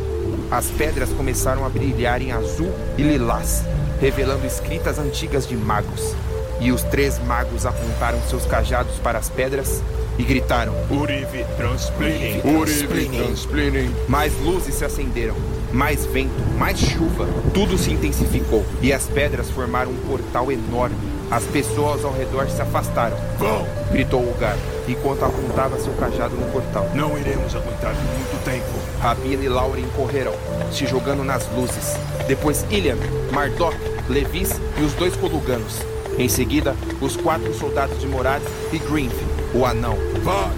As 0.50 0.68
pedras 0.68 1.10
começaram 1.10 1.66
a 1.66 1.70
brilhar 1.70 2.22
em 2.22 2.32
azul 2.32 2.72
e 2.98 3.02
lilás, 3.02 3.64
revelando 4.00 4.48
escritas 4.48 4.98
antigas 4.98 5.46
de 5.46 5.58
magos. 5.58 6.16
E 6.60 6.72
os 6.72 6.84
três 6.84 7.20
magos 7.20 7.66
apontaram 7.66 8.20
seus 8.24 8.46
cajados 8.46 8.96
para 9.00 9.20
as 9.20 9.30
pedras 9.30 9.82
e 10.18 10.24
gritaram: 10.24 10.74
Urive 10.90 11.46
Transplinin. 11.56 12.42
Urive 12.44 13.10
Transplinin. 13.10 13.94
Mais 14.08 14.34
luzes 14.42 14.76
se 14.76 14.86
acenderam, 14.86 15.36
mais 15.72 16.06
vento, 16.06 16.34
mais 16.58 16.80
chuva. 16.80 17.28
Tudo 17.54 17.78
se 17.78 17.92
intensificou 17.92 18.66
e 18.82 18.92
as 18.92 19.06
pedras 19.06 19.50
formaram 19.50 19.92
um 19.92 19.98
portal 20.08 20.52
enorme. 20.52 21.18
As 21.30 21.44
pessoas 21.44 22.06
ao 22.06 22.14
redor 22.14 22.50
se 22.50 22.62
afastaram. 22.62 23.18
Vão! 23.38 23.68
gritou 23.92 24.22
Ugar, 24.22 24.56
enquanto 24.88 25.26
apontava 25.26 25.78
seu 25.78 25.92
cajado 25.94 26.36
no 26.36 26.50
portal. 26.52 26.90
Não 26.94 27.18
iremos 27.18 27.54
aguentar 27.54 27.94
muito 27.94 28.44
tempo. 28.46 28.66
Rabina 29.02 29.44
e 29.44 29.50
Lauren 29.50 29.86
correram, 29.96 30.34
se 30.72 30.88
jogando 30.88 31.26
nas 31.26 31.46
luzes. 31.54 31.98
Depois 32.28 32.66
Ilian, 32.70 32.98
Mardok, 33.32 33.76
Levis 34.08 34.60
e 34.78 34.84
os 34.84 34.94
dois 34.94 35.16
coluganos. 35.18 35.82
Em 36.18 36.28
seguida, 36.28 36.76
os 37.00 37.16
quatro 37.16 37.54
soldados 37.54 38.00
de 38.00 38.08
Morad 38.08 38.42
e 38.74 38.80
Greenf, 38.80 39.14
o 39.54 39.64
anão. 39.66 39.96
Vá. 40.24 40.50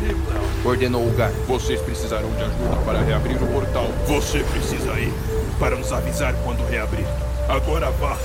Ordenou 0.63 1.05
Ugar. 1.05 1.31
Vocês 1.47 1.81
precisarão 1.81 2.29
de 2.31 2.43
ajuda 2.43 2.77
para 2.85 3.01
reabrir 3.01 3.35
o 3.43 3.47
portal. 3.47 3.87
Você 4.07 4.39
precisa 4.39 4.97
ir 4.97 5.11
para 5.59 5.75
nos 5.75 5.91
avisar 5.91 6.33
quando 6.45 6.65
reabrir. 6.69 7.05
Agora 7.49 7.91
vá. 7.91 8.17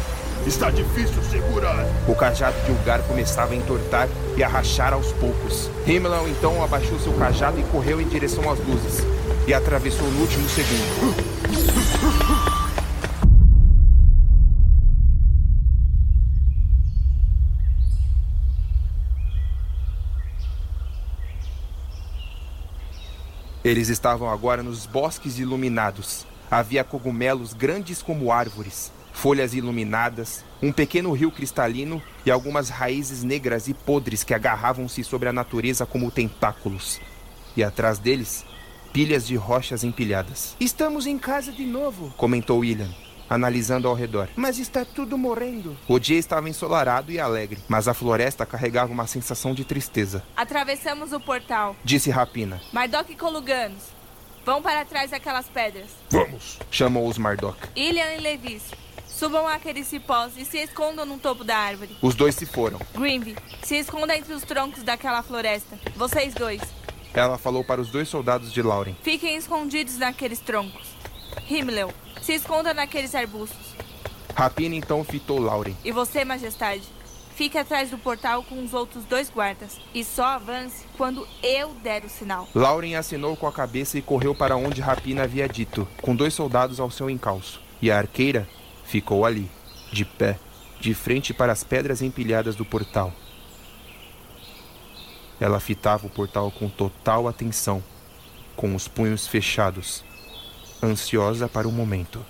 Está 0.46 0.70
difícil 0.70 1.22
segurar. 1.24 1.84
O 2.06 2.14
cajado 2.14 2.56
de 2.66 2.70
Ugar 2.70 3.02
começava 3.02 3.52
a 3.52 3.56
entortar 3.56 4.08
e 4.36 4.44
a 4.44 4.48
rachar 4.48 4.92
aos 4.92 5.10
poucos. 5.12 5.68
Himmel 5.86 6.28
então 6.28 6.62
abaixou 6.62 7.00
seu 7.00 7.14
cajado 7.14 7.58
e 7.58 7.64
correu 7.64 8.00
em 8.00 8.06
direção 8.06 8.48
às 8.48 8.60
luzes. 8.60 9.04
E 9.48 9.52
atravessou 9.52 10.06
no 10.06 10.20
último 10.20 10.48
segundo. 10.48 11.14
Eles 23.64 23.88
estavam 23.88 24.28
agora 24.28 24.62
nos 24.62 24.84
bosques 24.84 25.38
iluminados. 25.38 26.26
Havia 26.50 26.84
cogumelos 26.84 27.54
grandes 27.54 28.02
como 28.02 28.30
árvores, 28.30 28.92
folhas 29.10 29.54
iluminadas, 29.54 30.44
um 30.62 30.70
pequeno 30.70 31.10
rio 31.14 31.30
cristalino 31.30 32.02
e 32.26 32.30
algumas 32.30 32.68
raízes 32.68 33.22
negras 33.22 33.66
e 33.66 33.72
podres 33.72 34.22
que 34.22 34.34
agarravam-se 34.34 35.02
sobre 35.02 35.30
a 35.30 35.32
natureza 35.32 35.86
como 35.86 36.10
tentáculos. 36.10 37.00
E 37.56 37.64
atrás 37.64 37.98
deles, 37.98 38.44
pilhas 38.92 39.26
de 39.26 39.34
rochas 39.34 39.82
empilhadas. 39.82 40.54
Estamos 40.60 41.06
em 41.06 41.18
casa 41.18 41.50
de 41.50 41.64
novo, 41.64 42.12
Comentou 42.18 42.58
William, 42.58 42.90
analisando 43.34 43.88
ao 43.88 43.94
redor. 43.94 44.28
mas 44.36 44.58
está 44.58 44.84
tudo 44.84 45.18
morrendo. 45.18 45.76
O 45.88 45.98
dia 45.98 46.18
estava 46.18 46.48
ensolarado 46.48 47.12
e 47.12 47.18
alegre, 47.18 47.58
mas 47.68 47.88
a 47.88 47.94
floresta 47.94 48.46
carregava 48.46 48.92
uma 48.92 49.06
sensação 49.06 49.54
de 49.54 49.64
tristeza. 49.64 50.22
Atravessamos 50.36 51.12
o 51.12 51.20
portal. 51.20 51.76
Disse 51.84 52.10
Rapina. 52.10 52.60
Mardok 52.72 53.12
e 53.12 53.16
Coluganos, 53.16 53.82
vão 54.44 54.62
para 54.62 54.84
trás 54.84 55.10
daquelas 55.10 55.46
pedras. 55.46 55.90
Vamos. 56.10 56.58
Chamou 56.70 57.08
os 57.08 57.18
Mardok. 57.18 57.58
Ilian 57.76 58.14
e 58.16 58.20
Levis, 58.20 58.62
Subam 59.06 59.46
aqueles 59.46 59.86
cipós 59.86 60.32
e 60.36 60.44
se 60.44 60.58
escondam 60.58 61.06
no 61.06 61.18
topo 61.18 61.44
da 61.44 61.56
árvore. 61.56 61.96
Os 62.02 62.16
dois 62.16 62.34
se 62.34 62.44
foram. 62.44 62.80
Grimby, 62.92 63.36
se 63.62 63.76
esconda 63.76 64.16
entre 64.16 64.34
os 64.34 64.42
troncos 64.42 64.82
daquela 64.82 65.22
floresta. 65.22 65.78
Vocês 65.94 66.34
dois. 66.34 66.60
Ela 67.14 67.38
falou 67.38 67.62
para 67.62 67.80
os 67.80 67.90
dois 67.90 68.08
soldados 68.08 68.52
de 68.52 68.60
Lauren. 68.60 68.96
Fiquem 69.04 69.36
escondidos 69.36 69.98
naqueles 69.98 70.40
troncos. 70.40 70.88
Himmler, 71.48 71.88
se 72.20 72.34
esconda 72.34 72.72
naqueles 72.72 73.14
arbustos. 73.14 73.74
Rapina 74.34 74.74
então 74.74 75.04
fitou 75.04 75.38
Lauren. 75.38 75.74
E 75.84 75.92
você, 75.92 76.24
majestade? 76.24 76.82
Fique 77.34 77.58
atrás 77.58 77.90
do 77.90 77.98
portal 77.98 78.44
com 78.44 78.62
os 78.62 78.72
outros 78.72 79.04
dois 79.04 79.28
guardas. 79.28 79.80
E 79.92 80.04
só 80.04 80.24
avance 80.24 80.84
quando 80.96 81.26
eu 81.42 81.70
der 81.82 82.04
o 82.04 82.08
sinal. 82.08 82.48
Lauren 82.54 82.94
assinou 82.94 83.36
com 83.36 83.46
a 83.46 83.52
cabeça 83.52 83.98
e 83.98 84.02
correu 84.02 84.34
para 84.34 84.56
onde 84.56 84.80
Rapina 84.80 85.24
havia 85.24 85.48
dito, 85.48 85.86
com 86.00 86.14
dois 86.14 86.32
soldados 86.32 86.78
ao 86.78 86.90
seu 86.90 87.10
encalço. 87.10 87.60
E 87.82 87.90
a 87.90 87.98
arqueira 87.98 88.48
ficou 88.84 89.24
ali, 89.24 89.50
de 89.92 90.04
pé, 90.04 90.38
de 90.80 90.94
frente 90.94 91.34
para 91.34 91.52
as 91.52 91.64
pedras 91.64 92.02
empilhadas 92.02 92.54
do 92.54 92.64
portal. 92.64 93.12
Ela 95.40 95.58
fitava 95.58 96.06
o 96.06 96.10
portal 96.10 96.50
com 96.52 96.68
total 96.68 97.26
atenção, 97.26 97.82
com 98.54 98.74
os 98.74 98.86
punhos 98.86 99.26
fechados, 99.26 100.04
ansiosa 100.84 101.48
para 101.48 101.68
o 101.68 101.72
momento. 101.72 102.24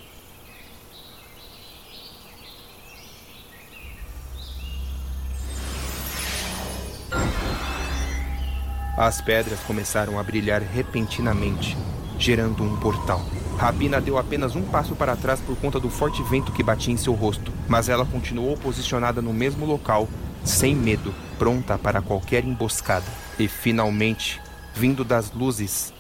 As 8.97 9.21
pedras 9.21 9.59
começaram 9.61 10.19
a 10.19 10.23
brilhar 10.23 10.63
repentinamente, 10.63 11.77
gerando 12.19 12.63
um 12.63 12.77
portal. 12.77 13.25
Rabina 13.59 14.01
deu 14.01 14.19
apenas 14.19 14.55
um 14.55 14.63
passo 14.63 14.95
para 14.95 15.17
trás 15.17 15.41
por 15.41 15.57
conta 15.57 15.81
do 15.81 15.89
forte 15.89 16.23
vento 16.23 16.53
que 16.53 16.63
batia 16.63 16.93
em 16.93 16.97
seu 16.97 17.13
rosto, 17.13 17.53
mas 17.69 17.89
ela 17.89 18.05
continuou 18.05 18.57
posicionada 18.57 19.23
no 19.23 19.33
mesmo 19.33 19.65
local, 19.65 20.09
sem 20.45 20.75
medo, 20.75 21.15
pronta 21.39 21.79
para 21.79 22.03
qualquer 22.03 22.45
emboscada. 22.45 23.07
E 23.39 23.49
finalmente, 23.49 24.41
vindo 24.75 25.05
das 25.05 25.33
luzes, 25.33 25.94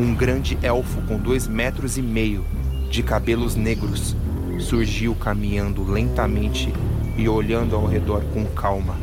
um 0.00 0.14
grande 0.14 0.56
elfo 0.62 1.02
com 1.02 1.18
dois 1.18 1.46
metros 1.46 1.98
e 1.98 2.02
meio, 2.02 2.42
de 2.88 3.02
cabelos 3.02 3.54
negros, 3.54 4.16
surgiu 4.58 5.14
caminhando 5.14 5.84
lentamente 5.84 6.72
e 7.18 7.28
olhando 7.28 7.76
ao 7.76 7.84
redor 7.84 8.22
com 8.32 8.46
calma. 8.46 8.96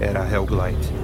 Era 0.00 0.26
Hellglide. 0.26 0.94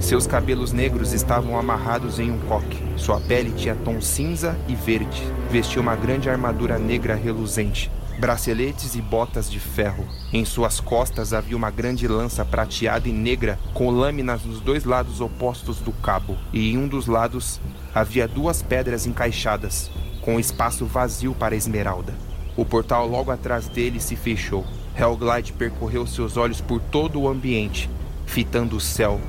Seus 0.00 0.26
cabelos 0.26 0.72
negros 0.72 1.12
estavam 1.12 1.58
amarrados 1.58 2.18
em 2.18 2.30
um 2.30 2.38
coque. 2.48 2.82
Sua 2.96 3.20
pele 3.20 3.52
tinha 3.54 3.74
tom 3.74 4.00
cinza 4.00 4.56
e 4.66 4.74
verde. 4.74 5.22
Vestia 5.50 5.82
uma 5.82 5.94
grande 5.94 6.30
armadura 6.30 6.78
negra 6.78 7.14
reluzente, 7.14 7.90
braceletes 8.18 8.94
e 8.94 9.02
botas 9.02 9.50
de 9.50 9.60
ferro. 9.60 10.06
Em 10.32 10.44
suas 10.44 10.80
costas 10.80 11.32
havia 11.32 11.56
uma 11.56 11.70
grande 11.70 12.08
lança 12.08 12.44
prateada 12.44 13.08
e 13.08 13.12
negra 13.12 13.58
com 13.74 13.90
lâminas 13.90 14.44
nos 14.44 14.60
dois 14.60 14.84
lados 14.84 15.20
opostos 15.20 15.78
do 15.78 15.92
cabo, 15.92 16.36
e 16.52 16.70
em 16.70 16.78
um 16.78 16.88
dos 16.88 17.06
lados 17.06 17.60
havia 17.94 18.26
duas 18.26 18.62
pedras 18.62 19.06
encaixadas, 19.06 19.90
com 20.22 20.40
espaço 20.40 20.86
vazio 20.86 21.34
para 21.34 21.54
a 21.54 21.58
esmeralda. 21.58 22.14
O 22.56 22.64
portal 22.64 23.06
logo 23.06 23.30
atrás 23.30 23.68
dele 23.68 24.00
se 24.00 24.16
fechou. 24.16 24.64
Hellglide 24.98 25.52
percorreu 25.52 26.06
seus 26.06 26.38
olhos 26.38 26.60
por 26.60 26.80
todo 26.80 27.20
o 27.20 27.28
ambiente, 27.28 27.90
fitando 28.24 28.76
o 28.76 28.80
céu, 28.80 29.20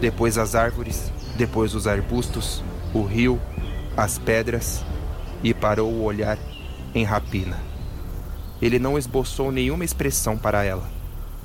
depois 0.00 0.36
as 0.36 0.54
árvores, 0.54 1.10
depois 1.36 1.74
os 1.74 1.86
arbustos, 1.86 2.62
o 2.92 3.02
rio, 3.02 3.40
as 3.96 4.18
pedras 4.18 4.84
e 5.42 5.54
parou 5.54 5.90
o 5.90 6.02
olhar 6.02 6.38
em 6.94 7.04
Rapina. 7.04 7.73
Ele 8.64 8.78
não 8.78 8.96
esboçou 8.96 9.52
nenhuma 9.52 9.84
expressão 9.84 10.38
para 10.38 10.64
ela, 10.64 10.88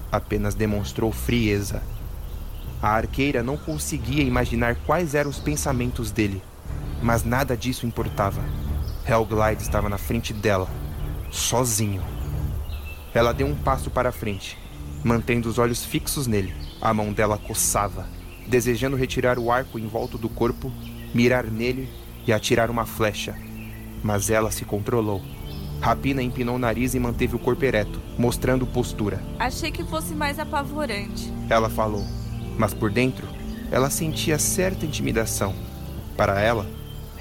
apenas 0.09 0.55
demonstrou 0.55 1.11
frieza. 1.11 1.83
A 2.81 2.91
arqueira 2.91 3.43
não 3.43 3.57
conseguia 3.57 4.23
imaginar 4.23 4.77
quais 4.85 5.13
eram 5.13 5.29
os 5.29 5.37
pensamentos 5.37 6.11
dele, 6.11 6.41
mas 7.03 7.25
nada 7.25 7.57
disso 7.57 7.85
importava. 7.85 8.41
Hellglide 9.05 9.61
estava 9.61 9.89
na 9.89 9.97
frente 9.97 10.31
dela, 10.31 10.69
sozinho. 11.29 12.01
Ela 13.13 13.33
deu 13.33 13.47
um 13.47 13.55
passo 13.55 13.89
para 13.89 14.13
frente, 14.13 14.57
mantendo 15.03 15.49
os 15.49 15.57
olhos 15.59 15.83
fixos 15.83 16.25
nele. 16.25 16.55
A 16.81 16.93
mão 16.93 17.11
dela 17.11 17.37
coçava 17.37 18.07
desejando 18.47 18.95
retirar 18.95 19.37
o 19.37 19.51
arco 19.51 19.77
em 19.77 19.87
volta 19.87 20.17
do 20.17 20.29
corpo, 20.29 20.71
mirar 21.13 21.43
nele 21.43 21.89
e 22.25 22.31
atirar 22.31 22.71
uma 22.71 22.85
flecha. 22.85 23.35
Mas 24.01 24.29
ela 24.29 24.51
se 24.51 24.63
controlou. 24.63 25.21
Rapina 25.81 26.21
empinou 26.21 26.55
o 26.55 26.59
nariz 26.59 26.93
e 26.93 26.99
manteve 26.99 27.35
o 27.35 27.39
corpo 27.39 27.63
ereto, 27.63 27.99
mostrando 28.17 28.67
postura. 28.67 29.23
Achei 29.39 29.71
que 29.71 29.83
fosse 29.83 30.13
mais 30.13 30.37
apavorante. 30.37 31.31
Ela 31.49 31.69
falou, 31.69 32.03
mas 32.57 32.73
por 32.73 32.91
dentro, 32.91 33.27
ela 33.71 33.89
sentia 33.89 34.37
certa 34.37 34.85
intimidação. 34.85 35.55
Para 36.17 36.41
ela, 36.41 36.69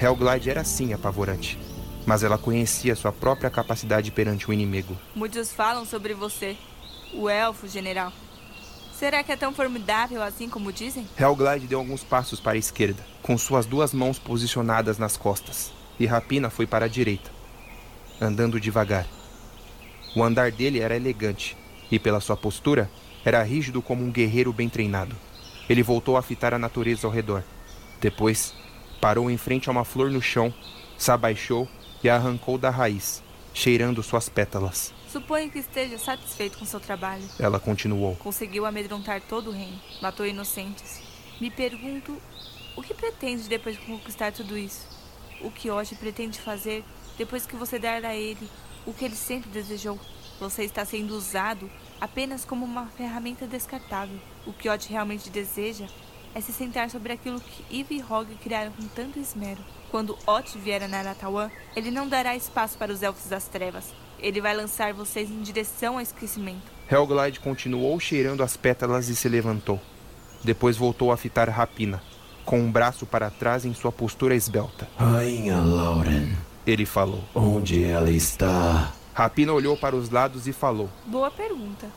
Hellglide 0.01 0.51
era 0.51 0.65
sim 0.65 0.93
apavorante, 0.93 1.59
mas 2.05 2.25
ela 2.25 2.37
conhecia 2.37 2.97
sua 2.97 3.13
própria 3.13 3.49
capacidade 3.49 4.11
perante 4.11 4.51
o 4.51 4.53
inimigo. 4.53 4.97
Muitos 5.15 5.53
falam 5.53 5.85
sobre 5.85 6.13
você, 6.15 6.57
o 7.15 7.29
elfo 7.29 7.69
general. 7.69 8.13
Será 8.93 9.23
que 9.23 9.31
é 9.31 9.37
tão 9.37 9.55
formidável 9.55 10.21
assim 10.21 10.49
como 10.49 10.73
dizem? 10.73 11.07
Hellglide 11.17 11.69
deu 11.69 11.79
alguns 11.79 12.03
passos 12.03 12.41
para 12.41 12.55
a 12.55 12.59
esquerda, 12.59 13.07
com 13.23 13.39
suas 13.39 13.65
duas 13.67 13.95
mãos 13.95 14.19
posicionadas 14.19 14.99
nas 14.99 15.17
costas, 15.17 15.71
e 16.01 16.07
Rapina 16.07 16.51
foi 16.51 16.67
para 16.67 16.87
a 16.87 16.89
direita, 16.89 17.31
andando 18.21 18.61
devagar. 18.61 19.07
O 20.15 20.23
andar 20.23 20.51
dele 20.51 20.81
era 20.81 20.97
elegante, 20.97 21.57
e 21.91 21.99
pela 21.99 22.21
sua 22.21 22.37
postura, 22.37 22.91
era 23.25 23.43
rígido 23.43 23.83
como 23.83 24.05
um 24.05 24.11
guerreiro 24.11 24.53
bem 24.53 24.69
treinado. 24.69 25.15
Ele 25.69 25.83
voltou 25.83 26.17
a 26.17 26.23
fitar 26.23 26.55
a 26.55 26.59
natureza 26.59 27.07
ao 27.07 27.13
redor. 27.13 27.45
Depois, 28.01 28.55
parou 29.01 29.31
em 29.31 29.37
frente 29.37 29.69
a 29.69 29.73
uma 29.73 29.85
flor 29.85 30.11
no 30.11 30.23
chão, 30.23 30.53
se 30.97 31.11
abaixou 31.11 31.69
e 32.03 32.09
a 32.09 32.17
arrancou 32.17 32.57
da 32.57 32.71
raiz, 32.71 33.23
cheirando 33.53 34.03
suas 34.03 34.29
pétalas. 34.29 34.95
Suponho 35.11 35.51
que 35.51 35.59
esteja 35.59 35.99
satisfeito 35.99 36.59
com 36.59 36.65
seu 36.65 36.81
trabalho. 36.81 37.25
Ela 37.39 37.59
continuou. 37.59 38.15
Conseguiu 38.17 38.67
amedrontar 38.67 39.21
todo 39.23 39.49
o 39.49 39.53
reino. 39.53 39.81
Matou 40.03 40.27
inocentes. 40.27 41.01
Me 41.41 41.51
pergunto 41.51 42.21
o 42.77 42.83
que 42.83 42.95
pretende 42.95 43.49
depois 43.49 43.77
de 43.77 43.83
conquistar 43.87 44.33
tudo 44.33 44.57
isso? 44.57 44.87
O 45.41 45.51
que 45.51 45.71
hoje 45.71 45.95
pretende 45.95 46.39
fazer 46.39 46.85
depois 47.19 47.45
que 47.45 47.57
você 47.57 47.79
der 47.79 48.05
a 48.05 48.15
ele 48.15 48.49
o 48.87 48.93
que 48.95 49.05
ele 49.05 49.17
sempre 49.17 49.51
desejou? 49.51 49.99
Você 50.41 50.63
está 50.63 50.85
sendo 50.85 51.15
usado 51.17 51.69
apenas 52.01 52.45
como 52.45 52.65
uma 52.65 52.87
ferramenta 52.87 53.47
descartável. 53.47 54.19
O 54.47 54.53
que 54.53 54.69
Odd 54.69 54.89
realmente 54.89 55.29
deseja 55.29 55.87
é 56.35 56.41
se 56.41 56.53
sentar 56.53 56.89
sobre 56.89 57.13
aquilo 57.13 57.41
que 57.41 57.81
Eve 57.81 57.97
e 57.97 58.03
Hog 58.03 58.33
criaram 58.37 58.71
com 58.73 58.87
tanto 58.89 59.19
esmero. 59.19 59.61
Quando 59.91 60.17
Ot 60.27 60.57
vier 60.59 60.83
a 60.83 60.89
Naratawan, 60.89 61.51
ele 61.75 61.91
não 61.91 62.09
dará 62.09 62.37
espaço 62.37 62.79
para 62.79 62.93
os 62.93 63.03
Elfos 63.03 63.29
das 63.29 63.49
Trevas. 63.49 63.93
Ele 64.21 64.41
vai 64.41 64.57
lançar 64.57 64.93
vocês 64.93 65.31
em 65.31 65.43
direção 65.43 65.95
ao 65.95 66.01
esquecimento. 66.01 66.71
Hellglide 66.91 67.41
continuou 67.41 67.99
cheirando 67.99 68.43
as 68.43 68.57
pétalas 68.57 69.09
e 69.09 69.17
se 69.17 69.29
levantou. 69.29 69.81
Depois 70.43 70.77
voltou 70.77 71.11
a 71.11 71.17
fitar 71.17 71.49
Rapina, 71.49 72.03
com 72.45 72.61
um 72.61 72.71
braço 72.71 73.05
para 73.05 73.31
trás 73.31 73.65
em 73.65 73.75
sua 73.75 73.91
postura 73.91 74.35
esbelta. 74.35 74.89
Rainha 74.97 75.59
Lauren. 75.59 76.48
Ele 76.69 76.85
falou. 76.85 77.25
Onde 77.35 77.83
ela 77.83 78.11
está? 78.11 78.93
Rapina 79.15 79.55
olhou 79.55 79.75
para 79.75 79.97
os 79.97 80.11
lados 80.11 80.47
e 80.47 80.53
falou. 80.53 80.91
Boa 81.07 81.31
pergunta. 81.31 81.89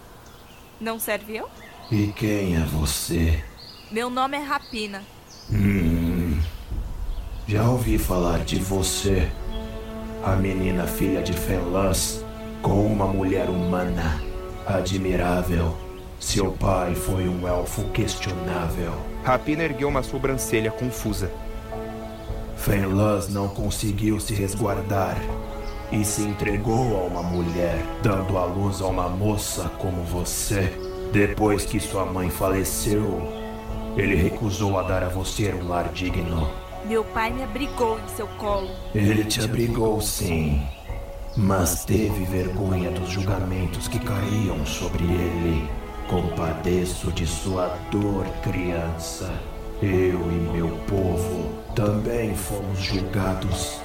Não 0.80 0.98
serve 0.98 1.36
eu? 1.36 1.50
E 1.92 2.08
quem 2.14 2.56
é 2.56 2.62
você? 2.62 3.44
Meu 3.92 4.10
nome 4.10 4.38
é 4.38 4.40
Rapina. 4.40 5.04
Hum. 5.52 6.40
Já 7.46 7.70
ouvi 7.70 7.98
falar 7.98 8.46
de 8.46 8.60
você 8.60 9.30
a 10.24 10.38
menina 10.38 10.88
filha 10.88 11.22
de 11.22 11.34
Fenlas, 11.34 12.24
com 12.62 12.86
uma 12.86 13.08
mulher 13.08 13.50
humana. 13.50 14.24
Admirável. 14.66 15.76
Seu 16.18 16.54
pai 16.54 16.96
foi 16.96 17.28
um 17.28 17.46
elfo 17.46 17.84
questionável. 17.90 18.94
Rapina 19.26 19.64
ergueu 19.64 19.90
uma 19.90 20.02
sobrancelha 20.02 20.72
confusa. 20.72 21.30
Fenlas 22.62 23.28
não 23.28 23.48
conseguiu 23.48 24.20
se 24.20 24.36
resguardar 24.36 25.18
e 25.92 26.06
se 26.06 26.22
entregou 26.22 26.96
a 26.96 27.08
uma 27.08 27.24
mulher, 27.24 27.84
dando 28.04 28.38
à 28.38 28.46
luz 28.46 28.82
a 28.82 28.86
uma 28.86 29.10
moça 29.10 29.68
como 29.80 30.04
você. 30.04 30.72
Depois 31.12 31.66
que 31.66 31.80
sua 31.80 32.06
mãe 32.06 32.30
faleceu, 32.30 33.20
ele 33.98 34.16
recusou 34.16 34.78
a 34.78 34.84
dar 34.84 35.04
a 35.04 35.10
você 35.10 35.52
um 35.52 35.70
lar 35.70 35.90
digno. 35.90 36.48
Meu 36.86 37.04
pai 37.04 37.34
me 37.34 37.44
abrigou 37.44 38.00
em 38.00 38.08
seu 38.16 38.28
colo. 38.28 38.70
Ele 38.94 39.24
te 39.24 39.42
abrigou, 39.42 40.00
sim. 40.00 40.62
Mas 41.36 41.84
teve 41.84 42.26
vergonha 42.26 42.92
dos 42.92 43.10
julgamentos 43.10 43.88
que 43.88 43.98
caíam 43.98 44.64
sobre 44.68 45.04
ele. 45.04 45.68
Compadeço 46.08 47.12
de 47.12 47.26
sua 47.26 47.76
dor, 47.90 48.28
criança. 48.44 49.34
Eu 49.82 49.90
e 50.32 50.50
meu 50.54 50.70
povo 50.88 51.50
também 51.76 52.36
fomos 52.36 52.78
julgados 52.78 53.82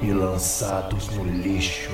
e 0.00 0.12
lançados 0.12 1.08
no 1.08 1.24
lixo. 1.24 1.90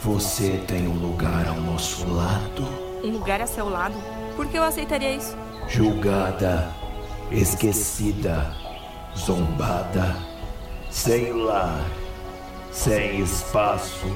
Você 0.00 0.62
tem 0.68 0.86
um 0.86 1.00
lugar 1.00 1.48
ao 1.48 1.60
nosso 1.60 2.08
lado. 2.08 2.62
Um 3.02 3.10
lugar 3.10 3.40
a 3.40 3.48
seu 3.48 3.68
lado? 3.68 3.96
Por 4.36 4.46
que 4.46 4.56
eu 4.56 4.62
aceitaria 4.62 5.12
isso? 5.12 5.36
Julgada, 5.66 6.72
esquecida, 7.32 8.54
zombada, 9.18 10.14
sem 10.88 11.32
lar, 11.32 11.84
sem 12.70 13.18
espaço. 13.18 14.06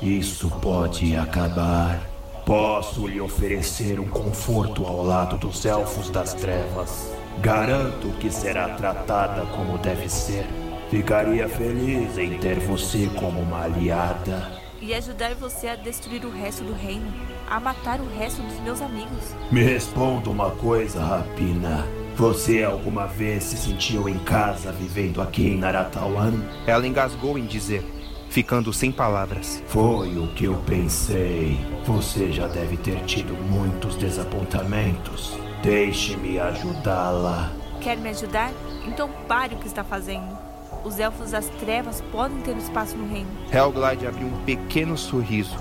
Isso 0.00 0.48
pode 0.62 1.14
acabar. 1.14 2.00
Posso 2.46 3.06
lhe 3.06 3.20
oferecer 3.20 4.00
um 4.00 4.08
conforto 4.08 4.86
ao 4.86 5.04
lado 5.04 5.36
dos 5.36 5.66
elfos 5.66 6.08
das 6.08 6.32
trevas. 6.32 7.12
Garanto 7.40 8.08
que 8.18 8.30
será 8.30 8.70
tratada 8.70 9.44
como 9.46 9.78
deve 9.78 10.08
ser. 10.08 10.46
Ficaria 10.90 11.48
feliz 11.48 12.16
em 12.16 12.38
ter 12.38 12.58
você 12.60 13.10
como 13.18 13.40
uma 13.40 13.64
aliada. 13.64 14.52
E 14.80 14.94
ajudar 14.94 15.34
você 15.34 15.68
a 15.68 15.76
destruir 15.76 16.24
o 16.24 16.30
resto 16.30 16.62
do 16.62 16.72
reino, 16.72 17.10
a 17.48 17.58
matar 17.58 18.00
o 18.00 18.08
resto 18.18 18.42
dos 18.42 18.60
meus 18.60 18.80
amigos. 18.80 19.34
Me 19.50 19.62
responda 19.62 20.30
uma 20.30 20.50
coisa, 20.50 21.02
Rapina. 21.02 21.86
Você 22.16 22.62
alguma 22.62 23.06
vez 23.06 23.42
se 23.44 23.56
sentiu 23.56 24.08
em 24.08 24.18
casa 24.18 24.70
vivendo 24.70 25.20
aqui 25.20 25.48
em 25.48 25.58
Naratawan? 25.58 26.32
Ela 26.66 26.86
engasgou 26.86 27.36
em 27.36 27.44
dizer, 27.44 27.82
ficando 28.28 28.72
sem 28.72 28.92
palavras. 28.92 29.62
Foi 29.66 30.16
o 30.16 30.28
que 30.28 30.44
eu 30.44 30.54
pensei. 30.66 31.58
Você 31.84 32.30
já 32.30 32.46
deve 32.46 32.76
ter 32.76 33.00
tido 33.04 33.34
muitos 33.34 33.96
desapontamentos. 33.96 35.36
Deixe-me 35.64 36.38
ajudá-la. 36.38 37.50
Quer 37.80 37.96
me 37.96 38.10
ajudar? 38.10 38.52
Então 38.86 39.08
pare 39.26 39.54
o 39.54 39.58
que 39.58 39.66
está 39.66 39.82
fazendo. 39.82 40.36
Os 40.84 40.98
elfos 40.98 41.30
das 41.30 41.48
trevas 41.58 42.02
podem 42.12 42.38
ter 42.42 42.54
espaço 42.58 42.94
no 42.98 43.08
reino. 43.10 43.30
Helglide 43.50 44.06
abriu 44.06 44.26
um 44.26 44.44
pequeno 44.44 44.94
sorriso, 44.94 45.56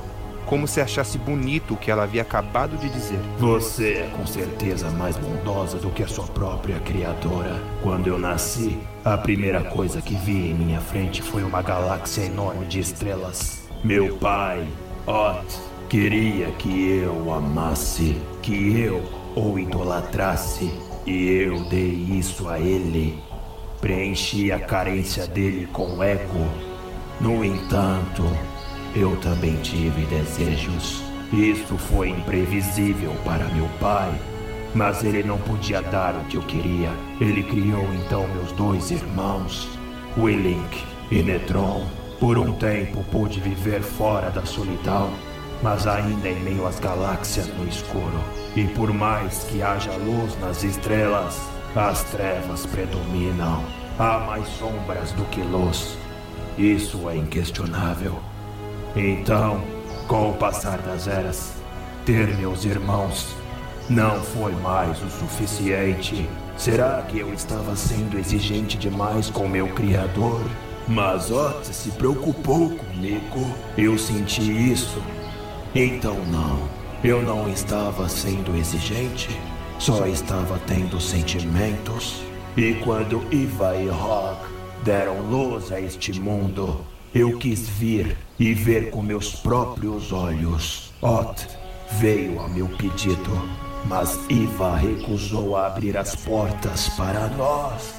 como 0.45 0.67
se 0.67 0.81
achasse 0.81 1.17
bonito 1.17 1.73
o 1.73 1.77
que 1.77 1.89
ela 1.89 2.03
havia 2.03 2.21
acabado 2.21 2.75
de 2.75 2.89
dizer. 2.89 3.17
Você 3.38 3.93
é 3.93 4.09
com 4.13 4.27
certeza 4.27 4.89
mais 4.89 5.15
bondosa 5.15 5.77
do 5.77 5.89
que 5.89 6.03
a 6.03 6.07
sua 6.07 6.27
própria 6.27 6.81
criadora. 6.81 7.57
Quando 7.81 8.07
eu 8.07 8.19
nasci, 8.19 8.77
a 9.05 9.17
primeira 9.17 9.63
coisa 9.63 10.01
que 10.01 10.15
vi 10.15 10.49
em 10.49 10.53
minha 10.53 10.81
frente 10.81 11.21
foi 11.21 11.43
uma 11.45 11.61
galáxia 11.61 12.23
enorme 12.23 12.65
de 12.65 12.81
estrelas. 12.81 13.69
Meu 13.81 14.17
pai, 14.17 14.67
Ot, 15.07 15.61
queria 15.88 16.51
que 16.51 16.89
eu 16.89 17.13
o 17.25 17.34
amasse, 17.34 18.21
que 18.41 18.81
eu 18.81 19.22
o 19.35 19.57
idolatrasse, 19.57 20.72
e 21.05 21.27
eu 21.27 21.64
dei 21.65 22.07
isso 22.18 22.47
a 22.47 22.60
ele. 22.60 23.18
Preenchi 23.81 24.51
a 24.51 24.60
carência 24.60 25.27
dele 25.27 25.68
com 25.68 26.01
ego. 26.03 26.47
No 27.19 27.43
entanto, 27.43 28.23
eu 28.95 29.15
também 29.18 29.55
tive 29.57 30.05
desejos. 30.05 31.03
Isso 31.31 31.77
foi 31.77 32.10
imprevisível 32.10 33.14
para 33.26 33.45
meu 33.49 33.68
pai, 33.80 34.14
mas 34.73 35.03
ele 35.03 35.23
não 35.23 35.38
podia 35.38 35.81
dar 35.81 36.15
o 36.15 36.26
que 36.26 36.38
eu 36.38 36.43
queria. 36.43 36.91
Ele 37.19 37.43
criou 37.43 37.84
então 37.95 38.27
meus 38.30 38.51
dois 38.51 38.91
irmãos, 38.91 39.68
Willink 40.18 40.84
e 41.11 41.23
Netron. 41.23 41.85
Por 42.19 42.38
um 42.38 42.53
tempo 42.53 43.03
pude 43.11 43.39
viver 43.41 43.81
fora 43.81 44.30
da 44.30 44.45
solidão, 44.45 45.11
mas 45.61 45.88
ainda 45.88 46.30
em 46.30 46.39
meio 46.41 46.65
às 46.65 46.80
galáxias 46.80 47.47
no 47.47 47.68
escuro. 47.68 48.42
E 48.55 48.65
por 48.67 48.93
mais 48.93 49.43
que 49.45 49.61
haja 49.61 49.91
luz 49.93 50.39
nas 50.39 50.63
estrelas, 50.63 51.39
as 51.75 52.03
trevas 52.05 52.65
predominam. 52.67 53.63
Há 53.97 54.19
mais 54.19 54.47
sombras 54.59 55.11
do 55.13 55.23
que 55.25 55.41
luz. 55.41 55.97
Isso 56.57 57.09
é 57.09 57.17
inquestionável. 57.17 58.19
Então, 58.95 59.63
com 60.07 60.30
o 60.30 60.34
passar 60.34 60.77
das 60.80 61.07
eras, 61.07 61.53
ter 62.05 62.35
meus 62.38 62.63
irmãos 62.63 63.35
não 63.89 64.21
foi 64.21 64.51
mais 64.53 65.01
o 65.01 65.09
suficiente. 65.09 66.30
Será 66.55 67.01
que 67.01 67.19
eu 67.19 67.34
estava 67.34 67.75
sendo 67.75 68.19
exigente 68.19 68.77
demais 68.77 69.30
com 69.30 69.47
meu 69.47 69.67
criador? 69.69 70.41
Mas 70.88 71.31
Ot 71.31 71.65
se 71.65 71.89
preocupou 71.91 72.69
comigo. 72.69 73.55
Eu 73.77 73.97
senti 73.97 74.71
isso. 74.71 75.01
Então 75.73 76.17
não. 76.25 76.72
Eu 77.03 77.21
não 77.21 77.49
estava 77.49 78.07
sendo 78.07 78.55
exigente. 78.55 79.30
Só 79.77 80.07
estava 80.07 80.57
tendo 80.59 81.01
sentimentos. 81.01 82.23
E 82.55 82.75
quando 82.75 83.21
Iva 83.30 83.75
e 83.75 83.89
Hog 83.89 84.38
deram 84.85 85.19
luz 85.19 85.69
a 85.73 85.81
este 85.81 86.17
mundo, 86.17 86.80
eu 87.13 87.38
quis 87.38 87.67
vir 87.67 88.15
e 88.39 88.53
ver 88.53 88.89
com 88.89 89.01
meus 89.01 89.35
próprios 89.35 90.13
olhos. 90.13 90.93
Ot 91.01 91.45
veio 91.99 92.39
a 92.39 92.47
meu 92.47 92.69
pedido, 92.69 93.49
mas 93.84 94.17
Iva 94.30 94.77
recusou 94.77 95.57
abrir 95.57 95.97
as 95.97 96.15
portas 96.15 96.88
para 96.95 97.27
nós. 97.27 97.95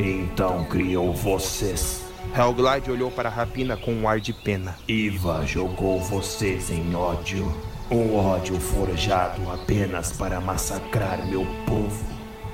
Então 0.00 0.64
criou 0.64 1.12
vocês. 1.12 2.06
Helglide 2.34 2.90
olhou 2.90 3.10
para 3.10 3.28
a 3.28 3.32
rapina 3.32 3.76
com 3.76 3.92
um 3.92 4.08
ar 4.08 4.18
de 4.18 4.32
pena. 4.32 4.78
Iva 4.88 5.44
jogou 5.44 6.00
vocês 6.00 6.70
em 6.70 6.94
ódio. 6.94 7.54
Um 7.88 8.16
ódio 8.16 8.58
forjado 8.58 9.48
apenas 9.48 10.10
para 10.10 10.40
massacrar 10.40 11.24
meu 11.24 11.46
povo. 11.64 12.04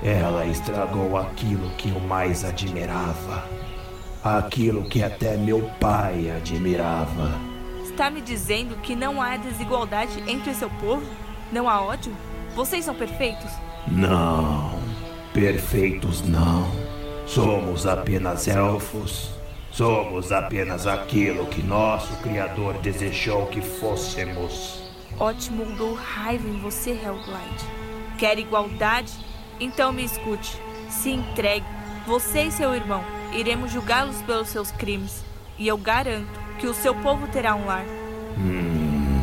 Ela 0.03 0.45
estragou 0.45 1.17
aquilo 1.17 1.71
que 1.71 1.89
eu 1.89 1.99
mais 1.99 2.45
admirava. 2.45 3.49
Aquilo 4.23 4.83
que 4.83 5.01
até 5.01 5.35
meu 5.35 5.67
pai 5.79 6.29
admirava. 6.29 7.31
Está 7.83 8.11
me 8.11 8.21
dizendo 8.21 8.75
que 8.77 8.95
não 8.95 9.19
há 9.19 9.35
desigualdade 9.35 10.23
entre 10.27 10.53
seu 10.53 10.69
povo? 10.69 11.03
Não 11.51 11.67
há 11.67 11.81
ódio? 11.81 12.15
Vocês 12.55 12.85
são 12.85 12.93
perfeitos? 12.93 13.49
Não, 13.87 14.77
perfeitos 15.33 16.21
não. 16.21 16.69
Somos 17.25 17.87
apenas 17.87 18.47
elfos. 18.47 19.31
Somos 19.71 20.31
apenas 20.31 20.85
aquilo 20.85 21.47
que 21.47 21.63
nosso 21.63 22.15
Criador 22.17 22.75
desejou 22.75 23.47
que 23.47 23.61
fôssemos. 23.61 24.82
Ótimo 25.19 25.65
moldou 25.65 25.93
raiva 25.93 26.47
em 26.47 26.59
você, 26.59 26.91
Hellglide. 26.91 27.65
Quer 28.17 28.39
igualdade? 28.39 29.13
Então 29.59 29.91
me 29.91 30.03
escute. 30.03 30.59
Se 30.89 31.09
entregue. 31.11 31.65
Você 32.05 32.43
e 32.43 32.51
seu 32.51 32.73
irmão 32.75 33.03
iremos 33.33 33.71
julgá-los 33.71 34.21
pelos 34.23 34.49
seus 34.49 34.71
crimes. 34.71 35.23
E 35.57 35.67
eu 35.67 35.77
garanto 35.77 36.39
que 36.59 36.67
o 36.67 36.73
seu 36.73 36.95
povo 36.95 37.27
terá 37.27 37.55
um 37.55 37.65
lar. 37.65 37.85
Hum, 38.37 39.21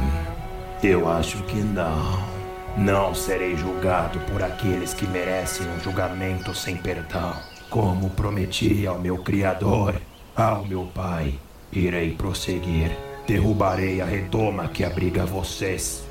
eu 0.83 1.09
acho 1.09 1.43
que 1.45 1.57
não. 1.57 2.31
Não 2.77 3.15
serei 3.15 3.57
julgado 3.57 4.21
por 4.21 4.43
aqueles 4.43 4.95
que 4.95 5.07
merecem 5.07 5.67
um 5.69 5.81
julgamento 5.81 6.55
sem 6.55 6.77
perdão. 6.77 7.35
Como 7.69 8.11
prometi 8.11 8.87
ao 8.87 8.99
meu 8.99 9.19
Criador, 9.19 10.01
ao 10.37 10.65
meu 10.65 10.89
Pai, 10.95 11.35
irei 11.73 12.15
prosseguir. 12.15 13.10
Derrubarei 13.31 14.01
a 14.01 14.05
redoma 14.05 14.67
que 14.67 14.83
abriga 14.83 15.25
vocês. 15.25 16.03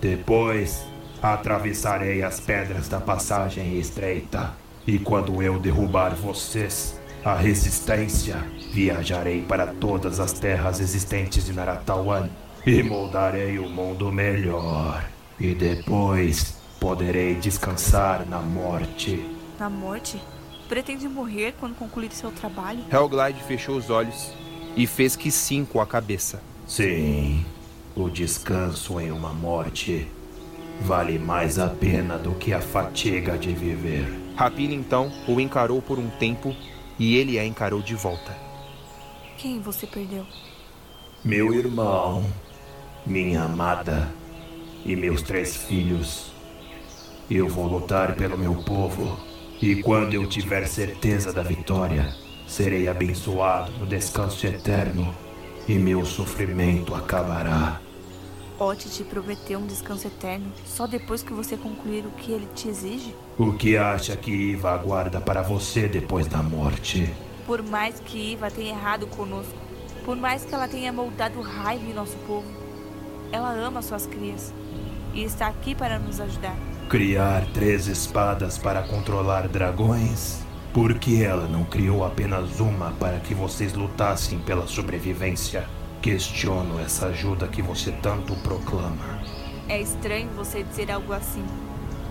Depois, 0.00 0.84
atravessarei 1.22 2.24
as 2.24 2.40
pedras 2.40 2.88
da 2.88 2.98
passagem 2.98 3.78
estreita. 3.78 4.52
E 4.84 4.98
quando 4.98 5.40
eu 5.40 5.60
derrubar 5.60 6.16
vocês, 6.16 7.00
a 7.24 7.36
resistência, 7.36 8.44
viajarei 8.72 9.42
para 9.42 9.68
todas 9.68 10.18
as 10.18 10.32
terras 10.32 10.80
existentes 10.80 11.46
de 11.46 11.52
Naratawan 11.52 12.28
e 12.66 12.82
moldarei 12.82 13.56
o 13.60 13.68
mundo 13.68 14.10
melhor. 14.10 15.08
E 15.38 15.54
depois 15.54 16.56
poderei 16.80 17.36
descansar 17.36 18.26
na 18.26 18.40
morte. 18.40 19.24
Na 19.60 19.70
morte? 19.70 20.20
Pretende 20.68 21.08
morrer 21.08 21.54
quando 21.60 21.76
concluir 21.76 22.10
seu 22.10 22.32
trabalho? 22.32 22.80
Helglide 22.90 23.44
fechou 23.44 23.76
os 23.76 23.90
olhos 23.90 24.32
e 24.76 24.88
fez 24.88 25.14
que 25.14 25.30
sim 25.30 25.64
com 25.64 25.80
a 25.80 25.86
cabeça. 25.86 26.42
Sim, 26.66 27.44
o 27.94 28.08
descanso 28.08 28.98
em 28.98 29.10
uma 29.10 29.34
morte 29.34 30.08
vale 30.80 31.18
mais 31.18 31.58
a 31.58 31.68
pena 31.68 32.18
do 32.18 32.32
que 32.32 32.54
a 32.54 32.60
fatiga 32.60 33.36
de 33.36 33.52
viver. 33.52 34.10
Rapina 34.34 34.74
então 34.74 35.12
o 35.28 35.38
encarou 35.38 35.82
por 35.82 35.98
um 35.98 36.08
tempo 36.08 36.56
e 36.98 37.16
ele 37.16 37.38
a 37.38 37.44
encarou 37.44 37.82
de 37.82 37.94
volta. 37.94 38.34
Quem 39.36 39.60
você 39.60 39.86
perdeu? 39.86 40.26
Meu 41.22 41.52
irmão, 41.52 42.24
minha 43.06 43.42
amada 43.42 44.10
e 44.86 44.96
meus 44.96 45.20
três 45.22 45.54
filhos. 45.54 46.32
Eu 47.30 47.46
vou 47.48 47.66
lutar 47.66 48.14
pelo 48.14 48.38
meu 48.38 48.54
povo 48.54 49.18
e 49.60 49.82
quando 49.82 50.14
eu 50.14 50.26
tiver 50.26 50.66
certeza 50.66 51.32
da 51.32 51.42
vitória, 51.42 52.14
serei 52.46 52.88
abençoado 52.88 53.70
no 53.72 53.86
descanso 53.86 54.46
eterno 54.46 55.14
e 55.68 55.74
meu 55.74 56.04
sofrimento 56.04 56.94
acabará. 56.94 57.80
Ot 58.58 58.88
te 58.88 59.02
prometeu 59.02 59.58
um 59.58 59.66
descanso 59.66 60.06
eterno 60.06 60.52
só 60.64 60.86
depois 60.86 61.22
que 61.22 61.32
você 61.32 61.56
concluir 61.56 62.04
o 62.06 62.10
que 62.10 62.30
ele 62.30 62.48
te 62.54 62.68
exige? 62.68 63.14
O 63.36 63.52
que 63.52 63.76
acha 63.76 64.16
que 64.16 64.30
Iva 64.30 64.70
aguarda 64.72 65.20
para 65.20 65.42
você 65.42 65.88
depois 65.88 66.26
da 66.28 66.42
morte? 66.42 67.12
Por 67.46 67.62
mais 67.62 67.98
que 67.98 68.32
Iva 68.32 68.50
tenha 68.50 68.70
errado 68.70 69.06
conosco, 69.08 69.58
por 70.04 70.16
mais 70.16 70.44
que 70.44 70.54
ela 70.54 70.68
tenha 70.68 70.92
moldado 70.92 71.40
raiva 71.40 71.84
em 71.84 71.94
nosso 71.94 72.16
povo, 72.26 72.46
ela 73.32 73.50
ama 73.50 73.82
suas 73.82 74.06
crias 74.06 74.54
e 75.12 75.24
está 75.24 75.48
aqui 75.48 75.74
para 75.74 75.98
nos 75.98 76.20
ajudar. 76.20 76.56
Criar 76.88 77.44
três 77.52 77.88
espadas 77.88 78.56
para 78.56 78.82
controlar 78.82 79.48
dragões? 79.48 80.43
Por 80.74 80.98
que 80.98 81.22
ela 81.22 81.46
não 81.46 81.62
criou 81.62 82.04
apenas 82.04 82.58
uma 82.58 82.90
para 82.90 83.20
que 83.20 83.32
vocês 83.32 83.74
lutassem 83.74 84.40
pela 84.40 84.66
sobrevivência? 84.66 85.68
Questiono 86.02 86.80
essa 86.80 87.06
ajuda 87.06 87.46
que 87.46 87.62
você 87.62 87.92
tanto 88.02 88.34
proclama. 88.42 89.20
É 89.68 89.80
estranho 89.80 90.28
você 90.30 90.64
dizer 90.64 90.90
algo 90.90 91.12
assim 91.12 91.44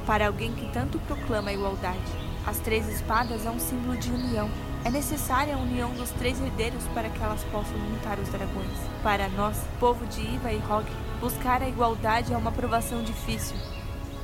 para 0.05 0.27
alguém 0.27 0.53
que 0.53 0.71
tanto 0.71 0.97
proclama 0.99 1.49
a 1.49 1.53
igualdade. 1.53 1.99
As 2.47 2.57
três 2.59 2.87
espadas 2.87 3.45
é 3.45 3.49
um 3.49 3.59
símbolo 3.59 3.97
de 3.97 4.09
união. 4.09 4.49
É 4.85 4.89
necessária 4.89 5.55
a 5.55 5.59
união 5.59 5.93
dos 5.95 6.11
três 6.11 6.39
herdeiros 6.41 6.85
para 6.93 7.09
que 7.09 7.21
elas 7.21 7.43
possam 7.51 7.77
lutar 7.91 8.17
os 8.17 8.29
dragões. 8.29 8.79
Para 9.03 9.27
nós, 9.27 9.57
povo 9.77 10.05
de 10.05 10.21
Iva 10.21 10.53
e 10.53 10.57
Hog, 10.59 10.85
buscar 11.19 11.61
a 11.61 11.67
igualdade 11.67 12.33
é 12.33 12.37
uma 12.37 12.51
provação 12.51 13.03
difícil, 13.03 13.57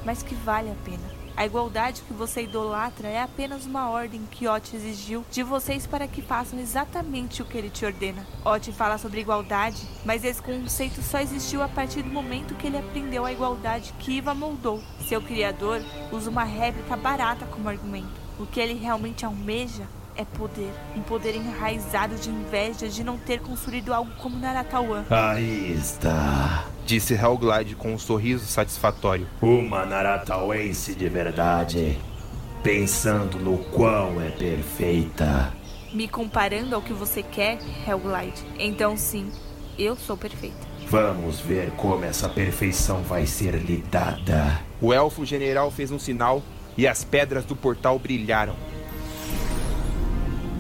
mas 0.06 0.24
que 0.24 0.34
vale 0.34 0.70
a 0.70 0.76
pena. 0.86 1.19
A 1.40 1.45
igualdade 1.45 2.02
que 2.02 2.14
você 2.14 2.41
idolatra 2.41 3.07
é 3.07 3.22
apenas 3.22 3.66
uma 3.66 3.90
ordem 3.90 4.28
que 4.30 4.45
Ot 4.45 4.76
exigiu 4.76 5.24
de 5.32 5.41
vocês 5.41 5.88
para 5.88 6.06
que 6.06 6.22
façam 6.22 6.60
exatamente 6.60 7.41
o 7.41 7.45
que 7.45 7.57
ele 7.57 7.70
te 7.70 7.86
ordena. 7.86 8.28
Ot 8.44 8.70
fala 8.74 8.98
sobre 8.98 9.22
igualdade, 9.22 9.88
mas 10.03 10.26
esse 10.26 10.41
conceito 10.41 11.02
só 11.02 11.18
existiu 11.18 11.64
a 11.64 11.70
partir 11.70 12.02
do 12.02 12.10
momento 12.10 12.56
que 12.56 12.68
ele 12.68 12.78
aprendeu 12.78 13.24
a 13.24 13.32
igualdade 13.32 13.94
que 13.99 14.18
Iva 14.18 14.36
moldou. 14.36 14.84
Seu 15.07 15.22
criador 15.22 15.82
usa 16.11 16.30
uma 16.30 16.44
réplica 16.44 16.98
barata 16.98 17.45
como 17.45 17.70
argumento. 17.70 18.20
O 18.38 18.45
que 18.45 18.60
ele 18.60 18.74
realmente 18.74 19.26
almeja 19.26 19.88
é 20.15 20.26
poder. 20.26 20.72
Um 20.95 21.02
poder 21.02 21.36
enraizado 21.36 22.15
de 22.15 22.30
inveja 22.30 22.88
de 22.88 23.03
não 23.03 23.18
ter 23.18 23.40
construído 23.40 23.94
algo 23.94 24.11
como 24.18 24.38
Naratawan. 24.38 25.06
Aí 25.10 25.73
está. 25.73 26.65
Disse 26.86 27.14
Hellglide 27.14 27.76
com 27.76 27.94
um 27.94 27.99
sorriso 27.99 28.45
satisfatório. 28.45 29.27
Uma 29.41 29.86
Naratauense 29.86 30.95
de 30.95 31.07
verdade. 31.07 31.99
Pensando 32.64 33.40
no 33.40 33.57
quão 33.57 34.22
é 34.22 34.30
perfeita. 34.30 35.53
Me 35.94 36.07
comparando 36.07 36.76
ao 36.76 36.81
que 36.81 36.94
você 36.94 37.23
quer, 37.23 37.57
Hellglide, 37.88 38.44
então 38.60 38.95
sim, 38.95 39.31
eu 39.77 39.95
sou 39.95 40.15
perfeita. 40.15 40.69
Vamos 40.88 41.40
ver 41.40 41.72
como 41.72 42.03
essa 42.03 42.27
perfeição 42.27 43.02
vai 43.02 43.26
ser 43.26 43.56
lidada. 43.56 44.60
O 44.81 44.94
elfo 44.94 45.26
general 45.26 45.72
fez 45.72 45.91
um 45.91 45.98
sinal 45.98 46.44
e 46.77 46.88
as 46.88 47.03
pedras 47.03 47.45
do 47.45 47.56
portal 47.56 47.98
brilharam. 47.98 48.56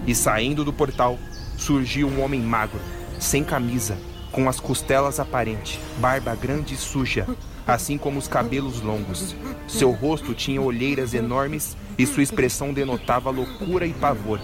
E 0.07 0.15
saindo 0.15 0.63
do 0.63 0.73
portal, 0.73 1.17
surgiu 1.57 2.07
um 2.07 2.23
homem 2.23 2.41
magro, 2.41 2.79
sem 3.19 3.43
camisa, 3.43 3.97
com 4.31 4.47
as 4.47 4.59
costelas 4.59 5.19
aparentes, 5.19 5.79
barba 5.97 6.35
grande 6.35 6.73
e 6.73 6.77
suja, 6.77 7.27
assim 7.67 7.97
como 7.97 8.17
os 8.17 8.27
cabelos 8.27 8.81
longos. 8.81 9.35
Seu 9.67 9.91
rosto 9.91 10.33
tinha 10.33 10.61
olheiras 10.61 11.13
enormes 11.13 11.75
e 11.97 12.05
sua 12.05 12.23
expressão 12.23 12.73
denotava 12.73 13.29
loucura 13.29 13.85
e 13.85 13.93
pavor. 13.93 14.39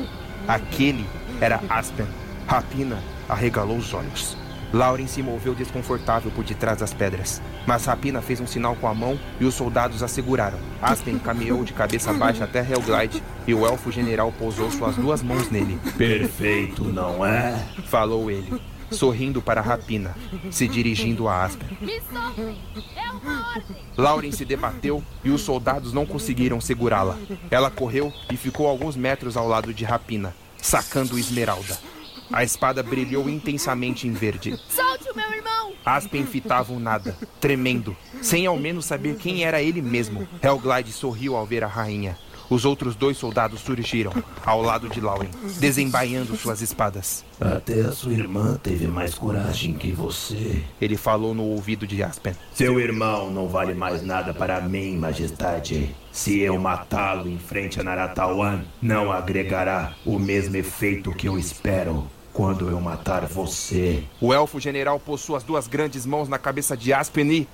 Aquele 0.47 1.05
era 1.41 1.61
Aspen. 1.69 2.07
Rapina 2.47 3.01
arregalou 3.27 3.77
os 3.77 3.93
olhos. 3.93 4.37
Lauren 4.75 5.07
se 5.07 5.23
moveu 5.23 5.55
desconfortável 5.55 6.29
por 6.31 6.43
detrás 6.43 6.79
das 6.79 6.93
pedras, 6.93 7.41
mas 7.65 7.85
Rapina 7.85 8.21
fez 8.21 8.41
um 8.41 8.45
sinal 8.45 8.75
com 8.75 8.89
a 8.89 8.93
mão 8.93 9.17
e 9.39 9.45
os 9.45 9.53
soldados 9.53 10.03
a 10.03 10.07
seguraram. 10.09 10.59
Aspen 10.81 11.17
caminhou 11.17 11.63
de 11.63 11.71
cabeça 11.71 12.11
baixa 12.11 12.43
até 12.43 12.59
Hellglide 12.59 13.23
e 13.47 13.53
o 13.53 13.65
elfo 13.65 13.89
general 13.89 14.33
pousou 14.33 14.69
suas 14.69 14.97
duas 14.97 15.23
mãos 15.23 15.49
nele. 15.49 15.79
Perfeito, 15.97 16.83
não 16.83 17.25
é? 17.25 17.57
Falou 17.85 18.29
ele, 18.29 18.61
sorrindo 18.91 19.41
para 19.41 19.61
Rapina, 19.61 20.13
se 20.51 20.67
dirigindo 20.67 21.29
a 21.29 21.45
Aspen. 21.45 21.69
Me 21.79 22.01
soltem! 22.01 22.57
É 22.97 23.11
uma 23.11 23.51
ordem! 23.51 23.77
Lauren 23.95 24.31
se 24.33 24.43
debateu 24.43 25.01
e 25.23 25.29
os 25.29 25.39
soldados 25.39 25.93
não 25.93 26.05
conseguiram 26.05 26.59
segurá-la. 26.59 27.17
Ela 27.49 27.71
correu 27.71 28.11
e 28.29 28.35
ficou 28.35 28.67
alguns 28.67 28.97
metros 28.97 29.37
ao 29.37 29.47
lado 29.47 29.73
de 29.73 29.85
Rapina, 29.85 30.35
sacando 30.57 31.17
Esmeralda. 31.17 31.94
A 32.31 32.43
espada 32.43 32.81
brilhou 32.81 33.29
intensamente 33.29 34.07
em 34.07 34.11
verde. 34.11 34.59
Solte 34.69 35.09
o 35.09 35.15
meu 35.15 35.31
irmão! 35.31 35.73
Aspen 35.85 36.25
fitava 36.25 36.73
o 36.73 36.79
nada, 36.79 37.15
tremendo, 37.39 37.95
sem 38.21 38.45
ao 38.45 38.57
menos 38.57 38.85
saber 38.85 39.17
quem 39.17 39.43
era 39.43 39.61
ele 39.61 39.81
mesmo. 39.81 40.27
Hellglide 40.41 40.91
sorriu 40.91 41.35
ao 41.35 41.45
ver 41.45 41.63
a 41.63 41.67
rainha. 41.67 42.17
Os 42.49 42.63
outros 42.63 42.95
dois 42.95 43.17
soldados 43.17 43.61
surgiram, 43.61 44.11
ao 44.45 44.61
lado 44.61 44.87
de 44.87 45.01
Lauren, 45.01 45.29
desembaiando 45.59 46.35
suas 46.35 46.61
espadas. 46.61 47.25
Até 47.39 47.81
a 47.81 47.91
sua 47.91 48.13
irmã 48.13 48.59
teve 48.61 48.85
mais 48.87 49.15
coragem 49.15 49.73
que 49.73 49.91
você. 49.91 50.63
Ele 50.79 50.95
falou 50.95 51.33
no 51.33 51.43
ouvido 51.43 51.87
de 51.87 52.03
Aspen. 52.03 52.35
Seu 52.53 52.79
irmão 52.79 53.31
não 53.31 53.47
vale 53.47 53.73
mais 53.73 54.03
nada 54.03 54.33
para 54.33 54.61
mim, 54.61 54.95
majestade. 54.95 55.95
Se 56.11 56.39
eu 56.39 56.59
matá-lo 56.59 57.27
em 57.27 57.39
frente 57.39 57.79
a 57.79 57.83
Naratawan, 57.83 58.63
não 58.81 59.11
agregará 59.11 59.95
o 60.05 60.19
mesmo 60.19 60.55
efeito 60.55 61.11
que 61.11 61.27
eu 61.27 61.37
espero 61.37 62.07
quando 62.35 62.69
eu 62.69 62.81
matar 62.81 63.25
você. 63.25 64.03
O 64.19 64.33
elfo 64.33 64.59
general 64.59 64.99
pôs 64.99 65.21
suas 65.21 65.41
duas 65.41 65.67
grandes 65.67 66.05
mãos 66.05 66.27
na 66.27 66.37
cabeça 66.37 66.75
de 66.75 66.91
Aspen 66.91 67.31
e. 67.31 67.47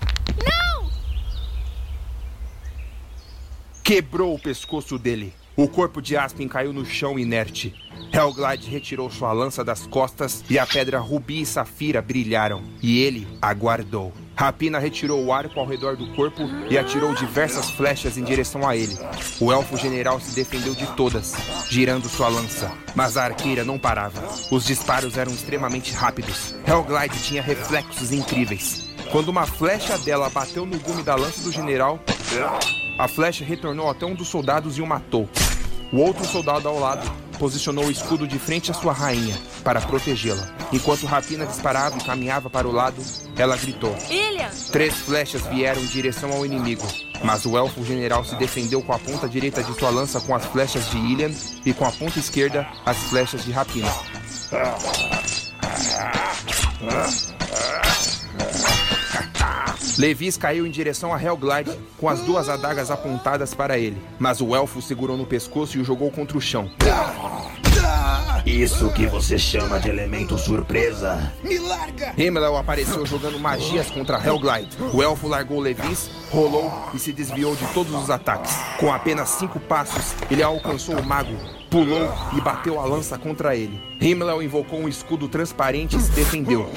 Não! 0.43 0.89
quebrou 3.83 4.33
o 4.33 4.39
pescoço 4.39 4.97
dele. 4.97 5.33
O 5.55 5.67
corpo 5.67 6.01
de 6.01 6.15
Aspen 6.15 6.47
caiu 6.47 6.71
no 6.71 6.85
chão 6.85 7.19
inerte. 7.19 7.75
Hellglide 8.13 8.69
retirou 8.69 9.09
sua 9.09 9.33
lança 9.33 9.63
das 9.63 9.85
costas 9.85 10.43
e 10.49 10.57
a 10.57 10.65
pedra 10.65 10.99
rubi 10.99 11.41
e 11.41 11.45
safira 11.45 12.01
brilharam. 12.01 12.63
E 12.81 13.01
ele 13.01 13.27
aguardou. 13.41 14.13
Rapina 14.35 14.79
retirou 14.79 15.23
o 15.23 15.31
arco 15.31 15.59
ao 15.59 15.67
redor 15.67 15.95
do 15.97 16.07
corpo 16.15 16.41
e 16.69 16.77
atirou 16.77 17.13
diversas 17.13 17.69
flechas 17.69 18.17
em 18.17 18.23
direção 18.23 18.67
a 18.67 18.75
ele. 18.75 18.97
O 19.39 19.51
elfo 19.51 19.77
general 19.77 20.19
se 20.19 20.33
defendeu 20.33 20.73
de 20.73 20.87
todas, 20.95 21.35
girando 21.69 22.09
sua 22.09 22.29
lança. 22.29 22.71
Mas 22.95 23.17
a 23.17 23.25
arqueira 23.25 23.63
não 23.63 23.77
parava. 23.77 24.21
Os 24.49 24.65
disparos 24.65 25.17
eram 25.17 25.31
extremamente 25.31 25.93
rápidos. 25.93 26.55
Hellglide 26.65 27.23
tinha 27.23 27.41
reflexos 27.41 28.11
incríveis. 28.11 28.89
Quando 29.11 29.29
uma 29.29 29.45
flecha 29.45 29.97
dela 29.99 30.29
bateu 30.29 30.65
no 30.65 30.79
gume 30.79 31.03
da 31.03 31.15
lança 31.15 31.43
do 31.43 31.51
general, 31.51 31.99
a 33.01 33.07
flecha 33.07 33.43
retornou 33.43 33.89
até 33.89 34.05
um 34.05 34.13
dos 34.13 34.27
soldados 34.27 34.77
e 34.77 34.81
o 34.81 34.85
matou. 34.85 35.27
O 35.91 35.97
outro 35.97 36.23
soldado 36.23 36.67
ao 36.67 36.79
lado 36.79 37.11
posicionou 37.39 37.85
o 37.85 37.91
escudo 37.91 38.27
de 38.27 38.37
frente 38.37 38.69
à 38.69 38.75
sua 38.75 38.93
rainha 38.93 39.35
para 39.63 39.81
protegê-la. 39.81 40.47
Enquanto 40.71 41.07
Rapina 41.07 41.47
disparava 41.47 41.97
e 41.97 42.03
caminhava 42.03 42.47
para 42.47 42.67
o 42.67 42.71
lado, 42.71 43.01
ela 43.35 43.57
gritou. 43.57 43.97
Ilian! 44.07 44.51
Três 44.71 44.93
flechas 44.93 45.41
vieram 45.47 45.81
em 45.81 45.87
direção 45.87 46.31
ao 46.31 46.45
inimigo, 46.45 46.87
mas 47.23 47.43
o 47.43 47.57
elfo 47.57 47.83
general 47.83 48.23
se 48.23 48.35
defendeu 48.35 48.83
com 48.83 48.93
a 48.93 48.99
ponta 48.99 49.27
direita 49.27 49.63
de 49.63 49.73
sua 49.73 49.89
lança 49.89 50.21
com 50.21 50.35
as 50.35 50.45
flechas 50.45 50.87
de 50.91 50.97
Ilian 50.97 51.31
e 51.65 51.73
com 51.73 51.85
a 51.85 51.91
ponta 51.91 52.19
esquerda 52.19 52.67
as 52.85 52.97
flechas 52.97 53.43
de 53.43 53.51
Rapina. 53.51 53.91
Levis 59.97 60.37
caiu 60.37 60.65
em 60.65 60.71
direção 60.71 61.13
a 61.13 61.21
Hellglide 61.21 61.71
com 61.97 62.09
as 62.09 62.21
duas 62.21 62.49
adagas 62.49 62.89
apontadas 62.91 63.53
para 63.53 63.77
ele, 63.77 64.01
mas 64.19 64.41
o 64.41 64.55
elfo 64.55 64.79
o 64.79 64.81
segurou 64.81 65.17
no 65.17 65.25
pescoço 65.25 65.77
e 65.77 65.81
o 65.81 65.83
jogou 65.83 66.11
contra 66.11 66.37
o 66.37 66.41
chão. 66.41 66.69
Isso 68.45 68.89
que 68.91 69.05
você 69.05 69.37
chama 69.37 69.79
de 69.79 69.89
elemento 69.89 70.37
surpresa. 70.37 71.31
Me 71.43 71.59
larga! 71.59 72.13
Himmel 72.17 72.57
apareceu 72.57 73.05
jogando 73.05 73.39
magias 73.39 73.91
contra 73.91 74.17
Hellglide. 74.17 74.77
O 74.93 75.03
elfo 75.03 75.27
largou 75.27 75.59
Levis, 75.59 76.09
rolou 76.31 76.71
e 76.93 76.99
se 76.99 77.11
desviou 77.13 77.55
de 77.55 77.65
todos 77.67 77.93
os 77.93 78.09
ataques. 78.09 78.55
Com 78.79 78.91
apenas 78.91 79.29
cinco 79.29 79.59
passos, 79.59 80.15
ele 80.29 80.41
alcançou 80.41 80.97
o 80.97 81.05
mago, 81.05 81.37
pulou 81.71 82.13
e 82.37 82.41
bateu 82.41 82.81
a 82.81 82.85
lança 82.85 83.17
contra 83.17 83.55
ele. 83.55 83.81
Himmel 84.01 84.43
invocou 84.43 84.77
um 84.77 84.89
escudo 84.89 85.29
transparente 85.29 85.95
e 85.95 86.01
se 86.01 86.11
defendeu. 86.11 86.69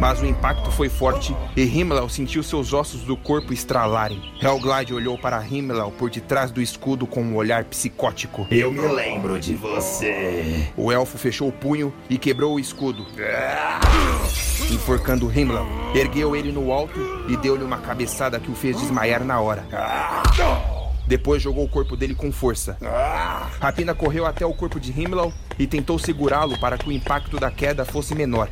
Mas 0.00 0.20
o 0.20 0.26
impacto 0.26 0.70
foi 0.70 0.88
forte 0.88 1.34
e 1.56 1.62
Himmel 1.64 2.08
sentiu 2.08 2.42
seus 2.42 2.72
ossos 2.72 3.00
do 3.00 3.16
corpo 3.16 3.52
estralarem. 3.52 4.22
Hellglide 4.40 4.94
olhou 4.94 5.18
para 5.18 5.44
Himmel 5.44 5.90
por 5.98 6.08
detrás 6.08 6.52
do 6.52 6.62
escudo 6.62 7.04
com 7.04 7.20
um 7.20 7.34
olhar 7.34 7.64
psicótico. 7.64 8.46
Eu 8.48 8.70
me 8.70 8.86
lembro 8.86 9.40
de 9.40 9.54
você. 9.54 10.68
O 10.76 10.92
elfo 10.92 11.18
fechou 11.18 11.48
o 11.48 11.52
punho 11.52 11.92
e 12.08 12.16
quebrou 12.16 12.54
o 12.54 12.60
escudo. 12.60 13.04
Enforcando 14.70 15.32
Himmel, 15.32 15.66
ergueu 15.94 16.36
ele 16.36 16.52
no 16.52 16.70
alto 16.70 17.00
e 17.28 17.36
deu-lhe 17.36 17.64
uma 17.64 17.78
cabeçada 17.78 18.38
que 18.38 18.50
o 18.50 18.54
fez 18.54 18.78
desmaiar 18.78 19.24
na 19.24 19.40
hora. 19.40 19.66
Depois 21.06 21.40
jogou 21.40 21.64
o 21.64 21.68
corpo 21.68 21.96
dele 21.96 22.14
com 22.14 22.32
força. 22.32 22.76
Rapina 23.60 23.94
correu 23.94 24.26
até 24.26 24.44
o 24.44 24.52
corpo 24.52 24.80
de 24.80 24.90
Himmel 24.90 25.32
e 25.58 25.66
tentou 25.66 25.98
segurá-lo 25.98 26.58
para 26.58 26.76
que 26.76 26.88
o 26.88 26.92
impacto 26.92 27.38
da 27.38 27.50
queda 27.50 27.84
fosse 27.84 28.14
menor. 28.14 28.48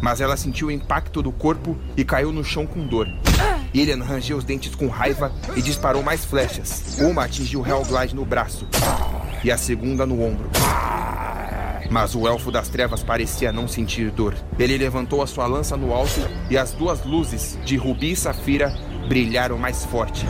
Mas 0.00 0.20
ela 0.20 0.36
sentiu 0.36 0.68
o 0.68 0.70
impacto 0.70 1.22
do 1.22 1.32
corpo 1.32 1.76
e 1.96 2.04
caiu 2.04 2.30
no 2.30 2.44
chão 2.44 2.66
com 2.66 2.86
dor. 2.86 3.08
Ilian 3.72 4.04
rangeu 4.04 4.36
os 4.36 4.44
dentes 4.44 4.74
com 4.74 4.86
raiva 4.86 5.32
e 5.56 5.62
disparou 5.62 6.02
mais 6.02 6.24
flechas. 6.24 6.98
Uma 7.00 7.24
atingiu 7.24 7.66
Hellglide 7.66 8.14
no 8.14 8.24
braço 8.24 8.68
e 9.42 9.50
a 9.50 9.58
segunda 9.58 10.06
no 10.06 10.22
ombro. 10.22 10.50
Mas 11.90 12.14
o 12.14 12.26
elfo 12.26 12.50
das 12.50 12.68
trevas 12.68 13.02
parecia 13.02 13.52
não 13.52 13.68
sentir 13.68 14.10
dor. 14.10 14.34
Ele 14.58 14.78
levantou 14.78 15.22
a 15.22 15.26
sua 15.26 15.46
lança 15.46 15.76
no 15.76 15.92
alto 15.92 16.20
e 16.50 16.56
as 16.56 16.72
duas 16.72 17.04
luzes 17.04 17.58
de 17.64 17.76
rubi 17.76 18.12
e 18.12 18.16
safira 18.16 18.74
brilharam 19.08 19.58
mais 19.58 19.84
forte. 19.84 20.26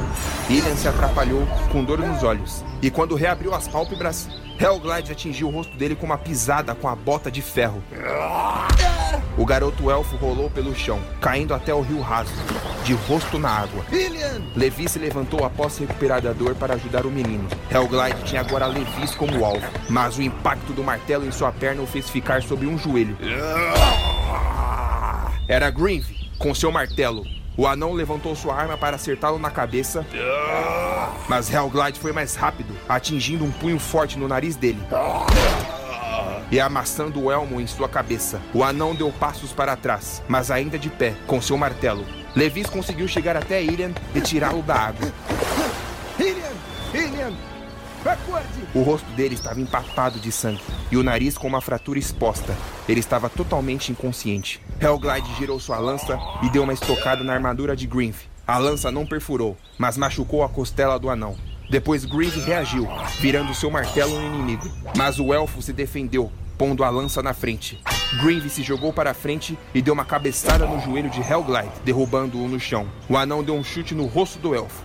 Ilian 0.49 0.77
se 0.77 0.89
atrapalhou 0.89 1.47
com 1.73 1.85
dor 1.85 1.99
nos 1.99 2.23
olhos. 2.23 2.65
E 2.83 2.91
quando 2.91 3.15
reabriu 3.15 3.55
as 3.55 3.67
pálpebras, 3.67 4.29
Helglide 4.59 5.13
atingiu 5.13 5.49
o 5.49 5.51
rosto 5.51 5.77
dele 5.77 5.97
com 5.97 6.07
uma 6.07 6.19
pisada 6.19 6.75
com 6.75 6.89
a 6.89 6.95
bota 6.95 7.31
de 7.31 7.43
ferro. 7.43 7.83
O 9.37 9.45
garoto 9.45 9.91
elfo 9.91 10.17
rolou 10.17 10.49
pelo 10.49 10.75
chão, 10.75 11.01
caindo 11.21 11.55
até 11.55 11.75
o 11.75 11.81
rio 11.81 12.01
raso, 12.01 12.33
de 12.85 12.95
rosto 12.95 13.39
na 13.39 13.49
água. 13.49 13.85
Levi 14.55 14.89
se 14.89 14.99
levantou 14.99 15.45
após 15.45 15.77
recuperar 15.79 16.21
da 16.23 16.33
dor 16.33 16.55
para 16.55 16.75
ajudar 16.75 17.05
o 17.05 17.11
menino. 17.11 17.49
Helglide 17.71 18.23
tinha 18.25 18.41
agora 18.41 18.67
Levis 18.67 19.15
como 19.15 19.45
alvo, 19.45 19.67
mas 19.89 20.17
o 20.17 20.23
impacto 20.23 20.73
do 20.73 20.85
martelo 20.85 21.27
em 21.27 21.33
sua 21.33 21.51
perna 21.51 21.83
o 21.83 21.87
fez 21.87 22.09
ficar 22.09 22.43
sobre 22.43 22.67
um 22.67 22.79
joelho. 22.79 23.17
Era 25.49 25.71
Greenve, 25.71 26.31
com 26.39 26.55
seu 26.55 26.71
martelo. 26.71 27.25
O 27.56 27.66
anão 27.66 27.93
levantou 27.93 28.35
sua 28.35 28.55
arma 28.56 28.76
para 28.76 28.97
acertá-lo 28.97 29.39
na 29.39 29.51
cabeça, 29.51 30.05
mas 31.28 31.52
Helglide 31.52 32.01
foi 32.01 32.12
mais 32.12 32.35
rápido, 32.35 32.74
atingindo 32.89 33.44
um 33.44 33.51
punho 33.52 33.78
forte 33.78 34.18
no 34.18 34.26
nariz 34.26 34.56
dele 34.56 34.81
e 36.51 36.60
amassando 36.60 37.22
o 37.22 37.31
elmo 37.31 37.60
em 37.60 37.66
sua 37.66 37.89
cabeça. 37.89 38.40
O 38.52 38.62
anão 38.62 38.94
deu 38.94 39.10
passos 39.12 39.52
para 39.52 39.76
trás, 39.76 40.22
mas 40.28 40.51
ainda 40.51 40.78
de 40.78 40.90
pé, 40.90 41.14
com 41.26 41.40
seu 41.40 41.56
martelo. 41.56 42.05
Levis 42.35 42.68
conseguiu 42.68 43.09
chegar 43.09 43.36
até 43.36 43.62
Ilian 43.62 43.93
e 44.14 44.20
tirá-lo 44.20 44.62
da 44.62 44.74
água. 44.74 45.12
Ilian! 46.18 46.52
Ilian! 46.93 47.53
O 48.74 48.82
rosto 48.82 49.10
dele 49.12 49.35
estava 49.35 49.60
empapado 49.60 50.20
de 50.20 50.31
sangue 50.31 50.60
e 50.90 50.97
o 50.97 51.02
nariz 51.02 51.39
com 51.39 51.48
uma 51.48 51.60
fratura 51.60 51.98
exposta. 51.98 52.55
Ele 52.86 53.01
estava 53.01 53.31
totalmente 53.31 53.90
inconsciente. 53.90 54.60
Helglide 54.81 55.35
girou 55.36 55.59
sua 55.59 55.78
lança 55.78 56.18
e 56.43 56.51
deu 56.51 56.62
uma 56.62 56.72
estocada 56.74 57.24
na 57.24 57.32
armadura 57.32 57.74
de 57.74 57.86
Grinf. 57.86 58.24
A 58.47 58.59
lança 58.59 58.90
não 58.90 59.06
perfurou, 59.06 59.56
mas 59.78 59.97
machucou 59.97 60.44
a 60.44 60.48
costela 60.48 60.98
do 60.98 61.09
anão. 61.09 61.35
Depois 61.70 62.05
Grieve 62.05 62.40
reagiu, 62.40 62.86
virando 63.20 63.55
seu 63.55 63.70
martelo 63.70 64.20
no 64.20 64.26
inimigo. 64.26 64.70
Mas 64.97 65.18
o 65.18 65.32
elfo 65.32 65.62
se 65.62 65.72
defendeu, 65.72 66.31
pondo 66.56 66.85
a 66.85 66.90
lança 66.90 67.22
na 67.22 67.35
frente. 67.35 67.81
Grieve 68.22 68.48
se 68.48 68.62
jogou 68.62 68.93
para 68.93 69.10
a 69.10 69.14
frente 69.14 69.59
e 69.74 69.82
deu 69.82 69.93
uma 69.93 70.05
cabeçada 70.05 70.66
no 70.66 70.81
joelho 70.81 71.10
de 71.10 71.20
Helglide, 71.20 71.72
derrubando-o 71.85 72.48
no 72.48 72.60
chão. 72.60 72.86
O 73.09 73.16
anão 73.16 73.43
deu 73.43 73.55
um 73.55 73.64
chute 73.64 73.94
no 73.94 74.06
rosto 74.06 74.39
do 74.39 74.55
elfo. 74.55 74.85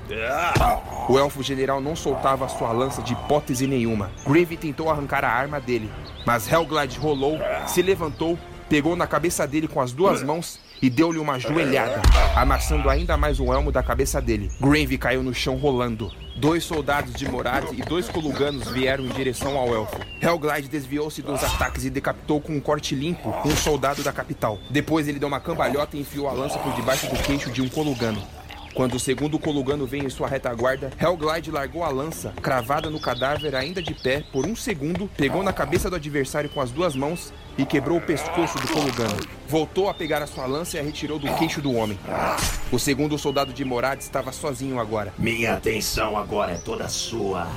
O 1.07 1.17
elfo 1.17 1.43
general 1.43 1.79
não 1.79 1.95
soltava 1.95 2.49
sua 2.49 2.71
lança 2.71 3.01
de 3.01 3.13
hipótese 3.13 3.67
nenhuma. 3.67 4.11
Grieve 4.25 4.57
tentou 4.57 4.89
arrancar 4.89 5.23
a 5.23 5.29
arma 5.29 5.59
dele, 5.59 5.91
mas 6.25 6.51
Helglide 6.51 6.97
rolou, 6.97 7.39
se 7.67 7.81
levantou, 7.81 8.37
pegou 8.67 8.95
na 8.95 9.07
cabeça 9.07 9.45
dele 9.47 9.67
com 9.67 9.81
as 9.81 9.91
duas 9.91 10.23
mãos 10.23 10.59
e 10.81 10.89
deu-lhe 10.89 11.19
uma 11.19 11.39
joelhada, 11.39 12.01
amassando 12.35 12.89
ainda 12.89 13.18
mais 13.18 13.39
o 13.39 13.53
elmo 13.53 13.72
da 13.72 13.84
cabeça 13.84 14.22
dele. 14.22 14.49
Grave 14.60 14.97
caiu 14.97 15.23
no 15.23 15.34
chão 15.34 15.56
rolando. 15.56 16.11
Dois 16.35 16.64
soldados 16.64 17.14
de 17.14 17.30
Morad 17.30 17.65
e 17.73 17.81
dois 17.81 18.07
coluganos 18.07 18.69
vieram 18.69 19.06
em 19.06 19.10
direção 19.10 19.57
ao 19.57 19.73
elfo. 19.73 19.99
Helglide 20.22 20.69
desviou-se 20.69 21.22
dos 21.22 21.43
ataques 21.43 21.84
e 21.84 21.89
decapitou 21.89 22.39
com 22.39 22.53
um 22.53 22.61
corte 22.61 22.95
limpo 22.95 23.34
um 23.45 23.56
soldado 23.56 24.03
da 24.03 24.14
capital. 24.14 24.57
Depois 24.69 25.07
ele 25.07 25.19
deu 25.19 25.27
uma 25.27 25.39
cambalhota 25.39 25.97
e 25.97 26.01
enfiou 26.01 26.30
a 26.30 26.31
lança 26.31 26.57
por 26.60 26.73
debaixo 26.73 27.07
do 27.07 27.22
queixo 27.23 27.51
de 27.51 27.61
um 27.61 27.68
colugano. 27.68 28.39
Quando 28.73 28.95
o 28.95 28.99
segundo 28.99 29.37
colugano 29.39 29.85
veio 29.85 30.05
em 30.05 30.09
sua 30.09 30.27
retaguarda, 30.27 30.91
Helglide 30.99 31.51
largou 31.51 31.83
a 31.83 31.89
lança, 31.89 32.33
cravada 32.41 32.89
no 32.89 32.99
cadáver 32.99 33.55
ainda 33.55 33.81
de 33.81 33.93
pé, 33.93 34.23
por 34.31 34.45
um 34.45 34.55
segundo, 34.55 35.09
pegou 35.17 35.43
na 35.43 35.51
cabeça 35.51 35.89
do 35.89 35.95
adversário 35.95 36.49
com 36.49 36.61
as 36.61 36.71
duas 36.71 36.95
mãos 36.95 37.33
e 37.57 37.65
quebrou 37.65 37.97
o 37.97 38.01
pescoço 38.01 38.57
do 38.59 38.67
colugano. 38.67 39.17
Voltou 39.47 39.89
a 39.89 39.93
pegar 39.93 40.21
a 40.21 40.27
sua 40.27 40.45
lança 40.45 40.77
e 40.77 40.79
a 40.79 40.83
retirou 40.83 41.19
do 41.19 41.27
queixo 41.35 41.61
do 41.61 41.73
homem. 41.73 41.99
O 42.71 42.79
segundo 42.79 43.17
soldado 43.17 43.51
de 43.51 43.65
Morad 43.65 43.99
estava 43.99 44.31
sozinho 44.31 44.79
agora. 44.79 45.13
Minha 45.17 45.55
atenção 45.55 46.17
agora 46.17 46.53
é 46.53 46.57
toda 46.57 46.87
sua. 46.87 47.47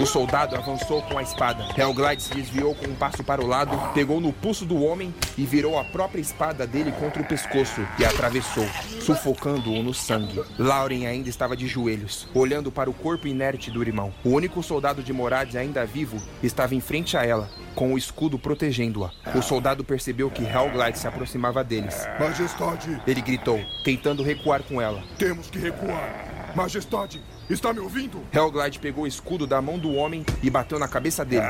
O 0.00 0.06
soldado 0.06 0.56
avançou 0.56 1.02
com 1.02 1.18
a 1.18 1.22
espada. 1.22 1.62
Helglide 1.76 2.22
se 2.22 2.32
desviou 2.32 2.74
com 2.74 2.86
um 2.86 2.94
passo 2.94 3.22
para 3.22 3.42
o 3.42 3.46
lado, 3.46 3.78
pegou 3.92 4.18
no 4.18 4.32
pulso 4.32 4.64
do 4.64 4.82
homem 4.82 5.14
e 5.36 5.44
virou 5.44 5.78
a 5.78 5.84
própria 5.84 6.22
espada 6.22 6.66
dele 6.66 6.90
contra 6.92 7.20
o 7.20 7.26
pescoço 7.26 7.86
e 7.98 8.04
atravessou, 8.06 8.66
sufocando-o 9.02 9.82
no 9.82 9.92
sangue. 9.92 10.42
Lauren 10.58 11.06
ainda 11.06 11.28
estava 11.28 11.54
de 11.54 11.66
joelhos, 11.66 12.26
olhando 12.34 12.72
para 12.72 12.88
o 12.88 12.94
corpo 12.94 13.28
inerte 13.28 13.70
do 13.70 13.82
irmão. 13.82 14.10
O 14.24 14.30
único 14.30 14.62
soldado 14.62 15.02
de 15.02 15.12
Morad 15.12 15.54
ainda 15.56 15.84
vivo 15.84 16.16
estava 16.42 16.74
em 16.74 16.80
frente 16.80 17.18
a 17.18 17.26
ela, 17.26 17.50
com 17.74 17.92
o 17.92 17.98
escudo 17.98 18.38
protegendo-a. 18.38 19.10
O 19.36 19.42
soldado 19.42 19.84
percebeu 19.84 20.30
que 20.30 20.44
Helglide 20.44 20.98
se 20.98 21.08
aproximava 21.08 21.62
deles. 21.62 22.08
Majestade! 22.18 23.02
Ele 23.06 23.20
gritou, 23.20 23.60
tentando 23.84 24.22
recuar 24.22 24.62
com 24.62 24.80
ela. 24.80 25.02
Temos 25.18 25.50
que 25.50 25.58
recuar! 25.58 26.52
Majestade! 26.56 27.20
Está 27.50 27.72
me 27.72 27.80
ouvindo? 27.80 28.22
Helglide 28.32 28.78
pegou 28.78 29.02
o 29.02 29.06
escudo 29.08 29.44
da 29.44 29.60
mão 29.60 29.76
do 29.76 29.92
homem 29.92 30.24
e 30.40 30.48
bateu 30.48 30.78
na 30.78 30.86
cabeça 30.86 31.24
dele. 31.24 31.46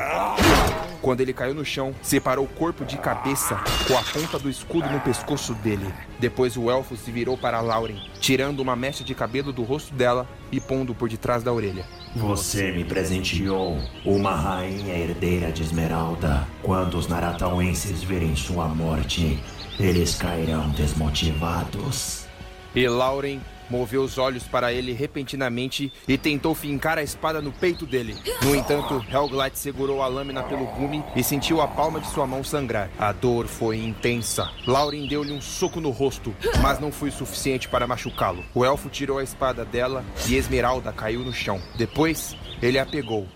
Quando 0.99 1.21
ele 1.21 1.31
caiu 1.31 1.53
no 1.53 1.63
chão, 1.63 1.93
separou 2.01 2.45
o 2.45 2.47
corpo 2.47 2.83
de 2.83 2.97
cabeça 2.97 3.63
com 3.87 3.95
a 3.95 4.01
ponta 4.01 4.39
do 4.39 4.49
escudo 4.49 4.89
no 4.89 4.99
pescoço 4.99 5.53
dele. 5.53 5.93
Depois 6.19 6.57
o 6.57 6.71
elfo 6.71 6.97
se 6.97 7.11
virou 7.11 7.37
para 7.37 7.61
Lauren, 7.61 8.01
tirando 8.19 8.61
uma 8.61 8.75
mecha 8.75 9.03
de 9.03 9.13
cabelo 9.13 9.53
do 9.53 9.61
rosto 9.61 9.93
dela 9.93 10.27
e 10.51 10.59
pondo 10.59 10.95
por 10.95 11.07
detrás 11.07 11.43
da 11.43 11.53
orelha. 11.53 11.85
Você 12.15 12.71
me 12.71 12.83
presenteou 12.83 13.77
uma 14.03 14.35
rainha 14.35 14.95
herdeira 14.95 15.51
de 15.51 15.61
Esmeralda. 15.61 16.47
Quando 16.63 16.97
os 16.97 17.07
naratauenses 17.07 18.01
verem 18.01 18.35
sua 18.35 18.67
morte, 18.67 19.39
eles 19.79 20.15
cairão 20.15 20.67
desmotivados. 20.69 22.25
E 22.73 22.87
Lauren 22.87 23.39
moveu 23.71 24.03
os 24.03 24.17
olhos 24.17 24.43
para 24.43 24.73
ele 24.73 24.91
repentinamente 24.91 25.91
e 26.05 26.17
tentou 26.17 26.53
fincar 26.53 26.97
a 26.97 27.03
espada 27.03 27.41
no 27.41 27.53
peito 27.53 27.85
dele. 27.85 28.17
No 28.43 28.53
entanto, 28.53 29.03
Helglite 29.09 29.57
segurou 29.57 30.01
a 30.01 30.07
lâmina 30.07 30.43
pelo 30.43 30.65
gume 30.65 31.03
e 31.15 31.23
sentiu 31.23 31.61
a 31.61 31.67
palma 31.67 32.01
de 32.01 32.07
sua 32.07 32.27
mão 32.27 32.43
sangrar. 32.43 32.89
A 32.99 33.13
dor 33.13 33.47
foi 33.47 33.77
intensa. 33.77 34.51
Lauren 34.67 35.07
deu-lhe 35.07 35.31
um 35.31 35.41
soco 35.41 35.79
no 35.79 35.89
rosto, 35.89 36.35
mas 36.61 36.79
não 36.79 36.91
foi 36.91 37.09
suficiente 37.11 37.69
para 37.69 37.87
machucá-lo. 37.87 38.43
O 38.53 38.65
elfo 38.65 38.89
tirou 38.89 39.19
a 39.19 39.23
espada 39.23 39.63
dela 39.63 40.03
e 40.27 40.35
Esmeralda 40.35 40.91
caiu 40.91 41.21
no 41.21 41.31
chão. 41.31 41.61
Depois, 41.77 42.35
ele 42.61 42.77
a 42.77 42.85
pegou, 42.85 43.27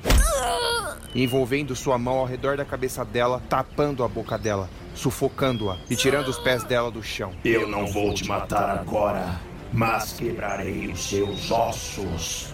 envolvendo 1.16 1.76
sua 1.76 1.98
mão 1.98 2.18
ao 2.18 2.26
redor 2.26 2.58
da 2.58 2.66
cabeça 2.66 3.06
dela, 3.06 3.42
tapando 3.48 4.04
a 4.04 4.08
boca 4.08 4.38
dela, 4.38 4.70
sufocando-a 4.94 5.78
e 5.90 5.96
tirando 5.96 6.28
os 6.28 6.38
pés 6.38 6.64
dela 6.64 6.92
do 6.92 7.02
chão. 7.02 7.32
Eu 7.44 7.68
não 7.68 7.88
vou 7.88 8.14
te 8.14 8.28
matar 8.28 8.70
agora, 8.70 9.40
mas 9.74 10.14
quebrarei 10.14 10.88
os 10.92 11.10
seus 11.10 11.52
ossos. 11.52 12.54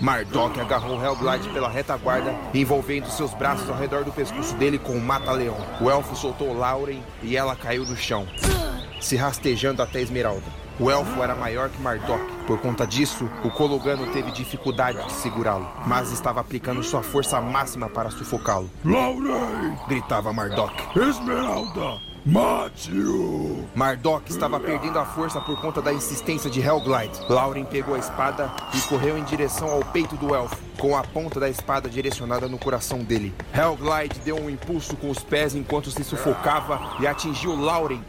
Mardok 0.00 0.60
agarrou 0.60 1.02
Hellglide 1.04 1.48
pela 1.50 1.68
retaguarda, 1.68 2.34
envolvendo 2.54 3.10
seus 3.10 3.34
braços 3.34 3.68
ao 3.68 3.76
redor 3.76 4.04
do 4.04 4.12
pescoço 4.12 4.54
dele 4.54 4.78
com 4.78 4.92
um 4.92 5.00
mata-leão. 5.00 5.56
O 5.80 5.90
elfo 5.90 6.14
soltou 6.14 6.56
Lauren 6.56 7.02
e 7.22 7.36
ela 7.36 7.56
caiu 7.56 7.84
no 7.84 7.96
chão, 7.96 8.26
se 9.00 9.16
rastejando 9.16 9.82
até 9.82 10.00
Esmeralda. 10.00 10.46
O 10.80 10.88
elfo 10.88 11.20
era 11.22 11.34
maior 11.34 11.68
que 11.68 11.82
Mardok. 11.82 12.22
Por 12.46 12.60
conta 12.60 12.86
disso, 12.86 13.28
o 13.44 13.50
Colugano 13.50 14.12
teve 14.12 14.30
dificuldade 14.30 15.04
de 15.04 15.12
segurá-lo, 15.12 15.68
mas 15.84 16.12
estava 16.12 16.40
aplicando 16.40 16.84
sua 16.84 17.02
força 17.02 17.40
máxima 17.40 17.88
para 17.88 18.10
sufocá-lo. 18.10 18.70
Lauren! 18.84 19.76
Gritava 19.88 20.32
Mardok. 20.32 20.72
Esmeralda! 20.96 22.07
Mate-o! 22.30 23.64
Mardok 23.74 24.30
estava 24.30 24.60
perdendo 24.60 24.98
a 24.98 25.06
força 25.06 25.40
por 25.40 25.58
conta 25.62 25.80
da 25.80 25.94
insistência 25.94 26.50
de 26.50 26.60
Hellglide. 26.60 27.18
Lauren 27.26 27.64
pegou 27.64 27.94
a 27.94 27.98
espada 27.98 28.52
e 28.74 28.80
correu 28.82 29.16
em 29.16 29.24
direção 29.24 29.70
ao 29.70 29.82
peito 29.82 30.14
do 30.14 30.34
elfo, 30.34 30.54
com 30.78 30.96
a 30.96 31.02
ponta 31.02 31.40
da 31.40 31.48
espada 31.48 31.88
direcionada 31.88 32.48
no 32.48 32.56
coração 32.58 33.00
dele. 33.00 33.34
Hellglide 33.52 34.20
deu 34.24 34.36
um 34.36 34.48
impulso 34.48 34.96
com 34.96 35.10
os 35.10 35.18
pés 35.18 35.54
enquanto 35.54 35.90
se 35.90 36.04
sufocava 36.04 36.96
e 37.00 37.06
atingiu 37.06 37.54
Lauren. 37.56 38.00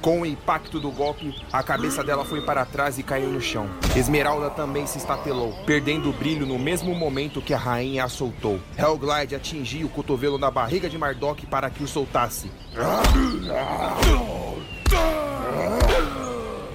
Com 0.00 0.22
o 0.22 0.26
impacto 0.26 0.80
do 0.80 0.90
golpe, 0.90 1.34
a 1.52 1.62
cabeça 1.62 2.02
dela 2.02 2.24
foi 2.24 2.40
para 2.40 2.64
trás 2.64 2.98
e 2.98 3.02
caiu 3.02 3.28
no 3.28 3.40
chão. 3.40 3.68
Esmeralda 3.94 4.48
também 4.48 4.86
se 4.86 4.98
estatelou, 4.98 5.52
perdendo 5.66 6.08
o 6.08 6.12
brilho 6.12 6.46
no 6.46 6.58
mesmo 6.58 6.94
momento 6.94 7.42
que 7.42 7.52
a 7.52 7.58
rainha 7.58 8.04
a 8.04 8.08
soltou. 8.08 8.58
Hellglide 8.76 9.34
atingiu 9.34 9.86
o 9.86 9.90
cotovelo 9.90 10.38
na 10.38 10.50
barriga 10.50 10.88
de 10.88 10.96
Mardok 10.96 11.46
para 11.46 11.68
que 11.68 11.82
o 11.82 11.88
soltasse. 11.88 12.50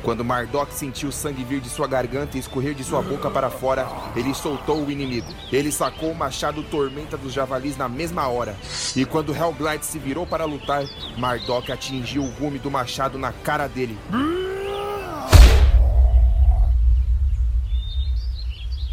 Quando 0.03 0.23
Mardok 0.23 0.73
sentiu 0.73 1.09
o 1.09 1.11
sangue 1.13 1.45
vir 1.45 1.61
de 1.61 1.69
sua 1.69 1.87
garganta 1.87 2.35
e 2.35 2.39
escorrer 2.39 2.75
de 2.75 2.83
sua 2.83 3.01
boca 3.01 3.29
para 3.29 3.49
fora, 3.49 3.87
ele 4.15 4.33
soltou 4.33 4.85
o 4.85 4.91
inimigo. 4.91 5.33
Ele 5.51 5.71
sacou 5.71 6.11
o 6.11 6.15
machado 6.15 6.61
Tormenta 6.63 7.17
dos 7.17 7.31
Javalis 7.31 7.77
na 7.77 7.87
mesma 7.87 8.27
hora. 8.27 8.55
E 8.95 9.05
quando 9.05 9.33
Hellglide 9.33 9.85
se 9.85 9.97
virou 9.97 10.27
para 10.27 10.43
lutar, 10.43 10.83
Mardok 11.17 11.71
atingiu 11.71 12.23
o 12.23 12.31
gume 12.31 12.59
do 12.59 12.69
machado 12.69 13.17
na 13.17 13.31
cara 13.31 13.67
dele. 13.67 13.97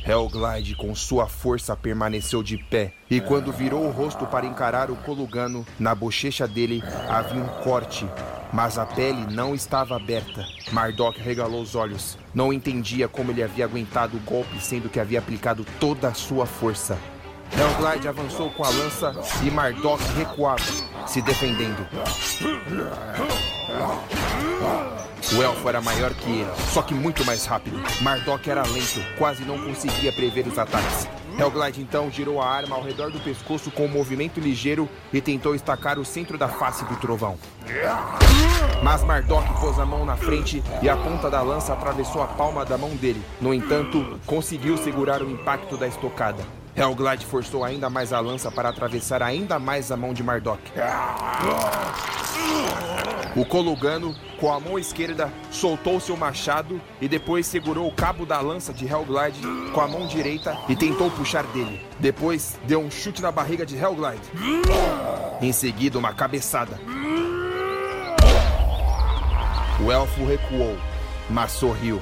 Hellglide, 0.04 0.74
com 0.74 0.94
sua 0.94 1.26
força, 1.26 1.76
permaneceu 1.76 2.42
de 2.42 2.56
pé. 2.56 2.92
E 3.10 3.20
quando 3.20 3.52
virou 3.52 3.84
o 3.86 3.90
rosto 3.90 4.26
para 4.26 4.46
encarar 4.46 4.90
o 4.90 4.96
Colugano, 4.96 5.66
na 5.78 5.94
bochecha 5.94 6.46
dele 6.46 6.82
havia 7.08 7.42
um 7.42 7.48
corte, 7.62 8.06
mas 8.52 8.78
a 8.78 8.86
pele 8.86 9.26
não 9.32 9.54
estava 9.54 9.96
aberta. 9.96 10.44
Mardok 10.72 11.20
regalou 11.20 11.62
os 11.62 11.74
olhos. 11.74 12.18
Não 12.34 12.52
entendia 12.52 13.08
como 13.08 13.30
ele 13.30 13.42
havia 13.42 13.64
aguentado 13.64 14.16
o 14.16 14.20
golpe, 14.20 14.60
sendo 14.60 14.88
que 14.88 15.00
havia 15.00 15.18
aplicado 15.18 15.64
toda 15.78 16.08
a 16.08 16.14
sua 16.14 16.46
força. 16.46 16.98
Hellglide 17.52 18.08
avançou 18.08 18.50
com 18.50 18.64
a 18.64 18.68
lança 18.68 19.14
e 19.42 19.50
Mardok 19.50 20.02
recuava, 20.16 20.64
se 21.06 21.20
defendendo. 21.20 21.86
O 25.32 25.42
elfo 25.42 25.68
era 25.68 25.80
maior 25.80 26.12
que 26.14 26.30
ele, 26.30 26.50
só 26.72 26.82
que 26.82 26.94
muito 26.94 27.24
mais 27.24 27.44
rápido. 27.44 27.80
Mardok 28.00 28.48
era 28.50 28.62
lento, 28.62 29.00
quase 29.18 29.44
não 29.44 29.58
conseguia 29.58 30.12
prever 30.12 30.46
os 30.46 30.58
ataques. 30.58 31.08
Hellglide 31.38 31.80
então 31.80 32.10
girou 32.10 32.40
a 32.40 32.46
arma 32.46 32.76
ao 32.76 32.82
redor 32.82 33.10
do 33.10 33.20
pescoço 33.20 33.70
com 33.70 33.86
um 33.86 33.88
movimento 33.88 34.40
ligeiro 34.40 34.88
e 35.12 35.20
tentou 35.20 35.54
estacar 35.54 35.98
o 35.98 36.04
centro 36.04 36.36
da 36.36 36.48
face 36.48 36.84
do 36.84 36.96
trovão. 36.96 37.38
Mas 38.82 39.02
Mardok 39.04 39.60
pôs 39.60 39.78
a 39.78 39.86
mão 39.86 40.04
na 40.04 40.16
frente 40.16 40.62
e 40.82 40.88
a 40.88 40.96
ponta 40.96 41.30
da 41.30 41.42
lança 41.42 41.72
atravessou 41.72 42.22
a 42.22 42.26
palma 42.26 42.64
da 42.64 42.76
mão 42.76 42.90
dele. 42.90 43.22
No 43.40 43.54
entanto, 43.54 44.18
conseguiu 44.26 44.76
segurar 44.76 45.22
o 45.22 45.30
impacto 45.30 45.76
da 45.76 45.86
estocada. 45.86 46.59
Hellglide 46.80 47.26
forçou 47.26 47.62
ainda 47.62 47.90
mais 47.90 48.10
a 48.10 48.20
lança 48.20 48.50
para 48.50 48.70
atravessar 48.70 49.22
ainda 49.22 49.58
mais 49.58 49.92
a 49.92 49.98
mão 49.98 50.14
de 50.14 50.22
Mardok. 50.22 50.62
O 53.36 53.44
Colugano, 53.44 54.16
com 54.40 54.50
a 54.50 54.58
mão 54.58 54.78
esquerda, 54.78 55.30
soltou 55.50 56.00
seu 56.00 56.16
machado 56.16 56.80
e 56.98 57.06
depois 57.06 57.46
segurou 57.46 57.86
o 57.86 57.92
cabo 57.92 58.24
da 58.24 58.40
lança 58.40 58.72
de 58.72 58.86
Hellglide 58.86 59.42
com 59.74 59.80
a 59.82 59.86
mão 59.86 60.06
direita 60.06 60.56
e 60.70 60.74
tentou 60.74 61.10
puxar 61.10 61.44
dele. 61.48 61.84
Depois, 61.98 62.58
deu 62.64 62.80
um 62.80 62.90
chute 62.90 63.20
na 63.20 63.30
barriga 63.30 63.66
de 63.66 63.76
Hellglide. 63.76 64.22
Em 65.42 65.52
seguida, 65.52 65.98
uma 65.98 66.14
cabeçada. 66.14 66.80
O 69.84 69.92
elfo 69.92 70.24
recuou, 70.24 70.78
mas 71.28 71.52
sorriu. 71.52 72.00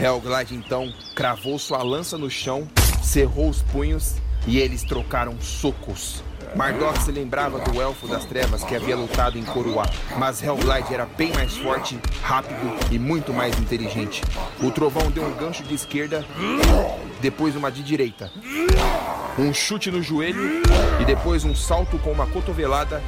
Hellglide 0.00 0.56
então 0.56 0.92
cravou 1.14 1.58
sua 1.60 1.82
lança 1.82 2.18
no 2.18 2.28
chão, 2.28 2.68
cerrou 3.02 3.48
os 3.48 3.62
punhos 3.62 4.14
e 4.46 4.58
eles 4.58 4.82
trocaram 4.82 5.40
socos. 5.40 6.22
Mardok 6.54 7.00
se 7.02 7.12
lembrava 7.12 7.60
do 7.60 7.80
Elfo 7.80 8.08
das 8.08 8.24
Trevas 8.24 8.64
que 8.64 8.74
havia 8.74 8.96
lutado 8.96 9.38
em 9.38 9.44
Coroá, 9.44 9.88
mas 10.18 10.42
Hellglide 10.42 10.92
era 10.92 11.06
bem 11.06 11.32
mais 11.32 11.56
forte, 11.56 11.98
rápido 12.22 12.76
e 12.90 12.98
muito 12.98 13.32
mais 13.32 13.56
inteligente. 13.58 14.22
O 14.60 14.70
trovão 14.70 15.10
deu 15.10 15.24
um 15.24 15.34
gancho 15.36 15.62
de 15.62 15.74
esquerda, 15.74 16.24
depois 17.20 17.54
uma 17.54 17.70
de 17.70 17.82
direita. 17.82 18.32
Um 19.38 19.54
chute 19.54 19.90
no 19.90 20.02
joelho 20.02 20.60
e 21.00 21.04
depois 21.04 21.44
um 21.44 21.54
salto 21.54 21.98
com 21.98 22.10
uma 22.10 22.26
cotovelada 22.26 23.00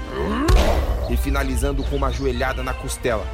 e 1.11 1.17
finalizando 1.17 1.83
com 1.83 1.97
uma 1.97 2.13
joelhada 2.13 2.63
na 2.63 2.73
costela. 2.73 3.27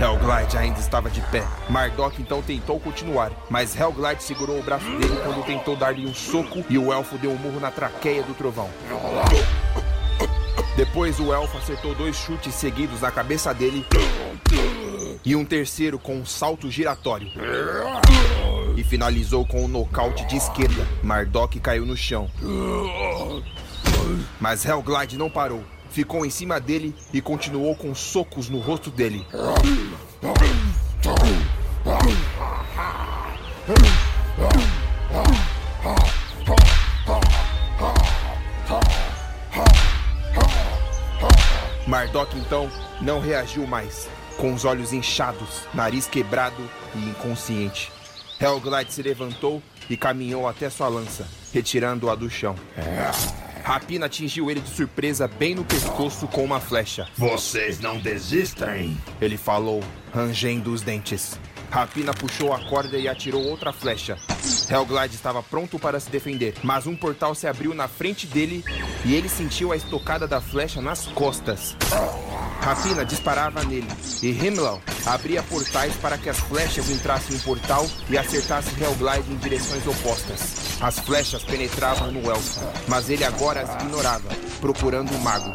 Hellglide 0.00 0.56
ainda 0.56 0.80
estava 0.80 1.10
de 1.10 1.20
pé. 1.20 1.46
Mardok 1.68 2.22
então 2.22 2.40
tentou 2.40 2.80
continuar, 2.80 3.30
mas 3.50 3.78
Hellglide 3.78 4.22
segurou 4.22 4.58
o 4.58 4.62
braço 4.62 4.86
dele 4.86 5.20
quando 5.22 5.44
tentou 5.44 5.76
dar-lhe 5.76 6.06
um 6.06 6.14
soco 6.14 6.64
e 6.70 6.78
o 6.78 6.90
elfo 6.90 7.18
deu 7.18 7.30
um 7.30 7.36
murro 7.36 7.60
na 7.60 7.70
traqueia 7.70 8.22
do 8.22 8.32
trovão. 8.32 8.70
Depois 10.74 11.20
o 11.20 11.34
elfo 11.34 11.58
acertou 11.58 11.94
dois 11.94 12.16
chutes 12.16 12.54
seguidos 12.54 13.02
na 13.02 13.10
cabeça 13.10 13.52
dele 13.52 13.84
e 15.22 15.36
um 15.36 15.44
terceiro 15.44 15.98
com 15.98 16.16
um 16.16 16.24
salto 16.24 16.70
giratório. 16.70 17.28
E 18.78 18.82
finalizou 18.82 19.44
com 19.44 19.66
um 19.66 19.68
nocaute 19.68 20.24
de 20.24 20.36
esquerda. 20.36 20.88
Mardok 21.02 21.60
caiu 21.60 21.84
no 21.84 21.94
chão. 21.94 22.30
Mas 24.40 24.64
Hellglide 24.64 25.18
não 25.18 25.28
parou 25.28 25.62
ficou 25.90 26.24
em 26.24 26.30
cima 26.30 26.58
dele 26.60 26.94
e 27.12 27.20
continuou 27.20 27.74
com 27.76 27.94
socos 27.94 28.48
no 28.48 28.58
rosto 28.58 28.90
dele. 28.90 29.26
Mardok 41.86 42.38
então 42.38 42.70
não 43.00 43.20
reagiu 43.20 43.66
mais, 43.66 44.08
com 44.36 44.54
os 44.54 44.64
olhos 44.64 44.92
inchados, 44.92 45.66
nariz 45.74 46.06
quebrado 46.06 46.62
e 46.94 46.98
inconsciente. 46.98 47.90
Hellglide 48.40 48.92
se 48.92 49.02
levantou 49.02 49.60
e 49.88 49.96
caminhou 49.96 50.48
até 50.48 50.70
sua 50.70 50.88
lança, 50.88 51.26
retirando-a 51.52 52.14
do 52.14 52.30
chão. 52.30 52.54
Rapina 53.70 54.06
atingiu 54.06 54.50
ele 54.50 54.60
de 54.60 54.68
surpresa 54.68 55.28
bem 55.28 55.54
no 55.54 55.64
pescoço 55.64 56.26
com 56.26 56.42
uma 56.42 56.58
flecha. 56.58 57.06
Vocês 57.16 57.78
não 57.78 58.00
desistem? 58.00 58.98
Ele 59.20 59.36
falou, 59.36 59.80
rangendo 60.12 60.72
os 60.72 60.82
dentes. 60.82 61.38
Rapina 61.70 62.12
puxou 62.12 62.52
a 62.52 62.58
corda 62.68 62.98
e 62.98 63.06
atirou 63.06 63.46
outra 63.46 63.72
flecha. 63.72 64.18
Hellglide 64.68 65.14
estava 65.14 65.40
pronto 65.40 65.78
para 65.78 66.00
se 66.00 66.10
defender, 66.10 66.54
mas 66.64 66.88
um 66.88 66.96
portal 66.96 67.32
se 67.32 67.46
abriu 67.46 67.72
na 67.72 67.86
frente 67.86 68.26
dele 68.26 68.64
e 69.04 69.14
ele 69.14 69.28
sentiu 69.28 69.70
a 69.70 69.76
estocada 69.76 70.26
da 70.26 70.40
flecha 70.40 70.82
nas 70.82 71.06
costas. 71.06 71.76
Rapina 72.60 73.04
disparava 73.04 73.62
nele 73.62 73.86
e 74.20 74.30
Himmler 74.30 74.80
abria 75.06 75.44
portais 75.44 75.94
para 75.94 76.18
que 76.18 76.28
as 76.28 76.40
flechas 76.40 76.90
entrassem 76.90 77.36
no 77.36 77.42
portal 77.44 77.88
e 78.08 78.18
acertassem 78.18 78.74
Hellglide 78.82 79.30
em 79.30 79.36
direções 79.36 79.86
opostas. 79.86 80.69
As 80.80 80.98
flechas 80.98 81.42
penetravam 81.42 82.10
no 82.10 82.30
elfo, 82.30 82.60
mas 82.88 83.10
ele 83.10 83.22
agora 83.22 83.60
as 83.60 83.74
ignorava, 83.82 84.28
procurando 84.62 85.10
o 85.14 85.18
mago. 85.20 85.54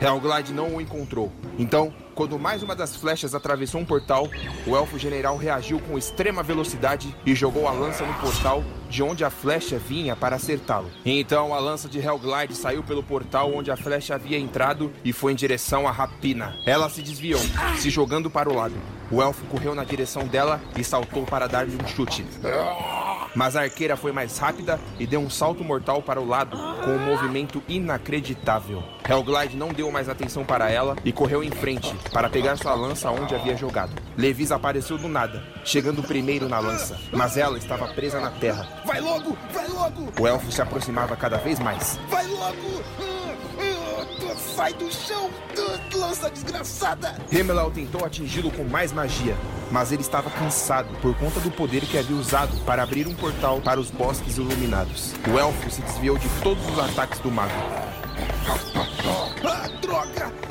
Hellglide 0.00 0.54
não 0.54 0.76
o 0.76 0.80
encontrou. 0.80 1.30
Então, 1.58 1.92
quando 2.14 2.38
mais 2.38 2.62
uma 2.62 2.74
das 2.74 2.96
flechas 2.96 3.34
atravessou 3.34 3.80
um 3.80 3.84
portal, 3.84 4.28
o 4.66 4.76
elfo 4.76 4.98
general 4.98 5.36
reagiu 5.36 5.80
com 5.80 5.96
extrema 5.96 6.42
velocidade 6.42 7.14
e 7.24 7.34
jogou 7.34 7.68
a 7.68 7.72
lança 7.72 8.04
no 8.04 8.14
portal 8.14 8.62
de 8.88 9.02
onde 9.02 9.24
a 9.24 9.30
flecha 9.30 9.78
vinha 9.78 10.16
para 10.16 10.36
acertá-lo. 10.36 10.90
Então 11.04 11.54
a 11.54 11.58
lança 11.58 11.88
de 11.88 11.98
Hellglide 11.98 12.54
saiu 12.54 12.82
pelo 12.82 13.02
portal 13.02 13.54
onde 13.54 13.70
a 13.70 13.76
flecha 13.76 14.16
havia 14.16 14.38
entrado 14.38 14.92
e 15.04 15.12
foi 15.12 15.32
em 15.32 15.36
direção 15.36 15.86
à 15.86 15.92
rapina. 15.92 16.56
Ela 16.66 16.90
se 16.90 17.00
desviou, 17.00 17.40
se 17.78 17.88
jogando 17.88 18.28
para 18.28 18.50
o 18.50 18.54
lado. 18.54 18.74
O 19.10 19.22
elfo 19.22 19.44
correu 19.46 19.74
na 19.74 19.84
direção 19.84 20.26
dela 20.26 20.60
e 20.76 20.84
saltou 20.84 21.24
para 21.24 21.46
dar-lhe 21.46 21.76
um 21.76 21.86
chute. 21.86 22.24
Mas 23.34 23.54
a 23.54 23.62
arqueira 23.62 23.96
foi 23.96 24.12
mais 24.12 24.36
rápida 24.38 24.80
e 24.98 25.06
deu 25.06 25.20
um 25.20 25.30
salto 25.30 25.62
mortal 25.62 26.02
para 26.02 26.20
o 26.20 26.26
lado, 26.26 26.56
com 26.84 26.90
um 26.90 26.98
movimento 26.98 27.62
inacreditável. 27.68 28.82
Hellglide 29.08 29.56
não 29.56 29.68
deu 29.68 29.90
mais 29.90 30.08
atenção 30.08 30.44
para 30.44 30.70
ela 30.70 30.96
e 31.04 31.12
correu 31.12 31.42
em 31.42 31.50
frente, 31.50 31.94
para 32.12 32.28
pegar 32.28 32.56
sua 32.56 32.74
lança 32.74 33.10
onde 33.10 33.34
havia 33.34 33.56
jogado. 33.56 33.92
Levis 34.16 34.52
apareceu 34.52 34.98
do 34.98 35.08
nada, 35.08 35.42
chegando 35.64 36.02
primeiro 36.02 36.48
na 36.48 36.58
lança, 36.58 36.98
mas 37.12 37.36
ela 37.36 37.58
estava 37.58 37.88
presa 37.88 38.20
na 38.20 38.30
terra. 38.30 38.66
Vai 38.84 39.00
logo! 39.00 39.36
Vai 39.52 39.68
logo! 39.68 40.12
O 40.20 40.26
elfo 40.26 40.50
se 40.50 40.62
aproximava 40.62 41.16
cada 41.16 41.38
vez 41.38 41.58
mais. 41.58 41.98
Vai 42.08 42.26
logo! 42.26 43.10
Sai 44.56 44.72
do 44.74 44.90
chão, 44.92 45.30
lança 45.94 46.30
desgraçada! 46.30 47.16
Hemelau 47.30 47.70
tentou 47.70 48.04
atingi-lo 48.04 48.50
com 48.50 48.64
mais 48.64 48.92
magia, 48.92 49.36
mas 49.70 49.92
ele 49.92 50.02
estava 50.02 50.30
cansado 50.30 50.88
por 51.00 51.14
conta 51.16 51.40
do 51.40 51.50
poder 51.50 51.82
que 51.82 51.98
havia 51.98 52.16
usado 52.16 52.56
para 52.64 52.82
abrir 52.82 53.06
um 53.06 53.14
portal 53.14 53.60
para 53.60 53.78
os 53.78 53.90
bosques 53.90 54.36
iluminados. 54.36 55.14
O 55.32 55.38
elfo 55.38 55.70
se 55.70 55.82
desviou 55.82 56.18
de 56.18 56.28
todos 56.42 56.66
os 56.68 56.78
ataques 56.78 57.20
do 57.20 57.30
mago. 57.30 57.52
Ah, 59.44 59.68
droga! 59.80 60.49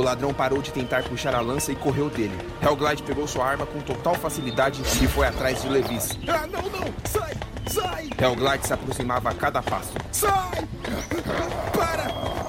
O 0.00 0.02
ladrão 0.02 0.32
parou 0.32 0.62
de 0.62 0.72
tentar 0.72 1.02
puxar 1.02 1.34
a 1.34 1.42
lança 1.42 1.70
e 1.70 1.76
correu 1.76 2.08
dele. 2.08 2.32
Hellglide 2.62 3.02
pegou 3.02 3.28
sua 3.28 3.44
arma 3.44 3.66
com 3.66 3.80
total 3.80 4.14
facilidade 4.14 4.80
e 4.80 5.06
foi 5.06 5.26
atrás 5.26 5.60
de 5.60 5.68
Levis. 5.68 6.18
Ah, 6.26 6.46
não, 6.46 6.62
não! 6.62 6.90
Sai! 7.04 7.34
Sai! 7.66 8.10
Hellglide 8.18 8.66
se 8.66 8.72
aproximava 8.72 9.28
a 9.28 9.34
cada 9.34 9.60
passo. 9.60 9.92
Sai! 10.10 10.66
Para! 11.76 12.39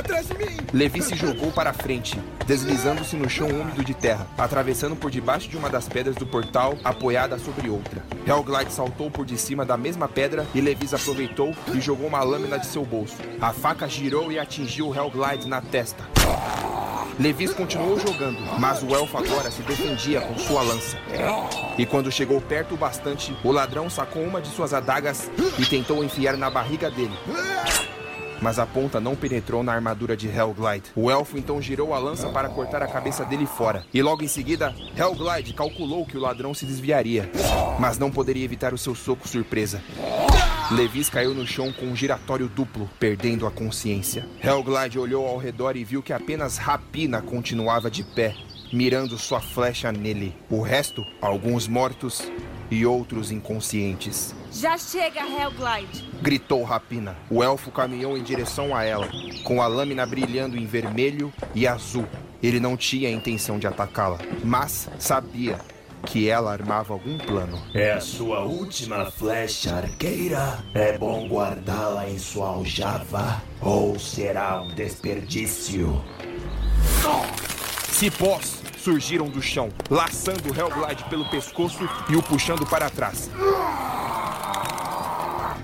Atrás 0.00 0.26
de 0.28 0.38
mim! 0.38 0.56
Levi 0.72 1.02
se 1.02 1.14
jogou 1.14 1.52
para 1.52 1.74
frente, 1.74 2.18
deslizando-se 2.46 3.16
no 3.16 3.28
chão 3.28 3.48
úmido 3.48 3.84
de 3.84 3.92
terra, 3.92 4.26
atravessando 4.38 4.96
por 4.96 5.10
debaixo 5.10 5.46
de 5.46 5.58
uma 5.58 5.68
das 5.68 5.86
pedras 5.86 6.16
do 6.16 6.26
portal, 6.26 6.78
apoiada 6.82 7.38
sobre 7.38 7.68
outra. 7.68 8.02
Hellglide 8.26 8.72
saltou 8.72 9.10
por 9.10 9.26
de 9.26 9.36
cima 9.36 9.62
da 9.62 9.76
mesma 9.76 10.08
pedra 10.08 10.46
e 10.54 10.60
Levis 10.62 10.94
aproveitou 10.94 11.54
e 11.74 11.80
jogou 11.82 12.06
uma 12.06 12.22
lâmina 12.22 12.58
de 12.58 12.64
seu 12.64 12.82
bolso. 12.82 13.16
A 13.42 13.52
faca 13.52 13.86
girou 13.86 14.32
e 14.32 14.38
atingiu 14.38 14.94
Hellglide 14.94 15.46
na 15.46 15.60
testa. 15.60 16.02
Levis 17.18 17.52
continuou 17.52 18.00
jogando, 18.00 18.40
mas 18.58 18.82
o 18.82 18.94
elfo 18.94 19.18
agora 19.18 19.50
se 19.50 19.60
defendia 19.60 20.22
com 20.22 20.38
sua 20.38 20.62
lança. 20.62 20.96
E 21.76 21.84
quando 21.84 22.10
chegou 22.10 22.40
perto 22.40 22.72
o 22.72 22.78
bastante, 22.78 23.36
o 23.44 23.52
ladrão 23.52 23.90
sacou 23.90 24.22
uma 24.22 24.40
de 24.40 24.48
suas 24.48 24.72
adagas 24.72 25.30
e 25.58 25.66
tentou 25.66 26.02
enfiar 26.02 26.38
na 26.38 26.48
barriga 26.48 26.90
dele. 26.90 27.18
Mas 28.40 28.58
a 28.58 28.66
ponta 28.66 29.00
não 29.00 29.14
penetrou 29.16 29.62
na 29.62 29.72
armadura 29.72 30.16
de 30.16 30.28
Hellglide. 30.28 30.90
O 30.94 31.10
elfo 31.10 31.38
então 31.38 31.60
girou 31.60 31.94
a 31.94 31.98
lança 31.98 32.28
para 32.28 32.48
cortar 32.48 32.82
a 32.82 32.88
cabeça 32.88 33.24
dele 33.24 33.46
fora. 33.46 33.84
E 33.92 34.02
logo 34.02 34.22
em 34.22 34.28
seguida, 34.28 34.74
Hellglide 34.96 35.54
calculou 35.54 36.06
que 36.06 36.16
o 36.16 36.20
ladrão 36.20 36.54
se 36.54 36.66
desviaria, 36.66 37.30
mas 37.78 37.98
não 37.98 38.10
poderia 38.10 38.44
evitar 38.44 38.74
o 38.74 38.78
seu 38.78 38.94
soco 38.94 39.28
surpresa. 39.28 39.82
Levis 40.70 41.10
caiu 41.10 41.34
no 41.34 41.44
chão 41.44 41.72
com 41.72 41.86
um 41.86 41.96
giratório 41.96 42.48
duplo, 42.48 42.88
perdendo 43.00 43.44
a 43.44 43.50
consciência. 43.50 44.24
Hellglide 44.42 45.00
olhou 45.00 45.26
ao 45.26 45.36
redor 45.36 45.76
e 45.76 45.82
viu 45.82 46.00
que 46.00 46.12
apenas 46.12 46.58
Rapina 46.58 47.20
continuava 47.20 47.90
de 47.90 48.04
pé, 48.04 48.36
mirando 48.72 49.18
sua 49.18 49.40
flecha 49.40 49.90
nele. 49.90 50.32
O 50.48 50.60
resto, 50.60 51.04
alguns 51.20 51.66
mortos 51.66 52.22
e 52.70 52.86
outros 52.86 53.30
inconscientes. 53.30 54.34
Já 54.52 54.78
chega, 54.78 55.20
Hellglide! 55.20 56.08
Gritou 56.22 56.62
Rapina. 56.62 57.16
O 57.30 57.42
elfo 57.42 57.70
caminhou 57.70 58.16
em 58.16 58.22
direção 58.22 58.74
a 58.74 58.84
ela, 58.84 59.08
com 59.44 59.60
a 59.60 59.66
lâmina 59.66 60.06
brilhando 60.06 60.56
em 60.56 60.66
vermelho 60.66 61.32
e 61.54 61.66
azul. 61.66 62.06
Ele 62.42 62.60
não 62.60 62.76
tinha 62.76 63.08
a 63.08 63.12
intenção 63.12 63.58
de 63.58 63.66
atacá-la, 63.66 64.18
mas 64.44 64.88
sabia 64.98 65.58
que 66.06 66.28
ela 66.28 66.52
armava 66.52 66.94
algum 66.94 67.18
plano. 67.18 67.60
É 67.74 67.92
a 67.92 68.00
sua 68.00 68.40
última 68.40 69.10
flecha 69.10 69.76
arqueira? 69.76 70.58
É 70.74 70.96
bom 70.96 71.28
guardá-la 71.28 72.08
em 72.08 72.18
sua 72.18 72.48
aljava? 72.48 73.42
Ou 73.60 73.98
será 73.98 74.62
um 74.62 74.74
desperdício? 74.74 76.02
Cipós 77.90 78.59
surgiram 78.82 79.28
do 79.28 79.42
chão, 79.42 79.68
laçando 79.88 80.48
Hellglide 80.48 81.04
pelo 81.04 81.28
pescoço 81.28 81.88
e 82.08 82.16
o 82.16 82.22
puxando 82.22 82.66
para 82.66 82.90
trás. 82.90 83.30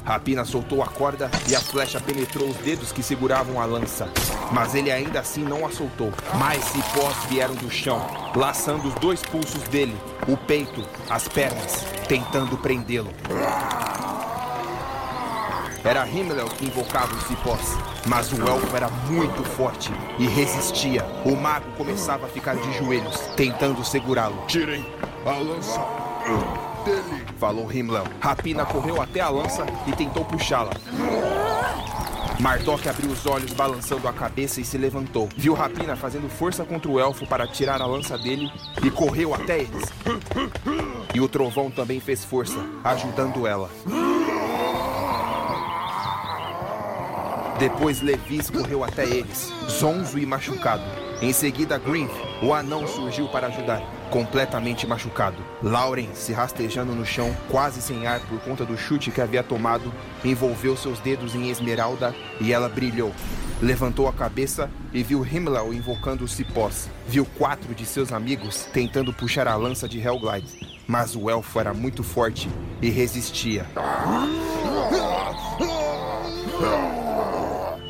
Rapina 0.05 0.45
soltou 0.45 0.85
a 0.85 0.87
corda 0.87 1.29
e 1.49 1.57
a 1.57 1.61
flecha 1.61 2.01
penetrou 2.01 2.49
os 2.49 2.57
dedos 2.59 2.93
que 2.93 3.03
seguravam 3.03 3.61
a 3.61 3.65
lança. 3.65 4.09
Mas 4.53 4.73
ele 4.73 4.93
ainda 4.93 5.19
assim 5.19 5.43
não 5.43 5.67
a 5.67 5.71
soltou. 5.71 6.13
Mais 6.39 6.63
cipós 6.67 7.17
vieram 7.29 7.57
do 7.57 7.69
chão, 7.69 8.01
laçando 8.37 8.87
os 8.87 8.95
dois 8.95 9.21
pulsos 9.23 9.65
dele, 9.65 9.97
o 10.29 10.37
peito, 10.37 10.87
as 11.11 11.27
pernas, 11.27 11.85
tentando 12.07 12.57
prendê-lo. 12.57 13.13
Era 15.87 16.05
Himmel 16.05 16.49
que 16.49 16.67
invocava 16.67 17.15
os 17.15 17.23
cipós, 17.29 17.79
mas 18.07 18.33
o 18.33 18.45
elfo 18.45 18.75
era 18.75 18.89
muito 19.09 19.45
forte 19.45 19.93
e 20.19 20.27
resistia. 20.27 21.07
O 21.25 21.37
mago 21.37 21.71
começava 21.77 22.27
a 22.27 22.29
ficar 22.29 22.57
de 22.57 22.73
joelhos, 22.77 23.17
tentando 23.37 23.85
segurá-lo. 23.85 24.37
Tirem 24.49 24.85
a 25.25 25.39
lança 25.39 25.79
dele. 26.85 27.25
Falou 27.39 27.73
Himmel. 27.73 28.03
Rapina 28.19 28.67
correu 28.67 29.01
até 29.01 29.21
a 29.21 29.29
lança 29.29 29.65
e 29.87 29.93
tentou 29.93 30.25
puxá-la. 30.25 30.73
Mardok 32.41 32.89
abriu 32.89 33.13
os 33.13 33.25
olhos, 33.25 33.53
balançando 33.53 34.09
a 34.09 34.13
cabeça 34.13 34.61
e 34.61 34.65
se 34.65 34.77
levantou. 34.77 35.29
Viu 35.37 35.55
Rapina 35.55 35.95
fazendo 35.95 36.29
força 36.29 36.65
contra 36.65 36.91
o 36.91 36.99
elfo 36.99 37.29
para 37.29 37.47
tirar 37.47 37.81
a 37.81 37.87
lança 37.87 38.19
dele 38.19 38.51
e 38.83 38.91
correu 38.91 39.33
até 39.33 39.61
eles. 39.61 39.85
E 41.15 41.21
o 41.21 41.29
trovão 41.29 41.71
também 41.71 42.01
fez 42.01 42.25
força, 42.25 42.59
ajudando 42.83 43.47
ela. 43.47 43.71
Depois 47.59 48.03
Levis 48.03 48.51
correu 48.51 48.85
até 48.85 49.05
eles, 49.05 49.51
zonzo 49.71 50.19
e 50.19 50.27
machucado. 50.27 50.85
Em 51.23 51.33
seguida, 51.33 51.79
Grinf, 51.79 52.13
o 52.43 52.53
anão, 52.53 52.87
surgiu 52.87 53.29
para 53.29 53.47
ajudar, 53.47 53.83
completamente 54.11 54.87
machucado. 54.87 55.39
Lauren, 55.63 56.11
se 56.13 56.35
rastejando 56.35 56.95
no 56.95 57.07
chão, 57.07 57.35
quase 57.51 57.81
sem 57.81 58.07
ar 58.07 58.21
por 58.21 58.39
conta 58.41 58.67
do 58.67 58.77
chute 58.77 59.11
que 59.11 59.23
havia 59.23 59.43
tomado, 59.43 59.91
envolveu 60.23 60.77
seus 60.77 60.99
dedos 60.99 61.35
em 61.35 61.49
esmeralda 61.49 62.15
e 62.39 62.53
ela 62.53 62.69
brilhou. 62.69 63.15
Levantou 63.63 64.07
a 64.07 64.13
cabeça 64.13 64.71
e 64.93 65.03
viu 65.03 65.25
Himmler 65.25 65.73
invocando 65.73 66.25
os 66.25 66.33
cipós. 66.33 66.91
Viu 67.09 67.25
quatro 67.39 67.75
de 67.75 67.87
seus 67.87 68.13
amigos 68.13 68.69
tentando 68.71 69.15
puxar 69.15 69.49
a 69.49 69.57
lança 69.57 69.89
de 69.89 69.99
Hellglide. 69.99 70.77
Mas 70.87 71.17
o 71.17 71.31
elfo 71.31 71.59
era 71.59 71.73
muito 71.73 72.03
forte 72.03 72.51
e 72.83 72.91
resistia. 72.91 73.65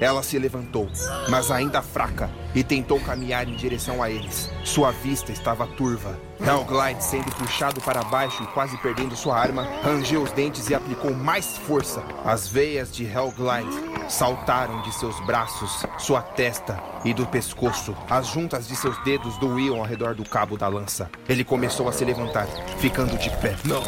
Ela 0.01 0.23
se 0.23 0.39
levantou, 0.39 0.89
mas 1.29 1.51
ainda 1.51 1.83
fraca, 1.83 2.31
e 2.55 2.63
tentou 2.63 3.01
caminhar 3.01 3.49
em 3.49 3.57
direção 3.57 4.03
a 4.03 4.11
eles. 4.11 4.51
Sua 4.65 4.91
vista 4.91 5.33
estava 5.33 5.67
turva. 5.67 6.19
Hellglide, 6.39 7.03
sendo 7.03 7.35
puxado 7.35 7.81
para 7.81 8.03
baixo 8.05 8.43
e 8.43 8.47
quase 8.49 8.77
perdendo 8.79 9.17
sua 9.17 9.39
arma, 9.39 9.67
rangeu 9.83 10.23
os 10.23 10.33
dentes 10.33 10.69
e 10.69 10.75
aplicou 10.75 11.15
mais 11.15 11.57
força. 11.57 12.03
As 12.25 12.47
veias 12.47 12.93
de 12.95 13.05
Hellglide 13.05 13.97
saltaram 14.09 14.83
de 14.83 14.93
seus 14.93 15.19
braços, 15.21 15.85
sua 15.99 16.21
testa 16.21 16.79
e 17.05 17.15
do 17.15 17.27
pescoço. 17.27 17.97
As 18.09 18.27
juntas 18.29 18.69
de 18.69 18.77
seus 18.77 18.97
dedos 19.03 19.37
doíam 19.39 19.79
ao 19.79 19.85
redor 19.85 20.15
do 20.15 20.25
cabo 20.29 20.57
da 20.57 20.69
lança. 20.69 21.11
Ele 21.29 21.43
começou 21.43 21.89
a 21.89 21.93
se 21.93 22.05
levantar, 22.05 22.47
ficando 22.79 23.17
de 23.19 23.31
pé. 23.39 23.57
Não, 23.65 23.83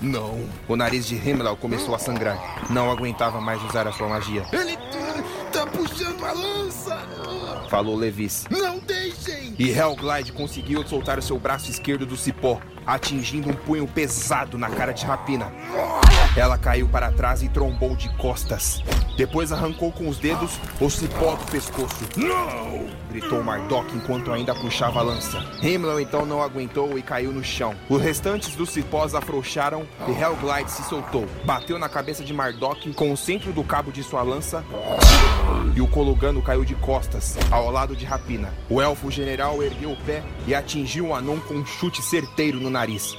não. 0.00 0.48
O 0.68 0.76
nariz 0.76 1.06
de 1.06 1.16
Himmel 1.16 1.56
começou 1.56 1.94
a 1.94 1.98
sangrar. 1.98 2.38
Não 2.70 2.90
aguentava 2.90 3.40
mais 3.40 3.62
usar 3.62 3.86
a 3.86 3.92
sua 3.92 4.08
magia. 4.08 4.44
Ele 4.52 4.76
tá 5.52 5.66
puxando 5.66 6.24
a 6.24 6.32
lança. 6.32 6.96
Falou 7.68 7.94
Levis. 7.94 8.46
Não 8.50 8.78
deixem. 8.78 9.54
E 9.58 9.70
Hellglide 9.70 10.32
conseguiu 10.32 10.86
soltar 10.86 11.18
o 11.18 11.22
seu 11.22 11.38
braço 11.38 11.70
esquerdo 11.70 12.06
do 12.06 12.16
cipó, 12.16 12.58
atingindo 12.86 13.50
um 13.50 13.54
punho 13.54 13.86
pesado 13.86 14.58
na 14.58 14.68
cara 14.68 14.92
de 14.92 15.04
Rapina. 15.04 15.52
Ela 16.36 16.56
caiu 16.56 16.88
para 16.88 17.12
trás 17.12 17.42
e 17.42 17.48
trombou 17.48 17.94
de 17.94 18.08
costas. 18.16 18.82
Depois 19.16 19.52
arrancou 19.52 19.92
com 19.92 20.08
os 20.08 20.18
dedos 20.18 20.58
o 20.80 20.88
cipó 20.88 21.34
do 21.34 21.44
pescoço. 21.50 22.08
Não! 22.16 22.90
Gritou 23.10 23.42
Mardok 23.42 23.94
enquanto 23.94 24.32
ainda 24.32 24.54
puxava 24.54 25.00
a 25.00 25.02
lança. 25.02 25.38
Himmler 25.62 26.00
então 26.00 26.24
não 26.24 26.42
aguentou 26.42 26.96
e 26.96 27.02
caiu 27.02 27.30
no 27.30 27.44
chão. 27.44 27.74
Os 27.90 28.00
restantes 28.00 28.56
dos 28.56 28.70
cipós 28.70 29.14
afrouxaram 29.14 29.86
e 30.08 30.12
Hellglide 30.12 30.70
se 30.70 30.82
soltou. 30.84 31.26
Bateu 31.44 31.78
na 31.78 31.90
cabeça 31.90 32.24
de 32.24 32.32
Mardok 32.32 32.94
com 32.94 33.12
o 33.12 33.16
centro 33.16 33.52
do 33.52 33.62
cabo 33.62 33.92
de 33.92 34.02
sua 34.02 34.22
lança 34.22 34.64
e 35.74 35.80
o 35.80 35.86
Colugano 35.86 36.42
caiu 36.42 36.64
de 36.64 36.74
costas, 36.74 37.36
ao 37.50 37.70
lado 37.70 37.94
de 37.94 38.04
Rapina. 38.04 38.52
O 38.68 38.80
elfo 38.80 39.10
general 39.10 39.62
ergueu 39.62 39.92
o 39.92 39.96
pé 39.96 40.22
e 40.46 40.54
atingiu 40.54 41.08
o 41.08 41.14
anão 41.14 41.38
com 41.40 41.54
um 41.54 41.66
chute 41.66 42.02
certeiro 42.02 42.58
no 42.60 42.70
nariz. 42.72 43.16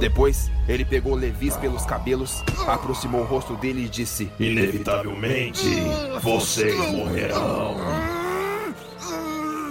Depois, 0.00 0.50
ele 0.66 0.84
pegou 0.84 1.14
Levis 1.14 1.56
pelos 1.56 1.86
cabelos, 1.86 2.42
aproximou 2.66 3.20
o 3.20 3.24
rosto 3.24 3.54
dele 3.54 3.84
e 3.84 3.88
disse: 3.88 4.32
Inevitavelmente, 4.40 5.62
vocês 6.20 6.74
morrerão. 6.90 7.76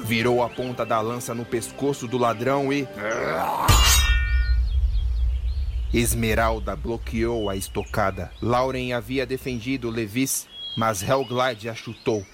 Virou 0.06 0.44
a 0.44 0.50
ponta 0.50 0.86
da 0.86 1.02
lança 1.02 1.34
no 1.34 1.44
pescoço 1.44 2.08
do 2.08 2.18
ladrão 2.18 2.72
e. 2.72 2.88
Esmeralda 5.94 6.76
bloqueou 6.76 7.50
a 7.50 7.56
estocada. 7.58 8.32
Lauren 8.42 8.94
havia 8.94 9.26
defendido 9.26 9.90
Levis, 9.90 10.48
mas 10.78 11.02
Hellglide 11.02 11.68
a 11.68 11.76
chutou. 11.76 12.26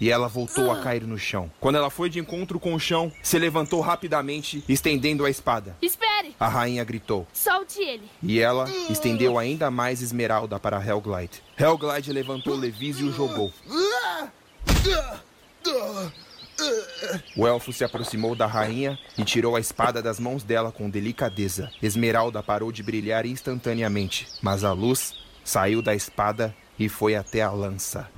E 0.00 0.10
ela 0.10 0.28
voltou 0.28 0.70
a 0.70 0.80
cair 0.80 1.02
no 1.02 1.18
chão. 1.18 1.50
Quando 1.60 1.76
ela 1.76 1.90
foi 1.90 2.08
de 2.08 2.18
encontro 2.18 2.60
com 2.60 2.74
o 2.74 2.80
chão, 2.80 3.12
se 3.22 3.38
levantou 3.38 3.80
rapidamente, 3.80 4.62
estendendo 4.68 5.24
a 5.24 5.30
espada. 5.30 5.76
Espere! 5.82 6.34
A 6.38 6.48
rainha 6.48 6.84
gritou. 6.84 7.26
Solte 7.32 7.80
ele! 7.80 8.08
E 8.22 8.38
ela 8.38 8.68
estendeu 8.88 9.38
ainda 9.38 9.70
mais 9.70 10.00
esmeralda 10.02 10.58
para 10.58 10.84
Hellglide. 10.84 11.42
Hellglide 11.58 12.12
levantou 12.12 12.54
Levis 12.54 13.00
e 13.00 13.04
o 13.04 13.12
jogou. 13.12 13.52
O 17.36 17.46
elfo 17.46 17.72
se 17.72 17.84
aproximou 17.84 18.34
da 18.34 18.46
rainha 18.46 18.98
e 19.16 19.24
tirou 19.24 19.54
a 19.54 19.60
espada 19.60 20.02
das 20.02 20.18
mãos 20.18 20.42
dela 20.42 20.72
com 20.72 20.90
delicadeza. 20.90 21.70
Esmeralda 21.82 22.42
parou 22.42 22.72
de 22.72 22.82
brilhar 22.82 23.26
instantaneamente, 23.26 24.26
mas 24.42 24.64
a 24.64 24.72
luz 24.72 25.14
saiu 25.44 25.80
da 25.80 25.94
espada 25.94 26.54
e 26.78 26.88
foi 26.88 27.14
até 27.14 27.42
a 27.42 27.50
lança. 27.50 28.08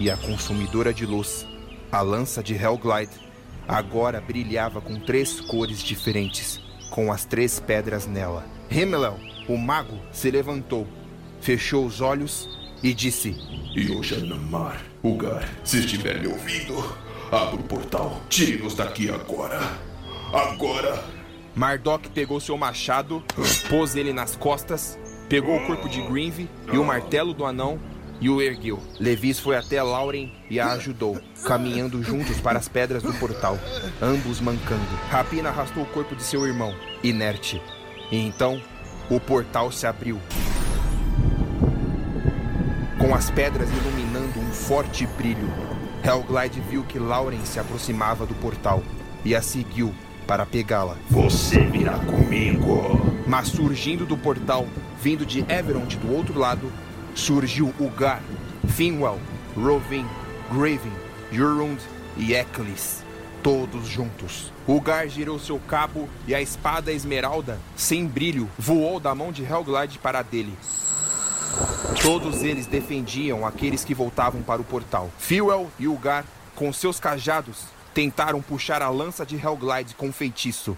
E 0.00 0.10
a 0.10 0.16
consumidora 0.16 0.94
de 0.94 1.04
luz, 1.04 1.46
a 1.92 2.00
lança 2.00 2.42
de 2.42 2.54
Hellglide, 2.54 3.12
agora 3.68 4.18
brilhava 4.18 4.80
com 4.80 4.98
três 4.98 5.42
cores 5.42 5.82
diferentes, 5.82 6.58
com 6.88 7.12
as 7.12 7.26
três 7.26 7.60
pedras 7.60 8.06
nela. 8.06 8.46
Himmel, 8.70 9.20
o 9.46 9.58
mago, 9.58 9.98
se 10.10 10.30
levantou, 10.30 10.88
fechou 11.42 11.84
os 11.84 12.00
olhos 12.00 12.48
e 12.82 12.94
disse: 12.94 13.36
Yoshanamar, 13.76 14.82
Ugar, 15.04 15.46
se 15.62 15.80
estiver 15.80 16.18
me 16.18 16.28
ouvindo, 16.28 16.82
abra 17.30 17.56
o 17.56 17.64
portal. 17.64 18.22
Tire-nos 18.30 18.74
daqui 18.74 19.10
agora. 19.10 19.60
Agora. 20.32 21.04
Mardok 21.54 22.08
pegou 22.08 22.40
seu 22.40 22.56
machado, 22.56 23.22
pôs 23.68 23.94
ele 23.96 24.14
nas 24.14 24.34
costas, 24.34 24.98
pegou 25.28 25.58
o 25.58 25.66
corpo 25.66 25.90
de 25.90 26.00
Grinve 26.00 26.48
e 26.72 26.78
o 26.78 26.84
martelo 26.84 27.34
do 27.34 27.44
anão 27.44 27.78
e 28.20 28.28
o 28.28 28.40
ergueu. 28.40 28.78
Levis 28.98 29.38
foi 29.38 29.56
até 29.56 29.82
Lauren 29.82 30.30
e 30.48 30.60
a 30.60 30.72
ajudou, 30.72 31.18
caminhando 31.44 32.02
juntos 32.02 32.38
para 32.40 32.58
as 32.58 32.68
pedras 32.68 33.02
do 33.02 33.12
portal, 33.14 33.58
ambos 34.00 34.40
mancando. 34.40 34.84
Rapina 35.08 35.48
arrastou 35.48 35.82
o 35.82 35.86
corpo 35.86 36.14
de 36.14 36.22
seu 36.22 36.46
irmão, 36.46 36.74
inerte, 37.02 37.60
E 38.12 38.18
então, 38.18 38.60
o 39.08 39.18
portal 39.18 39.72
se 39.72 39.86
abriu. 39.86 40.20
Com 42.98 43.14
as 43.14 43.30
pedras 43.30 43.68
iluminando 43.70 44.38
um 44.38 44.52
forte 44.52 45.06
brilho, 45.06 45.50
Hellglide 46.04 46.60
viu 46.60 46.82
que 46.84 46.98
Lauren 46.98 47.44
se 47.44 47.58
aproximava 47.58 48.26
do 48.26 48.34
portal 48.34 48.82
e 49.24 49.34
a 49.34 49.40
seguiu 49.40 49.94
para 50.26 50.46
pegá-la. 50.46 50.96
Você 51.08 51.60
virá 51.64 51.98
comigo. 51.98 53.00
Mas 53.26 53.48
surgindo 53.48 54.04
do 54.04 54.16
portal, 54.16 54.66
vindo 55.00 55.24
de 55.24 55.40
Everond 55.48 55.96
do 55.96 56.12
outro 56.12 56.38
lado, 56.38 56.70
surgiu 57.14 57.74
Ugar, 57.78 58.22
Finwell, 58.68 59.18
Rovin, 59.56 60.06
Graven, 60.52 60.92
Jurund 61.32 61.80
e 62.16 62.34
Eccles, 62.34 63.04
todos 63.42 63.86
juntos. 63.86 64.52
Ugar 64.66 65.08
girou 65.08 65.38
seu 65.38 65.58
cabo 65.58 66.08
e 66.26 66.34
a 66.34 66.40
espada 66.40 66.92
esmeralda, 66.92 67.58
sem 67.76 68.06
brilho, 68.06 68.48
voou 68.58 69.00
da 69.00 69.14
mão 69.14 69.32
de 69.32 69.42
Hellglide 69.42 69.98
para 69.98 70.20
a 70.20 70.22
dele. 70.22 70.56
Todos 72.02 72.42
eles 72.42 72.66
defendiam 72.66 73.46
aqueles 73.46 73.84
que 73.84 73.94
voltavam 73.94 74.42
para 74.42 74.60
o 74.60 74.64
portal. 74.64 75.10
Fuel 75.18 75.70
e 75.78 75.88
Ugar, 75.88 76.24
com 76.54 76.72
seus 76.72 77.00
cajados, 77.00 77.64
tentaram 77.92 78.40
puxar 78.40 78.82
a 78.82 78.88
lança 78.88 79.26
de 79.26 79.36
Hellglide 79.36 79.94
com 79.94 80.12
feitiço. 80.12 80.76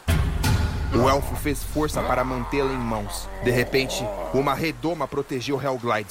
O 0.95 1.09
elfo 1.09 1.35
fez 1.37 1.63
força 1.63 2.03
para 2.03 2.23
mantê-la 2.23 2.71
em 2.71 2.77
mãos. 2.77 3.27
De 3.43 3.51
repente, 3.51 4.05
uma 4.35 4.53
redoma 4.53 5.09
protegeu 5.09 5.61
Hellglide. 5.61 6.11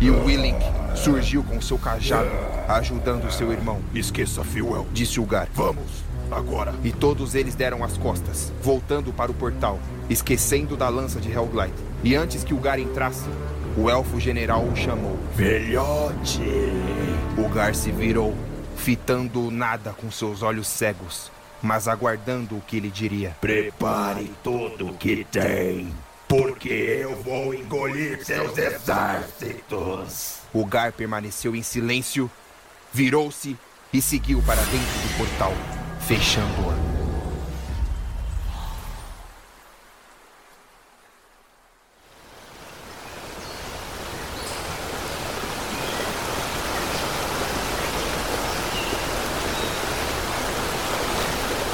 E 0.00 0.10
o 0.10 0.24
Willink 0.24 0.64
surgiu 0.96 1.44
com 1.44 1.60
seu 1.60 1.78
cajado, 1.78 2.30
ajudando 2.68 3.30
seu 3.30 3.52
irmão. 3.52 3.82
Esqueça, 3.94 4.42
Fuel, 4.42 4.86
disse 4.92 5.20
Ugar. 5.20 5.46
Vamos, 5.54 6.02
agora. 6.30 6.74
E 6.82 6.90
todos 6.90 7.34
eles 7.34 7.54
deram 7.54 7.84
as 7.84 7.98
costas, 7.98 8.50
voltando 8.62 9.12
para 9.12 9.30
o 9.30 9.34
portal, 9.34 9.78
esquecendo 10.08 10.74
da 10.74 10.88
lança 10.88 11.20
de 11.20 11.30
Hellglide. 11.30 11.74
E 12.02 12.16
antes 12.16 12.42
que 12.42 12.54
Ugar 12.54 12.78
entrasse, 12.78 13.28
o 13.76 13.90
elfo 13.90 14.18
general 14.18 14.64
o 14.64 14.74
chamou. 14.74 15.18
Velhote! 15.36 16.40
Ugar 17.36 17.74
se 17.74 17.92
virou, 17.92 18.34
fitando 18.74 19.50
nada 19.50 19.92
com 19.92 20.10
seus 20.10 20.42
olhos 20.42 20.66
cegos, 20.66 21.30
mas 21.62 21.88
aguardando 21.88 22.56
o 22.56 22.60
que 22.60 22.76
ele 22.76 22.90
diria. 22.90 23.36
Prepare 23.40 24.30
tudo 24.42 24.88
o 24.88 24.94
que 24.94 25.24
tem, 25.30 25.94
porque 26.28 26.68
eu 26.68 27.14
vou 27.22 27.54
engolir 27.54 28.24
seus 28.24 28.58
exércitos. 28.58 30.38
Ugar 30.52 30.92
permaneceu 30.92 31.54
em 31.56 31.62
silêncio, 31.62 32.30
virou-se 32.92 33.56
e 33.92 34.02
seguiu 34.02 34.42
para 34.42 34.60
dentro 34.62 34.78
do 34.78 35.16
portal, 35.16 35.52
fechando-a. 36.00 36.91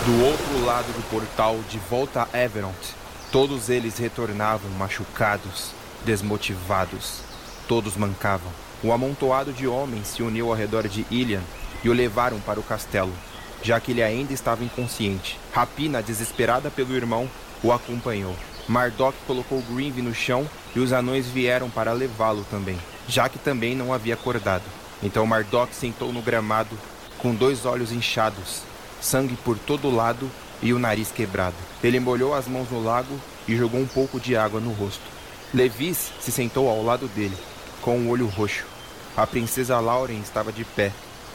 Do 0.08 0.24
outro 0.24 0.64
lado 0.64 0.86
do 0.94 1.02
portal, 1.10 1.60
de 1.68 1.78
volta 1.78 2.26
a 2.32 2.38
Everont, 2.38 2.94
todos 3.30 3.68
eles 3.68 3.98
retornavam 3.98 4.70
machucados, 4.70 5.72
desmotivados. 6.02 7.20
Todos 7.68 7.94
mancavam. 7.94 8.50
O 8.82 8.90
amontoado 8.90 9.52
de 9.52 9.68
homens 9.68 10.06
se 10.06 10.22
uniu 10.22 10.48
ao 10.48 10.54
redor 10.54 10.88
de 10.88 11.04
Ilian 11.10 11.42
e 11.84 11.90
o 11.90 11.92
levaram 11.92 12.40
para 12.40 12.58
o 12.58 12.62
castelo, 12.62 13.12
já 13.62 13.78
que 13.80 13.90
ele 13.90 14.02
ainda 14.02 14.32
estava 14.32 14.64
inconsciente. 14.64 15.38
Rapina, 15.52 16.02
desesperada 16.02 16.70
pelo 16.70 16.96
irmão, 16.96 17.28
o 17.62 17.70
acompanhou. 17.70 18.34
Mardok 18.66 19.14
colocou 19.26 19.60
Greenve 19.60 20.00
no 20.00 20.14
chão 20.14 20.48
e 20.74 20.80
os 20.80 20.90
anões 20.90 21.26
vieram 21.26 21.68
para 21.68 21.92
levá-lo 21.92 22.46
também, 22.50 22.78
já 23.06 23.28
que 23.28 23.38
também 23.38 23.76
não 23.76 23.92
havia 23.92 24.14
acordado. 24.14 24.64
Então 25.02 25.26
Mardok 25.26 25.74
sentou 25.74 26.14
no 26.14 26.22
gramado, 26.22 26.78
com 27.18 27.34
dois 27.34 27.66
olhos 27.66 27.92
inchados, 27.92 28.62
sangue 29.00 29.36
por 29.44 29.58
todo 29.58 29.94
lado 29.94 30.30
e 30.62 30.72
o 30.72 30.78
nariz 30.78 31.10
quebrado. 31.10 31.56
Ele 31.82 32.00
molhou 32.00 32.34
as 32.34 32.46
mãos 32.46 32.70
no 32.70 32.82
lago 32.82 33.18
e 33.46 33.56
jogou 33.56 33.80
um 33.80 33.86
pouco 33.86 34.20
de 34.20 34.36
água 34.36 34.60
no 34.60 34.72
rosto. 34.72 35.02
Levis 35.54 36.12
se 36.20 36.30
sentou 36.30 36.68
ao 36.68 36.82
lado 36.82 37.08
dele, 37.08 37.36
com 37.80 37.98
o 37.98 38.08
olho 38.08 38.26
roxo. 38.26 38.64
A 39.16 39.26
princesa 39.26 39.80
Lauren 39.80 40.20
estava 40.20 40.52
de 40.52 40.64
pé, 40.64 40.92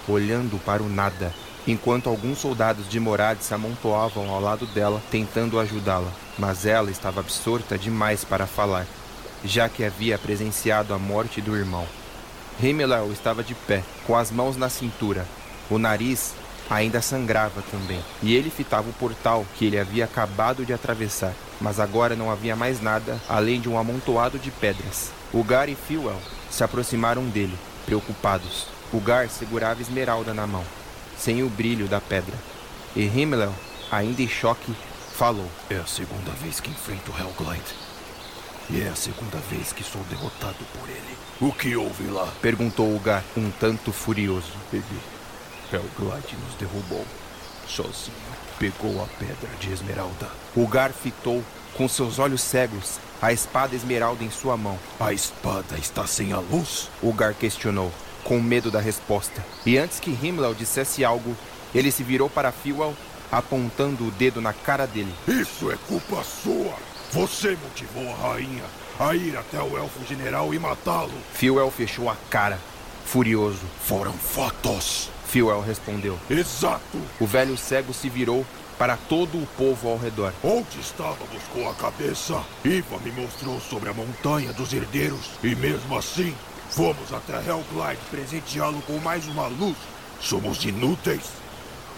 olhando 0.07 0.57
para 0.64 0.84
o 0.84 0.90
nada, 0.90 1.34
enquanto 1.68 2.10
alguns 2.10 2.40
soldados 2.40 2.88
de 2.88 2.99
Morad 2.99 3.40
se 3.40 3.53
amontoavam 3.53 4.30
ao 4.30 4.40
lado 4.40 4.65
dela, 4.68 5.02
tentando 5.10 5.60
ajudá-la. 5.60 6.11
Mas 6.38 6.65
ela 6.65 6.91
estava 6.91 7.22
absorta 7.22 7.77
demais 7.77 8.23
para 8.23 8.45
falar, 8.45 8.85
já 9.44 9.68
que 9.68 9.84
havia 9.84 10.18
presenciado 10.18 10.94
a 10.94 10.99
morte 10.99 11.41
do 11.41 11.56
irmão. 11.56 11.88
Himmel 12.61 13.11
estava 13.11 13.44
de 13.44 13.56
pé, 13.56 13.84
com 14.06 14.15
as 14.15 14.30
mãos 14.30 14.56
na 14.56 14.69
cintura, 14.69 15.26
o 15.69 15.80
nariz 15.80 16.34
ainda 16.69 17.02
sangrava 17.02 17.61
também, 17.69 17.99
e 18.22 18.35
ele 18.35 18.49
fitava 18.49 18.90
o 18.90 18.94
portal 18.94 19.45
que 19.56 19.65
ele 19.65 19.80
havia 19.80 20.06
acabado 20.06 20.65
de 20.65 20.73
atravessar, 20.73 21.34
mas 21.60 21.80
agora 21.80 22.15
não 22.15 22.31
havia 22.31 22.56
mais 22.56 22.81
nada 22.81 23.19
além 23.27 23.60
de 23.60 23.69
um 23.69 23.77
amontoado 23.77 24.40
de 24.40 24.52
pedras. 24.52 25.11
Ugar 25.34 25.69
e 25.69 25.76
Fuel 25.76 26.19
se 26.49 26.64
aproximaram 26.64 27.26
dele, 27.26 27.57
preocupados. 27.85 28.68
Ugar 28.94 29.30
segurava 29.30 29.81
Esmeralda 29.81 30.34
na 30.34 30.45
mão, 30.45 30.64
sem 31.18 31.41
o 31.44 31.49
brilho 31.49 31.88
da 31.88 31.99
pedra. 31.99 32.35
E 32.95 33.06
Himmel, 33.06 33.53
ainda 33.91 34.22
em 34.22 34.27
choque, 34.27 34.73
falou: 35.18 35.49
É 35.69 35.76
a 35.76 35.85
segunda 35.85 36.31
vez 36.41 36.60
que 36.60 36.69
enfrento 36.69 37.11
Hellglide. 37.18 37.73
E 38.69 38.81
é 38.81 38.88
a 38.88 38.95
segunda 38.95 39.38
vez 39.49 39.73
que 39.73 39.84
sou 39.84 40.02
derrotado 40.03 40.64
por 40.77 40.88
ele. 40.88 41.18
O 41.41 41.52
que 41.52 41.76
houve 41.76 42.06
lá? 42.06 42.31
Perguntou 42.41 42.95
Ugar, 42.95 43.23
um 43.35 43.52
tanto 43.52 43.91
furioso. 43.91 44.52
Ele 44.72 44.84
Hellglide 45.73 46.35
nos 46.37 46.55
derrubou. 46.59 47.05
Sozinho. 47.67 48.15
Pegou 48.59 49.01
a 49.03 49.07
pedra 49.17 49.49
de 49.59 49.71
esmeralda. 49.71 50.29
Ugar 50.55 50.91
fitou, 50.91 51.43
com 51.75 51.87
seus 51.87 52.19
olhos 52.19 52.41
cegos, 52.41 52.99
a 53.21 53.33
espada 53.33 53.75
esmeralda 53.75 54.23
em 54.23 54.29
sua 54.29 54.55
mão. 54.55 54.77
A 54.99 55.11
espada 55.11 55.77
está 55.77 56.05
sem 56.05 56.33
a 56.33 56.39
luz? 56.39 56.89
Ugar 57.01 57.33
questionou, 57.33 57.91
com 58.23 58.39
medo 58.39 58.69
da 58.69 58.79
resposta. 58.79 59.43
E 59.65 59.77
antes 59.77 59.99
que 59.99 60.11
Himmel 60.11 60.53
dissesse 60.53 61.03
algo, 61.03 61.35
ele 61.73 61.91
se 61.91 62.03
virou 62.03 62.29
para 62.29 62.51
Fuel, 62.51 62.93
apontando 63.31 64.07
o 64.07 64.11
dedo 64.11 64.41
na 64.41 64.53
cara 64.53 64.85
dele. 64.85 65.13
Isso 65.27 65.71
é 65.71 65.77
culpa 65.87 66.23
sua! 66.23 66.75
Você 67.11 67.57
motivou 67.61 68.11
a 68.11 68.33
rainha 68.33 68.63
a 68.99 69.15
ir 69.15 69.37
até 69.37 69.61
o 69.61 69.77
elfo 69.77 70.05
general 70.07 70.53
e 70.53 70.59
matá-lo. 70.59 71.13
Fuel 71.33 71.69
fechou 71.71 72.09
a 72.09 72.15
cara, 72.29 72.59
furioso. 73.05 73.61
Foram 73.83 74.13
fatos. 74.13 75.12
Fuel 75.34 75.61
respondeu. 75.61 76.19
Exato. 76.30 77.01
O 77.19 77.26
velho 77.26 77.57
cego 77.57 77.91
se 77.91 78.07
virou 78.07 78.45
para 78.77 78.95
todo 78.95 79.35
o 79.35 79.47
povo 79.57 79.89
ao 79.89 79.97
redor. 79.97 80.31
Onde 80.43 80.80
estávamos 80.80 81.41
com 81.51 81.68
a 81.68 81.73
cabeça? 81.73 82.39
Iva 82.64 82.99
me 82.99 83.11
mostrou 83.11 83.60
sobre 83.60 83.89
a 83.89 83.93
montanha 83.93 84.53
dos 84.53 84.72
herdeiros 84.72 85.31
e 85.43 85.55
mesmo 85.55 85.97
assim 85.97 86.35
fomos 86.69 87.11
até 87.11 87.34
Hellglide 87.34 88.01
presenteá-lo 88.11 88.80
com 88.84 88.99
mais 88.99 89.26
uma 89.27 89.47
luz. 89.47 89.76
Somos 90.22 90.64
inúteis. 90.65 91.23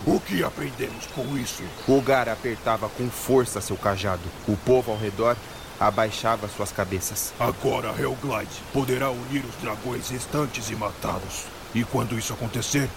O 0.07 0.17
que 0.17 0.41
aprendemos 0.41 1.05
com 1.07 1.37
isso? 1.37 1.63
Ugar 1.89 2.29
apertava 2.29 2.87
com 2.87 3.09
força 3.09 3.59
seu 3.59 3.75
cajado. 3.75 4.23
O 4.47 4.55
povo 4.55 4.93
ao 4.93 4.97
redor 4.97 5.35
abaixava 5.77 6.47
suas 6.47 6.71
cabeças. 6.71 7.33
Agora 7.37 7.89
Hellglide 7.99 8.61
poderá 8.71 9.11
unir 9.11 9.43
os 9.43 9.55
dragões 9.61 10.07
restantes 10.07 10.69
e 10.69 10.75
matá-los. 10.75 11.43
E 11.73 11.83
quando 11.83 12.17
isso 12.17 12.31
acontecer, 12.31 12.89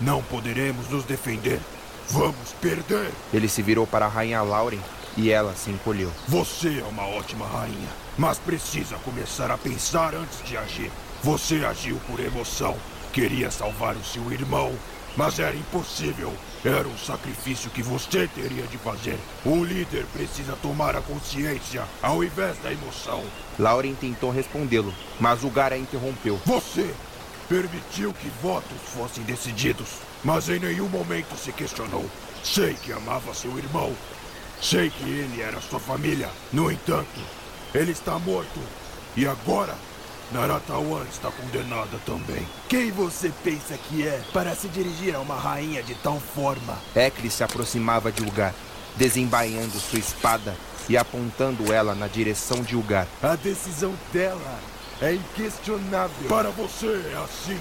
não 0.00 0.22
poderemos 0.22 0.88
nos 0.88 1.04
defender. 1.04 1.60
Vamos 2.08 2.52
perder. 2.60 3.10
Ele 3.32 3.48
se 3.48 3.62
virou 3.62 3.86
para 3.86 4.06
a 4.06 4.08
rainha 4.08 4.42
Lauren 4.42 4.78
e 5.16 5.30
ela 5.30 5.54
se 5.54 5.70
encolheu. 5.70 6.12
Você 6.28 6.80
é 6.80 6.84
uma 6.84 7.06
ótima 7.06 7.46
rainha, 7.46 7.88
mas 8.16 8.38
precisa 8.38 8.96
começar 8.96 9.50
a 9.50 9.58
pensar 9.58 10.14
antes 10.14 10.42
de 10.44 10.56
agir. 10.56 10.90
Você 11.22 11.64
agiu 11.64 11.98
por 12.06 12.20
emoção. 12.20 12.76
Queria 13.12 13.50
salvar 13.50 13.96
o 13.96 14.04
seu 14.04 14.30
irmão, 14.30 14.72
mas 15.16 15.38
era 15.38 15.56
impossível. 15.56 16.32
Era 16.64 16.86
um 16.86 16.98
sacrifício 16.98 17.70
que 17.70 17.82
você 17.82 18.28
teria 18.28 18.64
de 18.64 18.76
fazer. 18.78 19.18
O 19.44 19.64
líder 19.64 20.04
precisa 20.12 20.56
tomar 20.60 20.94
a 20.94 21.00
consciência 21.00 21.82
ao 22.02 22.22
invés 22.22 22.58
da 22.58 22.70
emoção. 22.70 23.24
Lauren 23.58 23.94
tentou 23.94 24.30
respondê-lo, 24.30 24.92
mas 25.18 25.42
o 25.42 25.48
Gara 25.48 25.78
interrompeu. 25.78 26.38
Você 26.44 26.92
permitiu 27.48 28.12
que 28.12 28.28
votos 28.42 28.78
fossem 28.94 29.24
decididos, 29.24 29.98
mas 30.24 30.48
em 30.48 30.58
nenhum 30.58 30.88
momento 30.88 31.36
se 31.36 31.52
questionou. 31.52 32.04
Sei 32.42 32.74
que 32.74 32.92
amava 32.92 33.34
seu 33.34 33.56
irmão. 33.58 33.94
Sei 34.60 34.90
que 34.90 35.04
ele 35.04 35.42
era 35.42 35.60
sua 35.60 35.80
família. 35.80 36.28
No 36.52 36.70
entanto, 36.70 37.20
ele 37.74 37.92
está 37.92 38.18
morto. 38.18 38.60
E 39.16 39.26
agora, 39.26 39.74
Naratawan 40.32 41.04
está 41.10 41.30
condenada 41.30 41.98
também. 42.04 42.46
Quem 42.68 42.90
você 42.90 43.32
pensa 43.44 43.76
que 43.76 44.06
é 44.06 44.22
para 44.32 44.54
se 44.54 44.68
dirigir 44.68 45.14
a 45.14 45.20
uma 45.20 45.36
rainha 45.36 45.82
de 45.82 45.94
tal 45.96 46.20
forma? 46.34 46.78
Ekli 46.94 47.30
se 47.30 47.44
aproximava 47.44 48.10
de 48.10 48.22
lugar, 48.22 48.54
desembaiando 48.96 49.78
sua 49.78 49.98
espada 49.98 50.56
e 50.88 50.96
apontando 50.96 51.72
ela 51.72 51.94
na 51.94 52.08
direção 52.08 52.62
de 52.62 52.76
Ugar. 52.76 53.06
A 53.22 53.36
decisão 53.36 53.94
dela 54.12 54.58
é 55.00 55.14
inquestionável. 55.14 56.28
Para 56.28 56.50
você 56.50 56.86
é 57.12 57.24
assim. 57.24 57.58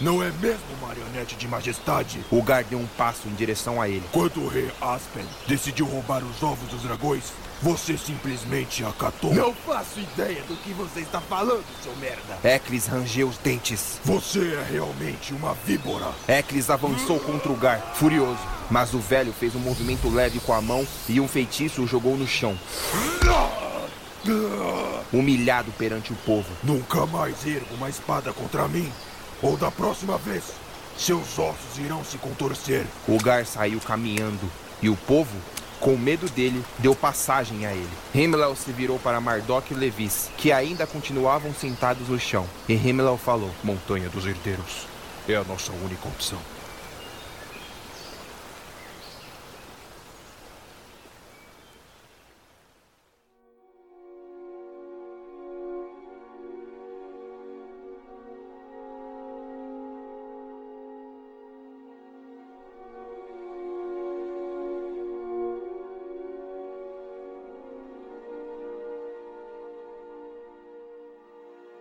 Não 0.00 0.22
é 0.22 0.32
mesmo, 0.40 0.64
marionete 0.80 1.36
de 1.36 1.46
majestade? 1.46 2.24
Ugar 2.32 2.64
deu 2.64 2.78
um 2.78 2.86
passo 2.86 3.28
em 3.28 3.34
direção 3.34 3.80
a 3.80 3.88
ele. 3.88 4.02
Quando 4.10 4.42
o 4.42 4.48
rei 4.48 4.68
Aspen 4.80 5.24
decidiu 5.46 5.86
roubar 5.86 6.24
os 6.24 6.42
ovos 6.42 6.68
dos 6.70 6.82
dragões, 6.82 7.24
você 7.60 7.96
simplesmente 7.96 8.84
acatou. 8.84 9.32
Não 9.32 9.54
faço 9.54 10.00
ideia 10.00 10.42
do 10.42 10.56
que 10.56 10.72
você 10.72 11.00
está 11.00 11.20
falando, 11.20 11.64
seu 11.84 11.94
merda. 11.96 12.36
Eklis 12.42 12.86
rangeu 12.86 13.28
os 13.28 13.38
dentes. 13.38 14.00
Você 14.04 14.40
é 14.40 14.66
realmente 14.72 15.32
uma 15.32 15.54
víbora. 15.54 16.08
Eklis 16.26 16.68
avançou 16.68 17.20
contra 17.20 17.52
Ugar, 17.52 17.94
furioso. 17.94 18.40
Mas 18.68 18.94
o 18.94 18.98
velho 18.98 19.32
fez 19.32 19.54
um 19.54 19.60
movimento 19.60 20.08
leve 20.08 20.40
com 20.40 20.52
a 20.52 20.60
mão 20.60 20.84
e 21.08 21.20
um 21.20 21.28
feitiço 21.28 21.82
o 21.82 21.86
jogou 21.86 22.16
no 22.16 22.26
chão. 22.26 22.58
Humilhado 25.12 25.72
perante 25.72 26.12
o 26.12 26.16
povo. 26.16 26.48
Nunca 26.62 27.06
mais 27.06 27.46
ergo 27.46 27.74
uma 27.74 27.88
espada 27.88 28.32
contra 28.32 28.68
mim. 28.68 28.90
Ou 29.42 29.56
da 29.56 29.70
próxima 29.70 30.16
vez, 30.18 30.44
seus 30.96 31.38
ossos 31.38 31.78
irão 31.78 32.04
se 32.04 32.18
contorcer. 32.18 32.86
Ugar 33.08 33.44
saiu 33.44 33.80
caminhando 33.80 34.50
e 34.80 34.88
o 34.88 34.96
povo, 34.96 35.36
com 35.80 35.96
medo 35.96 36.28
dele, 36.30 36.64
deu 36.78 36.94
passagem 36.94 37.66
a 37.66 37.72
ele. 37.72 37.90
Himmel 38.14 38.54
se 38.54 38.70
virou 38.72 38.98
para 38.98 39.20
Mardok 39.20 39.72
e 39.72 39.76
Levis, 39.76 40.30
que 40.36 40.52
ainda 40.52 40.86
continuavam 40.86 41.52
sentados 41.52 42.08
no 42.08 42.18
chão. 42.18 42.46
E 42.68 42.74
Himmel 42.74 43.18
falou: 43.18 43.50
Montanha 43.64 44.08
dos 44.08 44.26
Herdeiros 44.26 44.86
é 45.28 45.34
a 45.34 45.44
nossa 45.44 45.72
única 45.72 46.06
opção. 46.08 46.38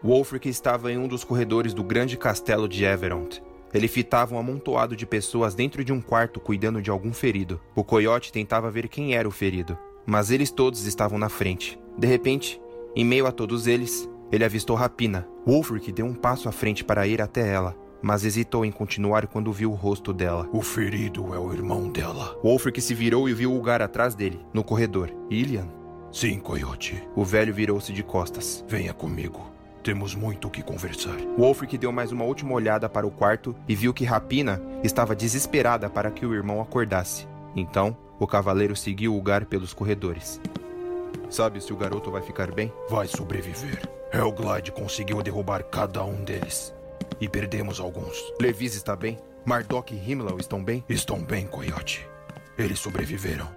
Wolfric 0.03 0.49
estava 0.49 0.91
em 0.91 0.97
um 0.97 1.07
dos 1.07 1.23
corredores 1.23 1.75
do 1.75 1.83
grande 1.83 2.17
castelo 2.17 2.67
de 2.67 2.83
Everond. 2.83 3.41
Ele 3.71 3.87
fitava 3.87 4.33
um 4.33 4.39
amontoado 4.39 4.95
de 4.95 5.05
pessoas 5.05 5.53
dentro 5.53 5.83
de 5.83 5.93
um 5.93 6.01
quarto 6.01 6.39
cuidando 6.39 6.81
de 6.81 6.89
algum 6.89 7.13
ferido. 7.13 7.61
O 7.75 7.83
coiote 7.83 8.31
tentava 8.31 8.71
ver 8.71 8.87
quem 8.87 9.13
era 9.13 9.27
o 9.27 9.31
ferido, 9.31 9.77
mas 10.05 10.31
eles 10.31 10.49
todos 10.49 10.87
estavam 10.87 11.19
na 11.19 11.29
frente. 11.29 11.79
De 11.97 12.07
repente, 12.07 12.59
em 12.95 13.05
meio 13.05 13.27
a 13.27 13.31
todos 13.31 13.67
eles, 13.67 14.09
ele 14.31 14.43
avistou 14.43 14.75
Rapina. 14.75 15.27
Wolfric 15.45 15.91
deu 15.91 16.07
um 16.07 16.15
passo 16.15 16.49
à 16.49 16.51
frente 16.51 16.83
para 16.83 17.05
ir 17.05 17.21
até 17.21 17.47
ela, 17.47 17.77
mas 18.01 18.25
hesitou 18.25 18.65
em 18.65 18.71
continuar 18.71 19.27
quando 19.27 19.53
viu 19.53 19.71
o 19.71 19.75
rosto 19.75 20.11
dela. 20.11 20.49
O 20.51 20.63
ferido 20.63 21.33
é 21.35 21.37
o 21.37 21.53
irmão 21.53 21.89
dela. 21.89 22.35
Wolfric 22.43 22.81
se 22.81 22.95
virou 22.95 23.29
e 23.29 23.33
viu 23.35 23.51
o 23.51 23.55
lugar 23.55 23.83
atrás 23.83 24.15
dele, 24.15 24.39
no 24.51 24.63
corredor. 24.63 25.11
Ilian? 25.29 25.67
Sim, 26.11 26.39
coiote. 26.39 27.01
O 27.15 27.23
velho 27.23 27.53
virou-se 27.53 27.93
de 27.93 28.03
costas. 28.03 28.65
Venha 28.67 28.93
comigo. 28.93 29.50
Temos 29.83 30.13
muito 30.13 30.47
o 30.47 30.51
que 30.51 30.61
conversar. 30.61 31.17
Wolfric 31.37 31.77
deu 31.77 31.91
mais 31.91 32.11
uma 32.11 32.23
última 32.23 32.53
olhada 32.53 32.87
para 32.87 33.07
o 33.07 33.11
quarto 33.11 33.55
e 33.67 33.75
viu 33.75 33.93
que 33.93 34.05
Rapina 34.05 34.61
estava 34.83 35.15
desesperada 35.15 35.89
para 35.89 36.11
que 36.11 36.25
o 36.25 36.33
irmão 36.33 36.61
acordasse. 36.61 37.27
Então, 37.55 37.97
o 38.19 38.27
cavaleiro 38.27 38.75
seguiu 38.75 39.17
o 39.17 39.21
Gar 39.21 39.45
pelos 39.45 39.73
corredores. 39.73 40.39
Sabe 41.29 41.61
se 41.61 41.73
o 41.73 41.77
garoto 41.77 42.11
vai 42.11 42.21
ficar 42.21 42.51
bem? 42.51 42.71
Vai 42.89 43.07
sobreviver. 43.07 43.81
Helglide 44.13 44.71
conseguiu 44.71 45.21
derrubar 45.23 45.63
cada 45.63 46.03
um 46.03 46.23
deles. 46.23 46.73
E 47.19 47.27
perdemos 47.27 47.79
alguns. 47.79 48.21
Levis 48.39 48.75
está 48.75 48.95
bem? 48.95 49.17
Mardok 49.45 49.95
e 49.95 50.11
Himmel 50.11 50.37
estão 50.37 50.63
bem? 50.63 50.83
Estão 50.87 51.19
bem, 51.19 51.47
Coyote. 51.47 52.07
Eles 52.57 52.77
sobreviveram. 52.77 53.47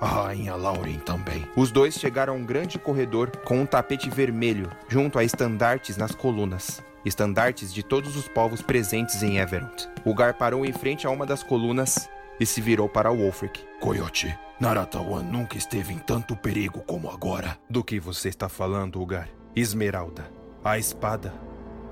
A 0.00 0.06
rainha 0.06 0.54
Lauren 0.54 0.98
também. 1.00 1.44
Os 1.56 1.72
dois 1.72 1.94
chegaram 1.94 2.34
a 2.34 2.36
um 2.36 2.44
grande 2.44 2.78
corredor 2.78 3.30
com 3.44 3.60
um 3.60 3.66
tapete 3.66 4.08
vermelho, 4.08 4.70
junto 4.88 5.18
a 5.18 5.24
estandartes 5.24 5.96
nas 5.96 6.14
colunas. 6.14 6.82
Estandartes 7.04 7.72
de 7.72 7.82
todos 7.82 8.16
os 8.16 8.28
povos 8.28 8.62
presentes 8.62 9.22
em 9.22 9.38
Everett. 9.38 9.88
O 10.04 10.14
Gar 10.14 10.34
parou 10.34 10.64
em 10.64 10.72
frente 10.72 11.06
a 11.06 11.10
uma 11.10 11.26
das 11.26 11.42
colunas 11.42 12.08
e 12.38 12.46
se 12.46 12.60
virou 12.60 12.88
para 12.88 13.10
Wolfric. 13.10 13.60
Coyote, 13.80 14.36
Naratawan 14.60 15.22
nunca 15.22 15.58
esteve 15.58 15.92
em 15.92 15.98
tanto 15.98 16.36
perigo 16.36 16.80
como 16.80 17.10
agora. 17.10 17.58
Do 17.68 17.82
que 17.82 17.98
você 17.98 18.28
está 18.28 18.48
falando, 18.48 19.00
Ugar? 19.00 19.28
Esmeralda. 19.56 20.30
A 20.64 20.78
espada. 20.78 21.34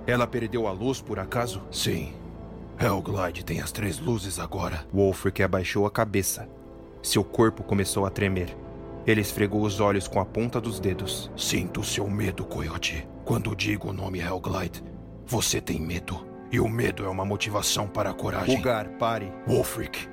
Ela 0.06 0.26
perdeu 0.26 0.68
a 0.68 0.72
luz 0.72 1.00
por 1.00 1.18
acaso? 1.18 1.62
Sim. 1.72 2.14
Helglide 2.78 3.44
tem 3.44 3.60
as 3.60 3.72
três 3.72 3.98
luzes 3.98 4.38
agora. 4.38 4.86
Wolfric 4.92 5.42
abaixou 5.42 5.86
a 5.86 5.90
cabeça. 5.90 6.48
Seu 7.06 7.22
corpo 7.22 7.62
começou 7.62 8.04
a 8.04 8.10
tremer. 8.10 8.58
Ele 9.06 9.20
esfregou 9.20 9.62
os 9.62 9.78
olhos 9.78 10.08
com 10.08 10.18
a 10.18 10.24
ponta 10.24 10.60
dos 10.60 10.80
dedos. 10.80 11.30
Sinto 11.36 11.84
seu 11.84 12.10
medo, 12.10 12.44
Coyote. 12.44 13.06
Quando 13.24 13.54
digo 13.54 13.90
o 13.90 13.92
nome 13.92 14.18
Helglide, 14.18 14.82
você 15.24 15.60
tem 15.60 15.80
medo. 15.80 16.26
E 16.50 16.58
o 16.58 16.68
medo 16.68 17.04
é 17.04 17.08
uma 17.08 17.24
motivação 17.24 17.86
para 17.86 18.10
a 18.10 18.12
coragem. 18.12 18.58
Ugar, 18.58 18.88
pare. 18.98 19.32
Wolfric, 19.46 20.08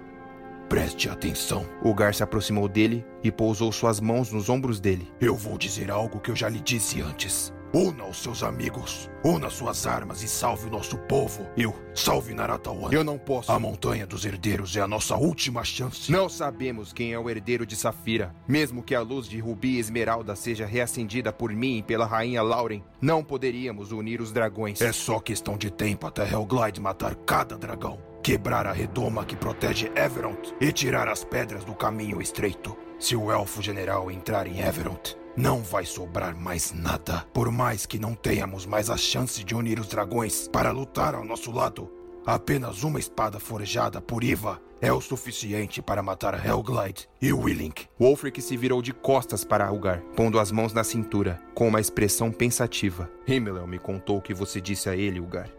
preste 0.69 1.09
atenção. 1.09 1.65
Ugar 1.83 2.13
se 2.13 2.21
aproximou 2.21 2.67
dele 2.67 3.03
e 3.23 3.31
pousou 3.31 3.71
suas 3.71 3.99
mãos 3.99 4.31
nos 4.31 4.47
ombros 4.47 4.79
dele. 4.79 5.11
Eu 5.19 5.35
vou 5.35 5.57
dizer 5.57 5.89
algo 5.89 6.19
que 6.19 6.29
eu 6.29 6.35
já 6.35 6.47
lhe 6.47 6.59
disse 6.59 7.01
antes. 7.01 7.51
Una 7.75 8.05
os 8.05 8.21
seus 8.21 8.43
amigos, 8.43 9.09
una 9.23 9.49
suas 9.49 9.87
armas 9.87 10.21
e 10.21 10.27
salve 10.27 10.67
o 10.67 10.69
nosso 10.69 10.95
povo. 10.95 11.47
Eu, 11.57 11.73
salve 11.95 12.31
Naratawan. 12.31 12.91
Eu 12.91 13.03
não 13.03 13.17
posso. 13.17 13.51
A 13.51 13.57
Montanha 13.57 14.05
dos 14.05 14.23
Herdeiros 14.23 14.77
é 14.77 14.81
a 14.81 14.87
nossa 14.87 15.15
última 15.15 15.63
chance. 15.63 16.11
Não 16.11 16.29
sabemos 16.29 16.93
quem 16.93 17.13
é 17.13 17.17
o 17.17 17.27
herdeiro 17.27 17.65
de 17.65 17.75
Safira. 17.75 18.31
Mesmo 18.47 18.83
que 18.83 18.93
a 18.93 19.01
luz 19.01 19.27
de 19.27 19.39
Rubi 19.39 19.77
e 19.77 19.79
Esmeralda 19.79 20.35
seja 20.35 20.67
reacendida 20.67 21.33
por 21.33 21.51
mim 21.51 21.79
e 21.79 21.81
pela 21.81 22.05
Rainha 22.05 22.43
Lauren, 22.43 22.83
não 23.01 23.23
poderíamos 23.23 23.91
unir 23.91 24.21
os 24.21 24.31
dragões. 24.31 24.79
É 24.79 24.91
só 24.91 25.19
questão 25.19 25.57
de 25.57 25.71
tempo 25.71 26.05
até 26.05 26.31
Helglide 26.31 26.79
matar 26.79 27.15
cada 27.15 27.57
dragão, 27.57 27.97
quebrar 28.21 28.67
a 28.67 28.71
redoma 28.71 29.25
que 29.25 29.35
protege 29.35 29.91
Everond 29.95 30.53
e 30.61 30.71
tirar 30.71 31.07
as 31.07 31.23
pedras 31.23 31.65
do 31.65 31.73
caminho 31.73 32.21
estreito. 32.21 32.77
Se 32.99 33.15
o 33.15 33.31
Elfo 33.31 33.63
General 33.63 34.11
entrar 34.11 34.45
em 34.45 34.59
Everond, 34.61 35.17
não 35.35 35.61
vai 35.61 35.85
sobrar 35.85 36.35
mais 36.35 36.71
nada. 36.71 37.25
Por 37.33 37.51
mais 37.51 37.85
que 37.85 37.99
não 37.99 38.13
tenhamos 38.13 38.65
mais 38.65 38.89
a 38.89 38.97
chance 38.97 39.43
de 39.43 39.55
unir 39.55 39.79
os 39.79 39.87
dragões 39.87 40.47
para 40.47 40.71
lutar 40.71 41.15
ao 41.15 41.25
nosso 41.25 41.51
lado, 41.51 41.91
apenas 42.25 42.83
uma 42.83 42.99
espada 42.99 43.39
forjada 43.39 43.99
por 44.01 44.23
Iva 44.23 44.61
é 44.81 44.91
o 44.91 44.99
suficiente 44.99 45.81
para 45.81 46.03
matar 46.03 46.45
Helglide 46.45 47.07
e 47.21 47.31
Willink. 47.31 47.87
Wolfric 47.97 48.41
se 48.41 48.57
virou 48.57 48.81
de 48.81 48.91
costas 48.91 49.45
para 49.45 49.65
Algar, 49.65 50.01
pondo 50.15 50.37
as 50.37 50.51
mãos 50.51 50.73
na 50.73 50.83
cintura, 50.83 51.41
com 51.55 51.69
uma 51.69 51.79
expressão 51.79 52.31
pensativa. 52.31 53.09
Himmel 53.25 53.65
me 53.65 53.79
contou 53.79 54.17
o 54.17 54.21
que 54.21 54.33
você 54.33 54.59
disse 54.59 54.89
a 54.89 54.95
ele, 54.95 55.21
Ugar, 55.21 55.49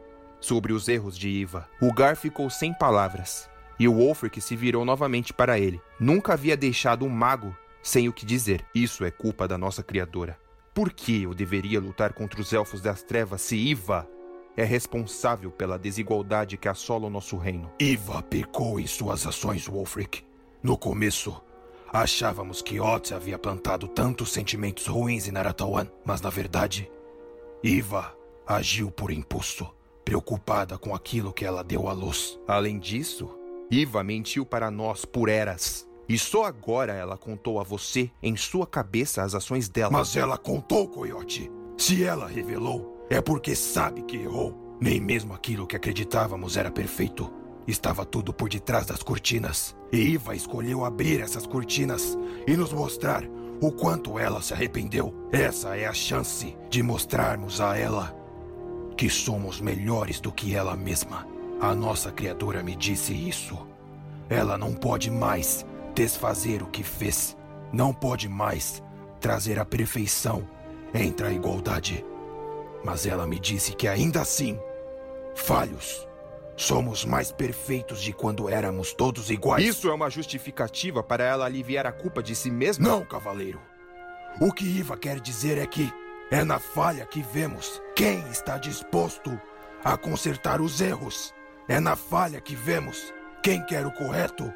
sobre 0.40 0.74
os 0.74 0.88
erros 0.88 1.16
de 1.16 1.30
Iva. 1.30 1.66
Ugar 1.80 2.16
ficou 2.16 2.50
sem 2.50 2.74
palavras, 2.74 3.48
e 3.80 3.88
o 3.88 3.94
Wolfric 3.94 4.42
se 4.42 4.54
virou 4.54 4.84
novamente 4.84 5.32
para 5.32 5.58
ele. 5.58 5.80
Nunca 5.98 6.34
havia 6.34 6.54
deixado 6.54 7.06
um 7.06 7.08
mago 7.08 7.56
sem 7.84 8.08
o 8.08 8.12
que 8.12 8.24
dizer. 8.24 8.64
Isso 8.74 9.04
é 9.04 9.10
culpa 9.10 9.46
da 9.46 9.58
nossa 9.58 9.82
criadora. 9.82 10.36
Por 10.72 10.92
que 10.92 11.22
eu 11.22 11.34
deveria 11.34 11.78
lutar 11.78 12.14
contra 12.14 12.40
os 12.40 12.52
elfos 12.52 12.80
das 12.80 13.02
trevas 13.02 13.42
se 13.42 13.54
Iva 13.56 14.08
é 14.56 14.64
responsável 14.64 15.50
pela 15.52 15.78
desigualdade 15.78 16.56
que 16.56 16.66
assola 16.66 17.06
o 17.06 17.10
nosso 17.10 17.36
reino? 17.36 17.70
Iva 17.78 18.22
pecou 18.22 18.80
em 18.80 18.86
suas 18.86 19.26
ações, 19.26 19.68
Wolfric. 19.68 20.24
No 20.62 20.78
começo, 20.78 21.40
achávamos 21.92 22.62
que 22.62 22.80
Ots 22.80 23.12
havia 23.12 23.38
plantado 23.38 23.86
tantos 23.86 24.32
sentimentos 24.32 24.86
ruins 24.86 25.28
em 25.28 25.32
Naratawan, 25.32 25.86
mas 26.04 26.20
na 26.20 26.30
verdade, 26.30 26.90
Iva 27.62 28.16
agiu 28.46 28.90
por 28.90 29.10
impulso, 29.10 29.70
preocupada 30.04 30.78
com 30.78 30.94
aquilo 30.94 31.32
que 31.32 31.44
ela 31.44 31.62
deu 31.62 31.88
à 31.88 31.92
luz. 31.92 32.38
Além 32.48 32.78
disso, 32.78 33.38
Iva 33.70 34.02
mentiu 34.02 34.44
para 34.46 34.70
nós 34.70 35.04
por 35.04 35.28
eras. 35.28 35.86
E 36.08 36.18
só 36.18 36.44
agora 36.44 36.92
ela 36.92 37.16
contou 37.16 37.58
a 37.58 37.62
você, 37.62 38.10
em 38.22 38.36
sua 38.36 38.66
cabeça, 38.66 39.22
as 39.22 39.34
ações 39.34 39.68
dela. 39.68 39.90
Mas 39.90 40.16
ela 40.16 40.36
contou, 40.36 40.88
Coyote. 40.88 41.50
Se 41.76 42.04
ela 42.04 42.26
revelou, 42.26 43.06
é 43.10 43.20
porque 43.20 43.54
sabe 43.54 44.02
que 44.02 44.16
errou. 44.16 44.76
Nem 44.80 45.00
mesmo 45.00 45.32
aquilo 45.32 45.66
que 45.66 45.76
acreditávamos 45.76 46.56
era 46.56 46.70
perfeito. 46.70 47.32
Estava 47.66 48.04
tudo 48.04 48.32
por 48.32 48.48
detrás 48.48 48.86
das 48.86 49.02
cortinas. 49.02 49.74
E 49.90 49.96
Iva 49.96 50.36
escolheu 50.36 50.84
abrir 50.84 51.20
essas 51.20 51.46
cortinas 51.46 52.18
e 52.46 52.56
nos 52.56 52.72
mostrar 52.72 53.24
o 53.60 53.72
quanto 53.72 54.18
ela 54.18 54.42
se 54.42 54.52
arrependeu. 54.52 55.14
Essa 55.32 55.76
é 55.76 55.86
a 55.86 55.94
chance 55.94 56.56
de 56.68 56.82
mostrarmos 56.82 57.60
a 57.60 57.78
ela 57.78 58.14
que 58.96 59.08
somos 59.08 59.60
melhores 59.60 60.20
do 60.20 60.30
que 60.30 60.54
ela 60.54 60.76
mesma. 60.76 61.26
A 61.60 61.74
nossa 61.74 62.12
criadora 62.12 62.62
me 62.62 62.76
disse 62.76 63.14
isso. 63.14 63.56
Ela 64.28 64.58
não 64.58 64.74
pode 64.74 65.10
mais 65.10 65.64
desfazer 65.94 66.62
o 66.62 66.66
que 66.66 66.82
fez. 66.82 67.36
Não 67.72 67.92
pode 67.92 68.28
mais 68.28 68.82
trazer 69.20 69.58
a 69.58 69.64
perfeição 69.64 70.48
entre 70.92 71.26
a 71.26 71.32
igualdade. 71.32 72.04
Mas 72.84 73.06
ela 73.06 73.26
me 73.26 73.38
disse 73.38 73.72
que 73.72 73.88
ainda 73.88 74.20
assim, 74.20 74.58
falhos, 75.34 76.06
somos 76.56 77.04
mais 77.04 77.32
perfeitos 77.32 78.02
de 78.02 78.12
quando 78.12 78.48
éramos 78.48 78.92
todos 78.92 79.30
iguais. 79.30 79.64
Isso 79.64 79.88
é 79.88 79.94
uma 79.94 80.10
justificativa 80.10 81.02
para 81.02 81.24
ela 81.24 81.46
aliviar 81.46 81.86
a 81.86 81.92
culpa 81.92 82.22
de 82.22 82.34
si 82.34 82.50
mesma? 82.50 82.86
Não, 82.86 83.04
cavaleiro. 83.04 83.60
O 84.40 84.52
que 84.52 84.64
Iva 84.64 84.96
quer 84.96 85.20
dizer 85.20 85.58
é 85.58 85.66
que 85.66 85.92
é 86.30 86.44
na 86.44 86.58
falha 86.58 87.06
que 87.06 87.22
vemos 87.22 87.80
quem 87.94 88.20
está 88.30 88.58
disposto 88.58 89.40
a 89.82 89.96
consertar 89.96 90.60
os 90.60 90.80
erros. 90.80 91.32
É 91.68 91.80
na 91.80 91.96
falha 91.96 92.40
que 92.40 92.54
vemos 92.54 93.12
quem 93.42 93.64
quer 93.64 93.86
o 93.86 93.92
correto. 93.92 94.52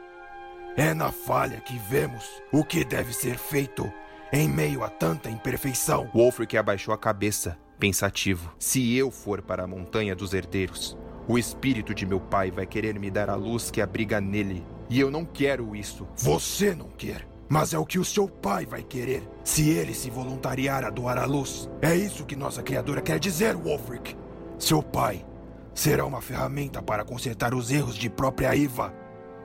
É 0.79 0.95
na 0.95 1.11
falha 1.11 1.61
que 1.61 1.77
vemos 1.77 2.41
o 2.53 2.63
que 2.63 2.85
deve 2.85 3.13
ser 3.13 3.37
feito 3.37 3.93
em 4.33 4.49
meio 4.49 4.85
a 4.85 4.89
tanta 4.89 5.29
imperfeição. 5.29 6.09
Wolfric 6.15 6.57
abaixou 6.57 6.95
a 6.95 6.97
cabeça, 6.97 7.59
pensativo. 7.81 8.55
Se 8.61 8.97
eu 8.97 9.11
for 9.11 9.43
para 9.43 9.65
a 9.65 9.67
Montanha 9.67 10.15
dos 10.15 10.33
Herdeiros, 10.33 10.97
o 11.27 11.37
espírito 11.37 11.93
de 11.93 12.07
meu 12.07 12.21
pai 12.21 12.53
vai 12.53 12.65
querer 12.65 12.97
me 12.97 13.11
dar 13.11 13.29
a 13.29 13.35
luz 13.35 13.73
que 13.73 13.81
abriga 13.81 14.21
nele. 14.21 14.65
E 14.89 15.01
eu 15.01 15.11
não 15.11 15.25
quero 15.25 15.75
isso. 15.75 16.07
Você 16.19 16.77
não 16.77 16.91
quer. 16.91 17.27
Mas 17.49 17.75
é 17.75 17.79
o 17.79 17.85
que 17.85 17.99
o 17.99 18.05
seu 18.05 18.29
pai 18.29 18.65
vai 18.65 18.85
querer, 18.85 19.29
se 19.43 19.71
ele 19.71 19.93
se 19.93 20.11
voluntariar 20.11 20.85
a 20.85 20.91
doar 20.91 21.19
a 21.19 21.25
luz. 21.25 21.69
É 21.83 21.97
isso 21.97 22.25
que 22.25 22.37
nossa 22.37 22.63
criadora 22.63 23.01
quer 23.01 23.19
dizer, 23.19 23.57
Wolfric. 23.57 24.17
Seu 24.61 24.81
pai 24.81 25.27
será 25.75 26.07
uma 26.07 26.23
ferramenta 26.23 26.81
para 26.81 27.05
consertar 27.05 27.53
os 27.53 27.73
erros 27.73 27.97
de 27.97 28.09
própria 28.09 28.55
Iva. 28.55 28.95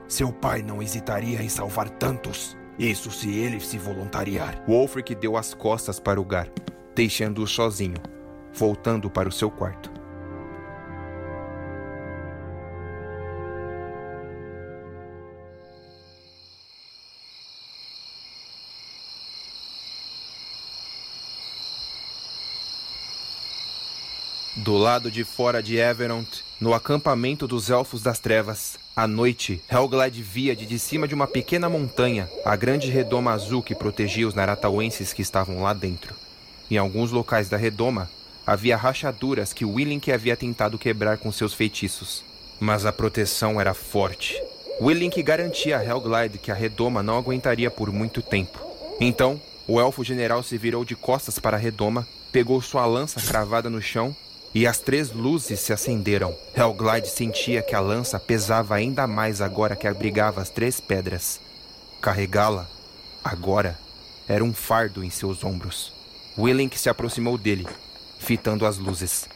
Seu 0.06 0.32
pai 0.32 0.62
não 0.62 0.82
hesitaria 0.82 1.42
em 1.42 1.48
salvar 1.48 1.88
tantos. 1.88 2.56
Isso 2.78 3.10
se 3.10 3.34
ele 3.34 3.60
se 3.60 3.78
voluntariar. 3.78 4.62
Wolfric 4.66 5.14
deu 5.14 5.36
as 5.36 5.54
costas 5.54 5.98
para 5.98 6.20
o 6.20 6.24
Gar, 6.24 6.48
deixando-o 6.94 7.46
sozinho, 7.46 7.96
voltando 8.52 9.08
para 9.08 9.28
o 9.28 9.32
seu 9.32 9.50
quarto. 9.50 9.90
Do 24.56 24.76
lado 24.76 25.10
de 25.10 25.24
fora 25.24 25.62
de 25.62 25.76
Everond, 25.76 26.43
no 26.60 26.72
acampamento 26.72 27.46
dos 27.48 27.68
Elfos 27.68 28.02
das 28.02 28.18
Trevas, 28.18 28.78
à 28.94 29.08
noite, 29.08 29.60
Helglad 29.68 30.16
via 30.22 30.54
de, 30.54 30.64
de 30.64 30.78
cima 30.78 31.08
de 31.08 31.14
uma 31.14 31.26
pequena 31.26 31.68
montanha 31.68 32.30
a 32.44 32.54
grande 32.54 32.88
redoma 32.88 33.32
azul 33.32 33.62
que 33.62 33.74
protegia 33.74 34.26
os 34.26 34.34
naratauenses 34.34 35.12
que 35.12 35.20
estavam 35.20 35.62
lá 35.62 35.72
dentro. 35.72 36.14
Em 36.70 36.78
alguns 36.78 37.10
locais 37.10 37.48
da 37.48 37.56
redoma, 37.56 38.08
havia 38.46 38.76
rachaduras 38.76 39.52
que 39.52 39.64
Willink 39.64 40.12
havia 40.12 40.36
tentado 40.36 40.78
quebrar 40.78 41.18
com 41.18 41.32
seus 41.32 41.52
feitiços. 41.52 42.24
Mas 42.60 42.86
a 42.86 42.92
proteção 42.92 43.60
era 43.60 43.74
forte. 43.74 44.40
Willink 44.80 45.20
garantia 45.22 45.78
a 45.78 45.84
Helglad 45.84 46.38
que 46.38 46.52
a 46.52 46.54
redoma 46.54 47.02
não 47.02 47.18
aguentaria 47.18 47.70
por 47.70 47.92
muito 47.92 48.22
tempo. 48.22 48.60
Então, 49.00 49.40
o 49.66 49.80
elfo 49.80 50.04
general 50.04 50.42
se 50.42 50.56
virou 50.56 50.84
de 50.84 50.94
costas 50.94 51.38
para 51.38 51.56
a 51.56 51.60
redoma, 51.60 52.06
pegou 52.30 52.62
sua 52.62 52.86
lança 52.86 53.20
cravada 53.20 53.68
no 53.68 53.82
chão 53.82 54.14
e 54.54 54.66
as 54.66 54.78
três 54.78 55.10
luzes 55.10 55.58
se 55.58 55.72
acenderam. 55.72 56.34
Helglide 56.54 57.08
sentia 57.08 57.60
que 57.60 57.74
a 57.74 57.80
lança 57.80 58.20
pesava 58.20 58.76
ainda 58.76 59.06
mais 59.06 59.40
agora 59.40 59.74
que 59.74 59.88
abrigava 59.88 60.40
as 60.40 60.48
três 60.48 60.78
pedras. 60.80 61.40
Carregá-la, 62.00 62.68
agora, 63.22 63.76
era 64.28 64.44
um 64.44 64.54
fardo 64.54 65.02
em 65.02 65.10
seus 65.10 65.42
ombros. 65.42 65.92
Willink 66.38 66.78
se 66.78 66.88
aproximou 66.88 67.36
dele, 67.36 67.66
fitando 68.18 68.64
as 68.64 68.78
luzes. 68.78 69.28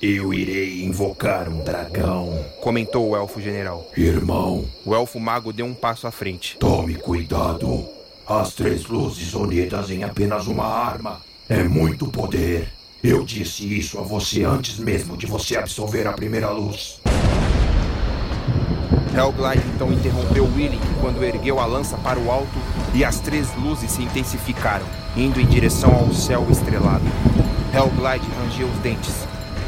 Eu 0.00 0.32
irei 0.32 0.84
invocar 0.84 1.48
um 1.48 1.62
dragão, 1.62 2.44
comentou 2.60 3.10
o 3.10 3.16
elfo 3.16 3.40
general. 3.40 3.90
Irmão. 3.96 4.64
O 4.84 4.94
elfo 4.94 5.18
mago 5.18 5.52
deu 5.52 5.66
um 5.66 5.74
passo 5.74 6.06
à 6.06 6.10
frente. 6.10 6.56
Tome 6.58 6.94
cuidado. 6.94 7.84
As 8.26 8.54
três 8.54 8.86
luzes 8.86 9.34
unidas 9.34 9.90
em 9.90 10.04
apenas 10.04 10.46
uma 10.46 10.64
arma. 10.64 11.20
É 11.48 11.64
muito 11.64 12.06
poder. 12.06 12.77
Eu 13.02 13.22
disse 13.22 13.78
isso 13.78 13.96
a 13.96 14.02
você 14.02 14.42
antes 14.42 14.76
mesmo 14.76 15.16
de 15.16 15.24
você 15.24 15.56
absorver 15.56 16.04
a 16.08 16.12
primeira 16.12 16.50
luz. 16.50 17.00
Helglide 19.16 19.64
então 19.72 19.92
interrompeu 19.92 20.44
Willink 20.44 20.84
quando 21.00 21.22
ergueu 21.22 21.60
a 21.60 21.66
lança 21.66 21.96
para 21.98 22.18
o 22.18 22.28
alto 22.28 22.58
e 22.92 23.04
as 23.04 23.20
três 23.20 23.54
luzes 23.54 23.92
se 23.92 24.02
intensificaram, 24.02 24.84
indo 25.16 25.40
em 25.40 25.46
direção 25.46 25.94
ao 25.94 26.12
céu 26.12 26.44
estrelado. 26.50 27.04
Helglide 27.72 28.26
rangeu 28.36 28.66
os 28.66 28.78
dentes, 28.78 29.14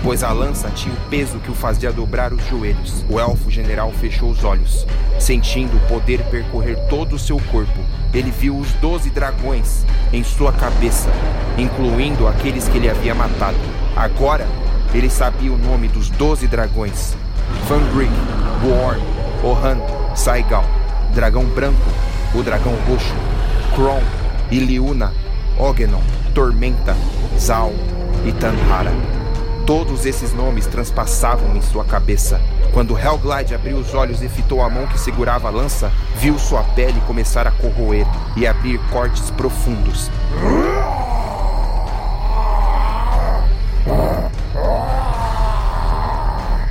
pois 0.03 0.25
a 0.25 0.33
lança 0.33 0.69
tinha 0.71 0.93
o 0.93 1.09
peso 1.09 1.39
que 1.39 1.53
o 1.53 1.55
fazia 1.55 1.93
dobrar 1.93 2.33
os 2.33 2.45
joelhos. 2.49 3.05
O 3.09 3.21
elfo 3.21 3.49
general 3.49 3.93
fechou 3.93 4.31
os 4.31 4.43
olhos, 4.43 4.85
sentindo 5.21 5.77
o 5.77 5.89
poder 5.89 6.21
percorrer 6.31 6.77
todo 6.89 7.15
o 7.15 7.19
seu 7.19 7.41
corpo. 7.53 7.79
Ele 8.13 8.31
viu 8.31 8.57
os 8.57 8.73
doze 8.75 9.09
dragões 9.11 9.85
em 10.13 10.25
sua 10.25 10.53
cabeça, 10.53 11.09
incluindo 11.57 12.27
aqueles 12.27 12.69
que 12.69 12.79
ele 12.79 12.91
havia 12.91 13.15
matado. 13.15 13.57
Agora, 13.97 14.47
ele 14.93 15.09
sabia 15.09 15.53
o 15.53 15.59
nome 15.59 15.89
dos 15.89 16.11
doze 16.11 16.47
dragões: 16.47 17.17
Fangrik, 17.69 18.11
Worm, 18.65 19.01
Ohan, 19.45 19.79
Saigal, 20.17 20.65
Dragão 21.15 21.45
Branco, 21.45 21.91
o 22.35 22.43
Dragão 22.43 22.75
Roxo, 22.89 23.15
Kron, 23.75 24.03
Iliuna, 24.51 25.13
Ogenon, 25.59 26.03
Tormenta, 26.35 26.97
Zal 27.39 27.73
e 28.27 28.33
Tanhara. 28.33 29.20
Todos 29.67 30.07
esses 30.07 30.33
nomes 30.33 30.67
transpassavam 30.67 31.57
em 31.57 31.63
sua 31.63 31.85
cabeça. 31.85 32.41
Quando 32.73 32.99
Helglide 32.99 33.55
abriu 33.55 33.77
os 33.77 33.95
olhos 33.95 34.23
e 34.23 34.29
fitou 34.29 34.63
a 34.63 34.71
mão 34.71 34.87
que 34.87 34.99
segurava 34.99 35.49
a 35.49 35.51
lança, 35.51 35.93
viu 36.17 36.39
sua 36.39 36.63
pele 36.63 37.01
começar 37.07 37.47
a 37.47 37.51
corroer 37.51 38.07
e 38.37 38.47
abrir 38.47 38.79
cortes 38.91 39.31
profundos. 39.31 40.11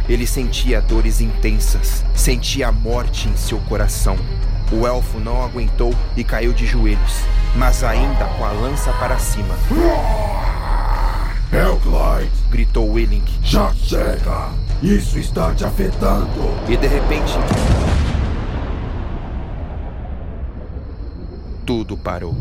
Ele 0.10 0.26
sentia 0.26 0.82
dores 0.82 1.22
intensas, 1.22 2.04
sentia 2.16 2.70
a 2.70 2.72
morte 2.72 3.30
em 3.30 3.38
seu 3.38 3.60
coração. 3.60 4.18
O 4.72 4.88
elfo 4.88 5.20
não 5.20 5.44
aguentou 5.44 5.94
e 6.18 6.24
caiu 6.24 6.52
de 6.52 6.66
joelhos, 6.66 7.22
mas 7.56 7.84
ainda 7.84 8.26
com 8.26 8.44
a 8.44 8.52
lança 8.52 8.92
para 8.94 9.20
cima. 9.20 9.56
Helglide! 11.52 12.32
gritou 12.52 12.92
Willink. 12.92 13.32
Já 13.42 13.74
chega! 13.74 14.52
Isso 14.84 15.18
está 15.18 15.54
te 15.56 15.66
afetando! 15.66 16.30
E 16.70 16.78
de 16.78 16.86
repente. 16.86 17.34
Tudo 21.66 21.98
parou. 21.98 22.36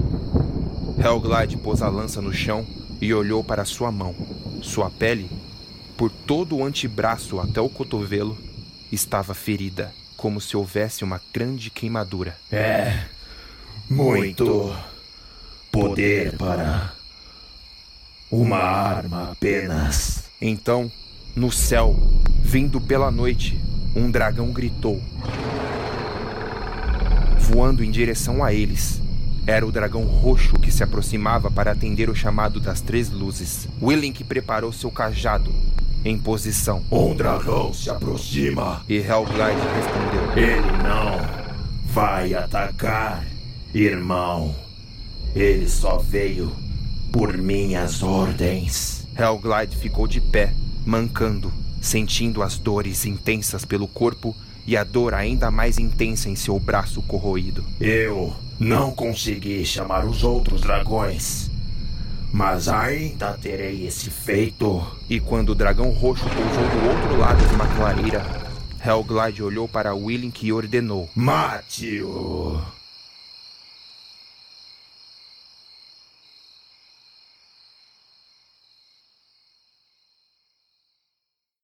Helglide 0.99 1.57
pôs 1.57 1.81
a 1.81 1.89
lança 1.89 2.21
no 2.21 2.35
chão 2.35 2.67
e 3.01 3.15
olhou 3.15 3.43
para 3.43 3.65
sua 3.65 3.91
mão. 3.91 4.15
Sua 4.61 4.91
pele, 4.91 5.31
por 5.97 6.11
todo 6.11 6.57
o 6.57 6.65
antebraço 6.65 7.41
até 7.41 7.63
o 7.63 7.69
cotovelo, 7.71 8.37
estava 8.93 9.33
ferida, 9.33 9.91
como 10.19 10.39
se 10.39 10.55
houvesse 10.55 11.03
uma 11.03 11.19
grande 11.33 11.71
queimadura. 11.71 12.37
É. 12.53 13.05
Muito 13.89 14.77
poder 15.73 16.37
para 16.37 16.98
uma 18.31 18.59
arma 18.59 19.31
apenas. 19.33 20.25
Então, 20.41 20.91
no 21.35 21.51
céu, 21.51 21.97
vindo 22.43 22.81
pela 22.81 23.11
noite, 23.11 23.59
um 23.95 24.11
dragão 24.11 24.53
gritou. 24.53 25.01
Voando 27.39 27.83
em 27.83 27.91
direção 27.91 28.45
a 28.45 28.53
eles. 28.53 29.01
Era 29.47 29.67
o 29.67 29.73
dragão 29.73 30.03
roxo 30.05 30.59
que 30.59 30.71
se 30.71 30.83
aproximava 30.83 31.51
para 31.51 31.73
atender 31.73 32.11
o 32.11 32.15
chamado 32.15 32.61
das 32.61 32.83
três 32.83 33.11
luzes. 33.11 33.67
Willink 33.81 34.23
preparou 34.25 34.73
seu 34.73 34.91
cajado, 34.91 35.51
em 36.05 36.19
posição. 36.19 36.83
Um 36.91 37.15
dragão 37.15 37.73
se 37.73 37.89
aproxima. 37.89 38.83
E 38.87 38.97
Hellglide 38.97 39.63
respondeu: 39.75 40.33
Ele 40.37 40.83
não 40.83 41.19
vai 41.87 42.35
atacar, 42.35 43.25
irmão. 43.73 44.55
Ele 45.35 45.69
só 45.69 45.97
veio 45.97 46.53
por 47.13 47.37
minhas 47.37 48.03
ordens. 48.03 49.07
Hellglide 49.17 49.77
ficou 49.77 50.07
de 50.07 50.21
pé, 50.21 50.53
mancando, 50.85 51.53
sentindo 51.81 52.43
as 52.43 52.59
dores 52.59 53.05
intensas 53.05 53.65
pelo 53.65 53.89
corpo 53.89 54.35
e 54.67 54.77
a 54.77 54.85
dor 54.85 55.15
ainda 55.15 55.51
mais 55.51 55.79
intensa 55.79 56.29
em 56.29 56.37
seu 56.37 56.59
braço 56.59 57.03
corroído. 57.03 57.65
Eu 57.81 58.35
não 58.59 58.91
consegui 58.91 59.65
chamar 59.65 60.05
os 60.05 60.23
outros 60.23 60.61
dragões, 60.61 61.51
mas 62.33 62.69
ainda 62.69 63.33
terei 63.33 63.87
esse 63.87 64.11
feito. 64.11 64.87
E 65.09 65.19
quando 65.19 65.51
o 65.51 65.55
dragão 65.55 65.91
roxo 65.91 66.25
pousou 66.25 66.69
do 66.69 66.89
outro 66.89 67.19
lado 67.19 67.47
de 67.47 67.55
uma 67.55 67.67
clareira, 67.67 68.25
Hellglide 68.85 69.43
olhou 69.43 69.67
para 69.67 69.95
Willink 69.95 70.47
e 70.47 70.53
ordenou: 70.53 71.09
Mate-o! 71.15 72.78